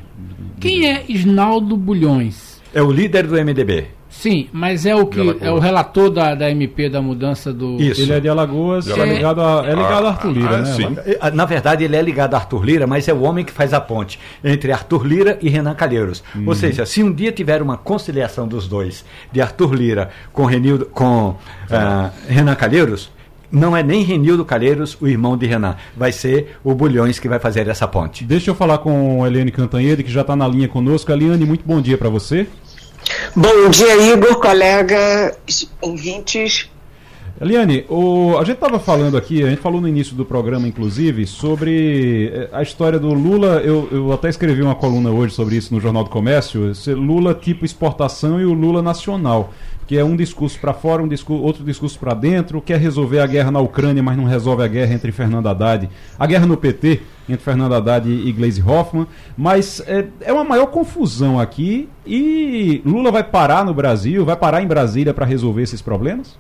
Quem 0.60 0.86
é 0.90 1.04
Isnaldo 1.08 1.76
Bulhões? 1.78 2.62
É 2.74 2.82
o 2.82 2.92
líder 2.92 3.28
do 3.28 3.38
MDB. 3.38 3.88
Sim, 4.12 4.50
mas 4.52 4.86
é 4.86 4.94
o 4.94 5.08
que 5.08 5.20
é 5.40 5.50
o 5.50 5.58
relator 5.58 6.10
da, 6.10 6.36
da 6.36 6.52
MP 6.52 6.90
da 6.90 7.02
mudança 7.02 7.52
do. 7.54 7.82
Isso. 7.82 8.02
Ele 8.02 8.12
é 8.14 8.20
de 8.20 8.28
Alagoas, 8.30 8.84
De 8.86 8.92
é 8.92 8.94
Alagoas. 8.94 9.16
ligado 9.18 9.42
a, 9.42 9.64
é 9.66 9.70
ligado 9.74 10.06
a 10.06 10.10
Arthur 10.10 10.32
Lira, 10.32 10.56
Ah, 10.58 10.58
né? 10.60 10.66
sim. 10.66 10.98
Eh, 11.06 11.32
Na 11.32 11.46
verdade, 11.46 11.84
ele 11.86 11.96
é 11.96 12.02
ligado 12.02 12.34
a 12.34 12.38
Arthur 12.38 12.64
Lira, 12.64 12.86
mas 12.86 13.08
é 13.08 13.14
o 13.14 13.22
homem 13.22 13.44
que 13.46 13.52
faz 13.54 13.74
a 13.74 13.80
ponte 13.82 14.20
entre 14.44 14.72
Arthur 14.72 15.06
Lira 15.08 15.40
e 15.42 15.50
Renan 15.50 15.74
Calheiros. 15.74 16.24
Ou 16.46 16.54
seja, 16.54 16.86
se 16.86 17.02
um 17.02 17.12
dia 17.12 17.32
tiver 17.32 17.62
uma 17.62 17.78
conciliação 17.78 18.48
dos 18.48 18.68
dois, 18.68 19.04
de 19.32 19.42
Arthur 19.42 19.74
Lira 19.74 20.10
com, 20.34 20.46
Renildo, 20.46 20.86
com 20.88 21.36
ah, 21.72 22.12
Renan 22.28 22.56
Calheiros, 22.56 23.10
não 23.52 23.76
é 23.76 23.82
nem 23.82 24.04
Renildo 24.04 24.46
Calheiros, 24.46 24.96
o 25.02 25.08
irmão 25.08 25.36
de 25.38 25.46
Renan. 25.48 25.76
Vai 25.98 26.12
ser 26.12 26.58
o 26.64 26.74
Bulhões 26.76 27.18
que 27.18 27.28
vai 27.28 27.40
fazer 27.40 27.68
essa 27.68 27.88
ponte. 27.88 28.24
Deixa 28.24 28.52
eu 28.52 28.56
falar 28.56 28.78
com 28.80 29.24
a 29.24 29.28
Eliane 29.28 29.52
Cantanhede, 29.52 30.04
que 30.04 30.12
já 30.12 30.22
está 30.22 30.36
na 30.36 30.48
linha 30.48 30.68
conosco. 30.68 31.12
Eliane, 31.12 31.46
muito 31.46 31.66
bom 31.66 31.82
dia 31.82 31.98
para 31.98 32.10
você. 32.10 32.48
Bom 33.36 33.70
dia, 33.70 34.14
Igor, 34.14 34.36
colegas, 34.40 35.68
ouvintes. 35.82 36.70
Eliane, 37.40 37.86
o- 37.90 38.36
a 38.38 38.44
gente 38.44 38.56
estava 38.58 38.78
falando 38.80 39.18
aqui, 39.18 39.44
a 39.44 39.50
gente 39.50 39.62
falou 39.62 39.82
no 39.82 39.88
início 39.88 40.16
do 40.16 40.24
programa, 40.24 40.68
inclusive, 40.68 41.26
sobre 41.26 42.32
eh, 42.32 42.50
a 42.54 42.62
história 42.62 43.00
do 43.00 43.12
Lula. 43.14 43.62
Eu, 43.66 43.88
eu 43.92 44.12
até 44.14 44.30
escrevi 44.30 44.62
uma 44.62 44.76
coluna 44.76 45.10
hoje 45.10 45.34
sobre 45.34 45.56
isso 45.56 45.74
no 45.74 45.80
Jornal 45.82 46.04
do 46.04 46.10
Comércio. 46.12 46.72
Lula 46.96 47.34
tipo 47.34 47.66
exportação 47.66 48.40
e 48.40 48.46
o 48.46 48.54
Lula 48.54 48.84
nacional. 48.84 49.52
Que 49.88 49.98
é 49.98 50.04
um 50.04 50.16
discurso 50.16 50.60
para 50.60 50.74
fora, 50.74 51.04
um 51.04 51.08
discurso, 51.08 51.44
outro 51.44 51.64
discurso 51.64 52.00
para 52.00 52.14
dentro, 52.14 52.62
quer 52.62 52.80
resolver 52.80 53.20
a 53.20 53.28
guerra 53.28 53.52
na 53.52 53.60
Ucrânia, 53.60 54.02
mas 54.02 54.16
não 54.16 54.24
resolve 54.24 54.64
a 54.64 54.68
guerra 54.68 54.94
entre 54.94 55.12
Fernando 55.12 55.48
Haddad, 55.48 55.90
a 56.18 56.26
guerra 56.26 56.46
no 56.46 56.56
PT 56.56 57.02
entre 57.28 57.44
Fernando 57.44 57.74
Haddad 57.76 58.10
e 58.10 58.32
Gleisi 58.32 58.62
Hoffmann. 58.62 59.08
Mas 59.38 59.82
é, 59.88 60.08
é 60.22 60.34
uma 60.34 60.44
maior 60.44 60.68
confusão 60.68 61.40
aqui 61.40 61.90
e 62.06 62.82
Lula 62.86 63.12
vai 63.12 63.24
parar 63.24 63.66
no 63.66 63.74
Brasil, 63.74 64.26
vai 64.26 64.36
parar 64.36 64.62
em 64.62 64.68
Brasília 64.68 65.14
para 65.14 65.26
resolver 65.26 65.62
esses 65.62 65.82
problemas? 65.82 66.38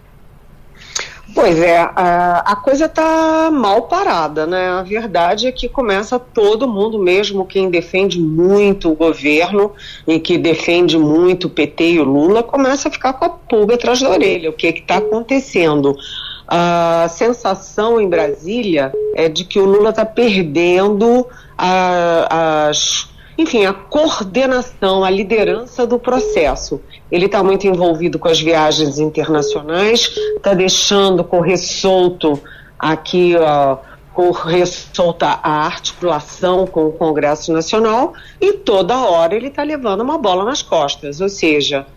Pois 1.34 1.60
é, 1.60 1.78
a, 1.80 2.44
a 2.46 2.56
coisa 2.56 2.86
está 2.86 3.50
mal 3.52 3.84
parada, 3.84 4.46
né? 4.46 4.70
A 4.70 4.84
verdade 4.84 5.48
é 5.48 5.52
que 5.52 5.70
começa 5.70 6.20
todo 6.20 6.68
mundo, 6.68 7.00
mesmo 7.00 7.46
quem 7.46 7.70
defende 7.70 8.20
muito 8.20 8.92
o 8.92 8.96
governo 8.96 9.72
e 10.08 10.20
que 10.20 10.38
defende 10.38 10.98
muito 10.98 11.48
o 11.48 11.50
PT 11.50 11.92
e 11.92 12.00
o 12.00 12.04
Lula, 12.04 12.44
começa 12.44 12.90
a 12.90 12.92
ficar 12.92 13.14
com 13.14 13.26
a 13.26 13.30
pulga 13.30 13.76
atrás 13.76 14.02
da 14.02 14.10
orelha. 14.10 14.50
O 14.50 14.54
que 14.54 14.68
está 14.68 14.98
acontecendo? 14.98 15.96
A 16.48 17.08
sensação 17.10 18.00
em 18.02 18.10
Brasília 18.10 18.92
é 19.16 19.30
de 19.30 19.46
que 19.46 19.60
o 19.60 19.66
Lula 19.66 19.92
está 19.92 20.04
perdendo 20.06 21.26
a- 21.58 22.68
as 22.70 23.10
enfim, 23.42 23.66
a 23.66 23.74
coordenação, 23.74 25.04
a 25.04 25.10
liderança 25.10 25.86
do 25.88 25.98
processo. 25.98 26.82
Ele 27.12 27.26
está 27.26 27.44
muito 27.44 27.66
envolvido 27.68 28.20
com 28.20 28.28
as 28.28 28.40
viagens 28.40 29.00
internacionais, 29.00 30.12
está 30.36 30.54
deixando 30.54 31.24
correr 31.24 31.58
solto 31.58 32.40
aqui 32.78 33.36
uh, 33.36 33.78
ressoltar 34.46 35.40
a 35.42 35.66
articulação 35.66 36.68
com 36.68 36.88
o 36.88 36.92
Congresso 36.92 37.52
Nacional 37.52 38.14
e 38.40 38.54
toda 38.54 39.00
hora 39.00 39.36
ele 39.36 39.48
está 39.48 39.64
levando 39.64 40.02
uma 40.02 40.18
bola 40.18 40.44
nas 40.44 40.62
costas, 40.62 41.22
ou 41.22 41.30
seja, 41.30 41.88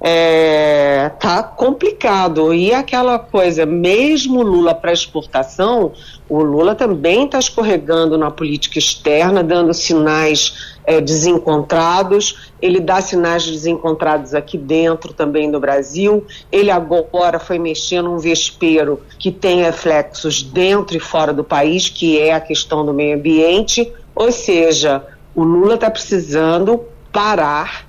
é, 0.00 1.10
tá 1.20 1.42
complicado. 1.42 2.54
E 2.54 2.72
aquela 2.72 3.18
coisa, 3.18 3.66
mesmo 3.66 4.42
Lula 4.42 4.74
para 4.74 4.92
exportação, 4.92 5.92
o 6.28 6.42
Lula 6.42 6.74
também 6.74 7.26
está 7.26 7.38
escorregando 7.38 8.16
na 8.16 8.30
política 8.30 8.78
externa, 8.78 9.42
dando 9.44 9.74
sinais 9.74 10.76
é, 10.84 11.00
desencontrados. 11.00 12.50
Ele 12.62 12.80
dá 12.80 13.00
sinais 13.02 13.46
desencontrados 13.46 14.34
aqui 14.34 14.56
dentro 14.56 15.12
também 15.12 15.50
do 15.50 15.60
Brasil. 15.60 16.24
Ele 16.50 16.70
agora 16.70 17.38
foi 17.38 17.58
mexendo 17.58 18.10
um 18.10 18.18
vespeiro 18.18 19.00
que 19.18 19.30
tem 19.30 19.62
reflexos 19.62 20.42
dentro 20.42 20.96
e 20.96 21.00
fora 21.00 21.32
do 21.32 21.44
país, 21.44 21.88
que 21.90 22.18
é 22.18 22.32
a 22.32 22.40
questão 22.40 22.86
do 22.86 22.94
meio 22.94 23.16
ambiente. 23.16 23.92
Ou 24.14 24.32
seja, 24.32 25.04
o 25.34 25.42
Lula 25.42 25.74
está 25.74 25.90
precisando 25.90 26.84
parar 27.12 27.86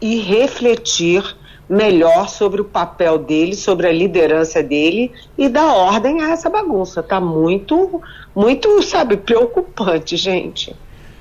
e 0.00 0.16
refletir 0.20 1.22
melhor 1.70 2.28
sobre 2.28 2.60
o 2.60 2.64
papel 2.64 3.16
dele, 3.16 3.54
sobre 3.54 3.86
a 3.86 3.92
liderança 3.92 4.60
dele 4.60 5.12
e 5.38 5.48
dar 5.48 5.72
ordem 5.72 6.20
a 6.20 6.30
essa 6.30 6.50
bagunça. 6.50 7.00
Tá 7.00 7.20
muito, 7.20 8.02
muito, 8.34 8.82
sabe, 8.82 9.16
preocupante, 9.16 10.16
gente. 10.16 10.74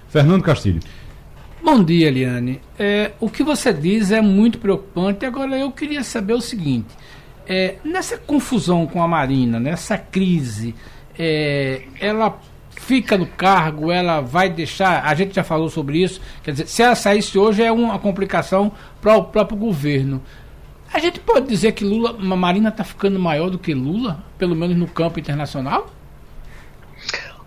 Fernando 0.07 0.41
Castilho. 0.41 0.79
Bom 1.63 1.83
dia, 1.83 2.07
Eliane. 2.07 2.59
É, 2.79 3.11
o 3.19 3.29
que 3.29 3.43
você 3.43 3.71
diz 3.71 4.11
é 4.11 4.21
muito 4.21 4.57
preocupante. 4.57 5.23
Agora, 5.23 5.55
eu 5.55 5.71
queria 5.71 6.03
saber 6.03 6.33
o 6.33 6.41
seguinte: 6.41 6.87
é, 7.45 7.75
nessa 7.83 8.17
confusão 8.17 8.87
com 8.87 9.03
a 9.03 9.07
Marina, 9.07 9.59
nessa 9.59 9.99
crise, 9.99 10.73
é, 11.17 11.83
ela 11.99 12.39
fica 12.79 13.17
no 13.17 13.27
cargo, 13.27 13.91
ela 13.91 14.21
vai 14.21 14.49
deixar. 14.49 15.05
A 15.05 15.13
gente 15.13 15.35
já 15.35 15.43
falou 15.43 15.69
sobre 15.69 16.01
isso. 16.01 16.19
Quer 16.41 16.51
dizer, 16.51 16.67
se 16.67 16.81
ela 16.81 16.95
saísse 16.95 17.37
hoje 17.37 17.61
é 17.61 17.71
uma 17.71 17.99
complicação 17.99 18.71
para 19.01 19.15
o 19.15 19.25
próprio 19.25 19.57
governo. 19.57 20.21
A 20.91 20.97
gente 20.97 21.19
pode 21.19 21.47
dizer 21.47 21.73
que 21.73 21.83
Lula, 21.83 22.13
Marina 22.13 22.69
está 22.69 22.83
ficando 22.83 23.19
maior 23.19 23.49
do 23.51 23.59
que 23.59 23.75
Lula, 23.75 24.23
pelo 24.39 24.55
menos 24.55 24.75
no 24.75 24.87
campo 24.87 25.19
internacional? 25.19 25.87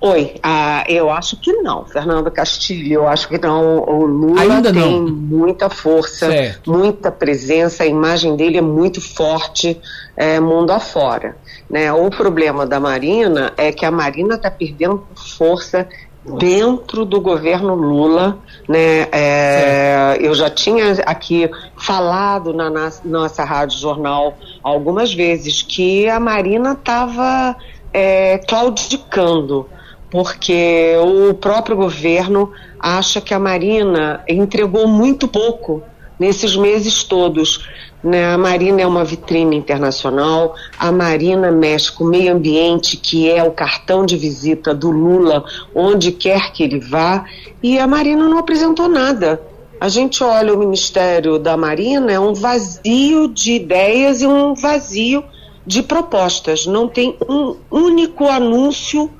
Oi, 0.04 0.34
ah, 0.42 0.84
eu 0.88 1.10
acho 1.10 1.36
que 1.36 1.52
não, 1.52 1.84
Fernando 1.84 2.28
Castilho. 2.28 2.94
Eu 2.94 3.08
acho 3.08 3.28
que 3.28 3.38
não. 3.38 3.78
O 3.78 4.04
Lula 4.04 4.40
Ainda 4.40 4.72
tem 4.72 5.00
não. 5.00 5.08
muita 5.08 5.70
força, 5.70 6.26
certo. 6.26 6.72
muita 6.72 7.12
presença, 7.12 7.84
a 7.84 7.86
imagem 7.86 8.34
dele 8.34 8.58
é 8.58 8.60
muito 8.60 9.00
forte 9.00 9.80
é, 10.16 10.40
mundo 10.40 10.72
afora. 10.72 11.36
Né? 11.70 11.92
O 11.92 12.10
problema 12.10 12.66
da 12.66 12.80
Marina 12.80 13.52
é 13.56 13.70
que 13.70 13.86
a 13.86 13.92
Marina 13.92 14.34
está 14.34 14.50
perdendo 14.50 15.06
força 15.36 15.88
dentro 16.36 17.04
do 17.04 17.20
governo 17.20 17.74
Lula, 17.74 18.38
né? 18.68 19.08
É, 19.12 20.18
eu 20.20 20.34
já 20.34 20.50
tinha 20.50 20.92
aqui 21.06 21.48
falado 21.76 22.52
na, 22.52 22.70
na 22.70 22.90
nossa 23.04 23.44
rádio 23.44 23.78
jornal 23.78 24.36
algumas 24.62 25.14
vezes 25.14 25.62
que 25.62 26.08
a 26.08 26.18
Marina 26.18 26.72
estava 26.72 27.56
é, 27.92 28.38
claudicando, 28.38 29.68
porque 30.12 30.94
o 31.02 31.32
próprio 31.32 31.74
governo 31.74 32.52
acha 32.78 33.18
que 33.18 33.32
a 33.32 33.38
Marina 33.38 34.22
entregou 34.28 34.86
muito 34.86 35.26
pouco 35.26 35.82
nesses 36.20 36.54
meses 36.54 37.02
todos. 37.02 37.66
Né? 38.04 38.22
A 38.26 38.36
Marina 38.36 38.82
é 38.82 38.86
uma 38.86 39.06
vitrine 39.06 39.56
internacional, 39.56 40.54
a 40.78 40.92
Marina 40.92 41.50
mexe 41.50 41.90
com 41.90 42.04
o 42.04 42.08
meio 42.08 42.34
ambiente, 42.34 42.98
que 42.98 43.30
é 43.30 43.42
o 43.42 43.52
cartão 43.52 44.04
de 44.04 44.18
visita 44.18 44.74
do 44.74 44.90
Lula, 44.90 45.46
onde 45.74 46.12
quer 46.12 46.52
que 46.52 46.62
ele 46.62 46.78
vá, 46.78 47.24
e 47.62 47.78
a 47.78 47.86
Marina 47.86 48.28
não 48.28 48.36
apresentou 48.36 48.90
nada. 48.90 49.40
A 49.80 49.88
gente 49.88 50.22
olha 50.22 50.52
o 50.52 50.58
Ministério 50.58 51.38
da 51.38 51.56
Marina, 51.56 52.12
é 52.12 52.20
um 52.20 52.34
vazio 52.34 53.28
de 53.28 53.52
ideias 53.52 54.20
e 54.20 54.26
um 54.26 54.52
vazio 54.52 55.24
de 55.66 55.82
propostas. 55.82 56.66
Não 56.66 56.86
tem 56.86 57.16
um 57.26 57.56
único 57.70 58.26
anúncio 58.28 59.10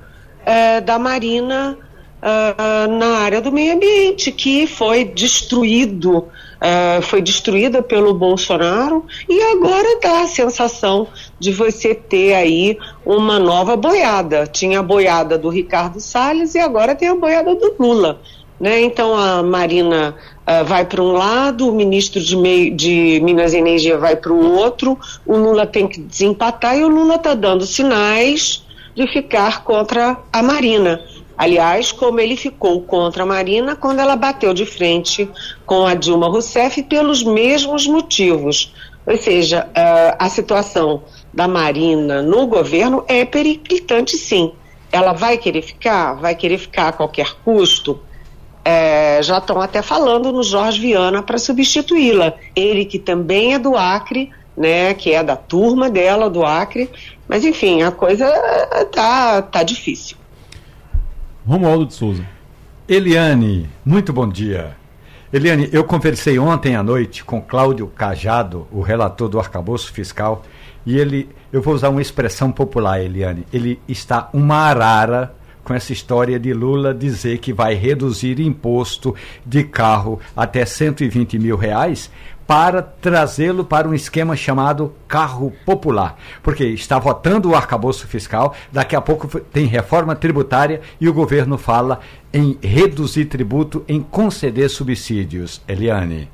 é, 0.45 0.81
da 0.81 0.99
Marina 0.99 1.79
uh, 2.23 2.91
na 2.91 3.19
área 3.19 3.41
do 3.41 3.51
meio 3.51 3.75
ambiente, 3.75 4.31
que 4.31 4.67
foi 4.67 5.05
destruído, 5.05 6.19
uh, 6.19 7.03
foi 7.03 7.21
destruída 7.21 7.83
pelo 7.83 8.15
Bolsonaro, 8.15 9.05
e 9.29 9.43
agora 9.43 9.99
dá 10.01 10.23
a 10.23 10.27
sensação 10.27 11.09
de 11.39 11.53
você 11.53 11.95
ter 11.95 12.35
aí 12.35 12.79
uma 13.05 13.39
nova 13.39 13.77
boiada. 13.77 14.47
Tinha 14.47 14.79
a 14.79 14.83
boiada 14.83 15.37
do 15.37 15.49
Ricardo 15.49 16.01
Salles 16.01 16.55
e 16.55 16.61
agora 16.61 16.95
tem 16.95 17.09
a 17.09 17.17
boiada 17.17 17.55
do 17.55 17.75
Lula. 17.79 18.21
Né? 18.61 18.81
Então 18.83 19.17
a 19.17 19.43
Marina 19.43 20.15
uh, 20.47 20.65
vai 20.65 20.85
para 20.85 21.03
um 21.03 21.11
lado, 21.11 21.69
o 21.69 21.75
ministro 21.75 22.21
de, 22.21 22.37
meio, 22.37 22.73
de 22.73 23.21
Minas 23.25 23.53
e 23.53 23.59
Energia 23.59 23.99
vai 23.99 24.15
para 24.15 24.33
o 24.33 24.55
outro, 24.55 24.97
o 25.27 25.37
Lula 25.37 25.67
tem 25.67 25.89
que 25.89 26.01
desempatar 26.01 26.79
e 26.79 26.85
o 26.85 26.89
Lula 26.89 27.17
está 27.17 27.35
dando 27.35 27.67
sinais 27.67 28.63
de 28.95 29.07
ficar 29.07 29.65
contra 29.65 30.19
a 30.33 30.43
Marina. 30.43 31.01
Aliás, 31.37 31.91
como 31.91 32.21
ele 32.21 32.37
ficou 32.37 32.83
contra 32.83 33.23
a 33.23 33.27
Marina 33.27 33.75
quando 33.75 34.01
ela 34.01 34.15
bateu 34.15 34.53
de 34.53 34.67
frente 34.67 35.29
com 35.65 35.87
a 35.87 35.95
Dilma 35.95 36.29
Rousseff 36.29 36.83
pelos 36.85 37.23
mesmos 37.23 37.87
motivos. 37.87 38.73
Ou 39.05 39.17
seja, 39.17 39.69
a 40.19 40.29
situação 40.29 41.03
da 41.33 41.49
Marina 41.49 42.23
no 42.23 42.47
governo 42.47 43.05
é 43.09 43.25
periclitante, 43.25 44.17
sim. 44.17 44.53
Ela 44.93 45.13
vai 45.13 45.39
querer 45.39 45.63
ficar? 45.63 46.15
Vai 46.15 46.35
querer 46.35 46.59
ficar 46.59 46.89
a 46.89 46.93
qualquer 46.93 47.35
custo? 47.45 47.99
É, 48.65 49.21
já 49.23 49.39
estão 49.39 49.61
até 49.61 49.83
falando 49.83 50.31
no 50.31 50.45
Jorge 50.45 50.79
Viana 50.79 51.23
para 51.23 51.39
substituí-la. 51.39 52.35
Ele 52.55 52.85
que 52.85 52.99
também 52.99 53.55
é 53.55 53.59
do 53.59 53.77
Acre, 53.77 54.31
né, 54.57 54.95
que 54.95 55.13
é 55.13 55.25
da 55.25 55.35
turma 55.35 55.91
dela 55.91 56.31
do 56.31 56.45
Acre, 56.45 56.89
mas 57.29 57.45
enfim, 57.45 57.83
a 57.83 57.91
coisa 57.91 58.27
tá, 58.93 59.43
tá 59.43 59.63
difícil. 59.63 60.17
Romualdo 61.47 61.87
de 61.87 61.95
Souza. 61.95 62.25
Eliane, 62.89 63.69
muito 63.85 64.13
bom 64.13 64.29
dia. 64.29 64.77
Eliane, 65.33 65.69
eu 65.73 65.83
conversei 65.83 66.39
ontem 66.39 66.77
à 66.77 66.83
noite 66.83 67.25
com 67.25 67.41
Cláudio 67.41 67.87
Cajado, 67.87 68.67
o 68.71 68.83
relator 68.83 69.29
do 69.29 69.39
arcabouço 69.41 69.91
fiscal, 69.93 70.45
e 70.85 70.99
ele, 70.99 71.29
eu 71.53 71.63
vou 71.63 71.75
usar 71.75 71.89
uma 71.89 72.03
expressão 72.03 72.53
popular, 72.53 73.01
Eliane, 73.01 73.47
ele 73.53 73.81
está 73.89 74.29
uma 74.33 74.57
arara 74.57 75.35
com 75.65 75.73
essa 75.73 75.93
história 75.93 76.39
de 76.39 76.53
Lula 76.53 76.93
dizer 76.93 77.39
que 77.39 77.53
vai 77.53 77.75
reduzir 77.75 78.41
imposto 78.41 79.15
de 79.47 79.65
carro 79.65 80.21
até 80.37 80.65
120 80.65 81.39
mil 81.39 81.57
reais, 81.57 82.11
para 82.53 82.83
trazê-lo 82.83 83.65
para 83.65 83.89
um 83.89 83.95
esquema 83.95 84.37
chamado 84.37 84.95
carro 85.09 85.55
popular. 85.65 86.19
Porque 86.43 86.63
está 86.65 86.99
votando 86.99 87.49
o 87.49 87.55
arcabouço 87.55 88.07
fiscal, 88.07 88.55
daqui 88.71 88.95
a 88.95 89.01
pouco 89.01 89.41
tem 89.41 89.65
reforma 89.65 90.15
tributária 90.15 90.83
e 91.01 91.09
o 91.09 91.15
governo 91.15 91.57
fala 91.57 92.01
em 92.31 92.59
reduzir 92.61 93.25
tributo, 93.25 93.83
em 93.89 94.03
conceder 94.03 94.69
subsídios. 94.69 95.63
Eliane. 95.67 96.29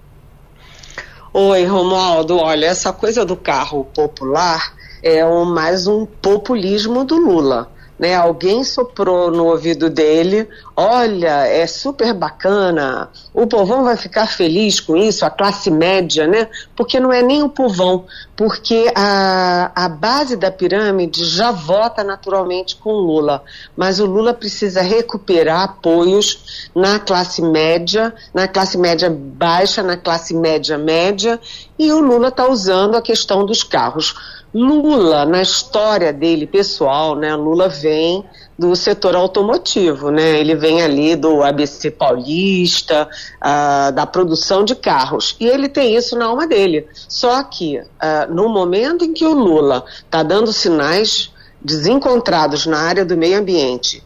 Oi, 1.33 1.65
Romualdo. 1.65 2.37
Olha, 2.39 2.67
essa 2.67 2.93
coisa 2.93 3.25
do 3.25 3.37
carro 3.37 3.85
popular 3.85 4.75
é 5.01 5.25
um, 5.25 5.45
mais 5.45 5.87
um 5.87 6.05
populismo 6.05 7.05
do 7.05 7.17
Lula 7.17 7.71
né? 7.99 8.15
Alguém 8.15 8.63
soprou 8.63 9.31
no 9.31 9.47
ouvido 9.47 9.91
dele, 9.91 10.49
olha, 10.77 11.47
é 11.47 11.67
super 11.67 12.15
bacana, 12.15 13.11
o 13.35 13.47
povão 13.47 13.85
vai 13.85 13.97
ficar 13.97 14.27
feliz 14.27 14.79
com 14.79 14.97
isso, 14.97 15.25
a 15.25 15.31
classe 15.31 15.71
média, 15.71 16.27
né? 16.27 16.49
Porque 16.77 17.01
não 17.01 17.13
é 17.13 17.23
nem 17.23 17.43
o 17.43 17.49
povão, 17.49 18.05
porque 18.37 18.91
a, 18.95 19.73
a 19.75 19.89
base 19.89 20.37
da 20.37 20.51
pirâmide 20.51 21.25
já 21.25 21.51
vota 21.51 22.05
naturalmente 22.05 22.77
com 22.77 22.93
Lula, 22.93 23.43
mas 23.77 23.99
o 23.99 24.07
Lula 24.07 24.33
precisa 24.33 24.81
recuperar 24.81 25.63
apoios 25.63 26.69
na 26.75 26.99
classe 27.01 27.43
média, 27.43 28.15
na 28.33 28.47
classe 28.47 28.79
média 28.79 29.11
baixa, 29.11 29.83
na 29.83 29.97
classe 29.97 30.35
média 30.35 30.79
média, 30.79 31.41
e 31.79 31.91
o 31.91 32.01
Lula 32.01 32.29
está 32.29 32.49
usando 32.49 32.97
a 32.97 33.03
questão 33.03 33.45
dos 33.45 33.65
carros 33.65 34.38
Lula, 34.55 35.27
na 35.27 35.43
história 35.43 36.13
dele 36.13 36.47
pessoal, 36.47 37.15
né, 37.15 37.35
Lula 37.37 37.69
vem 37.69 38.25
do 38.59 38.75
setor 38.75 39.15
automotivo, 39.15 40.11
né? 40.11 40.41
Ele 40.41 40.57
vem 40.57 40.83
ali 40.83 41.15
do 41.15 41.45
ABC 41.45 41.93
Paulista, 41.93 43.09
uh, 43.37 43.93
da 43.93 44.05
produção 44.05 44.65
de 44.65 44.75
carros. 44.75 45.37
E 45.39 45.47
ele 45.47 45.69
tem 45.69 45.95
isso 45.95 46.17
na 46.17 46.25
alma 46.25 46.45
dele. 46.45 46.89
Só 46.93 47.43
que, 47.45 47.79
uh, 47.79 48.35
no 48.35 48.49
momento 48.49 49.05
em 49.05 49.13
que 49.13 49.25
o 49.25 49.33
Lula 49.33 49.85
está 50.05 50.25
dando 50.25 50.53
sinais 50.53 51.31
desencontrados 51.63 52.67
na 52.67 52.81
área 52.81 53.05
do 53.05 53.17
meio 53.17 53.39
ambiente, 53.39 54.03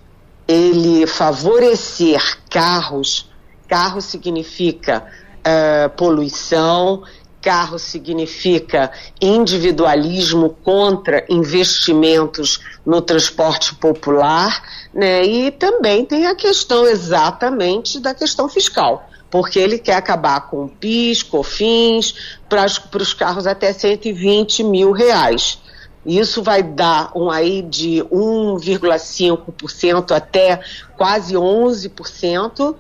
ele 0.47 1.07
favorecer 1.07 2.20
carros, 2.51 3.30
carro 3.68 4.03
significa 4.03 5.03
uh, 5.38 5.88
poluição, 5.97 7.03
carro 7.43 7.78
significa 7.78 8.93
individualismo 9.20 10.57
contra 10.62 11.26
investimentos 11.28 12.61
no 12.86 13.03
transporte 13.03 13.74
popular, 13.74 14.62
né? 14.95 15.24
E 15.24 15.51
também 15.51 16.05
tem 16.05 16.26
a 16.26 16.36
questão 16.36 16.86
exatamente 16.86 17.99
da 17.99 18.14
questão 18.14 18.49
fiscal, 18.49 19.09
porque 19.28 19.59
ele 19.59 19.78
quer 19.78 19.97
acabar 19.97 20.49
com 20.49 20.68
PIS, 20.68 21.24
COFINS, 21.24 22.14
para 22.49 22.64
os 23.03 23.12
carros 23.12 23.47
até 23.47 23.72
120 23.72 24.62
mil 24.62 24.93
reais. 24.93 25.59
Isso 26.05 26.43
vai 26.43 26.62
dar 26.62 27.12
um 27.14 27.30
aí 27.30 27.62
de 27.62 28.03
1,5% 28.11 30.11
até 30.11 30.61
quase 30.97 31.34
11% 31.34 32.74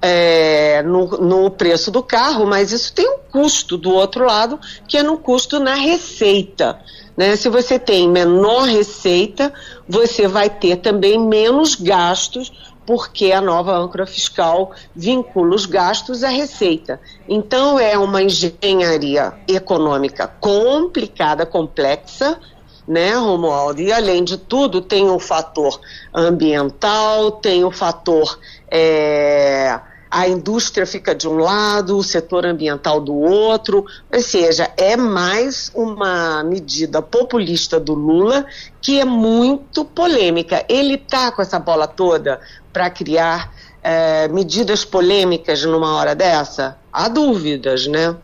é, 0.00 0.82
no, 0.82 1.06
no 1.06 1.50
preço 1.50 1.90
do 1.90 2.02
carro, 2.02 2.46
mas 2.46 2.72
isso 2.72 2.92
tem 2.92 3.08
um 3.08 3.18
custo 3.30 3.76
do 3.76 3.90
outro 3.90 4.24
lado, 4.24 4.58
que 4.86 4.96
é 4.98 5.02
no 5.02 5.18
custo 5.18 5.58
na 5.58 5.74
receita. 5.74 6.78
Né? 7.16 7.34
Se 7.36 7.48
você 7.48 7.78
tem 7.78 8.08
menor 8.08 8.68
receita, 8.68 9.52
você 9.88 10.28
vai 10.28 10.50
ter 10.50 10.76
também 10.76 11.18
menos 11.18 11.74
gastos, 11.74 12.52
porque 12.86 13.32
a 13.32 13.40
nova 13.40 13.76
âncora 13.76 14.06
fiscal 14.06 14.72
vincula 14.94 15.56
os 15.56 15.66
gastos 15.66 16.22
à 16.22 16.28
receita. 16.28 17.00
Então, 17.28 17.80
é 17.80 17.98
uma 17.98 18.22
engenharia 18.22 19.32
econômica 19.48 20.28
complicada, 20.28 21.44
complexa, 21.44 22.38
né, 22.86 23.14
Romualdo? 23.14 23.80
E 23.80 23.92
além 23.92 24.22
de 24.24 24.36
tudo, 24.36 24.80
tem 24.80 25.08
o 25.08 25.18
fator 25.18 25.80
ambiental, 26.14 27.32
tem 27.32 27.64
o 27.64 27.70
fator. 27.70 28.38
É, 28.70 29.78
a 30.10 30.28
indústria 30.28 30.86
fica 30.86 31.14
de 31.14 31.28
um 31.28 31.36
lado, 31.36 31.98
o 31.98 32.02
setor 32.02 32.46
ambiental 32.46 33.00
do 33.00 33.14
outro, 33.14 33.84
ou 34.12 34.20
seja, 34.20 34.70
é 34.76 34.96
mais 34.96 35.70
uma 35.74 36.42
medida 36.44 37.02
populista 37.02 37.78
do 37.78 37.92
Lula 37.92 38.46
que 38.80 39.00
é 39.00 39.04
muito 39.04 39.84
polêmica. 39.84 40.64
Ele 40.68 40.94
está 40.94 41.32
com 41.32 41.42
essa 41.42 41.58
bola 41.58 41.86
toda 41.86 42.40
para 42.72 42.88
criar 42.88 43.52
é, 43.82 44.26
medidas 44.28 44.84
polêmicas 44.84 45.62
numa 45.64 45.96
hora 45.96 46.14
dessa? 46.14 46.78
Há 46.92 47.08
dúvidas, 47.08 47.86
né? 47.86 48.16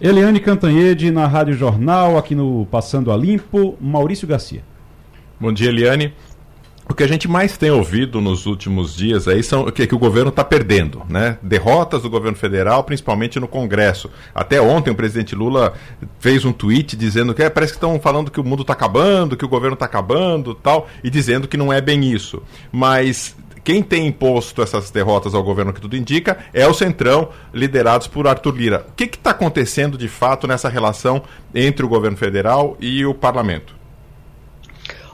Eliane 0.00 0.38
Cantanhede 0.38 1.10
na 1.10 1.26
Rádio 1.26 1.54
Jornal, 1.54 2.16
aqui 2.16 2.32
no 2.32 2.64
Passando 2.70 3.10
a 3.10 3.16
Limpo, 3.16 3.76
Maurício 3.80 4.28
Garcia. 4.28 4.62
Bom 5.40 5.52
dia, 5.52 5.70
Eliane. 5.70 6.14
O 6.88 6.94
que 6.94 7.02
a 7.02 7.06
gente 7.08 7.26
mais 7.26 7.58
tem 7.58 7.72
ouvido 7.72 8.20
nos 8.20 8.46
últimos 8.46 8.94
dias 8.94 9.26
aí 9.26 9.42
são 9.42 9.64
que, 9.72 9.88
que 9.88 9.94
o 9.94 9.98
governo 9.98 10.28
está 10.28 10.44
perdendo, 10.44 11.02
né? 11.08 11.36
Derrotas 11.42 12.02
do 12.02 12.08
governo 12.08 12.36
federal, 12.36 12.84
principalmente 12.84 13.40
no 13.40 13.48
Congresso. 13.48 14.08
Até 14.32 14.60
ontem 14.60 14.92
o 14.92 14.94
presidente 14.94 15.34
Lula 15.34 15.74
fez 16.20 16.44
um 16.44 16.52
tweet 16.52 16.96
dizendo 16.96 17.34
que 17.34 17.42
é, 17.42 17.50
parece 17.50 17.72
que 17.72 17.76
estão 17.76 17.98
falando 18.00 18.30
que 18.30 18.40
o 18.40 18.44
mundo 18.44 18.62
está 18.62 18.74
acabando, 18.74 19.36
que 19.36 19.44
o 19.44 19.48
governo 19.48 19.74
está 19.74 19.84
acabando, 19.84 20.54
tal, 20.54 20.88
e 21.02 21.10
dizendo 21.10 21.48
que 21.48 21.56
não 21.56 21.72
é 21.72 21.80
bem 21.80 22.04
isso. 22.04 22.40
Mas 22.70 23.36
quem 23.68 23.82
tem 23.82 24.06
imposto 24.06 24.62
essas 24.62 24.90
derrotas 24.90 25.34
ao 25.34 25.42
governo 25.42 25.74
que 25.74 25.80
tudo 25.82 25.94
indica 25.94 26.38
é 26.54 26.66
o 26.66 26.72
Centrão, 26.72 27.28
liderados 27.52 28.06
por 28.06 28.26
Arthur 28.26 28.56
Lira. 28.56 28.86
O 28.88 28.92
que 28.94 29.04
está 29.04 29.32
acontecendo 29.32 29.98
de 29.98 30.08
fato 30.08 30.46
nessa 30.46 30.70
relação 30.70 31.22
entre 31.54 31.84
o 31.84 31.88
governo 31.88 32.16
federal 32.16 32.78
e 32.80 33.04
o 33.04 33.12
parlamento? 33.12 33.76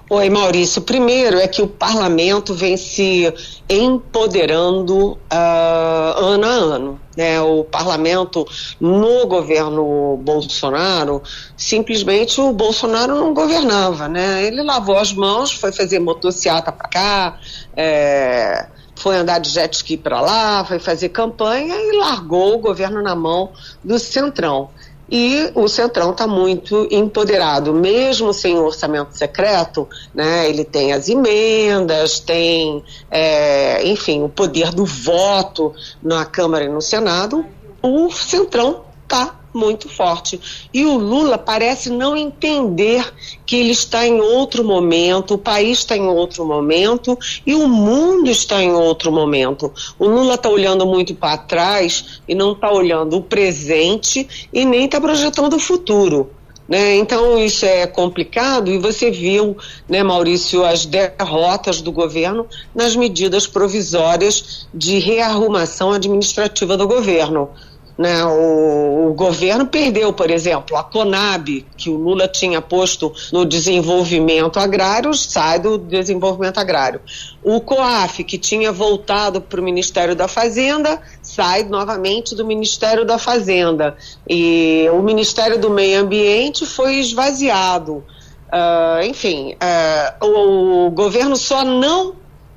Oi, 0.08 0.30
Maurício. 0.30 0.82
Primeiro 0.82 1.38
é 1.38 1.48
que 1.48 1.62
o 1.62 1.66
parlamento 1.66 2.54
vem 2.54 2.76
se 2.76 3.32
empoderando 3.68 5.12
uh, 5.12 6.18
ano 6.18 6.44
a 6.44 6.50
ano. 6.50 7.00
Né? 7.16 7.40
O 7.40 7.64
parlamento, 7.64 8.46
no 8.78 9.26
governo 9.26 10.18
Bolsonaro, 10.18 11.22
simplesmente 11.56 12.40
o 12.40 12.52
Bolsonaro 12.52 13.14
não 13.14 13.32
governava. 13.32 14.06
Né? 14.06 14.44
Ele 14.44 14.62
lavou 14.62 14.98
as 14.98 15.12
mãos, 15.12 15.52
foi 15.52 15.72
fazer 15.72 15.98
motocicleta 15.98 16.70
para 16.70 16.88
cá, 16.88 17.40
é, 17.76 18.66
foi 18.96 19.16
andar 19.16 19.38
de 19.38 19.50
jet 19.50 19.74
ski 19.74 19.96
para 19.96 20.20
lá, 20.20 20.64
foi 20.64 20.78
fazer 20.78 21.08
campanha 21.10 21.74
e 21.74 21.96
largou 21.96 22.54
o 22.54 22.58
governo 22.58 23.02
na 23.02 23.14
mão 23.14 23.50
do 23.82 23.98
Centrão. 23.98 24.70
E 25.10 25.50
o 25.54 25.68
Centrão 25.68 26.12
está 26.12 26.26
muito 26.26 26.88
empoderado, 26.90 27.74
mesmo 27.74 28.32
sem 28.32 28.58
orçamento 28.58 29.16
secreto, 29.16 29.86
né? 30.14 30.48
Ele 30.48 30.64
tem 30.64 30.94
as 30.94 31.08
emendas, 31.08 32.20
tem, 32.20 32.82
é, 33.10 33.86
enfim, 33.86 34.22
o 34.22 34.28
poder 34.30 34.70
do 34.70 34.86
voto 34.86 35.74
na 36.02 36.24
Câmara 36.24 36.64
e 36.64 36.68
no 36.68 36.80
Senado. 36.80 37.44
O 37.82 38.10
Centrão 38.10 38.82
está 39.14 39.38
muito 39.54 39.88
forte. 39.88 40.40
E 40.74 40.84
o 40.84 40.98
Lula 40.98 41.38
parece 41.38 41.88
não 41.88 42.16
entender 42.16 43.08
que 43.46 43.54
ele 43.54 43.70
está 43.70 44.04
em 44.04 44.20
outro 44.20 44.64
momento, 44.64 45.34
o 45.34 45.38
país 45.38 45.78
está 45.78 45.96
em 45.96 46.06
outro 46.08 46.44
momento 46.44 47.16
e 47.46 47.54
o 47.54 47.68
mundo 47.68 48.28
está 48.28 48.60
em 48.60 48.72
outro 48.72 49.12
momento. 49.12 49.72
O 49.96 50.08
Lula 50.08 50.34
está 50.34 50.48
olhando 50.48 50.84
muito 50.84 51.14
para 51.14 51.38
trás 51.38 52.20
e 52.26 52.34
não 52.34 52.52
está 52.52 52.72
olhando 52.72 53.16
o 53.16 53.22
presente 53.22 54.48
e 54.52 54.64
nem 54.64 54.86
está 54.86 55.00
projetando 55.00 55.54
o 55.54 55.60
futuro. 55.60 56.30
Né? 56.66 56.96
Então 56.96 57.38
isso 57.38 57.64
é 57.66 57.86
complicado 57.86 58.70
e 58.70 58.78
você 58.78 59.10
viu, 59.10 59.56
né, 59.86 60.02
Maurício, 60.02 60.64
as 60.64 60.86
derrotas 60.86 61.82
do 61.82 61.92
governo 61.92 62.46
nas 62.74 62.96
medidas 62.96 63.46
provisórias 63.46 64.66
de 64.72 64.98
rearrumação 64.98 65.92
administrativa 65.92 66.76
do 66.76 66.88
governo. 66.88 67.50
Né? 67.96 68.24
O, 68.24 69.10
o, 69.10 69.14
governo 69.14 69.66
perdeu, 69.66 70.12
por 70.12 70.28
exemplo, 70.28 70.76
a 70.76 70.82
Conab, 70.82 71.64
que 71.76 71.88
o 71.88 71.96
Lula 71.96 72.26
tinha 72.26 72.60
posto 72.60 73.12
no 73.32 73.44
desenvolvimento 73.44 74.58
agrário, 74.58 75.14
sai 75.14 75.60
do 75.60 75.78
desenvolvimento 75.78 76.58
agrário. 76.58 77.00
O 77.42 77.60
COAF, 77.60 78.24
que 78.24 78.36
tinha 78.36 78.72
voltado 78.72 79.40
para 79.40 79.60
o 79.60 79.64
Ministério 79.64 80.16
da 80.16 80.26
Fazenda, 80.26 81.00
sai 81.22 81.62
novamente 81.62 82.34
do 82.34 82.44
Ministério 82.44 83.04
da 83.04 83.16
Fazenda. 83.16 83.96
E 84.28 84.88
o 84.92 85.00
Ministério 85.00 85.60
do 85.60 85.70
Meio 85.70 86.00
Ambiente 86.00 86.66
foi 86.66 86.96
esvaziado. 86.96 88.04
Uh, 88.48 89.04
enfim, 89.04 89.54
uh, 89.54 90.26
o, 90.26 90.86
o 90.86 90.90
governo 90.90 91.36
só 91.36 91.64
não 91.64 92.14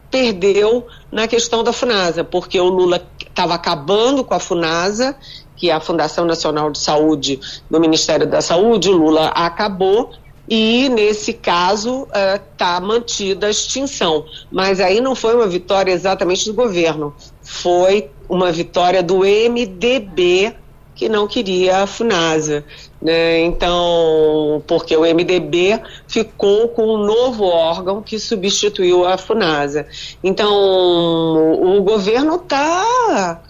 perdeu 0.09 0.87
na 1.11 1.27
questão 1.27 1.63
da 1.63 1.73
FUNASA, 1.73 2.23
porque 2.23 2.59
o 2.59 2.69
Lula 2.69 3.05
estava 3.37 3.53
acabando 3.53 4.23
com 4.23 4.33
a 4.33 4.39
FUNASA, 4.39 5.15
que 5.55 5.69
é 5.69 5.73
a 5.73 5.79
Fundação 5.79 6.25
Nacional 6.25 6.71
de 6.71 6.79
Saúde 6.79 7.39
do 7.69 7.79
Ministério 7.79 8.25
da 8.25 8.41
Saúde, 8.41 8.89
o 8.89 8.97
Lula 8.97 9.27
acabou 9.27 10.11
e 10.49 10.89
nesse 10.89 11.33
caso 11.33 12.07
está 12.51 12.79
uh, 12.79 12.81
mantida 12.81 13.45
a 13.47 13.49
extinção. 13.51 14.25
Mas 14.51 14.79
aí 14.79 14.99
não 14.99 15.13
foi 15.13 15.35
uma 15.35 15.47
vitória 15.47 15.91
exatamente 15.91 16.45
do 16.45 16.53
governo, 16.53 17.13
foi 17.43 18.09
uma 18.27 18.51
vitória 18.51 19.03
do 19.03 19.19
MDB 19.19 20.55
que 20.97 21.07
não 21.07 21.27
queria 21.27 21.83
a 21.83 21.87
FUNASA. 21.87 22.65
Né? 22.99 23.41
Então, 23.41 24.63
porque 24.65 24.97
o 24.97 25.01
MDB 25.01 25.79
ficou 26.07 26.69
com 26.69 26.95
um 26.95 27.05
novo 27.05 27.43
órgão 27.43 28.01
que 28.01 28.17
substituiu 28.19 29.05
a 29.05 29.15
FUNASA. 29.15 29.85
Então, 30.23 31.46
o, 31.77 31.83
governo 31.83 32.35
está 32.35 33.41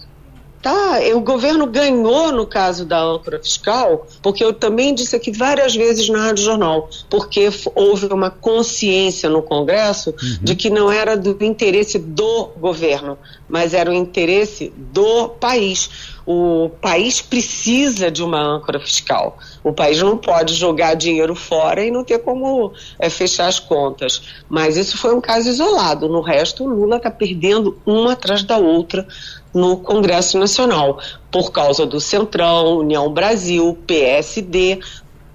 Tá, 0.60 0.98
o 1.14 1.20
governo 1.20 1.66
ganhou 1.66 2.32
no 2.32 2.44
caso 2.44 2.84
da 2.84 3.00
âncora 3.00 3.38
fiscal, 3.38 4.08
porque 4.20 4.44
eu 4.44 4.52
também 4.52 4.92
disse 4.92 5.14
aqui 5.14 5.30
várias 5.30 5.76
vezes 5.76 6.08
na 6.08 6.18
Rádio 6.26 6.44
Jornal, 6.44 6.90
porque 7.08 7.48
houve 7.76 8.06
uma 8.06 8.28
consciência 8.28 9.30
no 9.30 9.40
Congresso 9.40 10.10
uhum. 10.10 10.38
de 10.42 10.56
que 10.56 10.68
não 10.68 10.90
era 10.90 11.16
do 11.16 11.36
interesse 11.44 11.96
do 11.96 12.48
governo, 12.56 13.16
mas 13.48 13.72
era 13.72 13.88
o 13.88 13.94
interesse 13.94 14.72
do 14.76 15.28
país. 15.28 16.17
O 16.30 16.68
país 16.82 17.22
precisa 17.22 18.10
de 18.10 18.22
uma 18.22 18.38
âncora 18.38 18.78
fiscal. 18.78 19.38
O 19.64 19.72
país 19.72 19.98
não 20.02 20.18
pode 20.18 20.52
jogar 20.52 20.92
dinheiro 20.92 21.34
fora 21.34 21.82
e 21.82 21.90
não 21.90 22.04
ter 22.04 22.18
como 22.18 22.70
é, 22.98 23.08
fechar 23.08 23.46
as 23.46 23.58
contas. 23.58 24.20
Mas 24.46 24.76
isso 24.76 24.98
foi 24.98 25.14
um 25.14 25.22
caso 25.22 25.48
isolado. 25.48 26.06
No 26.06 26.20
resto, 26.20 26.64
o 26.64 26.68
Lula 26.68 26.98
está 26.98 27.10
perdendo 27.10 27.78
uma 27.86 28.12
atrás 28.12 28.42
da 28.42 28.58
outra 28.58 29.08
no 29.54 29.78
Congresso 29.78 30.38
Nacional, 30.38 31.00
por 31.30 31.50
causa 31.50 31.86
do 31.86 31.98
Centrão, 31.98 32.76
União 32.76 33.10
Brasil, 33.10 33.78
PSD, 33.86 34.80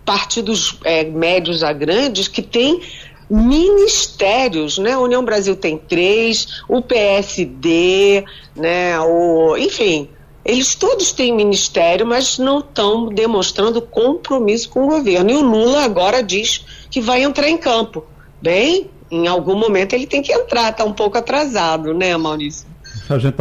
partidos 0.05 0.77
é, 0.83 1.03
médios 1.05 1.63
a 1.63 1.73
grandes 1.73 2.27
que 2.27 2.43
têm 2.43 2.79
ministérios, 3.27 4.77
né? 4.77 4.91
A 4.91 4.99
União 4.99 5.25
Brasil 5.25 5.55
tem 5.55 5.75
três, 5.75 6.61
o 6.69 6.83
PSD, 6.83 8.23
né? 8.55 8.99
O, 8.99 9.57
enfim, 9.57 10.07
eles 10.45 10.75
todos 10.75 11.11
têm 11.11 11.33
ministério, 11.33 12.05
mas 12.05 12.37
não 12.37 12.59
estão 12.59 13.07
demonstrando 13.07 13.81
compromisso 13.81 14.69
com 14.69 14.85
o 14.85 14.87
governo. 14.87 15.31
E 15.31 15.35
o 15.35 15.41
Lula 15.41 15.83
agora 15.83 16.21
diz 16.21 16.65
que 16.91 16.99
vai 16.99 17.23
entrar 17.23 17.49
em 17.49 17.57
campo. 17.57 18.03
Bem, 18.41 18.89
em 19.09 19.27
algum 19.27 19.55
momento 19.55 19.93
ele 19.93 20.05
tem 20.05 20.21
que 20.21 20.33
entrar, 20.33 20.71
está 20.71 20.83
um 20.83 20.93
pouco 20.93 21.17
atrasado, 21.17 21.93
né, 21.93 22.15
Maurício? 22.17 22.67
A 23.09 23.17
gente 23.17 23.33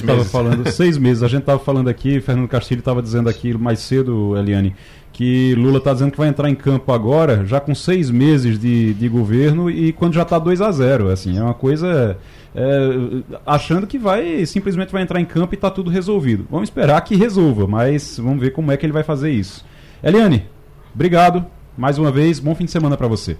estava 0.00 0.24
falando 0.24 0.70
seis 0.70 0.98
meses. 0.98 1.22
A 1.22 1.28
gente 1.28 1.40
estava 1.40 1.58
falando 1.58 1.88
aqui, 1.88 2.20
Fernando 2.20 2.48
Castilho 2.48 2.80
estava 2.80 3.02
dizendo 3.02 3.28
aqui 3.28 3.52
mais 3.54 3.80
cedo, 3.80 4.36
Eliane, 4.36 4.74
que 5.14 5.54
Lula 5.54 5.78
está 5.78 5.92
dizendo 5.92 6.10
que 6.10 6.18
vai 6.18 6.28
entrar 6.28 6.50
em 6.50 6.56
campo 6.56 6.92
agora, 6.92 7.46
já 7.46 7.60
com 7.60 7.72
seis 7.72 8.10
meses 8.10 8.58
de, 8.58 8.92
de 8.94 9.08
governo 9.08 9.70
e 9.70 9.92
quando 9.92 10.12
já 10.12 10.22
está 10.22 10.40
2 10.40 10.60
a 10.60 10.72
0 10.72 11.08
assim, 11.08 11.38
é 11.38 11.42
uma 11.42 11.54
coisa 11.54 12.18
é, 12.52 13.22
achando 13.46 13.86
que 13.86 13.96
vai 13.96 14.44
simplesmente 14.44 14.90
vai 14.90 15.02
entrar 15.02 15.20
em 15.20 15.24
campo 15.24 15.54
e 15.54 15.56
está 15.56 15.70
tudo 15.70 15.88
resolvido. 15.88 16.44
Vamos 16.50 16.68
esperar 16.68 17.00
que 17.02 17.14
resolva, 17.14 17.64
mas 17.64 18.18
vamos 18.18 18.40
ver 18.40 18.50
como 18.50 18.72
é 18.72 18.76
que 18.76 18.84
ele 18.84 18.92
vai 18.92 19.04
fazer 19.04 19.30
isso. 19.30 19.64
Eliane, 20.02 20.48
obrigado 20.92 21.46
mais 21.78 21.96
uma 21.96 22.10
vez, 22.10 22.40
bom 22.40 22.52
fim 22.56 22.64
de 22.64 22.72
semana 22.72 22.96
para 22.96 23.06
você. 23.06 23.36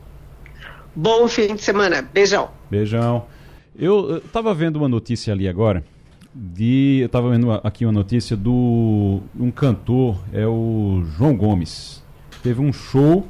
Bom 0.94 1.26
fim 1.26 1.56
de 1.56 1.62
semana, 1.62 2.02
beijão. 2.02 2.50
Beijão. 2.70 3.26
Eu 3.76 4.18
estava 4.18 4.54
vendo 4.54 4.76
uma 4.76 4.88
notícia 4.88 5.32
ali 5.32 5.48
agora 5.48 5.82
de. 6.34 6.98
Eu 7.00 7.06
estava 7.06 7.30
vendo 7.30 7.52
aqui 7.52 7.84
uma 7.84 7.92
notícia 7.92 8.36
do 8.36 9.20
um 9.38 9.50
cantor, 9.50 10.18
é 10.32 10.46
o 10.46 11.02
João 11.16 11.36
Gomes. 11.36 12.02
Teve 12.42 12.60
um 12.60 12.72
show 12.72 13.26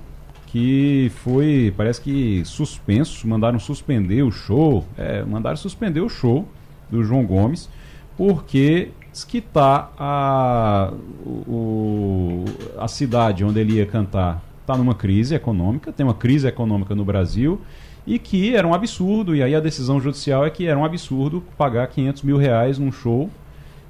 que 0.46 1.10
foi, 1.16 1.74
parece 1.76 2.00
que 2.00 2.44
suspenso, 2.44 3.26
mandaram 3.26 3.58
suspender 3.58 4.22
o 4.22 4.30
show, 4.30 4.84
é, 4.96 5.22
mandaram 5.24 5.56
suspender 5.56 6.00
o 6.00 6.08
show 6.08 6.48
do 6.90 7.02
João 7.02 7.24
Gomes, 7.26 7.68
porque 8.16 8.90
que 9.28 9.40
tá 9.40 9.92
a, 9.96 10.92
o, 11.24 12.44
a 12.78 12.88
cidade 12.88 13.44
onde 13.44 13.60
ele 13.60 13.74
ia 13.74 13.86
cantar 13.86 14.42
está 14.60 14.76
numa 14.76 14.94
crise 14.94 15.34
econômica, 15.34 15.92
tem 15.92 16.04
uma 16.04 16.14
crise 16.14 16.48
econômica 16.48 16.94
no 16.94 17.04
Brasil 17.04 17.60
e 18.06 18.18
que 18.18 18.54
era 18.54 18.66
um 18.66 18.74
absurdo, 18.74 19.34
e 19.34 19.42
aí 19.42 19.54
a 19.54 19.60
decisão 19.60 20.00
judicial 20.00 20.44
é 20.44 20.50
que 20.50 20.66
era 20.66 20.78
um 20.78 20.84
absurdo 20.84 21.42
pagar 21.56 21.86
500 21.86 22.22
mil 22.22 22.36
reais 22.36 22.78
num 22.78 22.92
show 22.92 23.30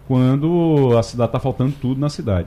quando 0.07 0.97
a 0.99 1.03
cidade 1.03 1.31
está 1.31 1.41
faltando 1.41 1.75
tudo 1.81 2.01
na 2.01 2.09
cidade. 2.09 2.47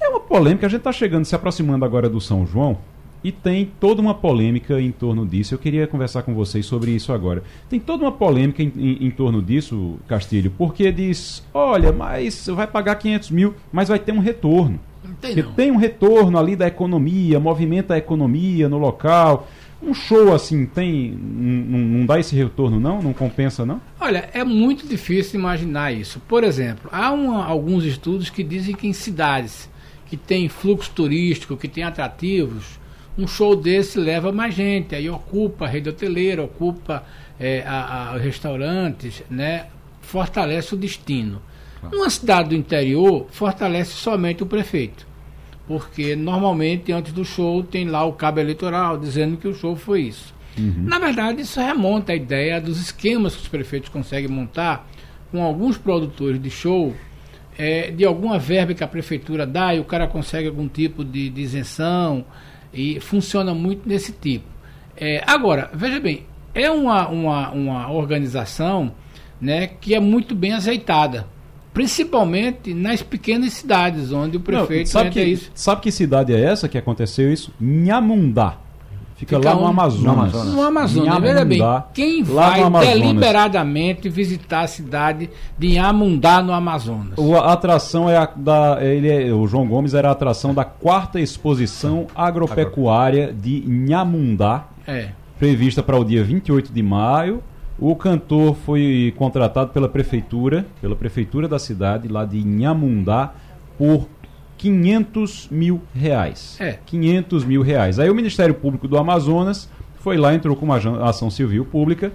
É 0.00 0.08
uma 0.08 0.20
polêmica, 0.20 0.66
a 0.66 0.68
gente 0.68 0.80
está 0.80 0.92
chegando, 0.92 1.24
se 1.24 1.34
aproximando 1.34 1.84
agora 1.84 2.08
do 2.08 2.20
São 2.20 2.46
João, 2.46 2.78
e 3.22 3.30
tem 3.30 3.70
toda 3.78 4.00
uma 4.00 4.14
polêmica 4.14 4.80
em 4.80 4.90
torno 4.90 5.26
disso. 5.26 5.54
Eu 5.54 5.58
queria 5.58 5.86
conversar 5.86 6.22
com 6.22 6.34
vocês 6.34 6.64
sobre 6.64 6.90
isso 6.90 7.12
agora. 7.12 7.42
Tem 7.68 7.78
toda 7.78 8.04
uma 8.04 8.12
polêmica 8.12 8.62
em, 8.62 8.72
em, 8.76 9.06
em 9.06 9.10
torno 9.10 9.42
disso, 9.42 9.98
Castilho, 10.08 10.50
porque 10.56 10.90
diz: 10.90 11.46
olha, 11.52 11.92
mas 11.92 12.46
vai 12.46 12.66
pagar 12.66 12.94
500 12.94 13.30
mil, 13.30 13.54
mas 13.70 13.88
vai 13.88 13.98
ter 13.98 14.12
um 14.12 14.20
retorno. 14.20 14.80
Tem, 15.20 15.42
tem 15.42 15.70
um 15.70 15.76
retorno 15.76 16.38
ali 16.38 16.56
da 16.56 16.66
economia, 16.66 17.38
movimenta 17.38 17.94
a 17.94 17.98
economia 17.98 18.68
no 18.68 18.78
local. 18.78 19.46
Um 19.82 19.94
show 19.94 20.34
assim 20.34 20.66
tem. 20.66 21.10
Não, 21.12 21.78
não 21.78 22.06
dá 22.06 22.18
esse 22.20 22.36
retorno, 22.36 22.78
não? 22.78 23.00
Não 23.00 23.12
compensa, 23.12 23.64
não? 23.64 23.80
Olha, 23.98 24.28
é 24.34 24.44
muito 24.44 24.86
difícil 24.86 25.40
imaginar 25.40 25.92
isso. 25.92 26.20
Por 26.28 26.44
exemplo, 26.44 26.90
há 26.92 27.10
uma, 27.10 27.44
alguns 27.44 27.84
estudos 27.84 28.28
que 28.28 28.42
dizem 28.42 28.74
que 28.74 28.86
em 28.86 28.92
cidades 28.92 29.70
que 30.06 30.16
tem 30.16 30.48
fluxo 30.48 30.90
turístico, 30.90 31.56
que 31.56 31.68
tem 31.68 31.84
atrativos, 31.84 32.80
um 33.16 33.26
show 33.26 33.54
desse 33.54 33.98
leva 33.98 34.32
mais 34.32 34.54
gente, 34.54 34.94
aí 34.94 35.08
ocupa 35.08 35.64
a 35.64 35.68
rede 35.68 35.88
hoteleira, 35.88 36.42
ocupa 36.42 37.04
é, 37.38 37.62
a, 37.64 38.10
a, 38.12 38.18
restaurantes, 38.18 39.22
né? 39.30 39.66
fortalece 40.00 40.74
o 40.74 40.76
destino. 40.76 41.40
Numa 41.90 42.10
cidade 42.10 42.50
do 42.50 42.54
interior, 42.56 43.28
fortalece 43.30 43.92
somente 43.92 44.42
o 44.42 44.46
prefeito 44.46 45.09
porque 45.70 46.16
normalmente 46.16 46.90
antes 46.90 47.12
do 47.12 47.24
show 47.24 47.62
tem 47.62 47.84
lá 47.84 48.04
o 48.04 48.12
cabo 48.12 48.40
eleitoral 48.40 48.98
dizendo 48.98 49.36
que 49.36 49.46
o 49.46 49.54
show 49.54 49.76
foi 49.76 50.00
isso. 50.00 50.34
Uhum. 50.58 50.82
Na 50.82 50.98
verdade, 50.98 51.42
isso 51.42 51.60
remonta 51.60 52.10
à 52.10 52.16
ideia 52.16 52.60
dos 52.60 52.80
esquemas 52.80 53.36
que 53.36 53.42
os 53.42 53.46
prefeitos 53.46 53.88
conseguem 53.88 54.28
montar 54.28 54.90
com 55.30 55.40
alguns 55.40 55.78
produtores 55.78 56.42
de 56.42 56.50
show, 56.50 56.92
é, 57.56 57.88
de 57.92 58.04
alguma 58.04 58.36
verba 58.36 58.74
que 58.74 58.82
a 58.82 58.88
prefeitura 58.88 59.46
dá 59.46 59.72
e 59.72 59.78
o 59.78 59.84
cara 59.84 60.08
consegue 60.08 60.48
algum 60.48 60.66
tipo 60.66 61.04
de, 61.04 61.30
de 61.30 61.40
isenção 61.40 62.24
e 62.74 62.98
funciona 62.98 63.54
muito 63.54 63.88
nesse 63.88 64.10
tipo. 64.10 64.46
É, 64.96 65.22
agora, 65.24 65.70
veja 65.72 66.00
bem, 66.00 66.26
é 66.52 66.68
uma, 66.68 67.06
uma, 67.06 67.50
uma 67.52 67.92
organização 67.92 68.92
né, 69.40 69.68
que 69.68 69.94
é 69.94 70.00
muito 70.00 70.34
bem 70.34 70.52
azeitada 70.52 71.28
principalmente 71.80 72.74
nas 72.74 73.02
pequenas 73.02 73.54
cidades, 73.54 74.12
onde 74.12 74.36
o 74.36 74.40
prefeito 74.40 74.88
Não, 74.88 74.92
sabe 74.92 75.08
que, 75.08 75.22
isso. 75.22 75.50
Sabe 75.54 75.80
que 75.80 75.90
cidade 75.90 76.30
é 76.30 76.38
essa 76.38 76.68
que 76.68 76.76
aconteceu 76.76 77.32
isso? 77.32 77.50
Nhamundá. 77.58 78.58
Fica, 79.16 79.36
Fica 79.36 79.48
lá 79.48 79.54
no, 79.54 79.66
Amazonas. 79.66 80.32
no 80.52 80.62
Amazonas. 80.62 81.14
No. 81.14 81.20
Veja 81.22 81.44
bem, 81.46 81.60
quem 81.94 82.22
vai 82.22 82.70
deliberadamente 82.80 84.10
visitar 84.10 84.60
a 84.60 84.66
cidade 84.66 85.30
de 85.58 85.68
Nhamundá, 85.68 86.42
no 86.42 86.52
Amazonas? 86.52 87.14
O, 87.16 87.34
a 87.34 87.50
atração 87.50 88.10
é 88.10 88.18
a 88.18 88.26
da. 88.26 88.78
Ele 88.82 89.10
é, 89.10 89.32
o 89.32 89.46
João 89.46 89.66
Gomes 89.66 89.94
era 89.94 90.08
a 90.10 90.12
atração 90.12 90.52
da 90.52 90.64
quarta 90.64 91.18
exposição 91.18 92.08
agropecuária 92.14 93.32
de 93.32 93.64
Nhamundá. 93.66 94.66
É. 94.86 95.08
Prevista 95.38 95.82
para 95.82 95.98
o 95.98 96.04
dia 96.04 96.22
28 96.22 96.70
de 96.70 96.82
maio 96.82 97.42
o 97.80 97.96
cantor 97.96 98.54
foi 98.54 99.14
contratado 99.16 99.70
pela 99.72 99.88
prefeitura, 99.88 100.66
pela 100.80 100.94
prefeitura 100.94 101.48
da 101.48 101.58
cidade, 101.58 102.08
lá 102.08 102.26
de 102.26 102.38
Inhamundá, 102.38 103.32
por 103.78 104.06
500 104.58 105.48
mil 105.50 105.80
reais. 105.94 106.58
É. 106.60 106.78
500 106.84 107.44
mil 107.44 107.62
reais. 107.62 107.98
Aí 107.98 108.10
o 108.10 108.14
Ministério 108.14 108.54
Público 108.54 108.86
do 108.86 108.98
Amazonas 108.98 109.70
foi 109.96 110.18
lá, 110.18 110.34
entrou 110.34 110.54
com 110.54 110.66
uma 110.66 110.76
ação 111.08 111.30
civil 111.30 111.64
pública 111.64 112.12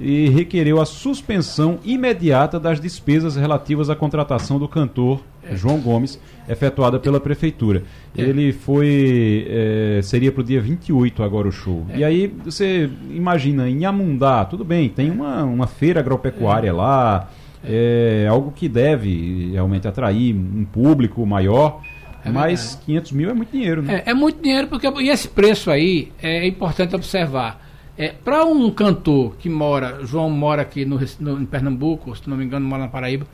e 0.00 0.28
requereu 0.28 0.80
a 0.80 0.86
suspensão 0.86 1.78
imediata 1.84 2.58
das 2.58 2.80
despesas 2.80 3.36
relativas 3.36 3.90
à 3.90 3.96
contratação 3.96 4.58
do 4.58 4.68
cantor 4.68 5.20
é. 5.50 5.56
João 5.56 5.80
Gomes, 5.80 6.20
efetuada 6.48 6.98
pela 6.98 7.18
prefeitura. 7.18 7.82
É. 8.16 8.22
Ele 8.22 8.52
foi. 8.52 9.46
É, 9.48 10.00
seria 10.02 10.30
para 10.30 10.40
o 10.40 10.44
dia 10.44 10.60
28 10.60 11.22
agora 11.22 11.48
o 11.48 11.52
show. 11.52 11.86
É. 11.90 11.98
E 11.98 12.04
aí 12.04 12.26
você 12.44 12.90
imagina, 13.10 13.68
em 13.68 13.84
Amundá, 13.84 14.44
tudo 14.44 14.64
bem, 14.64 14.88
tem 14.88 15.10
uma, 15.10 15.42
uma 15.44 15.66
feira 15.66 16.00
agropecuária 16.00 16.72
lá, 16.72 17.30
é 17.64 18.26
algo 18.28 18.52
que 18.52 18.68
deve 18.68 19.50
realmente 19.52 19.88
atrair 19.88 20.34
um 20.34 20.64
público 20.64 21.24
maior. 21.26 21.80
É 22.24 22.30
mas 22.30 22.78
500 22.84 23.12
mil 23.12 23.30
é 23.30 23.32
muito 23.32 23.52
dinheiro, 23.52 23.80
né? 23.80 24.02
É, 24.04 24.10
é, 24.10 24.14
muito 24.14 24.42
dinheiro, 24.42 24.66
porque 24.66 24.86
e 25.00 25.08
esse 25.08 25.28
preço 25.28 25.70
aí 25.70 26.12
é 26.20 26.46
importante 26.46 26.94
observar. 26.94 27.67
É, 27.98 28.14
Para 28.24 28.44
um 28.44 28.70
cantor 28.70 29.34
que 29.38 29.48
mora, 29.48 30.06
João 30.06 30.30
mora 30.30 30.62
aqui 30.62 30.84
no, 30.84 31.00
no, 31.18 31.42
em 31.42 31.44
Pernambuco, 31.44 32.14
se 32.14 32.30
não 32.30 32.36
me 32.36 32.44
engano, 32.44 32.64
mora 32.64 32.84
na 32.84 32.88
Paraíba, 32.88 33.26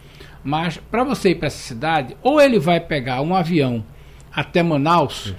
mas 0.42 0.78
para 0.78 1.04
você 1.04 1.30
ir 1.30 1.34
para 1.34 1.48
essa 1.48 1.58
cidade, 1.58 2.16
ou 2.22 2.40
ele 2.40 2.58
vai 2.58 2.80
pegar 2.80 3.20
um 3.20 3.34
avião 3.34 3.84
até 4.32 4.62
Manaus 4.62 5.26
Isso. 5.26 5.36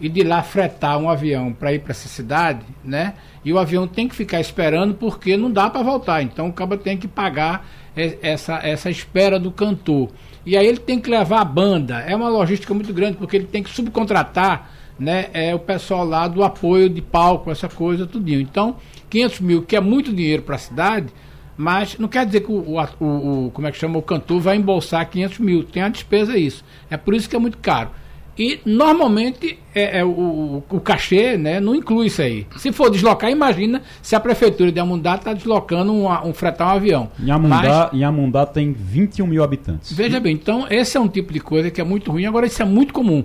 e 0.00 0.08
de 0.08 0.22
lá 0.22 0.42
fretar 0.42 0.96
um 0.96 1.10
avião 1.10 1.52
para 1.52 1.74
ir 1.74 1.80
para 1.80 1.90
essa 1.90 2.08
cidade, 2.08 2.64
né? 2.82 3.12
E 3.44 3.52
o 3.52 3.58
avião 3.58 3.86
tem 3.86 4.08
que 4.08 4.14
ficar 4.14 4.40
esperando 4.40 4.94
porque 4.94 5.36
não 5.36 5.50
dá 5.50 5.68
para 5.68 5.82
voltar. 5.82 6.22
Então 6.22 6.48
o 6.48 6.52
cabo 6.52 6.76
tem 6.78 6.96
que 6.96 7.06
pagar 7.06 7.66
essa, 7.94 8.54
essa 8.62 8.88
espera 8.88 9.38
do 9.38 9.50
cantor. 9.50 10.08
E 10.46 10.56
aí 10.56 10.66
ele 10.66 10.78
tem 10.78 10.98
que 10.98 11.10
levar 11.10 11.40
a 11.40 11.44
banda. 11.44 12.00
É 12.00 12.16
uma 12.16 12.28
logística 12.28 12.72
muito 12.72 12.92
grande 12.92 13.16
porque 13.16 13.36
ele 13.36 13.46
tem 13.46 13.62
que 13.62 13.70
subcontratar 13.70 14.70
né, 15.02 15.26
é 15.32 15.52
o 15.52 15.58
pessoal 15.58 16.04
lá 16.04 16.28
do 16.28 16.44
apoio 16.44 16.88
de 16.88 17.02
palco, 17.02 17.50
essa 17.50 17.68
coisa, 17.68 18.06
tudinho. 18.06 18.40
Então, 18.40 18.76
500 19.10 19.40
mil, 19.40 19.62
que 19.62 19.74
é 19.74 19.80
muito 19.80 20.12
dinheiro 20.12 20.42
para 20.42 20.54
a 20.54 20.58
cidade, 20.58 21.08
mas 21.56 21.98
não 21.98 22.06
quer 22.06 22.24
dizer 22.24 22.42
que 22.42 22.52
o, 22.52 22.76
o, 23.00 23.46
o, 23.46 23.50
como 23.50 23.66
é 23.66 23.72
que 23.72 23.78
chama, 23.78 23.98
o 23.98 24.02
cantor 24.02 24.40
vai 24.40 24.56
embolsar 24.56 25.08
500 25.10 25.38
mil, 25.40 25.64
tem 25.64 25.82
a 25.82 25.88
despesa 25.88 26.38
isso. 26.38 26.64
É 26.88 26.96
por 26.96 27.14
isso 27.14 27.28
que 27.28 27.34
é 27.34 27.38
muito 27.38 27.58
caro. 27.58 27.90
E 28.38 28.60
normalmente 28.64 29.58
é, 29.74 29.98
é 29.98 30.04
o, 30.04 30.62
o, 30.70 30.80
cachê 30.80 31.36
né, 31.36 31.60
não 31.60 31.74
inclui 31.74 32.06
isso 32.06 32.22
aí. 32.22 32.46
Se 32.56 32.72
for 32.72 32.88
deslocar, 32.88 33.28
imagina 33.28 33.82
se 34.00 34.14
a 34.14 34.20
prefeitura 34.20 34.70
de 34.72 34.80
Amundá 34.80 35.16
está 35.16 35.34
deslocando 35.34 35.92
um, 35.92 36.08
um 36.08 36.32
fretar 36.32 36.68
um 36.68 36.76
avião. 36.76 37.10
Em 37.20 37.30
Amundá, 37.30 37.90
Mas, 37.92 38.00
em 38.00 38.04
Amundá 38.04 38.46
tem 38.46 38.72
21 38.72 39.26
mil 39.26 39.42
habitantes. 39.42 39.92
Veja 39.92 40.18
bem, 40.20 40.32
então 40.32 40.66
esse 40.70 40.96
é 40.96 41.00
um 41.00 41.08
tipo 41.08 41.32
de 41.32 41.40
coisa 41.40 41.70
que 41.70 41.80
é 41.80 41.84
muito 41.84 42.10
ruim. 42.10 42.24
Agora, 42.24 42.46
isso 42.46 42.62
é 42.62 42.64
muito 42.64 42.94
comum. 42.94 43.24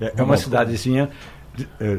É, 0.00 0.14
é 0.16 0.22
uma 0.22 0.36
cidadezinha 0.36 1.10
é, 1.80 1.98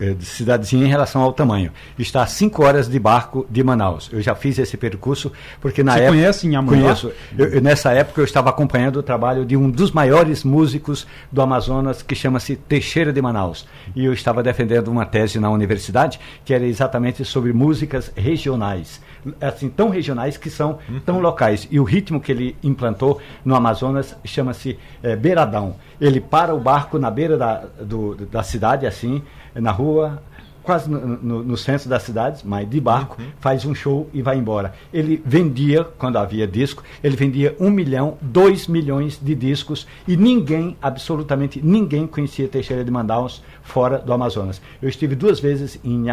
é, 0.00 0.14
de 0.14 0.24
cidadezinha 0.24 0.84
em 0.84 0.88
relação 0.88 1.20
ao 1.20 1.32
tamanho. 1.32 1.70
Está 1.98 2.22
a 2.22 2.26
5 2.26 2.64
horas 2.64 2.88
de 2.88 2.98
barco 2.98 3.46
de 3.50 3.62
Manaus. 3.62 4.08
Eu 4.12 4.20
já 4.22 4.34
fiz 4.34 4.58
esse 4.58 4.76
percurso 4.76 5.30
porque 5.60 5.82
na 5.82 5.92
Você 5.92 5.98
época 6.00 6.12
conhece 6.12 6.46
em 6.48 6.64
Conheço. 6.64 7.12
Eu, 7.36 7.46
eu, 7.48 7.60
nessa 7.60 7.92
época 7.92 8.20
eu 8.20 8.24
estava 8.24 8.48
acompanhando 8.48 8.96
o 8.96 9.02
trabalho 9.02 9.44
de 9.44 9.56
um 9.56 9.70
dos 9.70 9.92
maiores 9.92 10.42
músicos 10.42 11.06
do 11.30 11.42
Amazonas 11.42 12.02
que 12.02 12.14
chama-se 12.14 12.56
Teixeira 12.56 13.12
de 13.12 13.20
Manaus. 13.20 13.66
E 13.94 14.04
eu 14.04 14.12
estava 14.12 14.42
defendendo 14.42 14.88
uma 14.88 15.04
tese 15.04 15.38
na 15.38 15.50
universidade 15.50 16.18
que 16.44 16.54
era 16.54 16.64
exatamente 16.64 17.24
sobre 17.24 17.52
músicas 17.52 18.10
regionais 18.16 19.00
assim, 19.40 19.68
tão 19.68 19.88
regionais 19.88 20.36
que 20.36 20.50
são 20.50 20.78
uhum. 20.88 21.00
tão 21.00 21.20
locais. 21.20 21.66
E 21.70 21.78
o 21.78 21.84
ritmo 21.84 22.20
que 22.20 22.32
ele 22.32 22.56
implantou 22.62 23.20
no 23.44 23.54
Amazonas 23.54 24.16
chama-se 24.24 24.78
é, 25.02 25.16
Beiradão. 25.16 25.76
Ele 26.00 26.20
para 26.20 26.54
o 26.54 26.60
barco 26.60 26.98
na 26.98 27.10
beira 27.10 27.36
da, 27.36 27.64
do, 27.80 28.14
da 28.26 28.42
cidade, 28.42 28.86
assim, 28.86 29.22
na 29.54 29.70
rua, 29.70 30.22
quase 30.68 30.90
no, 30.90 31.00
no, 31.00 31.42
no, 31.42 31.56
centro 31.56 31.88
da 31.88 31.98
cidade, 31.98 32.42
mas 32.44 32.68
de 32.68 32.78
barco, 32.78 33.16
uhum. 33.18 33.28
faz 33.40 33.64
um 33.64 33.74
show 33.74 34.06
e 34.12 34.20
vai 34.20 34.36
embora. 34.36 34.74
Ele 34.92 35.18
vendia, 35.24 35.82
quando 35.82 36.18
havia 36.18 36.46
disco, 36.46 36.84
ele 37.02 37.16
vendia 37.16 37.56
um 37.58 37.70
milhão, 37.70 38.18
dois 38.20 38.66
milhões 38.66 39.18
de 39.18 39.34
discos 39.34 39.86
e 40.06 40.14
ninguém, 40.14 40.76
absolutamente 40.82 41.58
ninguém 41.64 42.06
conhecia 42.06 42.46
Teixeira 42.46 42.84
de 42.84 42.90
Manaus 42.90 43.42
fora 43.62 43.98
do 43.98 44.12
Amazonas. 44.12 44.60
Eu 44.82 44.90
estive 44.90 45.14
duas 45.14 45.40
vezes 45.40 45.80
em 45.82 46.04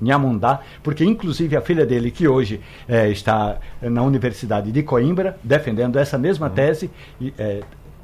Nhamundá, 0.00 0.60
porque 0.82 1.04
inclusive 1.04 1.54
a 1.54 1.60
filha 1.60 1.84
dele, 1.84 2.10
que 2.10 2.26
hoje 2.26 2.62
é, 2.88 3.10
está 3.10 3.58
na 3.82 4.02
Universidade 4.02 4.72
de 4.72 4.82
Coimbra, 4.82 5.38
defendendo 5.44 5.98
essa 5.98 6.16
mesma 6.16 6.46
uhum. 6.46 6.54
tese, 6.54 6.90
e, 7.20 7.34
é, 7.38 7.60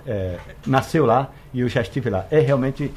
é, 0.07 0.36
nasceu 0.66 1.07
lá 1.07 1.30
e 1.55 1.61
eu 1.61 1.68
já 1.70 1.80
estive 1.80 2.11
lá. 2.11 2.26
É 2.30 2.40
realmente 2.40 2.92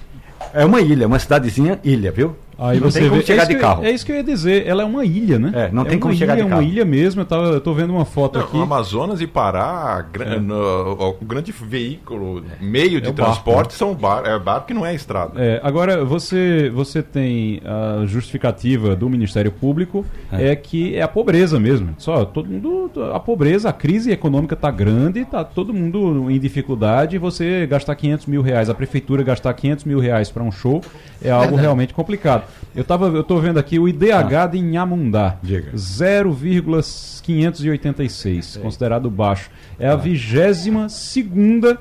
é 0.54 0.66
uma 0.66 0.82
ilha, 0.82 1.08
uma 1.08 1.20
cidadezinha 1.20 1.80
ilha, 1.86 2.12
viu? 2.12 2.36
Aí 2.60 2.80
não 2.80 2.90
você 2.90 3.02
tem 3.02 3.10
como 3.10 3.22
vê, 3.22 3.28
chegar 3.28 3.44
é 3.44 3.46
de 3.46 3.56
carro. 3.56 3.84
Eu, 3.84 3.90
é 3.90 3.92
isso 3.92 4.06
que 4.06 4.12
eu 4.12 4.16
ia 4.16 4.24
dizer. 4.24 4.66
Ela 4.66 4.82
é 4.82 4.86
uma 4.86 5.06
ilha, 5.06 5.38
né? 5.38 5.52
É, 5.54 5.72
não 5.72 5.84
é 5.84 5.86
tem 5.86 6.00
como 6.00 6.12
ilha, 6.12 6.20
chegar 6.20 6.36
de 6.36 6.42
carro. 6.42 6.54
É 6.54 6.56
uma 6.56 6.64
ilha 6.64 6.84
mesmo. 6.84 7.22
Eu, 7.22 7.26
tava, 7.26 7.48
eu 7.50 7.62
tô 7.62 7.74
vendo 7.74 7.92
uma 7.92 8.06
foto 8.06 8.40
não, 8.40 8.46
aqui. 8.46 8.60
Amazonas 8.60 9.22
e 9.22 9.28
Pará, 9.28 10.06
é. 10.20 10.40
no, 10.40 11.16
o 11.22 11.26
grande 11.26 11.52
veículo, 11.52 12.44
meio 12.60 13.00
de 13.00 13.10
é 13.10 13.12
transporte, 13.12 13.46
barco, 13.46 13.72
né? 13.72 13.78
são 13.78 13.94
bar, 13.94 14.24
é 14.26 14.40
barco 14.40 14.68
que 14.68 14.74
não 14.74 14.86
é 14.86 14.96
estrada. 14.96 15.34
É, 15.36 15.62
agora, 15.64 16.04
você, 16.04 16.72
você 16.74 17.04
tem 17.04 17.62
a 17.64 18.06
justificativa 18.06 18.96
do 18.96 19.08
Ministério 19.10 19.52
Público 19.52 20.06
é. 20.32 20.50
é 20.50 20.56
que 20.56 20.96
é 20.96 21.04
a 21.04 21.08
pobreza 21.08 21.60
mesmo. 21.60 21.94
Só 21.98 22.26
todo 22.26 22.50
mundo. 22.50 22.92
A 23.14 23.20
pobreza, 23.20 23.70
a 23.70 23.74
crise 23.74 24.12
econômica 24.12 24.56
está 24.56 24.72
grande, 24.72 25.22
está 25.22 25.44
todo 25.44 25.74
mundo 25.74 26.32
em 26.32 26.40
dificuldade. 26.40 27.18
Você 27.18 27.68
gastar 27.68 27.96
500 27.96 28.26
mil 28.26 28.42
reais, 28.42 28.70
a 28.70 28.74
prefeitura 28.74 29.22
gastar 29.22 29.54
500 29.54 29.86
mil 29.86 30.00
reais 30.00 30.32
para 30.32 30.42
um 30.42 30.52
show 30.52 30.82
é 31.22 31.30
algo 31.30 31.56
realmente 31.56 31.94
complicado. 31.94 32.47
Eu 32.76 32.84
tava, 32.84 33.08
eu 33.08 33.24
tô 33.24 33.40
vendo 33.40 33.58
aqui 33.58 33.80
o 33.80 33.88
IDH 33.88 34.36
ah. 34.36 34.48
de 34.48 34.58
Inhamundá, 34.58 35.38
0,586, 35.76 38.58
considerado 38.58 39.10
baixo. 39.10 39.50
É 39.80 39.88
a 39.88 39.94
ah. 39.94 39.96
vigésima 39.96 40.90
segunda 40.90 41.80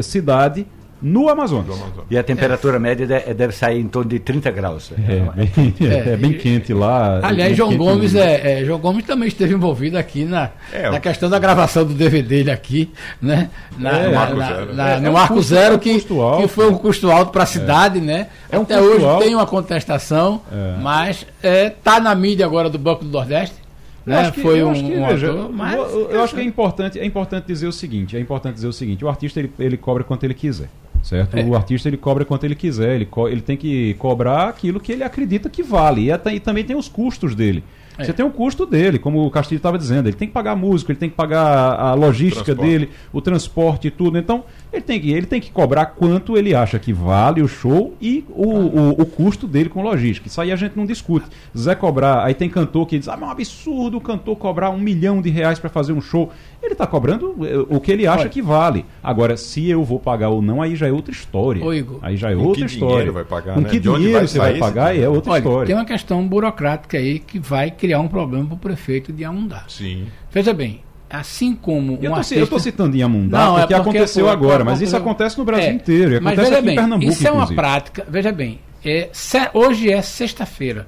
cidade 0.00 0.66
no 1.00 1.28
Amazonas. 1.28 1.78
E 2.10 2.18
a 2.18 2.22
temperatura 2.22 2.76
é. 2.76 2.78
média 2.78 3.06
deve 3.06 3.52
sair 3.52 3.80
em 3.80 3.86
torno 3.88 4.10
de 4.10 4.18
30 4.18 4.50
graus. 4.50 4.92
É, 4.92 5.44
bem, 5.44 5.74
é, 5.80 6.12
é 6.12 6.16
bem 6.16 6.32
quente 6.32 6.72
lá. 6.74 7.20
Aliás, 7.22 7.56
João 7.56 7.76
Gomes, 7.76 8.14
é, 8.14 8.60
é, 8.60 8.64
João 8.64 8.78
Gomes 8.78 9.04
também 9.04 9.28
esteve 9.28 9.54
envolvido 9.54 9.96
aqui 9.96 10.24
na, 10.24 10.50
é, 10.72 10.90
na 10.90 10.98
questão 11.00 11.30
da 11.30 11.38
gravação 11.38 11.84
do 11.84 11.94
DVD 11.94 12.28
dele 12.28 12.50
aqui, 12.50 12.90
né? 13.22 13.48
Na, 13.78 13.90
é, 13.90 14.10
na, 14.10 14.18
Marco 14.18 14.40
Zero, 14.40 14.74
na, 14.74 15.00
no 15.00 15.12
Marco 15.12 15.34
custo, 15.34 15.54
Zero, 15.54 15.78
que, 15.78 16.00
que 16.00 16.48
foi 16.48 16.68
um 16.68 16.74
custo 16.74 17.10
alto 17.10 17.30
para 17.30 17.44
a 17.44 17.46
cidade, 17.46 18.00
né? 18.00 18.28
Um 18.52 18.62
Até 18.62 18.80
hoje 18.80 19.04
alto. 19.04 19.24
tem 19.24 19.34
uma 19.34 19.46
contestação, 19.46 20.42
mas 20.82 21.26
está 21.42 22.00
na 22.00 22.14
mídia 22.14 22.44
agora 22.44 22.68
do 22.68 22.78
Banco 22.78 23.04
do 23.04 23.10
Nordeste. 23.10 23.68
Né? 24.04 24.30
Que, 24.30 24.40
foi 24.40 24.64
um, 24.64 24.72
que, 24.72 24.80
um 24.80 25.06
veja, 25.06 25.30
ator, 25.30 25.52
mas 25.52 25.74
eu, 25.74 26.10
eu 26.10 26.22
acho 26.22 26.34
que 26.34 26.40
é 26.40 26.44
importante, 26.44 26.98
é 26.98 27.04
importante 27.04 27.44
dizer 27.44 27.66
o 27.66 27.72
seguinte, 27.72 28.16
é 28.16 28.20
importante 28.20 28.54
dizer 28.54 28.66
o 28.66 28.72
seguinte, 28.72 29.04
o 29.04 29.08
artista 29.08 29.38
ele, 29.38 29.52
ele 29.58 29.76
cobra 29.76 30.02
quanto 30.02 30.24
ele 30.24 30.32
quiser 30.32 30.70
certo? 31.02 31.36
É. 31.36 31.44
O 31.44 31.54
artista 31.54 31.88
ele 31.88 31.96
cobra 31.96 32.24
quanto 32.24 32.44
ele 32.44 32.54
quiser, 32.54 32.94
ele, 32.94 33.08
ele 33.30 33.40
tem 33.40 33.56
que 33.56 33.94
cobrar 33.94 34.48
aquilo 34.48 34.80
que 34.80 34.92
ele 34.92 35.04
acredita 35.04 35.48
que 35.48 35.62
vale. 35.62 36.04
E, 36.04 36.12
até, 36.12 36.34
e 36.34 36.40
também 36.40 36.64
tem 36.64 36.76
os 36.76 36.88
custos 36.88 37.34
dele. 37.34 37.62
É. 37.98 38.04
Você 38.04 38.12
tem 38.12 38.24
o 38.24 38.30
custo 38.30 38.64
dele, 38.64 38.96
como 38.98 39.26
o 39.26 39.30
Castilho 39.30 39.56
estava 39.56 39.76
dizendo. 39.76 40.06
Ele 40.06 40.16
tem 40.16 40.28
que 40.28 40.34
pagar 40.34 40.52
a 40.52 40.56
música, 40.56 40.92
ele 40.92 41.00
tem 41.00 41.10
que 41.10 41.16
pagar 41.16 41.74
a 41.74 41.94
logística 41.94 42.54
dele, 42.54 42.90
o 43.12 43.20
transporte 43.20 43.88
e 43.88 43.90
tudo. 43.90 44.16
Então, 44.16 44.44
ele 44.72 44.82
tem, 44.82 45.00
que, 45.00 45.10
ele 45.10 45.26
tem 45.26 45.40
que 45.40 45.50
cobrar 45.50 45.86
quanto 45.86 46.36
ele 46.36 46.54
acha 46.54 46.78
que 46.78 46.92
vale 46.92 47.42
o 47.42 47.48
show 47.48 47.96
e 48.00 48.24
o, 48.28 48.46
o, 48.46 48.90
o, 49.02 49.06
custo 49.06 49.48
dele 49.48 49.68
com 49.68 49.82
logística. 49.82 50.28
Isso 50.28 50.40
aí 50.40 50.52
a 50.52 50.56
gente 50.56 50.76
não 50.76 50.86
discute. 50.86 51.26
Zé 51.56 51.74
cobrar, 51.74 52.24
aí 52.24 52.34
tem 52.34 52.48
cantor 52.48 52.86
que 52.86 52.98
diz: 52.98 53.08
ah, 53.08 53.18
é 53.20 53.24
um 53.24 53.30
absurdo 53.30 53.96
o 53.96 54.00
cantor 54.00 54.36
cobrar 54.36 54.70
um 54.70 54.78
milhão 54.78 55.20
de 55.20 55.30
reais 55.30 55.58
para 55.58 55.68
fazer 55.68 55.92
um 55.92 56.00
show. 56.00 56.30
Ele 56.62 56.72
está 56.72 56.86
cobrando 56.86 57.36
eh, 57.46 57.64
o 57.68 57.80
que 57.80 57.92
ele 57.92 58.06
acha 58.06 58.22
Olha. 58.22 58.28
que 58.28 58.42
vale. 58.42 58.84
Agora, 59.02 59.36
se 59.36 59.68
eu 59.68 59.84
vou 59.84 59.98
pagar 59.98 60.30
ou 60.30 60.42
não, 60.42 60.60
aí 60.60 60.74
já 60.74 60.88
é 60.88 60.92
outra 60.92 61.12
história. 61.12 61.64
Ô, 61.64 61.72
Igor, 61.72 61.98
aí 62.02 62.16
já 62.16 62.30
é 62.30 62.36
outra 62.36 62.66
que 62.66 62.72
história. 62.72 62.88
Dinheiro 62.88 63.12
vai 63.12 63.24
pagar, 63.24 63.54
com 63.54 63.60
né? 63.60 63.68
que 63.68 63.78
dinheiro 63.78 64.28
você 64.28 64.38
vai 64.38 64.58
pagar 64.58 64.96
é 64.96 65.08
outra 65.08 65.32
Olha, 65.32 65.38
história. 65.38 65.66
Tem 65.66 65.76
uma 65.76 65.84
questão 65.84 66.26
burocrática 66.26 66.98
aí 66.98 67.20
que 67.20 67.38
vai 67.38 67.70
criar 67.70 68.00
um 68.00 68.08
problema 68.08 68.44
para 68.46 68.54
o 68.54 68.58
prefeito 68.58 69.12
de 69.12 69.24
Amundá. 69.24 69.64
Sim. 69.68 70.06
Veja 70.32 70.52
bem, 70.52 70.82
assim 71.08 71.54
como 71.54 71.94
um 71.94 71.98
eu 72.02 72.44
estou 72.44 72.58
citando 72.58 72.96
Inhamundá 72.96 73.38
não, 73.38 73.46
porque, 73.58 73.74
é 73.74 73.76
porque 73.76 73.90
aconteceu 73.90 74.24
foi, 74.26 74.32
agora, 74.32 74.64
mas 74.64 74.80
isso 74.80 74.96
acontece 74.96 75.38
no 75.38 75.44
Brasil 75.44 75.70
é, 75.70 75.72
inteiro. 75.72 76.16
E 76.16 76.20
mas 76.20 76.36
veja 76.36 76.60
bem, 76.60 76.74
Pernambuco, 76.74 77.10
isso 77.10 77.26
é 77.26 77.30
uma 77.30 77.46
prática. 77.46 78.04
Veja 78.08 78.32
bem, 78.32 78.58
é, 78.84 79.10
hoje 79.54 79.90
é 79.90 80.02
sexta-feira, 80.02 80.86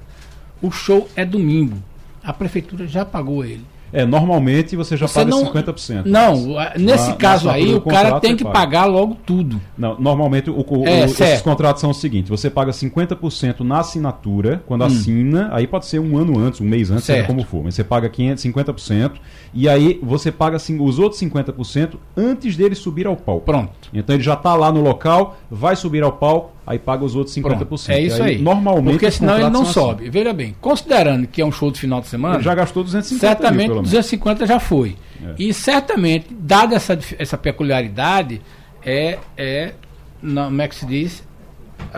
o 0.61 0.69
show 0.69 1.09
é 1.15 1.25
domingo. 1.25 1.77
A 2.23 2.31
prefeitura 2.31 2.85
já 2.85 3.03
pagou 3.03 3.43
ele. 3.43 3.65
É, 3.93 4.05
normalmente 4.05 4.75
você 4.75 4.95
já 4.95 5.07
você 5.07 5.19
paga 5.19 5.29
não, 5.29 5.45
50%. 5.45 6.05
Não, 6.05 6.35
nesse 6.77 7.09
na, 7.09 7.15
caso 7.15 7.47
na 7.47 7.53
aí, 7.53 7.73
o 7.73 7.81
cara 7.81 8.19
tem 8.19 8.35
que 8.35 8.43
paga. 8.43 8.53
pagar 8.53 8.85
logo 8.85 9.17
tudo. 9.25 9.59
Não, 9.77 9.99
normalmente 9.99 10.49
o, 10.49 10.59
o, 10.59 10.87
é, 10.87 11.05
esses 11.05 11.41
contratos 11.41 11.81
são 11.81 11.89
o 11.89 11.93
seguinte: 11.93 12.29
você 12.29 12.49
paga 12.49 12.71
50% 12.71 13.61
na 13.61 13.79
assinatura, 13.79 14.63
quando 14.65 14.83
hum. 14.83 14.87
assina, 14.87 15.49
aí 15.51 15.67
pode 15.67 15.85
ser 15.85 15.99
um 15.99 16.17
ano 16.17 16.39
antes, 16.39 16.61
um 16.61 16.65
mês 16.65 16.89
antes, 16.89 17.05
seja 17.05 17.23
como 17.23 17.43
for, 17.43 17.63
mas 17.63 17.75
você 17.75 17.83
paga 17.83 18.09
500, 18.09 18.43
50%, 18.43 19.11
e 19.53 19.67
aí 19.67 19.99
você 20.01 20.31
paga 20.31 20.55
assim, 20.55 20.79
os 20.79 20.99
outros 20.99 21.21
50% 21.21 21.95
antes 22.15 22.55
dele 22.55 22.75
subir 22.75 23.07
ao 23.07 23.15
palco. 23.15 23.45
Pronto. 23.45 23.89
Então 23.93 24.15
ele 24.15 24.23
já 24.23 24.33
está 24.33 24.55
lá 24.55 24.71
no 24.71 24.81
local, 24.81 25.37
vai 25.49 25.75
subir 25.75 26.03
ao 26.03 26.13
palco, 26.13 26.50
aí 26.65 26.79
paga 26.79 27.03
os 27.03 27.15
outros 27.15 27.35
50%. 27.35 27.41
Pronto, 27.41 27.75
é 27.89 28.01
isso 28.01 28.21
aí. 28.21 28.35
aí. 28.35 28.41
Normalmente. 28.41 28.93
Porque 28.93 29.11
senão 29.11 29.37
ele 29.37 29.49
não 29.49 29.65
sobe. 29.65 30.03
Assim. 30.03 30.11
Veja 30.11 30.33
bem, 30.33 30.55
considerando 30.61 31.27
que 31.27 31.41
é 31.41 31.45
um 31.45 31.51
show 31.51 31.71
de 31.71 31.79
final 31.79 32.01
de 32.01 32.07
semana. 32.07 32.35
Ele 32.35 32.43
já 32.43 32.55
gastou 32.55 32.83
250 32.83 33.19
Certamente 33.27 33.69
mil, 33.69 33.81
250 33.81 34.45
já 34.45 34.59
foi. 34.59 34.95
É. 35.23 35.35
E 35.37 35.53
certamente, 35.53 36.27
dada 36.31 36.75
essa, 36.75 36.97
essa 37.17 37.37
peculiaridade, 37.37 38.41
é, 38.83 39.17
é. 39.37 39.73
Não, 40.21 40.45
como 40.45 40.61
é 40.61 40.67
que 40.67 40.75
se 40.75 40.85
diz? 40.85 41.23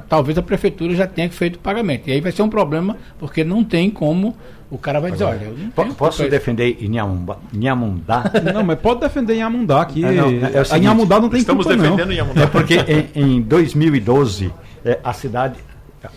Talvez 0.08 0.38
a 0.38 0.42
prefeitura 0.42 0.96
já 0.96 1.08
tenha 1.08 1.30
feito 1.30 1.56
o 1.56 1.60
pagamento. 1.60 2.10
E 2.10 2.14
aí 2.14 2.22
vai 2.22 2.32
ser 2.32 2.42
um 2.42 2.50
problema, 2.50 2.98
porque 3.20 3.44
não 3.44 3.64
tem 3.64 3.90
como 3.90 4.36
o 4.74 4.78
cara 4.80 5.00
vai 5.00 5.12
dizer, 5.12 5.26
olha, 5.26 5.54
posso 5.96 6.28
defender 6.28 6.80
Inhamundá? 6.82 8.24
Não, 8.52 8.64
mas 8.64 8.80
pode 8.80 9.02
defender 9.02 9.36
Inhamundá 9.36 9.84
aqui. 9.84 10.04
É, 10.04 10.12
não, 10.12 10.30
é 10.30 10.62
o 10.62 10.66
seguinte, 10.66 10.84
Inhamundá 10.84 11.20
não 11.20 11.30
tem 11.30 11.40
Estamos 11.42 11.68
culpa, 11.68 11.80
defendendo 11.80 12.08
não. 12.08 12.14
Inhamundá. 12.14 12.42
É 12.42 12.48
porque 12.48 12.78
em, 13.14 13.38
em 13.38 13.42
2012 13.42 14.52
é, 14.84 15.00
a 15.04 15.14
cidade 15.14 15.58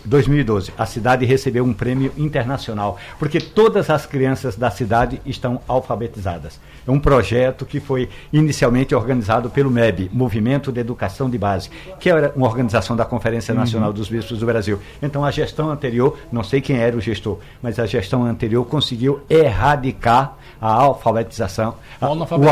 2012, 0.04 0.72
a 0.76 0.86
cidade 0.86 1.24
recebeu 1.24 1.64
um 1.64 1.72
prêmio 1.72 2.12
internacional, 2.16 2.98
porque 3.18 3.40
todas 3.40 3.90
as 3.90 4.06
crianças 4.06 4.56
da 4.56 4.70
cidade 4.70 5.20
estão 5.24 5.60
alfabetizadas. 5.68 6.58
É 6.86 6.90
um 6.90 7.00
projeto 7.00 7.64
que 7.64 7.80
foi 7.80 8.08
inicialmente 8.32 8.94
organizado 8.94 9.50
pelo 9.50 9.70
MEB, 9.70 10.10
Movimento 10.12 10.70
de 10.70 10.80
Educação 10.80 11.28
de 11.28 11.36
Base, 11.36 11.70
que 11.98 12.08
era 12.08 12.32
uma 12.36 12.46
organização 12.46 12.96
da 12.96 13.04
Conferência 13.04 13.52
uhum. 13.52 13.60
Nacional 13.60 13.88
uhum. 13.90 13.94
dos 13.94 14.08
Bispos 14.08 14.38
do 14.38 14.46
Brasil. 14.46 14.78
Então 15.02 15.24
a 15.24 15.30
gestão 15.30 15.70
anterior, 15.70 16.18
não 16.30 16.44
sei 16.44 16.60
quem 16.60 16.76
era 16.76 16.96
o 16.96 17.00
gestor, 17.00 17.38
mas 17.62 17.78
a 17.78 17.86
gestão 17.86 18.24
anterior 18.24 18.64
conseguiu 18.64 19.20
erradicar 19.28 20.36
a 20.60 20.72
alfabetização, 20.72 21.74
o, 22.00 22.06
o 22.06 22.48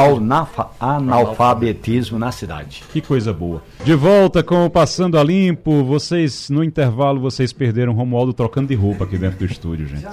analfabetismo 0.80 2.18
na 2.18 2.32
cidade. 2.32 2.82
Que 2.93 3.01
coisa 3.01 3.32
boa. 3.32 3.62
De 3.85 3.95
volta 3.95 4.43
com 4.43 4.66
o 4.66 4.70
Passando 4.70 5.18
a 5.18 5.24
Limpo, 5.24 5.85
vocês, 5.85 6.51
no 6.51 6.62
intervalo, 6.62 7.20
vocês 7.20 7.53
perderam 7.53 7.93
o 7.93 7.97
Romualdo 7.97 8.32
trocando 8.32 8.68
de 8.68 8.74
roupa 8.74 9.05
aqui 9.05 9.16
dentro 9.16 9.39
do 9.39 9.45
estúdio, 9.45 9.87
gente. 9.87 10.07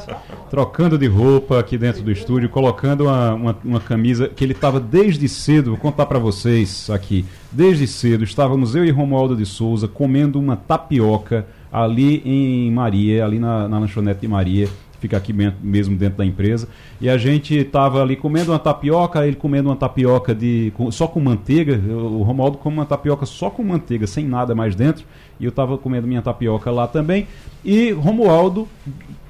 Trocando 0.49 0.97
de 0.97 1.07
roupa 1.07 1.59
aqui 1.59 1.77
dentro 1.77 2.01
do 2.01 2.11
estúdio, 2.11 2.49
colocando 2.49 3.05
uma, 3.05 3.33
uma, 3.33 3.57
uma 3.63 3.79
camisa 3.79 4.10
que 4.35 4.43
ele 4.43 4.53
estava 4.53 4.79
desde 4.79 5.27
cedo, 5.27 5.71
vou 5.71 5.79
contar 5.79 6.05
para 6.05 6.19
vocês 6.19 6.89
aqui, 6.89 7.25
desde 7.51 7.87
cedo, 7.87 8.23
estávamos 8.23 8.75
eu 8.75 8.85
e 8.85 8.91
Romualdo 8.91 9.35
de 9.35 9.45
Souza 9.45 9.87
comendo 9.87 10.39
uma 10.39 10.55
tapioca 10.55 11.45
ali 11.71 12.21
em 12.25 12.71
Maria, 12.71 13.25
ali 13.25 13.39
na, 13.39 13.67
na 13.67 13.79
lanchonete 13.79 14.21
de 14.21 14.27
Maria, 14.27 14.67
fica 15.01 15.17
aqui 15.17 15.33
mesmo 15.33 15.97
dentro 15.97 16.19
da 16.19 16.25
empresa. 16.25 16.69
E 17.01 17.09
a 17.09 17.17
gente 17.17 17.55
estava 17.55 18.01
ali 18.01 18.15
comendo 18.15 18.51
uma 18.51 18.59
tapioca, 18.59 19.25
ele 19.25 19.35
comendo 19.35 19.69
uma 19.69 19.75
tapioca 19.75 20.33
de 20.33 20.71
só 20.91 21.07
com 21.07 21.19
manteiga. 21.19 21.75
O 21.75 22.21
Romualdo 22.21 22.59
come 22.59 22.77
uma 22.77 22.85
tapioca 22.85 23.25
só 23.25 23.49
com 23.49 23.63
manteiga, 23.63 24.05
sem 24.05 24.25
nada 24.25 24.53
mais 24.53 24.75
dentro. 24.75 25.03
E 25.39 25.43
eu 25.43 25.49
estava 25.49 25.75
comendo 25.75 26.07
minha 26.07 26.21
tapioca 26.21 26.69
lá 26.69 26.87
também. 26.87 27.27
E 27.65 27.91
Romualdo 27.91 28.67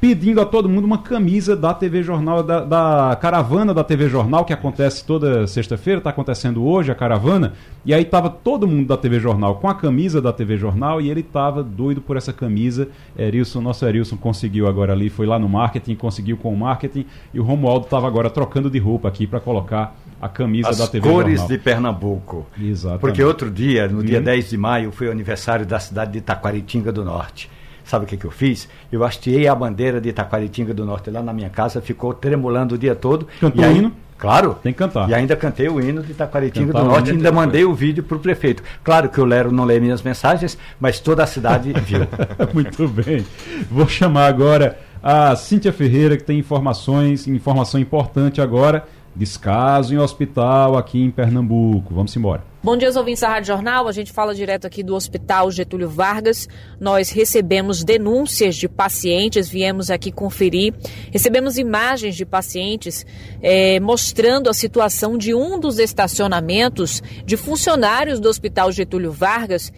pedindo 0.02 0.42
a 0.42 0.46
todo 0.46 0.68
mundo 0.68 0.84
uma 0.84 0.98
camisa 0.98 1.56
da 1.56 1.76
TV 1.76 2.02
Jornal, 2.02 2.42
da, 2.42 2.62
da 2.62 3.18
caravana 3.22 3.72
da 3.72 3.84
TV 3.84 4.10
Jornal, 4.10 4.44
que 4.44 4.52
acontece 4.52 5.06
toda 5.06 5.46
sexta-feira, 5.46 6.00
está 6.00 6.10
acontecendo 6.10 6.66
hoje 6.66 6.92
a 6.92 6.96
caravana. 6.96 7.54
E 7.86 7.94
aí 7.94 8.02
estava 8.02 8.28
todo 8.28 8.68
mundo 8.68 8.88
da 8.88 8.98
TV 8.98 9.20
Jornal 9.20 9.56
com 9.56 9.70
a 9.70 9.76
camisa 9.76 10.20
da 10.20 10.34
TV 10.34 10.58
Jornal 10.58 11.00
e 11.00 11.10
ele 11.10 11.20
estava 11.20 11.62
doido 11.62 12.02
por 12.02 12.18
essa 12.18 12.34
camisa. 12.34 12.90
Erilson, 13.16 13.62
nosso 13.62 13.86
Erilson 13.86 14.18
conseguiu 14.18 14.68
agora 14.68 14.92
ali, 14.92 15.08
foi 15.08 15.28
lá 15.28 15.38
no 15.38 15.48
marketing, 15.62 15.96
conseguiu 15.96 16.38
com 16.38 16.54
o 16.54 16.58
marketing. 16.58 17.06
E 17.34 17.40
o 17.40 17.44
Romualdo 17.44 17.86
estava 17.86 18.08
agora 18.08 18.30
trocando 18.30 18.70
de 18.70 18.80
roupa 18.80 19.08
aqui 19.08 19.28
para 19.28 19.40
colocar 19.40 19.96
a 20.20 20.28
camisa 20.28 20.70
As 20.70 20.78
da 20.78 20.88
TV 20.88 21.08
Jornal. 21.08 21.24
cores 21.24 21.48
de 21.48 21.58
Pernambuco. 21.58 22.48
Exatamente. 22.60 23.02
Porque 23.02 23.24
outro 23.24 23.50
dia, 23.50 23.88
no 23.88 24.04
dia 24.04 24.20
hum. 24.20 24.24
10 24.24 24.50
de 24.50 24.58
maio, 24.58 24.92
foi 24.92 25.08
o 25.08 25.12
aniversário 25.12 25.66
da 25.66 25.80
cidade 25.80 26.14
de 26.14 26.22
Taquaritinga 26.22 26.92
do 26.92 27.04
Norte. 27.06 27.50
Sabe 27.84 28.06
o 28.06 28.08
que, 28.08 28.16
que 28.16 28.26
eu 28.26 28.32
fiz? 28.32 28.70
Eu 28.92 29.04
hasteei 29.04 29.48
a 29.48 29.56
bandeira 29.56 30.00
de 30.00 30.10
Itaquaritinga 30.10 30.74
do 30.74 30.86
Norte 30.86 31.10
lá 31.10 31.22
na 31.22 31.34
minha 31.34 31.50
casa, 31.50 31.82
ficou 31.82 32.14
tremulando 32.14 32.76
o 32.76 32.78
dia 32.78 32.96
todo. 32.96 33.28
Cantou 33.40 33.66
aí, 33.66 33.78
hino? 33.78 33.92
Claro. 34.22 34.56
Tem 34.62 34.72
que 34.72 34.78
cantar. 34.78 35.10
E 35.10 35.16
ainda 35.16 35.36
cantei 35.36 35.68
o 35.68 35.82
hino 35.82 36.04
de 36.04 36.12
Itaquaritinga 36.12 36.72
do 36.72 36.84
Norte 36.84 37.10
e 37.10 37.14
ainda 37.14 37.32
mandei 37.32 37.66
o 37.66 37.74
vídeo 37.74 38.04
para 38.04 38.16
o 38.16 38.20
prefeito. 38.20 38.62
Claro 38.84 39.10
que 39.10 39.20
o 39.20 39.26
Lero 39.26 39.52
não 39.52 39.66
lê 39.66 39.80
minhas 39.80 40.04
mensagens, 40.04 40.56
mas 40.80 41.00
toda 41.00 41.24
a 41.24 41.28
cidade 41.28 41.74
viu. 41.74 42.02
Muito 42.54 42.88
bem. 42.88 43.26
Vou 43.70 43.88
chamar 43.88 44.28
agora 44.28 44.78
a 45.02 45.36
Cíntia 45.36 45.74
Ferreira, 45.74 46.18
que 46.18 46.24
tem 46.24 46.40
informações, 46.40 47.28
informação 47.28 47.80
importante 47.80 48.42
agora 48.42 48.86
Descaso 49.14 49.94
em 49.94 49.98
hospital 49.98 50.78
aqui 50.78 51.02
em 51.02 51.12
Pernambuco. 51.12 51.94
Vamos 51.94 52.16
embora. 52.16 52.44
Bom 52.64 52.78
dia, 52.78 52.90
ouvintes 52.96 53.22
da 53.22 53.28
Rádio 53.28 53.48
Jornal. 53.48 53.88
A 53.88 53.92
gente 53.92 54.12
fala 54.12 54.34
direto 54.34 54.66
aqui 54.66 54.82
do 54.84 54.96
Hospital 54.96 55.52
Getúlio 55.52 55.90
Vargas. 55.90 56.48
Nós 56.80 57.10
recebemos 57.10 57.84
denúncias 57.84 58.56
de 58.56 58.70
pacientes, 58.70 59.50
viemos 59.50 59.90
aqui 59.92 60.14
conferir. 60.14 60.74
Recebemos 61.12 61.58
imagens 61.58 62.16
de 62.16 62.26
pacientes 62.26 63.06
é, 63.42 63.82
mostrando 63.82 64.50
a 64.50 64.54
situação 64.54 65.18
de 65.18 65.34
um 65.34 65.60
dos 65.60 65.78
estacionamentos 65.78 67.04
de 67.26 67.36
funcionários 67.36 68.18
do 68.20 68.30
Hospital 68.30 68.72
Getúlio 68.72 69.12
Vargas 69.12 69.74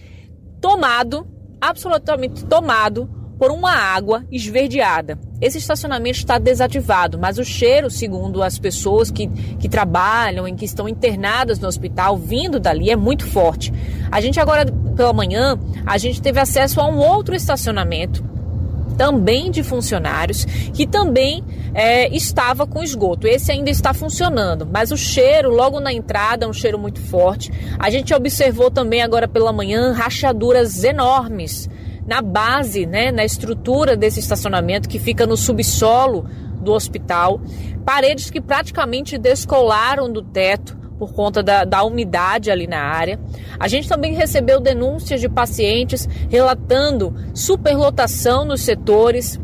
tomado, 0.62 1.26
absolutamente 1.60 2.46
tomado, 2.46 3.10
por 3.38 3.52
uma 3.52 3.72
água 3.72 4.24
esverdeada. 4.32 5.18
Esse 5.42 5.58
estacionamento 5.58 6.18
está 6.18 6.38
desativado, 6.38 7.20
mas 7.20 7.38
o 7.38 7.44
cheiro, 7.44 7.90
segundo 7.90 8.42
as 8.42 8.58
pessoas 8.58 9.12
que, 9.12 9.28
que 9.60 9.68
trabalham 9.68 10.48
e 10.48 10.54
que 10.54 10.66
estão 10.66 10.88
internadas 10.88 11.60
no 11.60 11.68
hospital, 11.68 12.18
vindo 12.18 12.60
dali, 12.60 12.90
é 12.90 12.96
muito 12.96 13.26
forte. 13.26 13.74
A 14.12 14.22
gente 14.22 14.40
agora, 14.40 14.66
pela 14.96 15.14
manhã, 15.14 15.60
a 15.86 15.98
gente 15.98 16.22
teve 16.22 16.40
acesso 16.40 16.80
a 16.80 16.88
um 16.88 16.98
outro 16.98 17.36
estacionamento 17.36 18.34
também 18.94 19.50
de 19.52 19.64
funcionários, 19.64 20.46
que 20.46 20.86
também 20.86 21.44
é, 21.74 22.16
estava 22.16 22.66
com 22.66 22.84
esgoto. 22.84 23.28
Esse 23.28 23.52
ainda 23.52 23.70
está 23.70 23.94
funcionando, 23.94 24.68
mas 24.72 24.92
o 24.92 24.98
cheiro, 24.98 25.50
logo 25.50 25.80
na 25.80 25.92
entrada, 25.92 26.46
é 26.46 26.48
um 26.48 26.54
cheiro 26.54 26.78
muito 26.78 27.02
forte. 27.02 27.52
A 27.80 27.90
gente 27.90 28.14
observou 28.14 28.70
também 28.70 29.02
agora 29.02 29.28
pela 29.28 29.52
manhã 29.52 29.92
rachaduras 29.92 30.84
enormes 30.84 31.70
na 32.06 32.22
base, 32.22 32.86
né, 32.86 33.12
na 33.12 33.24
estrutura 33.24 33.96
desse 33.96 34.20
estacionamento 34.20 34.90
que 34.90 35.00
fica 35.00 35.26
no 35.26 35.38
subsolo 35.38 36.26
do 36.60 36.74
hospital, 36.74 37.42
paredes 37.86 38.30
que 38.30 38.42
praticamente 38.42 39.18
descolaram 39.18 40.12
do 40.12 40.22
teto 40.22 40.78
por 40.98 41.14
conta 41.14 41.44
da, 41.44 41.66
da 41.66 41.84
umidade 41.84 42.50
ali 42.50 42.68
na 42.68 42.80
área. 42.80 43.20
A 43.60 43.68
gente 43.68 43.90
também 43.90 44.14
recebeu 44.14 44.60
denúncias 44.60 45.20
de 45.20 45.28
pacientes 45.28 46.08
relatando 46.30 47.14
superlotação 47.34 48.46
nos 48.46 48.62
setores, 48.62 49.40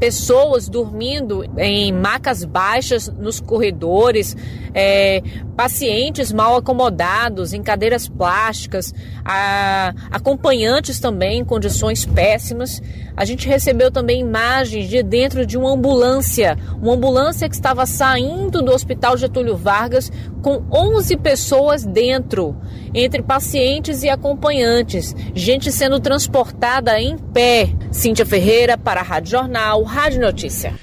pessoas 0.00 0.66
dormindo 0.66 1.44
em 1.58 1.92
macas 1.92 2.42
baixas 2.42 3.06
nos 3.06 3.38
corredores, 3.38 4.34
é, 4.72 5.22
pacientes 5.54 6.32
mal 6.32 6.56
acomodados 6.56 7.52
em 7.52 7.62
cadeiras 7.62 8.08
plásticas, 8.08 8.94
a, 9.22 9.92
acompanhantes 10.10 10.98
também 10.98 11.40
em 11.40 11.44
condições 11.44 12.06
péssimas. 12.06 12.80
A 13.14 13.26
gente 13.26 13.46
recebeu 13.46 13.90
também 13.90 14.20
imagens 14.20 14.88
de 14.88 15.02
dentro 15.02 15.44
de 15.44 15.58
uma 15.58 15.70
ambulância, 15.70 16.56
uma 16.80 16.94
ambulância 16.94 17.46
que 17.46 17.54
estava 17.54 17.84
saindo 17.84 18.62
do 18.62 18.72
Hospital 18.72 19.18
Getúlio 19.18 19.54
Vargas 19.54 20.10
com 20.40 20.64
11 20.72 21.18
pessoas 21.18 21.84
dentro, 21.84 22.56
entre 22.94 23.22
pacientes 23.22 24.02
e 24.02 24.08
acompanhantes, 24.08 25.14
gente 25.34 25.70
sendo 25.70 26.00
transportada 26.00 27.00
em 27.00 27.16
pé. 27.16 27.70
Cíntia 27.90 28.26
Ferreira 28.26 28.76
para 28.76 29.00
a 29.00 29.04
Rádio 29.04 29.32
Jornal, 29.32 29.82
Rádio 29.82 30.20
Notícia. 30.20 30.74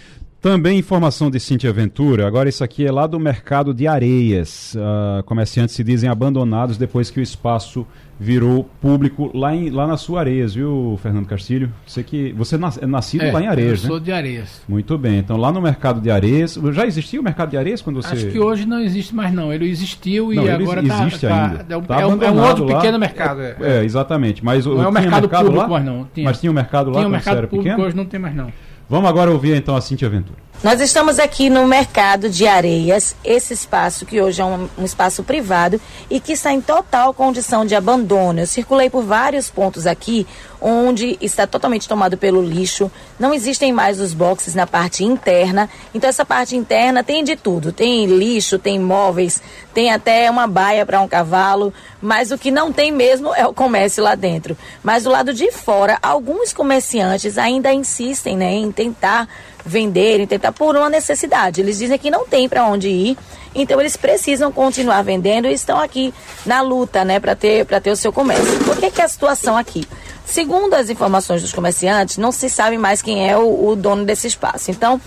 Também 0.48 0.80
informação 0.80 1.30
de 1.30 1.42
Cintia 1.42 1.74
Ventura, 1.74 2.26
agora 2.26 2.48
isso 2.48 2.64
aqui 2.64 2.86
é 2.86 2.90
lá 2.90 3.06
do 3.06 3.20
mercado 3.20 3.74
de 3.74 3.86
areias. 3.86 4.76
Uh, 4.76 5.22
comerciantes 5.24 5.76
se 5.76 5.84
dizem 5.84 6.10
abandonados 6.10 6.78
depois 6.78 7.12
que 7.12 7.20
o 7.20 7.22
espaço 7.22 7.86
virou 8.18 8.64
público 8.82 9.30
lá, 9.38 9.54
em, 9.54 9.70
lá 9.70 9.86
na 9.86 9.98
sua 9.98 10.22
Areias, 10.22 10.56
viu, 10.56 10.98
Fernando 11.04 11.26
Castilho? 11.26 11.70
Você 11.86 12.02
que 12.02 12.32
você 12.32 12.56
é 12.56 12.88
nascido 12.88 13.26
é, 13.26 13.32
lá 13.34 13.42
em 13.42 13.48
Areias, 13.48 13.80
eu 13.80 13.84
né? 13.84 13.90
sou 13.90 14.00
de 14.00 14.10
Areias. 14.10 14.62
Muito 14.70 14.98
bem. 14.98 15.18
Então 15.18 15.36
lá 15.36 15.52
no 15.52 15.62
mercado 15.62 16.00
de 16.00 16.10
Areias, 16.10 16.58
já 16.72 16.88
existia 16.88 17.20
o 17.20 17.24
mercado 17.24 17.50
de 17.50 17.58
Areias 17.58 17.82
quando 17.82 18.02
você 18.02 18.14
Acho 18.14 18.28
que 18.28 18.40
hoje 18.40 18.66
não 18.66 18.80
existe 18.80 19.14
mais 19.14 19.34
não. 19.34 19.52
Ele 19.52 19.70
existiu 19.70 20.34
não, 20.34 20.46
e 20.46 20.50
agora 20.50 20.82
tá- 20.82 21.04
existe 21.04 21.28
tá, 21.28 21.46
ainda. 21.46 21.58
Tá, 21.66 21.74
é, 21.74 21.78
um, 21.78 21.82
tá 21.82 22.02
é, 22.02 22.08
um, 22.08 22.24
é 22.24 22.32
um 22.32 22.42
outro 22.42 22.64
lá. 22.64 22.76
pequeno 22.76 22.98
mercado. 22.98 23.42
É, 23.42 23.56
é, 23.60 23.84
exatamente. 23.84 24.46
Mas 24.46 24.66
não 24.66 24.82
é 24.82 24.88
o 24.88 24.94
mercado, 24.94 25.22
mercado 25.24 25.46
público, 25.48 25.62
lá? 25.64 25.68
mas 25.68 25.86
não. 25.86 26.08
Tinha. 26.14 26.26
Mas 26.26 26.40
tinha 26.40 26.50
o 26.50 26.54
um 26.54 26.56
mercado 26.56 26.90
lá 26.90 26.96
tinha 26.96 27.08
o 27.08 27.12
mercado 27.12 27.48
público 27.50 27.64
pequeno? 27.66 27.84
hoje 27.84 27.96
não 27.98 28.06
tem 28.06 28.18
mais 28.18 28.34
não. 28.34 28.50
Vamos 28.90 29.10
agora 29.10 29.32
ouvir 29.32 29.56
então 29.56 29.76
a 29.76 29.82
Cintia 29.82 30.10
Ventura. 30.10 30.47
Nós 30.64 30.82
estamos 30.82 31.20
aqui 31.20 31.52
no 31.52 31.68
mercado 31.68 32.32
de 32.32 32.48
areias, 32.48 33.16
esse 33.24 33.54
espaço 33.54 34.08
que 34.08 34.20
hoje 34.20 34.42
é 34.42 34.46
um, 34.46 34.68
um, 34.76 34.84
espaço 34.84 35.24
privado 35.24 35.80
e 36.10 36.20
que 36.20 36.34
está 36.34 36.52
em 36.52 36.60
total 36.60 37.14
condição 37.14 37.64
de 37.64 37.76
abandono. 37.76 38.40
Eu 38.40 38.48
circulei 38.48 38.90
por 38.90 39.04
vários 39.04 39.52
pontos 39.52 39.86
aqui 39.86 40.26
onde 40.60 41.16
está 41.22 41.46
totalmente 41.46 41.88
tomado 41.88 42.18
pelo 42.18 42.42
lixo, 42.42 42.92
não 43.20 43.36
existem 43.36 43.72
mais 43.72 44.00
os 44.00 44.16
boxes 44.16 44.56
na 44.56 44.66
parte 44.66 45.04
interna. 45.04 45.70
Então 45.94 46.10
essa 46.10 46.26
parte 46.26 46.56
interna 46.56 47.04
tem 47.04 47.24
de 47.24 47.36
tudo, 47.36 47.72
tem 47.72 48.08
lixo, 48.08 48.58
tem 48.58 48.80
móveis, 48.80 49.40
tem 49.76 49.92
até 49.94 50.30
uma 50.30 50.48
baia 50.48 50.88
para 50.88 51.00
um 51.00 51.08
cavalo, 51.08 51.72
mas 52.02 52.32
o 52.32 52.38
que 52.38 52.50
não 52.50 52.74
tem 52.74 52.92
mesmo 52.92 53.32
é 53.36 53.46
o 53.46 53.54
comércio 53.54 54.04
lá 54.04 54.16
dentro. 54.16 54.58
Mas 54.84 55.04
do 55.04 55.12
lado 55.12 55.36
de 55.36 55.52
fora, 55.52 56.00
alguns 56.02 56.52
comerciantes 56.52 57.38
ainda 57.38 57.72
insistem 57.72 58.36
né, 58.36 58.54
em 58.54 58.72
tentar 58.72 59.28
venderem, 59.68 60.26
tentar 60.26 60.52
por 60.52 60.76
uma 60.76 60.90
necessidade. 60.90 61.62
Eles 61.62 61.78
dizem 61.78 61.98
que 61.98 62.10
não 62.10 62.26
tem 62.26 62.48
para 62.48 62.66
onde 62.66 62.88
ir, 62.88 63.18
então 63.54 63.80
eles 63.80 63.98
precisam 63.98 64.52
continuar 64.52 65.02
vendendo 65.04 65.48
e 65.48 65.54
estão 65.54 65.80
aqui 65.80 66.14
na 66.46 66.62
luta, 66.62 67.04
né, 67.04 67.20
para 67.20 67.36
ter 67.36 67.66
para 67.66 67.82
ter 67.82 67.92
o 67.92 67.96
seu 67.96 68.14
comércio. 68.14 68.60
Por 68.64 68.78
que 68.78 68.90
que 68.90 69.02
é 69.02 69.06
a 69.06 69.08
situação 69.08 69.58
aqui? 69.58 69.86
Segundo 70.26 70.74
as 70.74 70.90
informações 70.90 71.42
dos 71.42 71.54
comerciantes, 71.54 72.18
não 72.18 72.32
se 72.32 72.50
sabe 72.50 72.78
mais 72.78 73.02
quem 73.02 73.30
é 73.30 73.38
o, 73.38 73.70
o 73.70 73.76
dono 73.76 74.06
desse 74.06 74.28
espaço. 74.28 74.72
Então, 74.72 75.00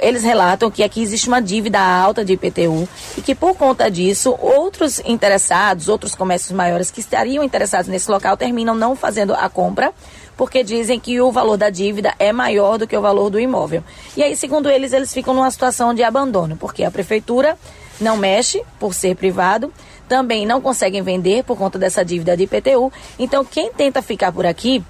eles 0.00 0.22
relatam 0.24 0.70
que 0.70 0.82
aqui 0.82 1.00
existe 1.00 1.28
uma 1.28 1.40
dívida 1.40 1.80
alta 1.80 2.24
de 2.24 2.32
IPTU 2.32 2.88
e 3.16 3.22
que 3.22 3.34
por 3.34 3.56
conta 3.56 3.90
disso, 3.90 4.36
outros 4.40 5.00
interessados, 5.04 5.88
outros 5.88 6.14
comércios 6.14 6.52
maiores 6.52 6.90
que 6.90 7.00
estariam 7.00 7.44
interessados 7.44 7.88
nesse 7.88 8.10
local 8.10 8.36
terminam 8.36 8.74
não 8.74 8.96
fazendo 8.96 9.34
a 9.34 9.48
compra 9.48 9.92
porque 10.36 10.62
dizem 10.62 10.98
que 10.98 11.20
o 11.20 11.30
valor 11.30 11.56
da 11.56 11.70
dívida 11.70 12.14
é 12.18 12.32
maior 12.32 12.78
do 12.78 12.86
que 12.86 12.96
o 12.96 13.00
valor 13.00 13.30
do 13.30 13.40
imóvel. 13.40 13.82
E 14.16 14.22
aí, 14.22 14.36
segundo 14.36 14.70
eles, 14.70 14.92
eles 14.92 15.12
ficam 15.12 15.34
numa 15.34 15.50
situação 15.50 15.94
de 15.94 16.02
abandono, 16.02 16.56
porque 16.56 16.84
a 16.84 16.90
prefeitura 16.90 17.56
não 18.00 18.16
mexe 18.16 18.62
por 18.78 18.92
ser 18.92 19.16
privado, 19.16 19.72
também 20.08 20.44
não 20.44 20.60
conseguem 20.60 21.02
vender 21.02 21.44
por 21.44 21.56
conta 21.56 21.78
dessa 21.78 22.04
dívida 22.04 22.36
de 22.36 22.44
IPTU. 22.44 22.92
Então, 23.18 23.44
quem 23.44 23.72
tenta 23.72 24.02
ficar 24.02 24.32
por 24.32 24.44
aqui 24.46 24.82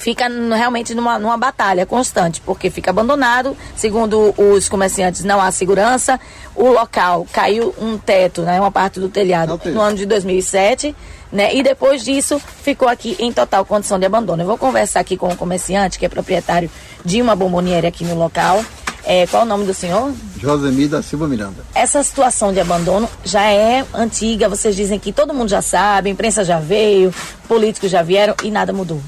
fica 0.00 0.26
realmente 0.56 0.94
numa, 0.94 1.18
numa 1.18 1.36
batalha 1.36 1.84
constante, 1.84 2.40
porque 2.40 2.70
fica 2.70 2.90
abandonado, 2.90 3.54
segundo 3.76 4.34
os 4.36 4.68
comerciantes, 4.68 5.22
não 5.22 5.40
há 5.40 5.52
segurança. 5.52 6.18
O 6.56 6.68
local 6.68 7.26
caiu 7.30 7.74
um 7.78 7.98
teto, 7.98 8.42
né, 8.42 8.58
uma 8.58 8.72
parte 8.72 8.98
do 8.98 9.08
telhado, 9.08 9.60
no 9.66 9.80
ano 9.80 9.96
de 9.96 10.06
2007 10.06 10.96
né? 11.32 11.54
E 11.54 11.62
depois 11.62 12.02
disso 12.04 12.40
ficou 12.62 12.88
aqui 12.88 13.14
em 13.20 13.32
total 13.32 13.64
condição 13.64 14.00
de 14.00 14.04
abandono. 14.04 14.42
Eu 14.42 14.46
vou 14.48 14.58
conversar 14.58 14.98
aqui 14.98 15.16
com 15.16 15.28
o 15.28 15.36
comerciante, 15.36 15.96
que 15.96 16.04
é 16.04 16.08
proprietário 16.08 16.68
de 17.04 17.22
uma 17.22 17.36
bomboniere 17.36 17.86
aqui 17.86 18.04
no 18.04 18.16
local. 18.16 18.64
É, 19.04 19.28
qual 19.28 19.44
o 19.44 19.46
nome 19.46 19.64
do 19.64 19.72
senhor? 19.72 20.12
Josemir 20.40 20.88
da 20.88 21.02
Silva 21.02 21.28
Miranda. 21.28 21.64
Essa 21.72 22.02
situação 22.02 22.52
de 22.52 22.58
abandono 22.58 23.08
já 23.24 23.44
é 23.44 23.84
antiga, 23.94 24.48
vocês 24.48 24.74
dizem 24.74 24.98
que 24.98 25.12
todo 25.12 25.32
mundo 25.32 25.48
já 25.48 25.62
sabe, 25.62 26.08
a 26.08 26.12
imprensa 26.12 26.44
já 26.44 26.58
veio, 26.58 27.14
políticos 27.46 27.92
já 27.92 28.02
vieram 28.02 28.34
e 28.42 28.50
nada 28.50 28.72
mudou. 28.72 29.00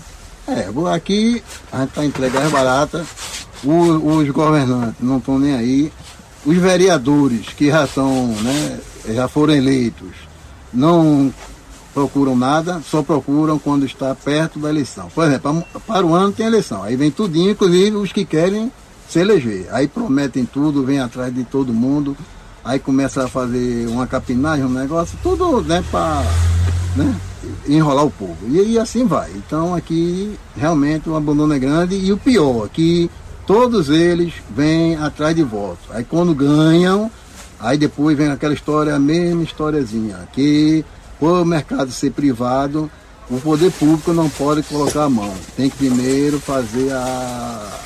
É, 0.53 0.69
aqui 0.95 1.43
a 1.73 1.81
gente 1.81 1.89
está 1.89 2.05
entregando 2.05 2.51
barata, 2.51 3.07
os, 3.65 4.03
os 4.03 4.31
governantes 4.31 4.97
não 5.01 5.17
estão 5.17 5.39
nem 5.39 5.55
aí, 5.55 5.93
os 6.45 6.57
vereadores 6.57 7.47
que 7.49 7.71
já 7.71 7.85
estão, 7.85 8.27
né, 8.43 8.79
já 9.09 9.29
foram 9.29 9.55
eleitos, 9.55 10.11
não 10.73 11.33
procuram 11.95 12.37
nada, 12.37 12.83
só 12.85 13.03
procuram 13.03 13.59
quando 13.59 13.87
está 13.87 14.15
perto 14.15 14.59
da 14.59 14.69
eleição. 14.69 15.09
Por 15.15 15.25
exemplo, 15.25 15.65
para 15.87 16.05
o 16.05 16.15
ano 16.15 16.33
tem 16.33 16.47
eleição, 16.47 16.83
aí 16.83 16.97
vem 16.97 17.11
tudinho, 17.11 17.53
inclusive 17.53 17.97
os 17.97 18.13
que 18.13 18.25
querem 18.25 18.71
se 19.09 19.21
eleger. 19.21 19.69
Aí 19.71 19.89
prometem 19.89 20.45
tudo, 20.45 20.85
vem 20.85 21.01
atrás 21.01 21.35
de 21.35 21.45
todo 21.45 21.73
mundo, 21.73 22.15
aí 22.63 22.79
começa 22.79 23.25
a 23.25 23.29
fazer 23.29 23.89
uma 23.89 24.07
capinagem, 24.07 24.67
um 24.67 24.71
negócio, 24.71 25.19
tudo 25.23 25.63
né, 25.63 25.83
para 25.91 26.23
né, 26.95 27.15
enrolar 27.67 28.05
o 28.05 28.11
povo. 28.11 28.37
E, 28.49 28.73
e 28.73 28.79
assim 28.79 29.07
vai. 29.07 29.31
Então 29.35 29.75
aqui 29.75 30.39
realmente 30.57 31.09
o 31.09 31.17
abandono 31.17 31.53
é 31.55 31.59
grande 31.59 31.97
e 31.97 32.13
o 32.13 32.17
pior, 32.17 32.69
que 32.69 33.11
todos 33.47 33.89
eles 33.89 34.35
vêm 34.51 34.97
atrás 34.97 35.35
de 35.35 35.43
votos. 35.43 35.85
Aí 35.91 36.05
quando 36.05 36.35
ganham, 36.35 37.11
aí 37.61 37.77
depois 37.77 38.17
vem 38.17 38.29
aquela 38.29 38.55
história, 38.55 38.95
a 38.95 38.99
mesma 38.99 39.43
historiazinha, 39.43 40.29
que 40.33 40.85
por 41.19 41.41
o 41.41 41.45
mercado 41.45 41.91
ser 41.93 42.11
privado, 42.11 42.91
o 43.31 43.41
poder 43.41 43.71
público 43.73 44.13
não 44.13 44.29
pode 44.29 44.63
colocar 44.65 45.05
a 45.05 45.11
mão. 45.11 45.33
Tem 45.57 45.71
que 45.71 45.77
primeiro 45.77 46.41
fazer 46.41 46.93
a 46.93 47.79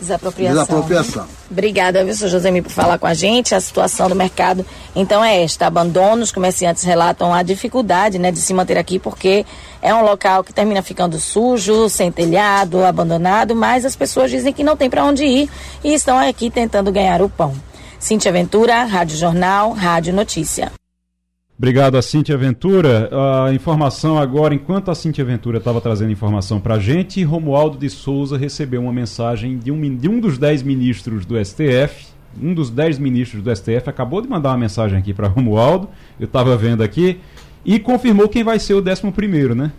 Desapropriação. 0.00 0.62
Desapropriação. 0.62 1.26
Obrigada, 1.50 2.04
viu, 2.04 2.14
senhor 2.14 2.30
Josemir, 2.30 2.62
por 2.62 2.70
falar 2.70 2.98
com 2.98 3.06
a 3.06 3.14
gente. 3.14 3.54
A 3.54 3.60
situação 3.60 4.08
do 4.08 4.14
mercado, 4.14 4.64
então, 4.94 5.24
é 5.24 5.42
esta. 5.42 5.66
Abandono, 5.66 6.22
os 6.22 6.32
comerciantes 6.32 6.84
relatam 6.84 7.34
a 7.34 7.42
dificuldade 7.42 8.18
né, 8.18 8.30
de 8.30 8.38
se 8.38 8.54
manter 8.54 8.78
aqui, 8.78 8.98
porque 8.98 9.44
é 9.82 9.94
um 9.94 10.02
local 10.02 10.44
que 10.44 10.52
termina 10.52 10.82
ficando 10.82 11.18
sujo, 11.18 11.88
sem 11.88 12.12
telhado, 12.12 12.84
abandonado, 12.84 13.54
mas 13.54 13.84
as 13.84 13.96
pessoas 13.96 14.30
dizem 14.30 14.52
que 14.52 14.64
não 14.64 14.76
tem 14.76 14.88
para 14.88 15.04
onde 15.04 15.24
ir 15.24 15.50
e 15.82 15.92
estão 15.92 16.18
aqui 16.18 16.50
tentando 16.50 16.92
ganhar 16.92 17.20
o 17.22 17.28
pão. 17.28 17.54
Cintia 17.98 18.30
Ventura, 18.30 18.84
Rádio 18.84 19.16
Jornal, 19.16 19.72
Rádio 19.72 20.14
Notícia. 20.14 20.70
Obrigado 21.58 21.98
a 21.98 22.02
Cintia 22.02 22.38
Ventura. 22.38 23.10
A 23.10 23.52
informação 23.52 24.16
agora, 24.16 24.54
enquanto 24.54 24.92
a 24.92 24.94
Cintia 24.94 25.24
Ventura 25.24 25.58
estava 25.58 25.80
trazendo 25.80 26.12
informação 26.12 26.60
para 26.60 26.76
a 26.76 26.78
gente, 26.78 27.20
Romualdo 27.24 27.76
de 27.76 27.90
Souza 27.90 28.38
recebeu 28.38 28.80
uma 28.80 28.92
mensagem 28.92 29.58
de 29.58 29.72
um, 29.72 29.96
de 29.96 30.08
um 30.08 30.20
dos 30.20 30.38
dez 30.38 30.62
ministros 30.62 31.26
do 31.26 31.34
STF. 31.44 32.06
Um 32.40 32.54
dos 32.54 32.70
dez 32.70 32.96
ministros 32.96 33.42
do 33.42 33.54
STF 33.54 33.90
acabou 33.90 34.22
de 34.22 34.28
mandar 34.28 34.50
uma 34.50 34.58
mensagem 34.58 34.96
aqui 34.96 35.12
para 35.12 35.26
Romualdo, 35.26 35.88
eu 36.20 36.26
estava 36.26 36.56
vendo 36.56 36.80
aqui, 36.84 37.18
e 37.64 37.80
confirmou 37.80 38.28
quem 38.28 38.44
vai 38.44 38.60
ser 38.60 38.74
o 38.74 38.80
décimo 38.80 39.10
primeiro, 39.10 39.52
né? 39.52 39.72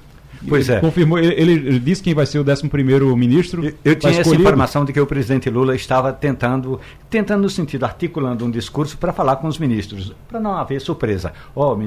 Pois 0.48 0.70
é. 0.70 0.80
Confirmou, 0.80 1.20
ele, 1.20 1.34
ele, 1.34 1.80
disse 1.80 2.02
quem 2.02 2.14
vai 2.14 2.26
ser 2.26 2.40
o 2.40 2.50
11 2.50 2.70
ministro. 3.16 3.66
Eu, 3.66 3.74
eu 3.84 3.96
tinha 3.96 4.20
essa 4.20 4.36
informação 4.36 4.86
de 4.86 4.94
que 4.94 5.00
o 5.00 5.06
presidente 5.06 5.50
Lula 5.50 5.76
estava 5.76 6.14
tentando, 6.14 6.80
tentando 7.10 7.42
no 7.42 7.50
sentido, 7.50 7.84
articulando 7.84 8.46
um 8.46 8.52
discurso 8.52 8.98
para 8.98 9.12
falar 9.12 9.38
com 9.38 9.48
os 9.48 9.58
ministros, 9.58 10.14
para 10.28 10.40
não 10.40 10.54
haver 10.54 10.80
surpresa. 10.80 11.34
Oh, 11.54 11.78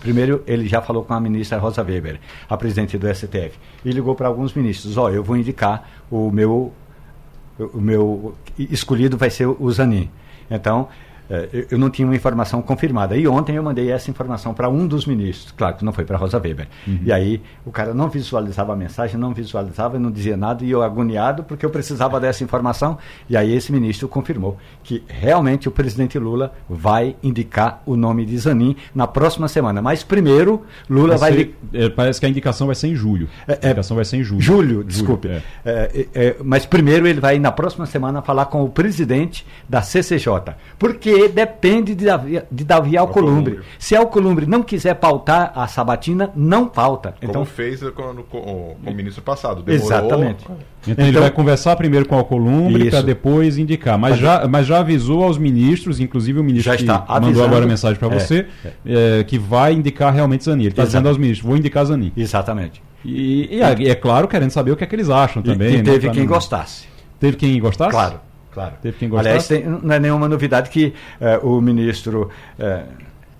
primeiro, 0.00 0.42
ele 0.46 0.68
já 0.68 0.80
falou 0.80 1.04
com 1.04 1.12
a 1.14 1.20
ministra 1.20 1.58
Rosa 1.58 1.82
Weber, 1.82 2.20
a 2.48 2.56
presidente 2.56 2.96
do 2.96 3.12
STF, 3.12 3.52
e 3.84 3.90
ligou 3.90 4.14
para 4.14 4.28
alguns 4.28 4.54
ministros: 4.54 4.96
Ó, 4.96 5.06
oh, 5.06 5.10
eu 5.10 5.24
vou 5.24 5.36
indicar 5.36 5.88
o 6.10 6.30
meu, 6.30 6.72
o 7.58 7.80
meu 7.80 8.34
escolhido 8.58 9.16
vai 9.16 9.30
ser 9.30 9.46
o 9.46 9.70
Zanin. 9.72 10.08
Então, 10.50 10.88
eu 11.70 11.78
não 11.78 11.90
tinha 11.90 12.06
uma 12.06 12.16
informação 12.16 12.62
confirmada. 12.62 13.16
E 13.16 13.28
ontem 13.28 13.56
eu 13.56 13.62
mandei 13.62 13.90
essa 13.90 14.10
informação 14.10 14.54
para 14.54 14.68
um 14.68 14.86
dos 14.86 15.06
ministros, 15.06 15.52
claro 15.56 15.76
que 15.76 15.84
não 15.84 15.92
foi 15.92 16.04
para 16.04 16.16
Rosa 16.16 16.38
Weber. 16.38 16.68
Uhum. 16.86 17.00
E 17.04 17.12
aí 17.12 17.42
o 17.64 17.70
cara 17.70 17.92
não 17.92 18.08
visualizava 18.08 18.72
a 18.72 18.76
mensagem, 18.76 19.18
não 19.18 19.32
visualizava, 19.34 19.98
não 19.98 20.10
dizia 20.10 20.36
nada, 20.36 20.64
e 20.64 20.70
eu 20.70 20.82
agoniado 20.82 21.42
porque 21.44 21.64
eu 21.64 21.70
precisava 21.70 22.18
dessa 22.18 22.42
informação. 22.42 22.98
E 23.28 23.36
aí 23.36 23.54
esse 23.54 23.70
ministro 23.72 24.08
confirmou 24.08 24.56
que 24.82 25.02
realmente 25.06 25.68
o 25.68 25.70
presidente 25.70 26.18
Lula 26.18 26.52
vai 26.68 27.16
indicar 27.22 27.82
o 27.84 27.96
nome 27.96 28.24
de 28.24 28.38
Zanin 28.38 28.76
na 28.94 29.06
próxima 29.06 29.48
semana. 29.48 29.82
Mas 29.82 30.02
primeiro, 30.02 30.62
Lula 30.88 31.16
vai. 31.16 31.32
vai... 31.32 31.50
É, 31.72 31.88
parece 31.88 32.20
que 32.20 32.26
a 32.26 32.28
indicação 32.28 32.66
vai 32.66 32.76
ser 32.76 32.88
em 32.88 32.94
julho. 32.94 33.28
É, 33.46 33.52
a 33.52 33.66
indicação 33.66 33.94
vai 33.96 34.04
ser 34.04 34.16
em 34.16 34.22
julho. 34.22 34.40
Julho, 34.40 34.84
desculpe. 34.84 35.28
Julho, 35.28 35.42
é. 35.64 36.06
É, 36.14 36.36
mas 36.42 36.64
primeiro 36.64 37.06
ele 37.06 37.20
vai, 37.20 37.38
na 37.38 37.52
próxima 37.52 37.86
semana, 37.86 38.22
falar 38.22 38.46
com 38.46 38.64
o 38.64 38.68
presidente 38.68 39.46
da 39.68 39.82
CCJ. 39.82 40.54
Porque 41.18 41.28
depende 41.28 41.94
de 41.94 42.04
Davi, 42.04 42.42
de 42.50 42.64
Davi 42.64 42.96
Alcolumbre. 42.96 43.54
Alcolumbre. 43.54 43.76
Se 43.78 43.96
Alcolumbre 43.96 44.46
não 44.46 44.62
quiser 44.62 44.94
pautar 44.94 45.52
a 45.54 45.66
sabatina, 45.66 46.30
não 46.36 46.68
pauta. 46.68 47.14
Como 47.18 47.30
então 47.30 47.44
fez 47.44 47.80
com, 47.90 48.14
com, 48.28 48.76
com 48.84 48.90
o 48.90 48.94
ministro 48.94 49.22
passado. 49.22 49.62
Demorou. 49.62 49.86
Exatamente. 49.86 50.44
Então, 50.44 50.56
então, 50.86 51.06
ele 51.06 51.18
vai 51.18 51.30
conversar 51.30 51.74
primeiro 51.76 52.06
com 52.06 52.14
o 52.14 52.18
Alcolumbre 52.18 52.88
para 52.90 53.02
depois 53.02 53.58
indicar. 53.58 53.98
Mas, 53.98 54.12
mas, 54.12 54.20
já, 54.20 54.48
mas 54.48 54.66
já 54.66 54.78
avisou 54.78 55.24
aos 55.24 55.36
ministros, 55.36 55.98
inclusive 55.98 56.38
o 56.38 56.44
ministro 56.44 56.72
já 56.72 56.76
está 56.76 57.00
que 57.00 57.20
mandou 57.20 57.44
agora 57.44 57.66
mensagem 57.66 57.98
para 57.98 58.14
é, 58.14 58.18
você, 58.18 58.46
é. 58.64 59.18
É, 59.20 59.24
que 59.24 59.38
vai 59.38 59.72
indicar 59.72 60.14
realmente 60.14 60.44
Zanin. 60.44 60.64
Ele 60.64 60.70
está 60.70 60.84
dizendo 60.84 61.08
aos 61.08 61.18
ministros, 61.18 61.46
vou 61.46 61.56
indicar 61.56 61.84
Zanin. 61.84 62.12
Exatamente. 62.16 62.82
E, 63.04 63.56
e, 63.56 63.60
é, 63.60 63.90
é, 63.90 63.94
claro, 63.94 64.28
querendo 64.28 64.50
saber 64.50 64.70
o 64.70 64.76
que 64.76 64.84
é 64.84 64.86
que 64.86 64.94
eles 64.94 65.10
acham 65.10 65.42
também. 65.42 65.70
E, 65.70 65.74
e 65.74 65.76
né, 65.78 65.82
teve 65.82 66.10
quem 66.10 66.22
não... 66.22 66.28
gostasse. 66.28 66.86
Teve 67.18 67.36
quem 67.36 67.60
gostasse? 67.60 67.90
Claro. 67.90 68.27
Claro. 68.58 68.74
Teve 68.82 68.98
quem 68.98 69.08
gostasse. 69.08 69.28
Aliás, 69.28 69.46
tem, 69.46 69.64
não 69.64 69.94
é 69.94 70.00
nenhuma 70.00 70.28
novidade 70.28 70.68
que 70.68 70.92
uh, 71.20 71.46
o 71.46 71.60
ministro. 71.60 72.28
Uh, 72.58 72.88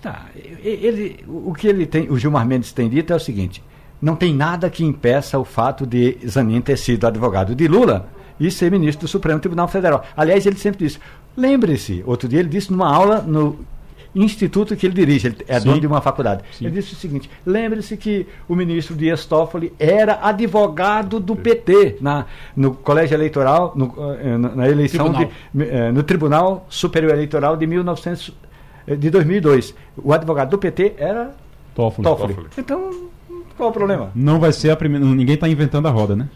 tá, 0.00 0.26
ele, 0.62 1.24
o 1.26 1.52
que 1.52 1.66
ele 1.66 1.86
tem, 1.86 2.08
o 2.08 2.16
Gilmar 2.16 2.46
Mendes 2.46 2.70
tem 2.70 2.88
dito 2.88 3.12
é 3.12 3.16
o 3.16 3.18
seguinte: 3.18 3.60
não 4.00 4.14
tem 4.14 4.32
nada 4.32 4.70
que 4.70 4.84
impeça 4.84 5.36
o 5.36 5.44
fato 5.44 5.84
de 5.84 6.18
Zanin 6.24 6.60
ter 6.60 6.76
sido 6.78 7.04
advogado 7.04 7.52
de 7.52 7.66
Lula 7.66 8.08
e 8.38 8.48
ser 8.48 8.70
ministro 8.70 9.06
do 9.06 9.10
Supremo 9.10 9.40
Tribunal 9.40 9.66
Federal. 9.66 10.04
Aliás, 10.16 10.46
ele 10.46 10.56
sempre 10.56 10.86
disse. 10.86 11.00
Lembre-se, 11.36 12.02
outro 12.06 12.28
dia 12.28 12.38
ele 12.38 12.48
disse 12.48 12.70
numa 12.70 12.88
aula 12.88 13.20
no 13.20 13.58
instituto 14.14 14.76
que 14.76 14.86
ele 14.86 14.94
dirige, 14.94 15.28
ele 15.28 15.36
é 15.46 15.60
Sim. 15.60 15.68
dono 15.68 15.80
de 15.80 15.86
uma 15.86 16.00
faculdade. 16.00 16.42
Sim. 16.52 16.66
Ele 16.66 16.74
disse 16.74 16.94
o 16.94 16.96
seguinte: 16.96 17.30
lembre-se 17.44 17.96
que 17.96 18.26
o 18.48 18.54
ministro 18.54 18.94
Dias 18.94 19.24
Toffoli 19.26 19.72
era 19.78 20.18
advogado 20.22 21.20
do 21.20 21.36
PT 21.36 21.98
na, 22.00 22.26
no 22.56 22.74
colégio 22.74 23.14
eleitoral, 23.14 23.72
no, 23.76 23.94
eh, 24.20 24.38
na 24.38 24.68
eleição 24.68 25.12
Tribunal. 25.12 25.30
De, 25.54 25.64
eh, 25.64 25.92
no 25.92 26.02
Tribunal 26.02 26.66
Superior 26.68 27.12
Eleitoral 27.12 27.56
de 27.56 27.66
1900, 27.66 28.34
eh, 28.86 28.96
de 28.96 29.10
2002. 29.10 29.74
O 29.96 30.12
advogado 30.12 30.50
do 30.50 30.58
PT 30.58 30.94
era 30.98 31.34
Toffoli. 31.74 32.04
Toffoli. 32.04 32.34
Toffoli. 32.34 32.50
Então, 32.58 33.08
qual 33.56 33.70
o 33.70 33.72
problema? 33.72 34.10
Não 34.14 34.38
vai 34.38 34.52
ser 34.52 34.70
a 34.70 34.76
primeira. 34.76 35.04
Ninguém 35.04 35.34
está 35.34 35.48
inventando 35.48 35.86
a 35.86 35.90
roda, 35.90 36.16
né? 36.16 36.28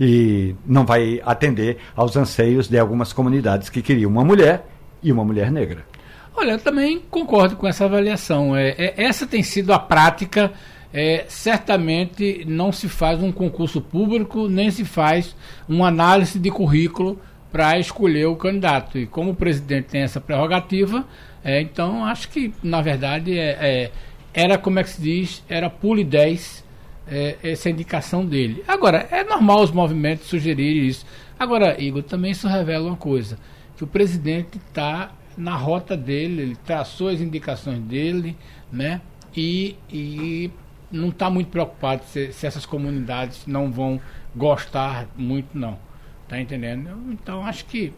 E 0.00 0.54
não 0.64 0.86
vai 0.86 1.20
atender 1.24 1.78
aos 1.96 2.16
anseios 2.16 2.68
de 2.68 2.78
algumas 2.78 3.12
comunidades 3.12 3.68
que 3.68 3.82
queriam 3.82 4.10
uma 4.10 4.24
mulher 4.24 4.64
e 5.02 5.10
uma 5.10 5.24
mulher 5.24 5.50
negra. 5.50 5.84
Olha, 6.34 6.52
eu 6.52 6.58
também 6.58 7.00
concordo 7.10 7.56
com 7.56 7.66
essa 7.66 7.84
avaliação. 7.84 8.56
É, 8.56 8.70
é 8.78 8.94
essa 8.96 9.26
tem 9.26 9.42
sido 9.42 9.72
a 9.72 9.78
prática. 9.78 10.52
É, 10.92 11.26
certamente 11.28 12.44
não 12.46 12.72
se 12.72 12.88
faz 12.88 13.22
um 13.22 13.30
concurso 13.30 13.80
público, 13.80 14.48
nem 14.48 14.70
se 14.70 14.84
faz 14.84 15.36
uma 15.68 15.88
análise 15.88 16.38
de 16.38 16.50
currículo 16.50 17.20
para 17.52 17.78
escolher 17.78 18.26
o 18.26 18.36
candidato. 18.36 18.98
E 18.98 19.06
como 19.06 19.32
o 19.32 19.34
presidente 19.34 19.88
tem 19.88 20.02
essa 20.02 20.20
prerrogativa, 20.20 21.04
é, 21.44 21.60
então 21.60 22.04
acho 22.04 22.28
que, 22.28 22.52
na 22.62 22.80
verdade, 22.80 23.38
é, 23.38 23.58
é 23.60 23.90
era, 24.32 24.56
como 24.56 24.78
é 24.78 24.84
que 24.84 24.90
se 24.90 25.00
diz, 25.00 25.42
era 25.48 25.68
pule 25.68 26.04
10 26.04 26.64
é, 27.08 27.36
essa 27.42 27.70
indicação 27.70 28.24
dele. 28.24 28.62
Agora, 28.68 29.08
é 29.10 29.24
normal 29.24 29.62
os 29.62 29.70
movimentos 29.70 30.26
sugerirem 30.26 30.86
isso. 30.86 31.04
Agora, 31.38 31.80
Igor, 31.80 32.02
também 32.02 32.32
isso 32.32 32.46
revela 32.46 32.86
uma 32.86 32.96
coisa, 32.96 33.38
que 33.76 33.84
o 33.84 33.86
presidente 33.86 34.58
está 34.58 35.10
na 35.38 35.56
rota 35.56 35.96
dele, 35.96 36.42
ele 36.42 36.56
traçou 36.56 37.08
as 37.08 37.20
indicações 37.20 37.78
dele, 37.78 38.36
né? 38.70 39.00
E, 39.36 39.76
e 39.88 40.50
não 40.90 41.10
está 41.10 41.30
muito 41.30 41.48
preocupado 41.48 42.02
se, 42.04 42.32
se, 42.32 42.46
essas 42.46 42.66
comunidades 42.66 43.46
não 43.46 43.70
vão 43.70 44.00
gostar 44.34 45.06
muito, 45.16 45.56
não. 45.56 45.78
Tá 46.26 46.40
entendendo? 46.40 46.90
Então 47.10 47.46
acho 47.46 47.64
que 47.66 47.92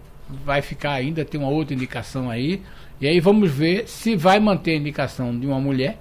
vai 0.45 0.63
ficar 0.63 0.93
ainda, 0.93 1.25
tem 1.25 1.41
uma 1.41 1.51
outra 1.51 1.75
indicação 1.75 2.31
aí. 2.31 2.63
E 3.01 3.07
aí 3.07 3.19
vamos 3.19 3.51
ver 3.51 3.89
se 3.89 4.15
vai 4.15 4.39
manter 4.39 4.73
a 4.73 4.77
indicação 4.77 5.37
de 5.37 5.47
uma 5.47 5.59
mulher 5.59 5.99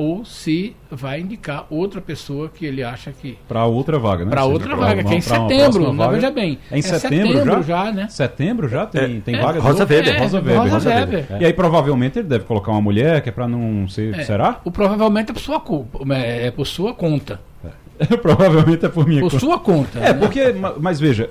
ou 0.00 0.24
se 0.24 0.74
vai 0.90 1.20
indicar 1.20 1.66
outra 1.68 2.00
pessoa 2.00 2.48
que 2.48 2.64
ele 2.64 2.82
acha 2.82 3.12
que. 3.12 3.36
Para 3.46 3.66
outra 3.66 3.98
vaga, 3.98 4.24
né? 4.24 4.30
Para 4.30 4.46
outra 4.46 4.74
vaga, 4.74 5.04
que 5.04 5.12
é 5.12 5.18
em 5.18 5.20
setembro, 5.20 5.92
não 5.92 6.10
veja 6.10 6.30
bem. 6.30 6.58
É 6.70 6.76
em 6.76 6.78
é 6.78 6.82
setembro, 6.82 7.32
setembro 7.34 7.62
já? 7.62 7.84
já? 7.84 7.92
né? 7.92 8.08
Setembro 8.08 8.66
já 8.66 8.86
tem, 8.86 9.18
é, 9.18 9.20
tem 9.20 9.34
é, 9.34 9.42
vaga 9.42 9.60
Rosa 9.60 9.84
Weber. 9.84 10.14
É, 10.14 10.18
Rosa 10.18 10.38
Weber. 10.38 10.56
Rosa, 10.56 10.70
Rosa 10.72 10.88
Weber. 10.88 11.18
Weber. 11.18 11.42
E 11.42 11.44
aí 11.44 11.52
provavelmente 11.52 12.18
ele 12.18 12.28
deve 12.28 12.44
colocar 12.44 12.72
uma 12.72 12.80
mulher, 12.80 13.20
que 13.20 13.28
é 13.28 13.32
para 13.32 13.46
não 13.46 13.86
ser. 13.88 14.18
É, 14.18 14.24
será? 14.24 14.58
O 14.64 14.70
provavelmente 14.70 15.32
é 15.32 15.34
por 15.34 15.40
sua 15.40 15.60
culpa, 15.60 15.98
é 16.14 16.50
por 16.50 16.66
sua 16.66 16.94
conta. 16.94 17.38
provavelmente 18.22 18.86
é 18.86 18.88
por 18.88 19.06
minha 19.06 19.20
por 19.20 19.30
conta. 19.30 19.38
Por 19.38 19.46
sua 19.46 19.58
conta. 19.58 19.98
É, 19.98 20.14
né? 20.14 20.14
porque, 20.14 20.54
mas 20.80 20.98
veja, 20.98 21.28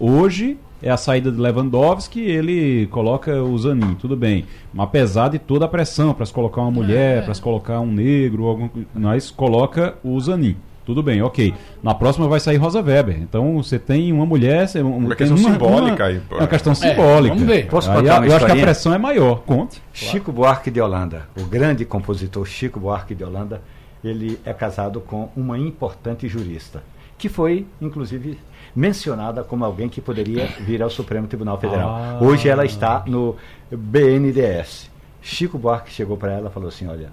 hoje 0.00 0.56
é 0.82 0.90
a 0.90 0.96
saída 0.96 1.30
de 1.30 1.40
Lewandowski, 1.40 2.20
ele 2.20 2.86
coloca 2.88 3.42
o 3.42 3.58
Zanin, 3.58 3.94
tudo 3.94 4.16
bem. 4.16 4.46
Mas 4.72 4.84
apesar 4.86 5.28
de 5.28 5.38
toda 5.38 5.64
a 5.64 5.68
pressão 5.68 6.14
para 6.14 6.24
se 6.24 6.32
colocar 6.32 6.60
uma 6.62 6.70
mulher, 6.70 7.18
é. 7.18 7.22
para 7.22 7.34
se 7.34 7.42
colocar 7.42 7.80
um 7.80 7.90
negro, 7.90 8.46
algum, 8.46 8.68
nós 8.94 9.30
coloca 9.30 9.96
o 10.04 10.18
Zanin. 10.20 10.56
Tudo 10.88 11.02
bem, 11.02 11.20
ok. 11.20 11.52
Na 11.82 11.94
próxima 11.94 12.26
vai 12.28 12.40
sair 12.40 12.56
Rosa 12.56 12.80
Weber. 12.80 13.20
Então 13.20 13.62
você 13.62 13.78
tem 13.78 14.10
uma 14.10 14.24
mulher. 14.24 14.66
Um, 14.76 14.96
uma 14.96 15.14
questão 15.14 15.36
uma, 15.36 15.52
simbólica 15.52 16.06
aí. 16.06 16.22
Uma, 16.30 16.38
uma 16.38 16.46
questão 16.46 16.74
simbólica. 16.74 17.34
É, 17.34 17.36
vamos 17.36 17.54
ver. 17.54 17.66
Posso 17.66 17.90
aí, 17.90 18.06
eu 18.06 18.34
acho 18.34 18.46
que 18.46 18.52
a 18.52 18.56
pressão 18.56 18.94
é 18.94 18.98
maior. 18.98 19.42
Conte. 19.42 19.82
Chico 19.92 20.32
Buarque 20.32 20.70
de 20.70 20.80
Holanda, 20.80 21.28
o 21.38 21.44
grande 21.44 21.84
compositor 21.84 22.46
Chico 22.46 22.80
Buarque 22.80 23.14
de 23.14 23.22
Holanda, 23.22 23.60
ele 24.02 24.40
é 24.46 24.54
casado 24.54 24.98
com 25.00 25.28
uma 25.36 25.58
importante 25.58 26.26
jurista, 26.26 26.82
que 27.18 27.28
foi, 27.28 27.66
inclusive, 27.80 28.38
mencionada 28.74 29.42
como 29.42 29.64
alguém 29.64 29.88
que 29.88 30.00
poderia 30.00 30.46
vir 30.60 30.82
ao 30.82 30.88
Supremo 30.88 31.26
Tribunal 31.26 31.58
Federal. 31.58 31.90
Ah. 31.90 32.18
Hoje 32.22 32.48
ela 32.48 32.64
está 32.64 33.02
no 33.06 33.36
BNDES. 33.70 34.88
Chico 35.20 35.58
Buarque 35.58 35.90
chegou 35.90 36.16
para 36.16 36.32
ela 36.32 36.48
e 36.48 36.52
falou 36.52 36.68
assim: 36.68 36.86
Olha, 36.86 37.10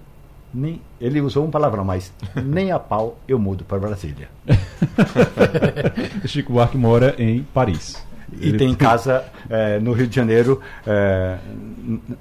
nem, 0.54 0.80
ele 1.02 1.20
usou 1.20 1.44
um 1.44 1.50
palavrão, 1.50 1.84
mas 1.84 2.14
nem 2.36 2.72
a 2.72 2.80
pau 2.80 3.18
eu 3.28 3.40
mudo 3.40 3.64
para 3.66 3.80
Brasília. 3.80 4.30
Chico 6.26 6.54
Buarque 6.54 6.78
mora 6.78 7.16
em 7.18 7.42
Paris. 7.44 8.06
E 8.42 8.54
tem 8.54 8.74
casa 8.74 9.24
é, 9.50 9.80
no 9.80 9.94
Rio 9.94 10.08
de 10.08 10.16
Janeiro, 10.16 10.60
é, 10.86 11.38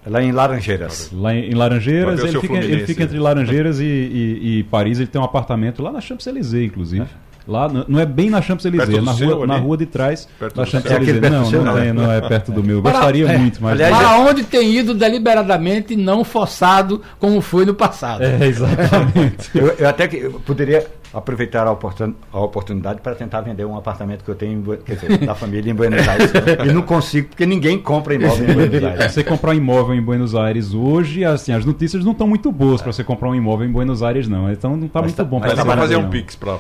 lá 0.07 0.23
em 0.23 0.33
Laranjeiras. 0.33 1.11
Lá 1.13 1.35
em, 1.35 1.51
em 1.51 1.55
Laranjeiras, 1.55 2.21
ele 2.21 2.41
fica, 2.41 2.55
ele 2.55 2.87
fica, 2.87 3.03
entre 3.05 3.19
Laranjeiras 3.19 3.81
e, 3.81 3.85
e, 3.85 4.59
e, 4.59 4.63
Paris, 4.65 4.99
ele 4.99 5.09
tem 5.09 5.21
um 5.21 5.25
apartamento 5.25 5.83
lá 5.83 5.91
na 5.91 6.01
Champs-Élysées, 6.01 6.67
inclusive. 6.67 7.05
É. 7.05 7.24
Lá, 7.47 7.69
não 7.69 8.01
é 8.01 8.07
bem 8.07 8.31
na 8.31 8.41
Champs-Élysées, 8.41 8.99
é 8.99 9.01
na, 9.03 9.13
rua, 9.13 9.47
na 9.47 9.57
rua 9.57 9.77
de 9.77 9.85
trás 9.85 10.27
perto 10.39 10.57
da 10.57 10.65
Champs-Élysées. 10.65 11.23
É 11.23 11.31
não, 11.31 11.51
não, 11.51 11.79
é, 11.79 11.93
não 11.93 12.13
é 12.13 12.21
perto 12.23 12.51
do 12.51 12.63
meu. 12.63 12.81
Gostaria 12.81 13.27
para, 13.27 13.39
muito, 13.39 13.63
mas... 13.63 13.73
Aliás, 13.73 13.97
para 13.97 14.19
onde 14.19 14.45
tem 14.45 14.75
ido 14.75 14.95
deliberadamente, 14.95 15.95
não 15.95 16.25
forçado, 16.25 17.03
como 17.19 17.41
foi 17.43 17.67
no 17.67 17.75
passado. 17.75 18.23
É, 18.23 18.47
exatamente. 18.47 19.51
eu, 19.55 19.69
eu 19.79 19.89
até 19.89 20.09
que 20.09 20.17
eu 20.17 20.41
poderia 20.41 20.87
aproveitar 21.15 21.67
a, 21.67 21.71
oportun, 21.71 22.13
a 22.33 22.41
oportunidade 22.41 23.01
para 23.01 23.15
tentar 23.15 23.41
vender 23.41 23.65
um 23.65 23.77
apartamento 23.77 24.25
que 24.25 24.31
eu 24.31 24.35
tenho, 24.35 24.59
em, 24.59 24.77
quer 24.79 24.97
dizer, 24.97 25.19
da 25.19 25.35
família 25.35 25.71
em 25.71 25.75
Buenos 25.75 26.07
Aires. 26.07 26.33
e 26.69 26.73
não 26.73 26.83
consigo, 26.83 27.29
porque 27.29 27.47
ninguém 27.47 27.79
compra 27.79 28.15
imóvel 28.15 28.51
em 28.51 28.55
Buenos 28.55 28.85
Aires. 28.85 29.13
Você 29.13 29.23
comprar 29.23 29.53
um 29.53 29.55
imóvel 29.55 29.95
em 29.95 30.03
Buenos 30.03 30.35
Aires 30.35 30.75
hoje, 30.75 31.25
assim, 31.25 31.53
as 31.53 31.65
notícias 31.65 32.05
não 32.05 32.13
estão 32.13 32.27
muito 32.27 32.51
boas 32.51 32.83
para 32.83 32.93
você 32.93 33.05
comprar 33.05 33.29
um 33.29 33.35
imóvel 33.35 33.69
em 33.69 33.73
Buenos 33.73 34.03
Aires, 34.03 34.27
não. 34.27 34.51
Então 34.51 34.77
não 34.77 34.87
está 34.87 35.01
muito 35.01 35.15
tá, 35.15 35.25
bom 35.25 35.41
para 35.41 35.57
fazer 35.57 35.97
um 35.97 36.11
Pix 36.11 36.35
para. 36.35 36.59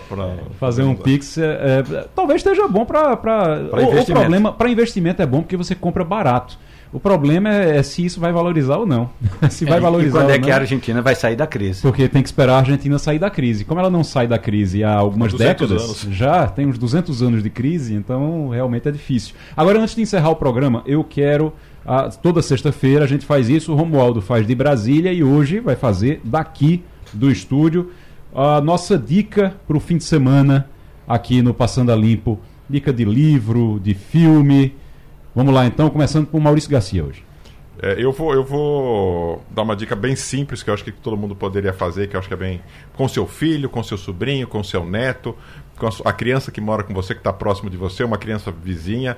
Fazer 0.58 0.82
um 0.82 0.94
Pix, 0.94 1.36
é, 1.36 1.44
é, 1.44 2.08
talvez 2.14 2.40
esteja 2.40 2.68
bom 2.68 2.84
para. 2.84 3.18
O, 3.72 4.00
o 4.00 4.04
problema, 4.06 4.52
para 4.52 4.70
investimento 4.70 5.20
é 5.20 5.26
bom 5.26 5.40
porque 5.40 5.56
você 5.56 5.74
compra 5.74 6.04
barato. 6.04 6.58
O 6.94 7.00
problema 7.00 7.52
é, 7.52 7.78
é, 7.78 7.82
se 7.82 8.04
isso 8.04 8.20
vai 8.20 8.30
valorizar 8.30 8.76
ou 8.76 8.86
não. 8.86 9.10
se 9.50 9.64
vai 9.64 9.80
valorizar 9.80 10.20
e 10.20 10.22
quando 10.22 10.30
é 10.30 10.38
que 10.38 10.48
a 10.48 10.54
Argentina 10.54 11.02
vai 11.02 11.16
sair 11.16 11.34
da 11.34 11.44
crise? 11.44 11.82
Porque 11.82 12.08
tem 12.08 12.22
que 12.22 12.28
esperar 12.28 12.54
a 12.54 12.58
Argentina 12.58 12.96
sair 13.00 13.18
da 13.18 13.28
crise. 13.28 13.64
Como 13.64 13.80
ela 13.80 13.90
não 13.90 14.04
sai 14.04 14.28
da 14.28 14.38
crise 14.38 14.84
há 14.84 14.94
algumas 14.94 15.34
décadas, 15.34 15.82
anos. 15.82 16.06
já 16.16 16.46
tem 16.46 16.68
uns 16.68 16.78
200 16.78 17.20
anos 17.20 17.42
de 17.42 17.50
crise, 17.50 17.94
então 17.94 18.50
realmente 18.50 18.88
é 18.88 18.92
difícil. 18.92 19.34
Agora, 19.56 19.80
antes 19.80 19.96
de 19.96 20.02
encerrar 20.02 20.30
o 20.30 20.36
programa, 20.36 20.84
eu 20.86 21.02
quero. 21.02 21.52
A, 21.84 22.08
toda 22.10 22.40
sexta-feira 22.40 23.04
a 23.04 23.08
gente 23.08 23.26
faz 23.26 23.48
isso, 23.48 23.72
o 23.72 23.74
Romualdo 23.74 24.22
faz 24.22 24.46
de 24.46 24.54
Brasília 24.54 25.12
e 25.12 25.24
hoje 25.24 25.58
vai 25.58 25.74
fazer 25.74 26.20
daqui 26.22 26.84
do 27.12 27.28
estúdio 27.28 27.90
a 28.32 28.60
nossa 28.60 28.96
dica 28.96 29.52
para 29.66 29.76
o 29.76 29.80
fim 29.80 29.96
de 29.96 30.04
semana 30.04 30.70
aqui 31.08 31.42
no 31.42 31.52
Passando 31.52 31.90
a 31.90 31.96
Limpo. 31.96 32.38
Dica 32.70 32.92
de 32.92 33.04
livro, 33.04 33.80
de 33.82 33.94
filme 33.94 34.72
Vamos 35.34 35.52
lá 35.52 35.66
então, 35.66 35.90
começando 35.90 36.26
com 36.26 36.38
o 36.38 36.40
Maurício 36.40 36.70
Garcia 36.70 37.04
hoje. 37.04 37.24
É, 37.82 37.96
eu, 37.98 38.12
vou, 38.12 38.32
eu 38.32 38.44
vou 38.44 39.44
dar 39.50 39.62
uma 39.62 39.74
dica 39.74 39.96
bem 39.96 40.14
simples 40.14 40.62
que 40.62 40.70
eu 40.70 40.74
acho 40.74 40.84
que 40.84 40.92
todo 40.92 41.16
mundo 41.16 41.34
poderia 41.34 41.72
fazer, 41.72 42.08
que 42.08 42.14
eu 42.14 42.20
acho 42.20 42.28
que 42.28 42.34
é 42.34 42.36
bem 42.36 42.62
com 42.96 43.08
seu 43.08 43.26
filho, 43.26 43.68
com 43.68 43.82
seu 43.82 43.98
sobrinho, 43.98 44.46
com 44.46 44.62
seu 44.62 44.84
neto, 44.86 45.36
com 45.76 45.88
a 46.04 46.12
criança 46.12 46.52
que 46.52 46.60
mora 46.60 46.84
com 46.84 46.94
você, 46.94 47.14
que 47.14 47.20
está 47.20 47.32
próximo 47.32 47.68
de 47.68 47.76
você, 47.76 48.04
uma 48.04 48.16
criança 48.16 48.52
vizinha 48.52 49.16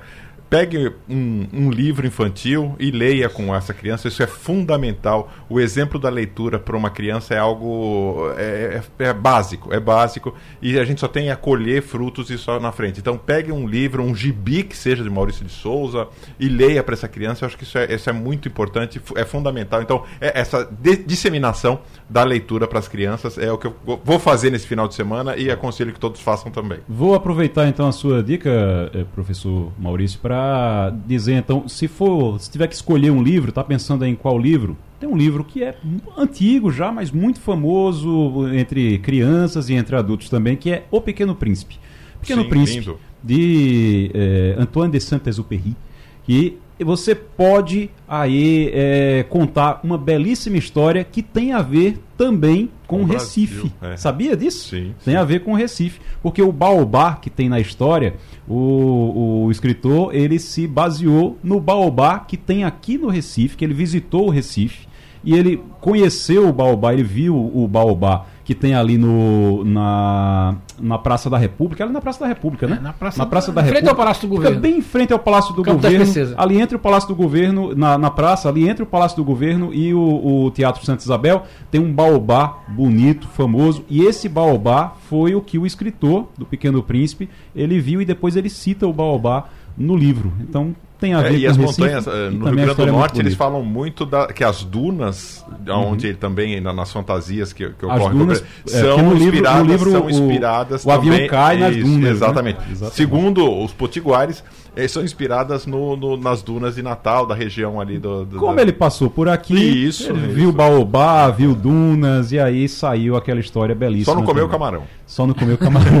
pegue 0.49 0.91
um, 1.09 1.47
um, 1.53 1.69
livro 1.69 2.07
infantil 2.07 2.75
e 2.79 2.91
leia 2.91 3.29
com 3.29 3.53
essa 3.53 3.73
criança. 3.73 4.07
Isso 4.07 4.23
é 4.23 4.27
fundamental. 4.27 5.31
O 5.49 5.59
exemplo 5.59 5.99
da 5.99 6.09
leitura 6.09 6.57
para 6.57 6.75
uma 6.75 6.89
criança 6.89 7.33
é 7.33 7.37
algo 7.37 8.31
é, 8.37 8.81
é, 8.99 9.03
é, 9.05 9.13
básico, 9.13 9.73
é 9.73 9.79
básico 9.79 10.33
e 10.61 10.79
a 10.79 10.85
gente 10.85 11.01
só 11.01 11.07
tem 11.07 11.31
a 11.31 11.35
colher 11.35 11.81
frutos 11.81 12.29
isso 12.29 12.57
na 12.59 12.71
frente. 12.71 12.99
Então 12.99 13.17
pegue 13.17 13.51
um 13.51 13.67
livro, 13.67 14.03
um 14.03 14.15
gibi 14.15 14.63
que 14.63 14.75
seja 14.75 15.03
de 15.03 15.09
Maurício 15.09 15.43
de 15.43 15.51
Souza 15.51 16.07
e 16.39 16.47
leia 16.47 16.83
para 16.83 16.93
essa 16.93 17.07
criança. 17.07 17.43
Eu 17.43 17.47
acho 17.47 17.57
que 17.57 17.63
isso 17.63 17.77
é, 17.77 17.93
isso 17.93 18.09
é 18.09 18.13
muito 18.13 18.47
importante, 18.47 19.01
é 19.15 19.25
fundamental. 19.25 19.81
Então 19.81 20.03
é 20.21 20.39
essa 20.39 20.69
disseminação 21.05 21.79
da 22.09 22.23
leitura 22.23 22.67
para 22.67 22.79
as 22.79 22.87
crianças 22.87 23.37
é 23.37 23.51
o 23.51 23.57
que 23.57 23.67
eu 23.67 23.75
vou 24.03 24.19
fazer 24.19 24.49
nesse 24.49 24.67
final 24.67 24.87
de 24.87 24.95
semana 24.95 25.35
e 25.35 25.51
aconselho 25.51 25.91
que 25.91 25.99
todos 25.99 26.21
façam 26.21 26.51
também. 26.51 26.79
Vou 26.87 27.15
aproveitar 27.15 27.67
então 27.67 27.87
a 27.87 27.91
sua 27.91 28.23
dica, 28.23 28.49
eh, 28.93 29.03
professor 29.13 29.71
Maurício, 29.77 30.19
para 30.19 30.36
para 30.37 30.93
dizer, 31.07 31.33
então, 31.33 31.67
se 31.67 31.87
for, 31.87 32.39
se 32.39 32.51
tiver 32.51 32.67
que 32.67 32.75
escolher 32.75 33.09
um 33.09 33.23
livro, 33.23 33.49
está 33.49 33.63
pensando 33.63 34.05
em 34.05 34.13
qual 34.13 34.37
livro? 34.37 34.77
Tem 34.99 35.09
um 35.09 35.17
livro 35.17 35.43
que 35.43 35.63
é 35.63 35.75
antigo 36.15 36.71
já, 36.71 36.91
mas 36.91 37.09
muito 37.09 37.39
famoso 37.39 38.47
entre 38.53 38.99
crianças 38.99 39.67
e 39.67 39.73
entre 39.73 39.95
adultos 39.95 40.29
também, 40.29 40.55
que 40.55 40.69
é 40.69 40.85
O 40.91 41.01
Pequeno 41.01 41.33
Príncipe. 41.33 41.79
Pequeno 42.21 42.43
Sim, 42.43 42.49
Príncipe, 42.49 42.79
lindo. 42.81 42.99
de 43.23 44.11
é, 44.13 44.55
Antoine 44.59 44.91
de 44.91 44.99
Saint-Exupéry, 44.99 45.75
que 46.23 46.59
você 46.83 47.15
pode 47.15 47.89
aí 48.07 48.71
é, 48.73 49.25
contar 49.29 49.79
uma 49.83 49.97
belíssima 49.97 50.57
história 50.57 51.03
que 51.03 51.23
tem 51.23 51.51
a 51.51 51.61
ver 51.61 51.99
também 52.17 52.69
com 52.85 53.01
o 53.01 53.05
Recife. 53.05 53.71
É. 53.81 53.97
Sabia 53.97 54.35
disso? 54.35 54.69
Sim, 54.69 54.93
tem 55.03 55.13
sim. 55.13 55.19
a 55.19 55.23
ver 55.23 55.43
com 55.43 55.53
Recife. 55.53 55.99
Porque 56.21 56.41
o 56.41 56.51
baobá 56.51 57.15
que 57.15 57.29
tem 57.29 57.49
na 57.49 57.59
história, 57.59 58.15
o, 58.47 59.45
o 59.45 59.51
escritor 59.51 60.15
ele 60.15 60.39
se 60.39 60.67
baseou 60.67 61.37
no 61.43 61.59
baobá 61.59 62.19
que 62.19 62.37
tem 62.37 62.63
aqui 62.63 62.97
no 62.97 63.07
Recife, 63.07 63.57
que 63.57 63.65
ele 63.65 63.73
visitou 63.73 64.27
o 64.27 64.29
Recife 64.29 64.87
e 65.23 65.33
ele 65.33 65.61
conheceu 65.81 66.47
o 66.47 66.53
baobá, 66.53 66.93
ele 66.93 67.03
viu 67.03 67.35
o 67.35 67.67
baobá 67.67 68.25
que 68.47 68.55
tem 68.55 68.73
ali 68.73 68.97
no, 68.97 69.65
na, 69.65 70.55
na 70.79 70.97
Praça 70.97 71.29
da 71.29 71.37
República, 71.37 71.83
ali 71.83 71.91
na 71.91 71.99
Praça 71.99 72.21
da 72.21 72.27
República, 72.27 72.65
né? 72.65 72.77
É, 72.79 72.81
na 72.81 72.93
Praça, 72.93 73.19
na 73.19 73.25
Praça 73.25 73.51
da, 73.51 73.55
da 73.55 73.61
República. 73.61 73.81
Frente 73.81 73.89
ao 73.89 73.95
Palácio 73.97 74.21
do 74.21 74.33
Governo. 74.33 74.61
bem 74.61 74.77
em 74.77 74.81
frente 74.81 75.11
ao 75.11 75.19
Palácio 75.19 75.53
do 75.53 75.63
Campo 75.63 75.81
Governo. 75.81 76.33
Ali 76.37 76.61
entre 76.61 76.77
o 76.77 76.79
Palácio 76.79 77.09
do 77.09 77.15
Governo, 77.15 77.75
na, 77.75 77.97
na 77.97 78.09
praça, 78.09 78.47
ali 78.47 78.69
entre 78.69 78.83
o 78.83 78.85
Palácio 78.85 79.17
do 79.17 79.25
Governo 79.25 79.73
e 79.73 79.93
o, 79.93 80.45
o 80.45 80.51
Teatro 80.51 80.85
Santa 80.85 81.03
Isabel, 81.03 81.43
tem 81.69 81.81
um 81.81 81.91
baobá 81.91 82.59
bonito, 82.69 83.27
famoso, 83.27 83.83
e 83.89 84.05
esse 84.05 84.29
baobá 84.29 84.93
foi 85.09 85.35
o 85.35 85.41
que 85.41 85.59
o 85.59 85.65
escritor 85.65 86.29
do 86.37 86.45
Pequeno 86.45 86.81
Príncipe, 86.81 87.29
ele 87.53 87.81
viu 87.81 88.01
e 88.01 88.05
depois 88.05 88.37
ele 88.37 88.49
cita 88.49 88.87
o 88.87 88.93
baobá 88.93 89.49
no 89.77 89.93
livro. 89.93 90.31
Então 90.39 90.73
tem 90.99 91.13
a 91.13 91.19
é, 91.19 91.29
ver 91.29 91.35
é, 91.35 91.37
e 91.37 91.43
com 91.43 91.51
as 91.51 91.57
montanhas 91.57 92.07
eh, 92.07 92.29
no 92.29 92.45
Rio 92.45 92.55
Grande 92.55 92.75
do 92.75 92.85
Norte 92.87 93.19
eles 93.19 93.35
falam 93.35 93.63
muito 93.63 94.05
da, 94.05 94.27
que 94.27 94.43
as 94.43 94.63
dunas 94.63 95.45
onde 95.69 96.05
uhum. 96.05 96.09
ele 96.11 96.17
também 96.17 96.61
nas 96.61 96.91
fantasias 96.91 97.53
que, 97.53 97.69
que 97.69 97.85
ocorrem 97.85 98.17
dunas, 98.17 98.43
é, 98.65 98.69
são, 98.69 98.97
no 98.97 99.15
inspiradas, 99.15 99.67
livro, 99.67 99.91
no 99.91 99.91
livro, 99.91 99.91
são 99.91 100.09
inspiradas 100.09 100.85
o, 100.85 100.87
o 100.87 100.91
avião 100.91 101.27
cai 101.27 101.57
nas 101.57 101.75
dunas 101.75 102.01
né? 102.01 102.09
exatamente. 102.09 102.59
Né? 102.59 102.65
exatamente 102.71 102.95
segundo 102.95 103.63
os 103.63 103.73
potiguares 103.73 104.43
é, 104.43 104.66
são 104.85 105.01
inspiradas 105.01 105.65
no, 105.65 105.95
no, 105.95 106.17
nas 106.17 106.43
dunas 106.43 106.75
de 106.75 106.83
Natal, 106.83 107.25
da 107.25 107.33
região 107.33 107.79
ali 107.79 107.97
do. 107.97 108.25
do 108.25 108.37
Como 108.37 108.55
da... 108.57 108.61
ele 108.61 108.73
passou 108.73 109.09
por 109.09 109.29
aqui, 109.29 109.55
isso, 109.55 110.11
ele 110.11 110.19
isso. 110.19 110.35
viu 110.35 110.51
Baobá, 110.51 111.29
viu 111.31 111.55
dunas, 111.55 112.33
e 112.33 112.39
aí 112.39 112.67
saiu 112.67 113.15
aquela 113.15 113.39
história 113.39 113.73
belíssima. 113.73 114.13
Só 114.13 114.19
não 114.19 114.25
comeu 114.25 114.43
também. 114.43 114.59
camarão. 114.59 114.83
Só 115.05 115.25
não 115.25 115.33
comeu 115.33 115.57
camarão. 115.57 115.91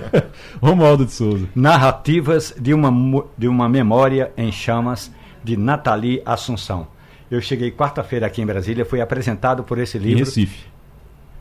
Romualdo 0.62 1.04
de 1.04 1.12
Souza. 1.12 1.46
Narrativas 1.54 2.54
de 2.58 2.72
uma, 2.72 3.24
de 3.36 3.48
uma 3.48 3.68
memória 3.68 4.32
em 4.36 4.52
chamas 4.52 5.12
de 5.42 5.56
Nathalie 5.56 6.22
Assunção. 6.24 6.86
Eu 7.30 7.40
cheguei 7.40 7.70
quarta-feira 7.72 8.26
aqui 8.26 8.40
em 8.40 8.46
Brasília, 8.46 8.84
fui 8.84 9.00
apresentado 9.00 9.64
por 9.64 9.78
esse 9.78 9.98
livro. 9.98 10.22
Em 10.22 10.24
Recife. 10.24 10.66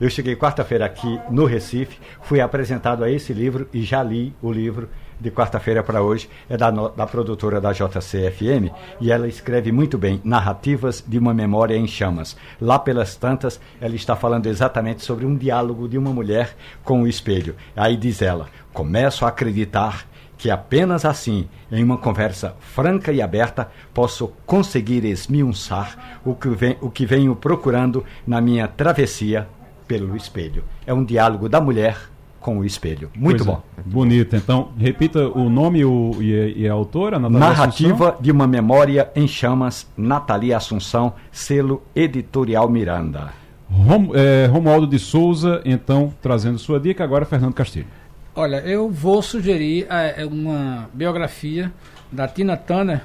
Eu 0.01 0.09
cheguei 0.09 0.35
quarta-feira 0.35 0.85
aqui 0.85 1.19
no 1.29 1.45
Recife, 1.45 1.97
fui 2.21 2.41
apresentado 2.41 3.03
a 3.03 3.11
esse 3.11 3.31
livro 3.31 3.69
e 3.71 3.83
já 3.83 4.03
li 4.03 4.33
o 4.41 4.51
livro 4.51 4.89
de 5.23 5.31
quarta-feira 5.31 5.81
para 5.81 6.03
hoje. 6.03 6.29
É 6.49 6.57
da, 6.57 6.69
da 6.69 7.07
produtora 7.07 7.61
da 7.61 7.71
JCFM 7.71 8.71
e 8.99 9.11
ela 9.11 9.27
escreve 9.27 9.71
muito 9.71 9.97
bem 9.97 10.21
Narrativas 10.23 11.03
de 11.07 11.17
uma 11.17 11.33
Memória 11.33 11.75
em 11.75 11.87
Chamas. 11.87 12.35
Lá 12.59 12.77
pelas 12.77 13.15
tantas, 13.15 13.59
ela 13.79 13.95
está 13.95 14.15
falando 14.15 14.47
exatamente 14.47 15.01
sobre 15.03 15.25
um 15.25 15.35
diálogo 15.35 15.87
de 15.87 15.97
uma 15.97 16.11
mulher 16.11 16.55
com 16.83 17.01
o 17.01 17.07
espelho. 17.07 17.55
Aí 17.75 17.95
diz 17.95 18.21
ela: 18.21 18.47
Começo 18.73 19.25
a 19.25 19.29
acreditar 19.29 20.05
que 20.37 20.51
apenas 20.51 21.05
assim, 21.05 21.47
em 21.71 21.81
uma 21.81 21.97
conversa 21.97 22.53
franca 22.59 23.13
e 23.13 23.21
aberta, 23.21 23.71
posso 23.93 24.33
conseguir 24.45 25.05
esmiuçar 25.05 26.19
o 26.25 26.35
que, 26.35 26.49
vem, 26.49 26.77
o 26.81 26.89
que 26.89 27.05
venho 27.05 27.33
procurando 27.33 28.03
na 28.27 28.41
minha 28.41 28.67
travessia 28.67 29.47
pelo 29.87 30.17
espelho. 30.17 30.65
É 30.85 30.93
um 30.93 31.05
diálogo 31.05 31.47
da 31.47 31.61
mulher 31.61 32.12
com 32.43 32.59
o 32.59 32.65
espelho. 32.65 33.09
Muito 33.15 33.43
bom. 33.43 33.63
bonito. 33.83 34.35
Então, 34.35 34.69
repita 34.77 35.27
o 35.29 35.49
nome 35.49 35.83
o, 35.83 36.11
e, 36.21 36.61
e 36.61 36.67
a 36.67 36.73
autora. 36.73 37.17
Narrativa 37.17 38.09
Assunção. 38.09 38.21
de 38.21 38.31
uma 38.31 38.45
Memória 38.45 39.09
em 39.15 39.27
Chamas, 39.27 39.87
Natalia 39.97 40.57
Assunção, 40.57 41.13
selo 41.31 41.81
editorial 41.95 42.69
Miranda. 42.69 43.33
Rom, 43.71 44.11
é, 44.13 44.45
Romualdo 44.45 44.85
de 44.85 44.99
Souza, 44.99 45.61
então, 45.65 46.13
trazendo 46.21 46.59
sua 46.59 46.79
dica. 46.79 47.03
Agora, 47.03 47.25
Fernando 47.25 47.53
Castilho. 47.53 47.87
Olha, 48.35 48.57
eu 48.57 48.89
vou 48.89 49.21
sugerir 49.21 49.87
é, 49.89 50.25
uma 50.25 50.89
biografia 50.93 51.71
da 52.11 52.27
Tina 52.27 52.57
Turner, 52.57 53.01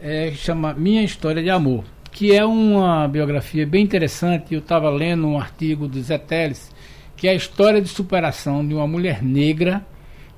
é, 0.00 0.30
que 0.30 0.36
chama 0.36 0.74
Minha 0.74 1.02
História 1.02 1.42
de 1.42 1.50
Amor 1.50 1.84
que 2.12 2.34
é 2.34 2.44
uma 2.44 3.06
biografia 3.06 3.66
bem 3.66 3.84
interessante. 3.84 4.54
Eu 4.54 4.60
estava 4.60 4.90
lendo 4.90 5.26
um 5.26 5.38
artigo 5.38 5.86
do 5.86 6.02
Zé 6.02 6.18
Teles, 6.18 6.70
que 7.20 7.28
é 7.28 7.32
a 7.32 7.34
história 7.34 7.82
de 7.82 7.88
superação 7.88 8.66
de 8.66 8.72
uma 8.72 8.86
mulher 8.86 9.22
negra 9.22 9.84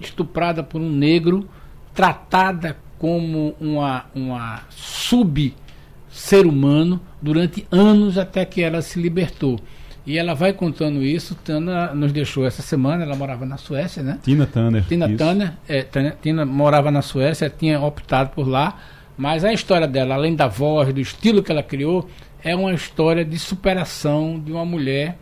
estuprada 0.00 0.64
por 0.64 0.80
um 0.80 0.90
negro, 0.90 1.48
tratada 1.94 2.76
como 2.98 3.54
uma, 3.60 4.06
uma 4.12 4.62
sub-ser 4.68 6.44
humano 6.44 7.00
durante 7.22 7.64
anos 7.70 8.18
até 8.18 8.44
que 8.44 8.60
ela 8.60 8.82
se 8.82 9.00
libertou. 9.00 9.60
E 10.04 10.18
ela 10.18 10.34
vai 10.34 10.52
contando 10.52 11.04
isso. 11.04 11.36
Tana 11.36 11.94
nos 11.94 12.10
deixou 12.10 12.44
essa 12.44 12.62
semana, 12.62 13.04
ela 13.04 13.14
morava 13.14 13.46
na 13.46 13.58
Suécia, 13.58 14.02
né? 14.02 14.18
Tina 14.24 14.44
Tanner. 14.44 14.84
Tina 14.88 15.16
Tanner, 15.16 15.52
é, 15.68 15.86
Tina 16.20 16.44
morava 16.44 16.90
na 16.90 17.00
Suécia, 17.00 17.48
tinha 17.48 17.80
optado 17.80 18.30
por 18.30 18.48
lá. 18.48 18.76
Mas 19.16 19.44
a 19.44 19.52
história 19.52 19.86
dela, 19.86 20.16
além 20.16 20.34
da 20.34 20.48
voz, 20.48 20.92
do 20.92 21.00
estilo 21.00 21.44
que 21.44 21.52
ela 21.52 21.62
criou, 21.62 22.08
é 22.42 22.56
uma 22.56 22.74
história 22.74 23.24
de 23.24 23.38
superação 23.38 24.42
de 24.44 24.50
uma 24.50 24.64
mulher 24.64 25.16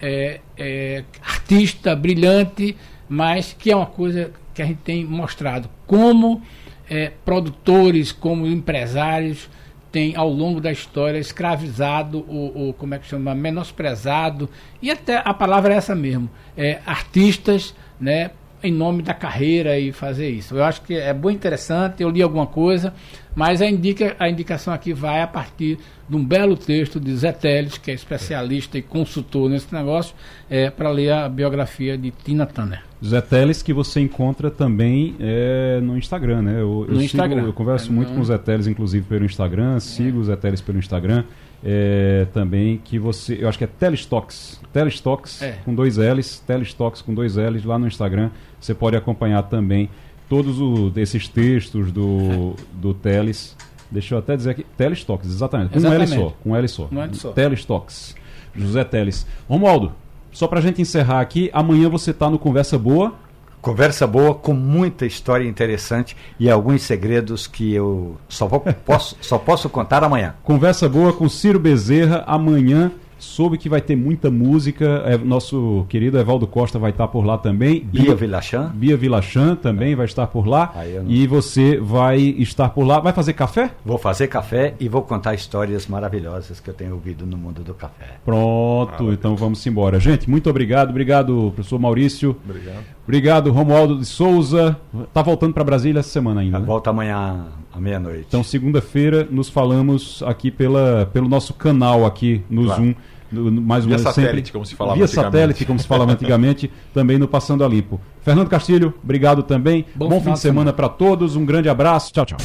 é, 0.00 0.40
é, 0.56 1.04
artista, 1.22 1.94
brilhante, 1.94 2.76
mas 3.08 3.54
que 3.58 3.70
é 3.70 3.76
uma 3.76 3.86
coisa 3.86 4.32
que 4.52 4.62
a 4.62 4.64
gente 4.64 4.80
tem 4.80 5.04
mostrado. 5.04 5.68
Como 5.86 6.42
é, 6.88 7.12
produtores, 7.24 8.12
como 8.12 8.46
empresários 8.46 9.48
têm 9.90 10.16
ao 10.16 10.28
longo 10.28 10.60
da 10.60 10.72
história 10.72 11.18
escravizado 11.18 12.18
o, 12.18 12.70
o, 12.70 12.72
como 12.74 12.94
é 12.94 12.98
que 12.98 13.06
chama 13.06 13.32
menosprezado 13.32 14.50
e 14.82 14.90
até 14.90 15.22
a 15.24 15.32
palavra 15.32 15.72
é 15.72 15.76
essa 15.76 15.94
mesmo 15.94 16.28
é, 16.56 16.80
artistas 16.84 17.72
né 18.00 18.32
em 18.60 18.72
nome 18.72 19.02
da 19.02 19.14
carreira 19.14 19.78
e 19.78 19.92
fazer 19.92 20.28
isso. 20.30 20.56
Eu 20.56 20.64
acho 20.64 20.82
que 20.82 20.94
é 20.94 21.14
bom 21.14 21.30
interessante 21.30 22.02
eu 22.02 22.10
li 22.10 22.22
alguma 22.22 22.46
coisa 22.46 22.92
mas 23.34 23.60
a, 23.60 23.66
indica, 23.66 24.14
a 24.18 24.28
indicação 24.28 24.72
aqui 24.72 24.92
vai 24.92 25.22
a 25.22 25.26
partir 25.26 25.78
de 26.08 26.16
um 26.16 26.24
belo 26.24 26.56
texto 26.56 27.00
de 27.00 27.14
Zé 27.16 27.32
Teles, 27.32 27.78
que 27.78 27.90
é 27.90 27.94
especialista 27.94 28.78
e 28.78 28.82
consultor 28.82 29.48
nesse 29.50 29.74
negócio, 29.74 30.14
é, 30.48 30.70
para 30.70 30.90
ler 30.90 31.12
a 31.12 31.28
biografia 31.28 31.96
de 31.98 32.10
Tina 32.10 32.46
Turner. 32.46 32.82
Zé 33.04 33.20
Teles, 33.20 33.62
que 33.62 33.72
você 33.72 34.00
encontra 34.00 34.50
também 34.50 35.16
é, 35.18 35.80
no 35.82 35.96
Instagram, 35.96 36.42
né? 36.42 36.52
Eu, 36.54 36.58
eu 36.58 36.60
no 36.62 36.86
sigo, 36.86 37.02
Instagram. 37.02 37.42
Eu 37.42 37.52
converso 37.52 37.90
é, 37.90 37.92
muito 37.92 38.12
com 38.12 38.20
o 38.20 38.24
Zé 38.24 38.38
Teles, 38.38 38.66
inclusive, 38.66 39.04
pelo 39.06 39.24
Instagram, 39.24 39.80
sigo 39.80 40.18
o 40.18 40.24
Zé 40.24 40.36
Teles 40.36 40.60
pelo 40.60 40.78
Instagram. 40.78 41.24
É, 41.66 42.26
também 42.34 42.78
que 42.84 42.98
você, 42.98 43.38
eu 43.40 43.48
acho 43.48 43.56
que 43.56 43.64
é 43.64 43.66
Telestox, 43.66 44.60
Telestox 44.70 45.40
é. 45.40 45.52
com 45.64 45.74
dois 45.74 45.96
L's, 45.96 46.38
Telestox 46.40 47.00
com 47.00 47.14
dois 47.14 47.36
L's 47.36 47.64
lá 47.64 47.78
no 47.78 47.86
Instagram. 47.86 48.30
Você 48.60 48.74
pode 48.74 48.98
acompanhar 48.98 49.42
também 49.44 49.88
todos 50.34 50.60
o, 50.60 50.92
esses 50.96 51.28
textos 51.28 51.92
do, 51.92 52.54
do 52.72 52.92
Teles. 52.92 53.56
Deixa 53.88 54.16
eu 54.16 54.18
até 54.18 54.36
dizer 54.36 54.50
aqui. 54.50 54.66
Telestox, 54.76 55.28
exatamente. 55.28 55.70
Com 55.70 55.78
exatamente. 55.78 56.10
um 56.10 56.16
L 56.16 56.22
só. 56.24 56.36
Com 56.42 56.50
um 56.50 56.56
L 56.56 56.68
só. 56.68 56.88
Um 56.90 57.00
L 57.00 57.14
só. 57.14 57.30
Telestox. 57.30 58.16
José 58.52 58.82
Teles. 58.82 59.24
Romualdo, 59.48 59.92
só 60.32 60.48
pra 60.48 60.60
gente 60.60 60.82
encerrar 60.82 61.20
aqui, 61.20 61.50
amanhã 61.52 61.88
você 61.88 62.12
tá 62.12 62.28
no 62.28 62.36
Conversa 62.36 62.76
Boa. 62.76 63.14
Conversa 63.62 64.06
boa 64.06 64.34
com 64.34 64.52
muita 64.52 65.06
história 65.06 65.48
interessante 65.48 66.14
e 66.38 66.50
alguns 66.50 66.82
segredos 66.82 67.46
que 67.46 67.72
eu 67.72 68.18
só, 68.28 68.46
vou, 68.46 68.60
posso, 68.60 69.16
só 69.22 69.38
posso 69.38 69.70
contar 69.70 70.04
amanhã. 70.04 70.34
Conversa 70.42 70.86
boa 70.86 71.14
com 71.14 71.30
Ciro 71.30 71.58
Bezerra 71.58 72.24
amanhã 72.26 72.92
Soube 73.24 73.58
que 73.58 73.68
vai 73.68 73.80
ter 73.80 73.96
muita 73.96 74.30
música. 74.30 75.02
É, 75.04 75.18
nosso 75.18 75.84
querido 75.88 76.18
Evaldo 76.18 76.46
Costa 76.46 76.78
vai 76.78 76.90
estar 76.90 77.08
por 77.08 77.24
lá 77.24 77.36
também. 77.38 77.80
Bia 77.80 78.14
Vilachan. 78.14 78.70
Bia 78.74 78.96
Vilachan 78.96 79.56
também 79.56 79.92
é. 79.92 79.96
vai 79.96 80.06
estar 80.06 80.26
por 80.26 80.46
lá. 80.46 80.72
Não... 81.02 81.10
E 81.10 81.26
você 81.26 81.78
vai 81.78 82.18
estar 82.18 82.68
por 82.68 82.84
lá. 82.84 83.00
Vai 83.00 83.12
fazer 83.12 83.32
café? 83.32 83.70
Vou 83.84 83.98
fazer 83.98 84.28
café 84.28 84.74
e 84.78 84.88
vou 84.88 85.02
contar 85.02 85.34
histórias 85.34 85.86
maravilhosas 85.86 86.60
que 86.60 86.70
eu 86.70 86.74
tenho 86.74 86.92
ouvido 86.94 87.26
no 87.26 87.36
mundo 87.36 87.62
do 87.62 87.74
café. 87.74 88.18
Pronto, 88.24 89.12
então 89.12 89.34
vamos 89.34 89.66
embora. 89.66 89.98
Gente, 89.98 90.28
muito 90.28 90.48
obrigado. 90.48 90.90
Obrigado, 90.90 91.52
professor 91.54 91.78
Maurício. 91.78 92.36
Obrigado. 92.44 92.84
Obrigado, 93.04 93.52
Romualdo 93.52 93.98
de 93.98 94.06
Souza. 94.06 94.78
Tá 95.12 95.22
voltando 95.22 95.52
para 95.52 95.64
Brasília 95.64 96.00
essa 96.00 96.08
semana 96.08 96.40
ainda. 96.40 96.58
Né? 96.58 96.64
Volta 96.64 96.90
amanhã 96.90 97.46
à 97.72 97.80
meia-noite. 97.80 98.24
Então, 98.28 98.42
segunda-feira, 98.42 99.26
nos 99.30 99.48
falamos 99.48 100.22
aqui 100.26 100.50
pela, 100.50 101.10
pelo 101.12 101.28
nosso 101.28 101.52
canal 101.52 102.06
aqui 102.06 102.42
no 102.48 102.64
claro. 102.64 102.82
Zoom 102.82 102.94
mais 103.40 103.84
via 103.84 103.98
satélite, 103.98 104.36
sempre, 104.36 104.52
como 104.52 104.66
se 104.66 104.74
falava 104.74 104.96
via 104.96 105.06
satélite, 105.06 105.64
como 105.64 105.78
se 105.78 105.86
falava 105.86 106.12
antigamente, 106.12 106.70
também 106.94 107.18
no 107.18 107.28
Passando 107.28 107.64
a 107.64 107.68
Limpo. 107.68 108.00
Fernando 108.22 108.48
Castilho, 108.48 108.94
obrigado 109.02 109.42
também. 109.42 109.84
Bom, 109.94 110.08
Bom 110.08 110.20
fim 110.20 110.32
de 110.32 110.38
semana 110.38 110.72
para 110.72 110.88
todos. 110.88 111.36
Um 111.36 111.44
grande 111.44 111.68
abraço. 111.68 112.12
Tchau, 112.12 112.26
tchau. 112.26 112.38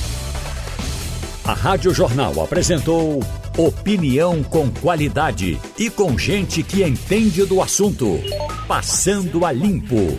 A 1.46 1.54
Rádio 1.54 1.94
Jornal 1.94 2.42
apresentou 2.44 3.22
opinião 3.58 4.44
com 4.44 4.70
qualidade 4.70 5.60
e 5.78 5.90
com 5.90 6.18
gente 6.18 6.62
que 6.62 6.84
entende 6.84 7.44
do 7.46 7.62
assunto. 7.62 8.20
Passando 8.68 9.46
a 9.46 9.52
Limpo. 9.52 10.18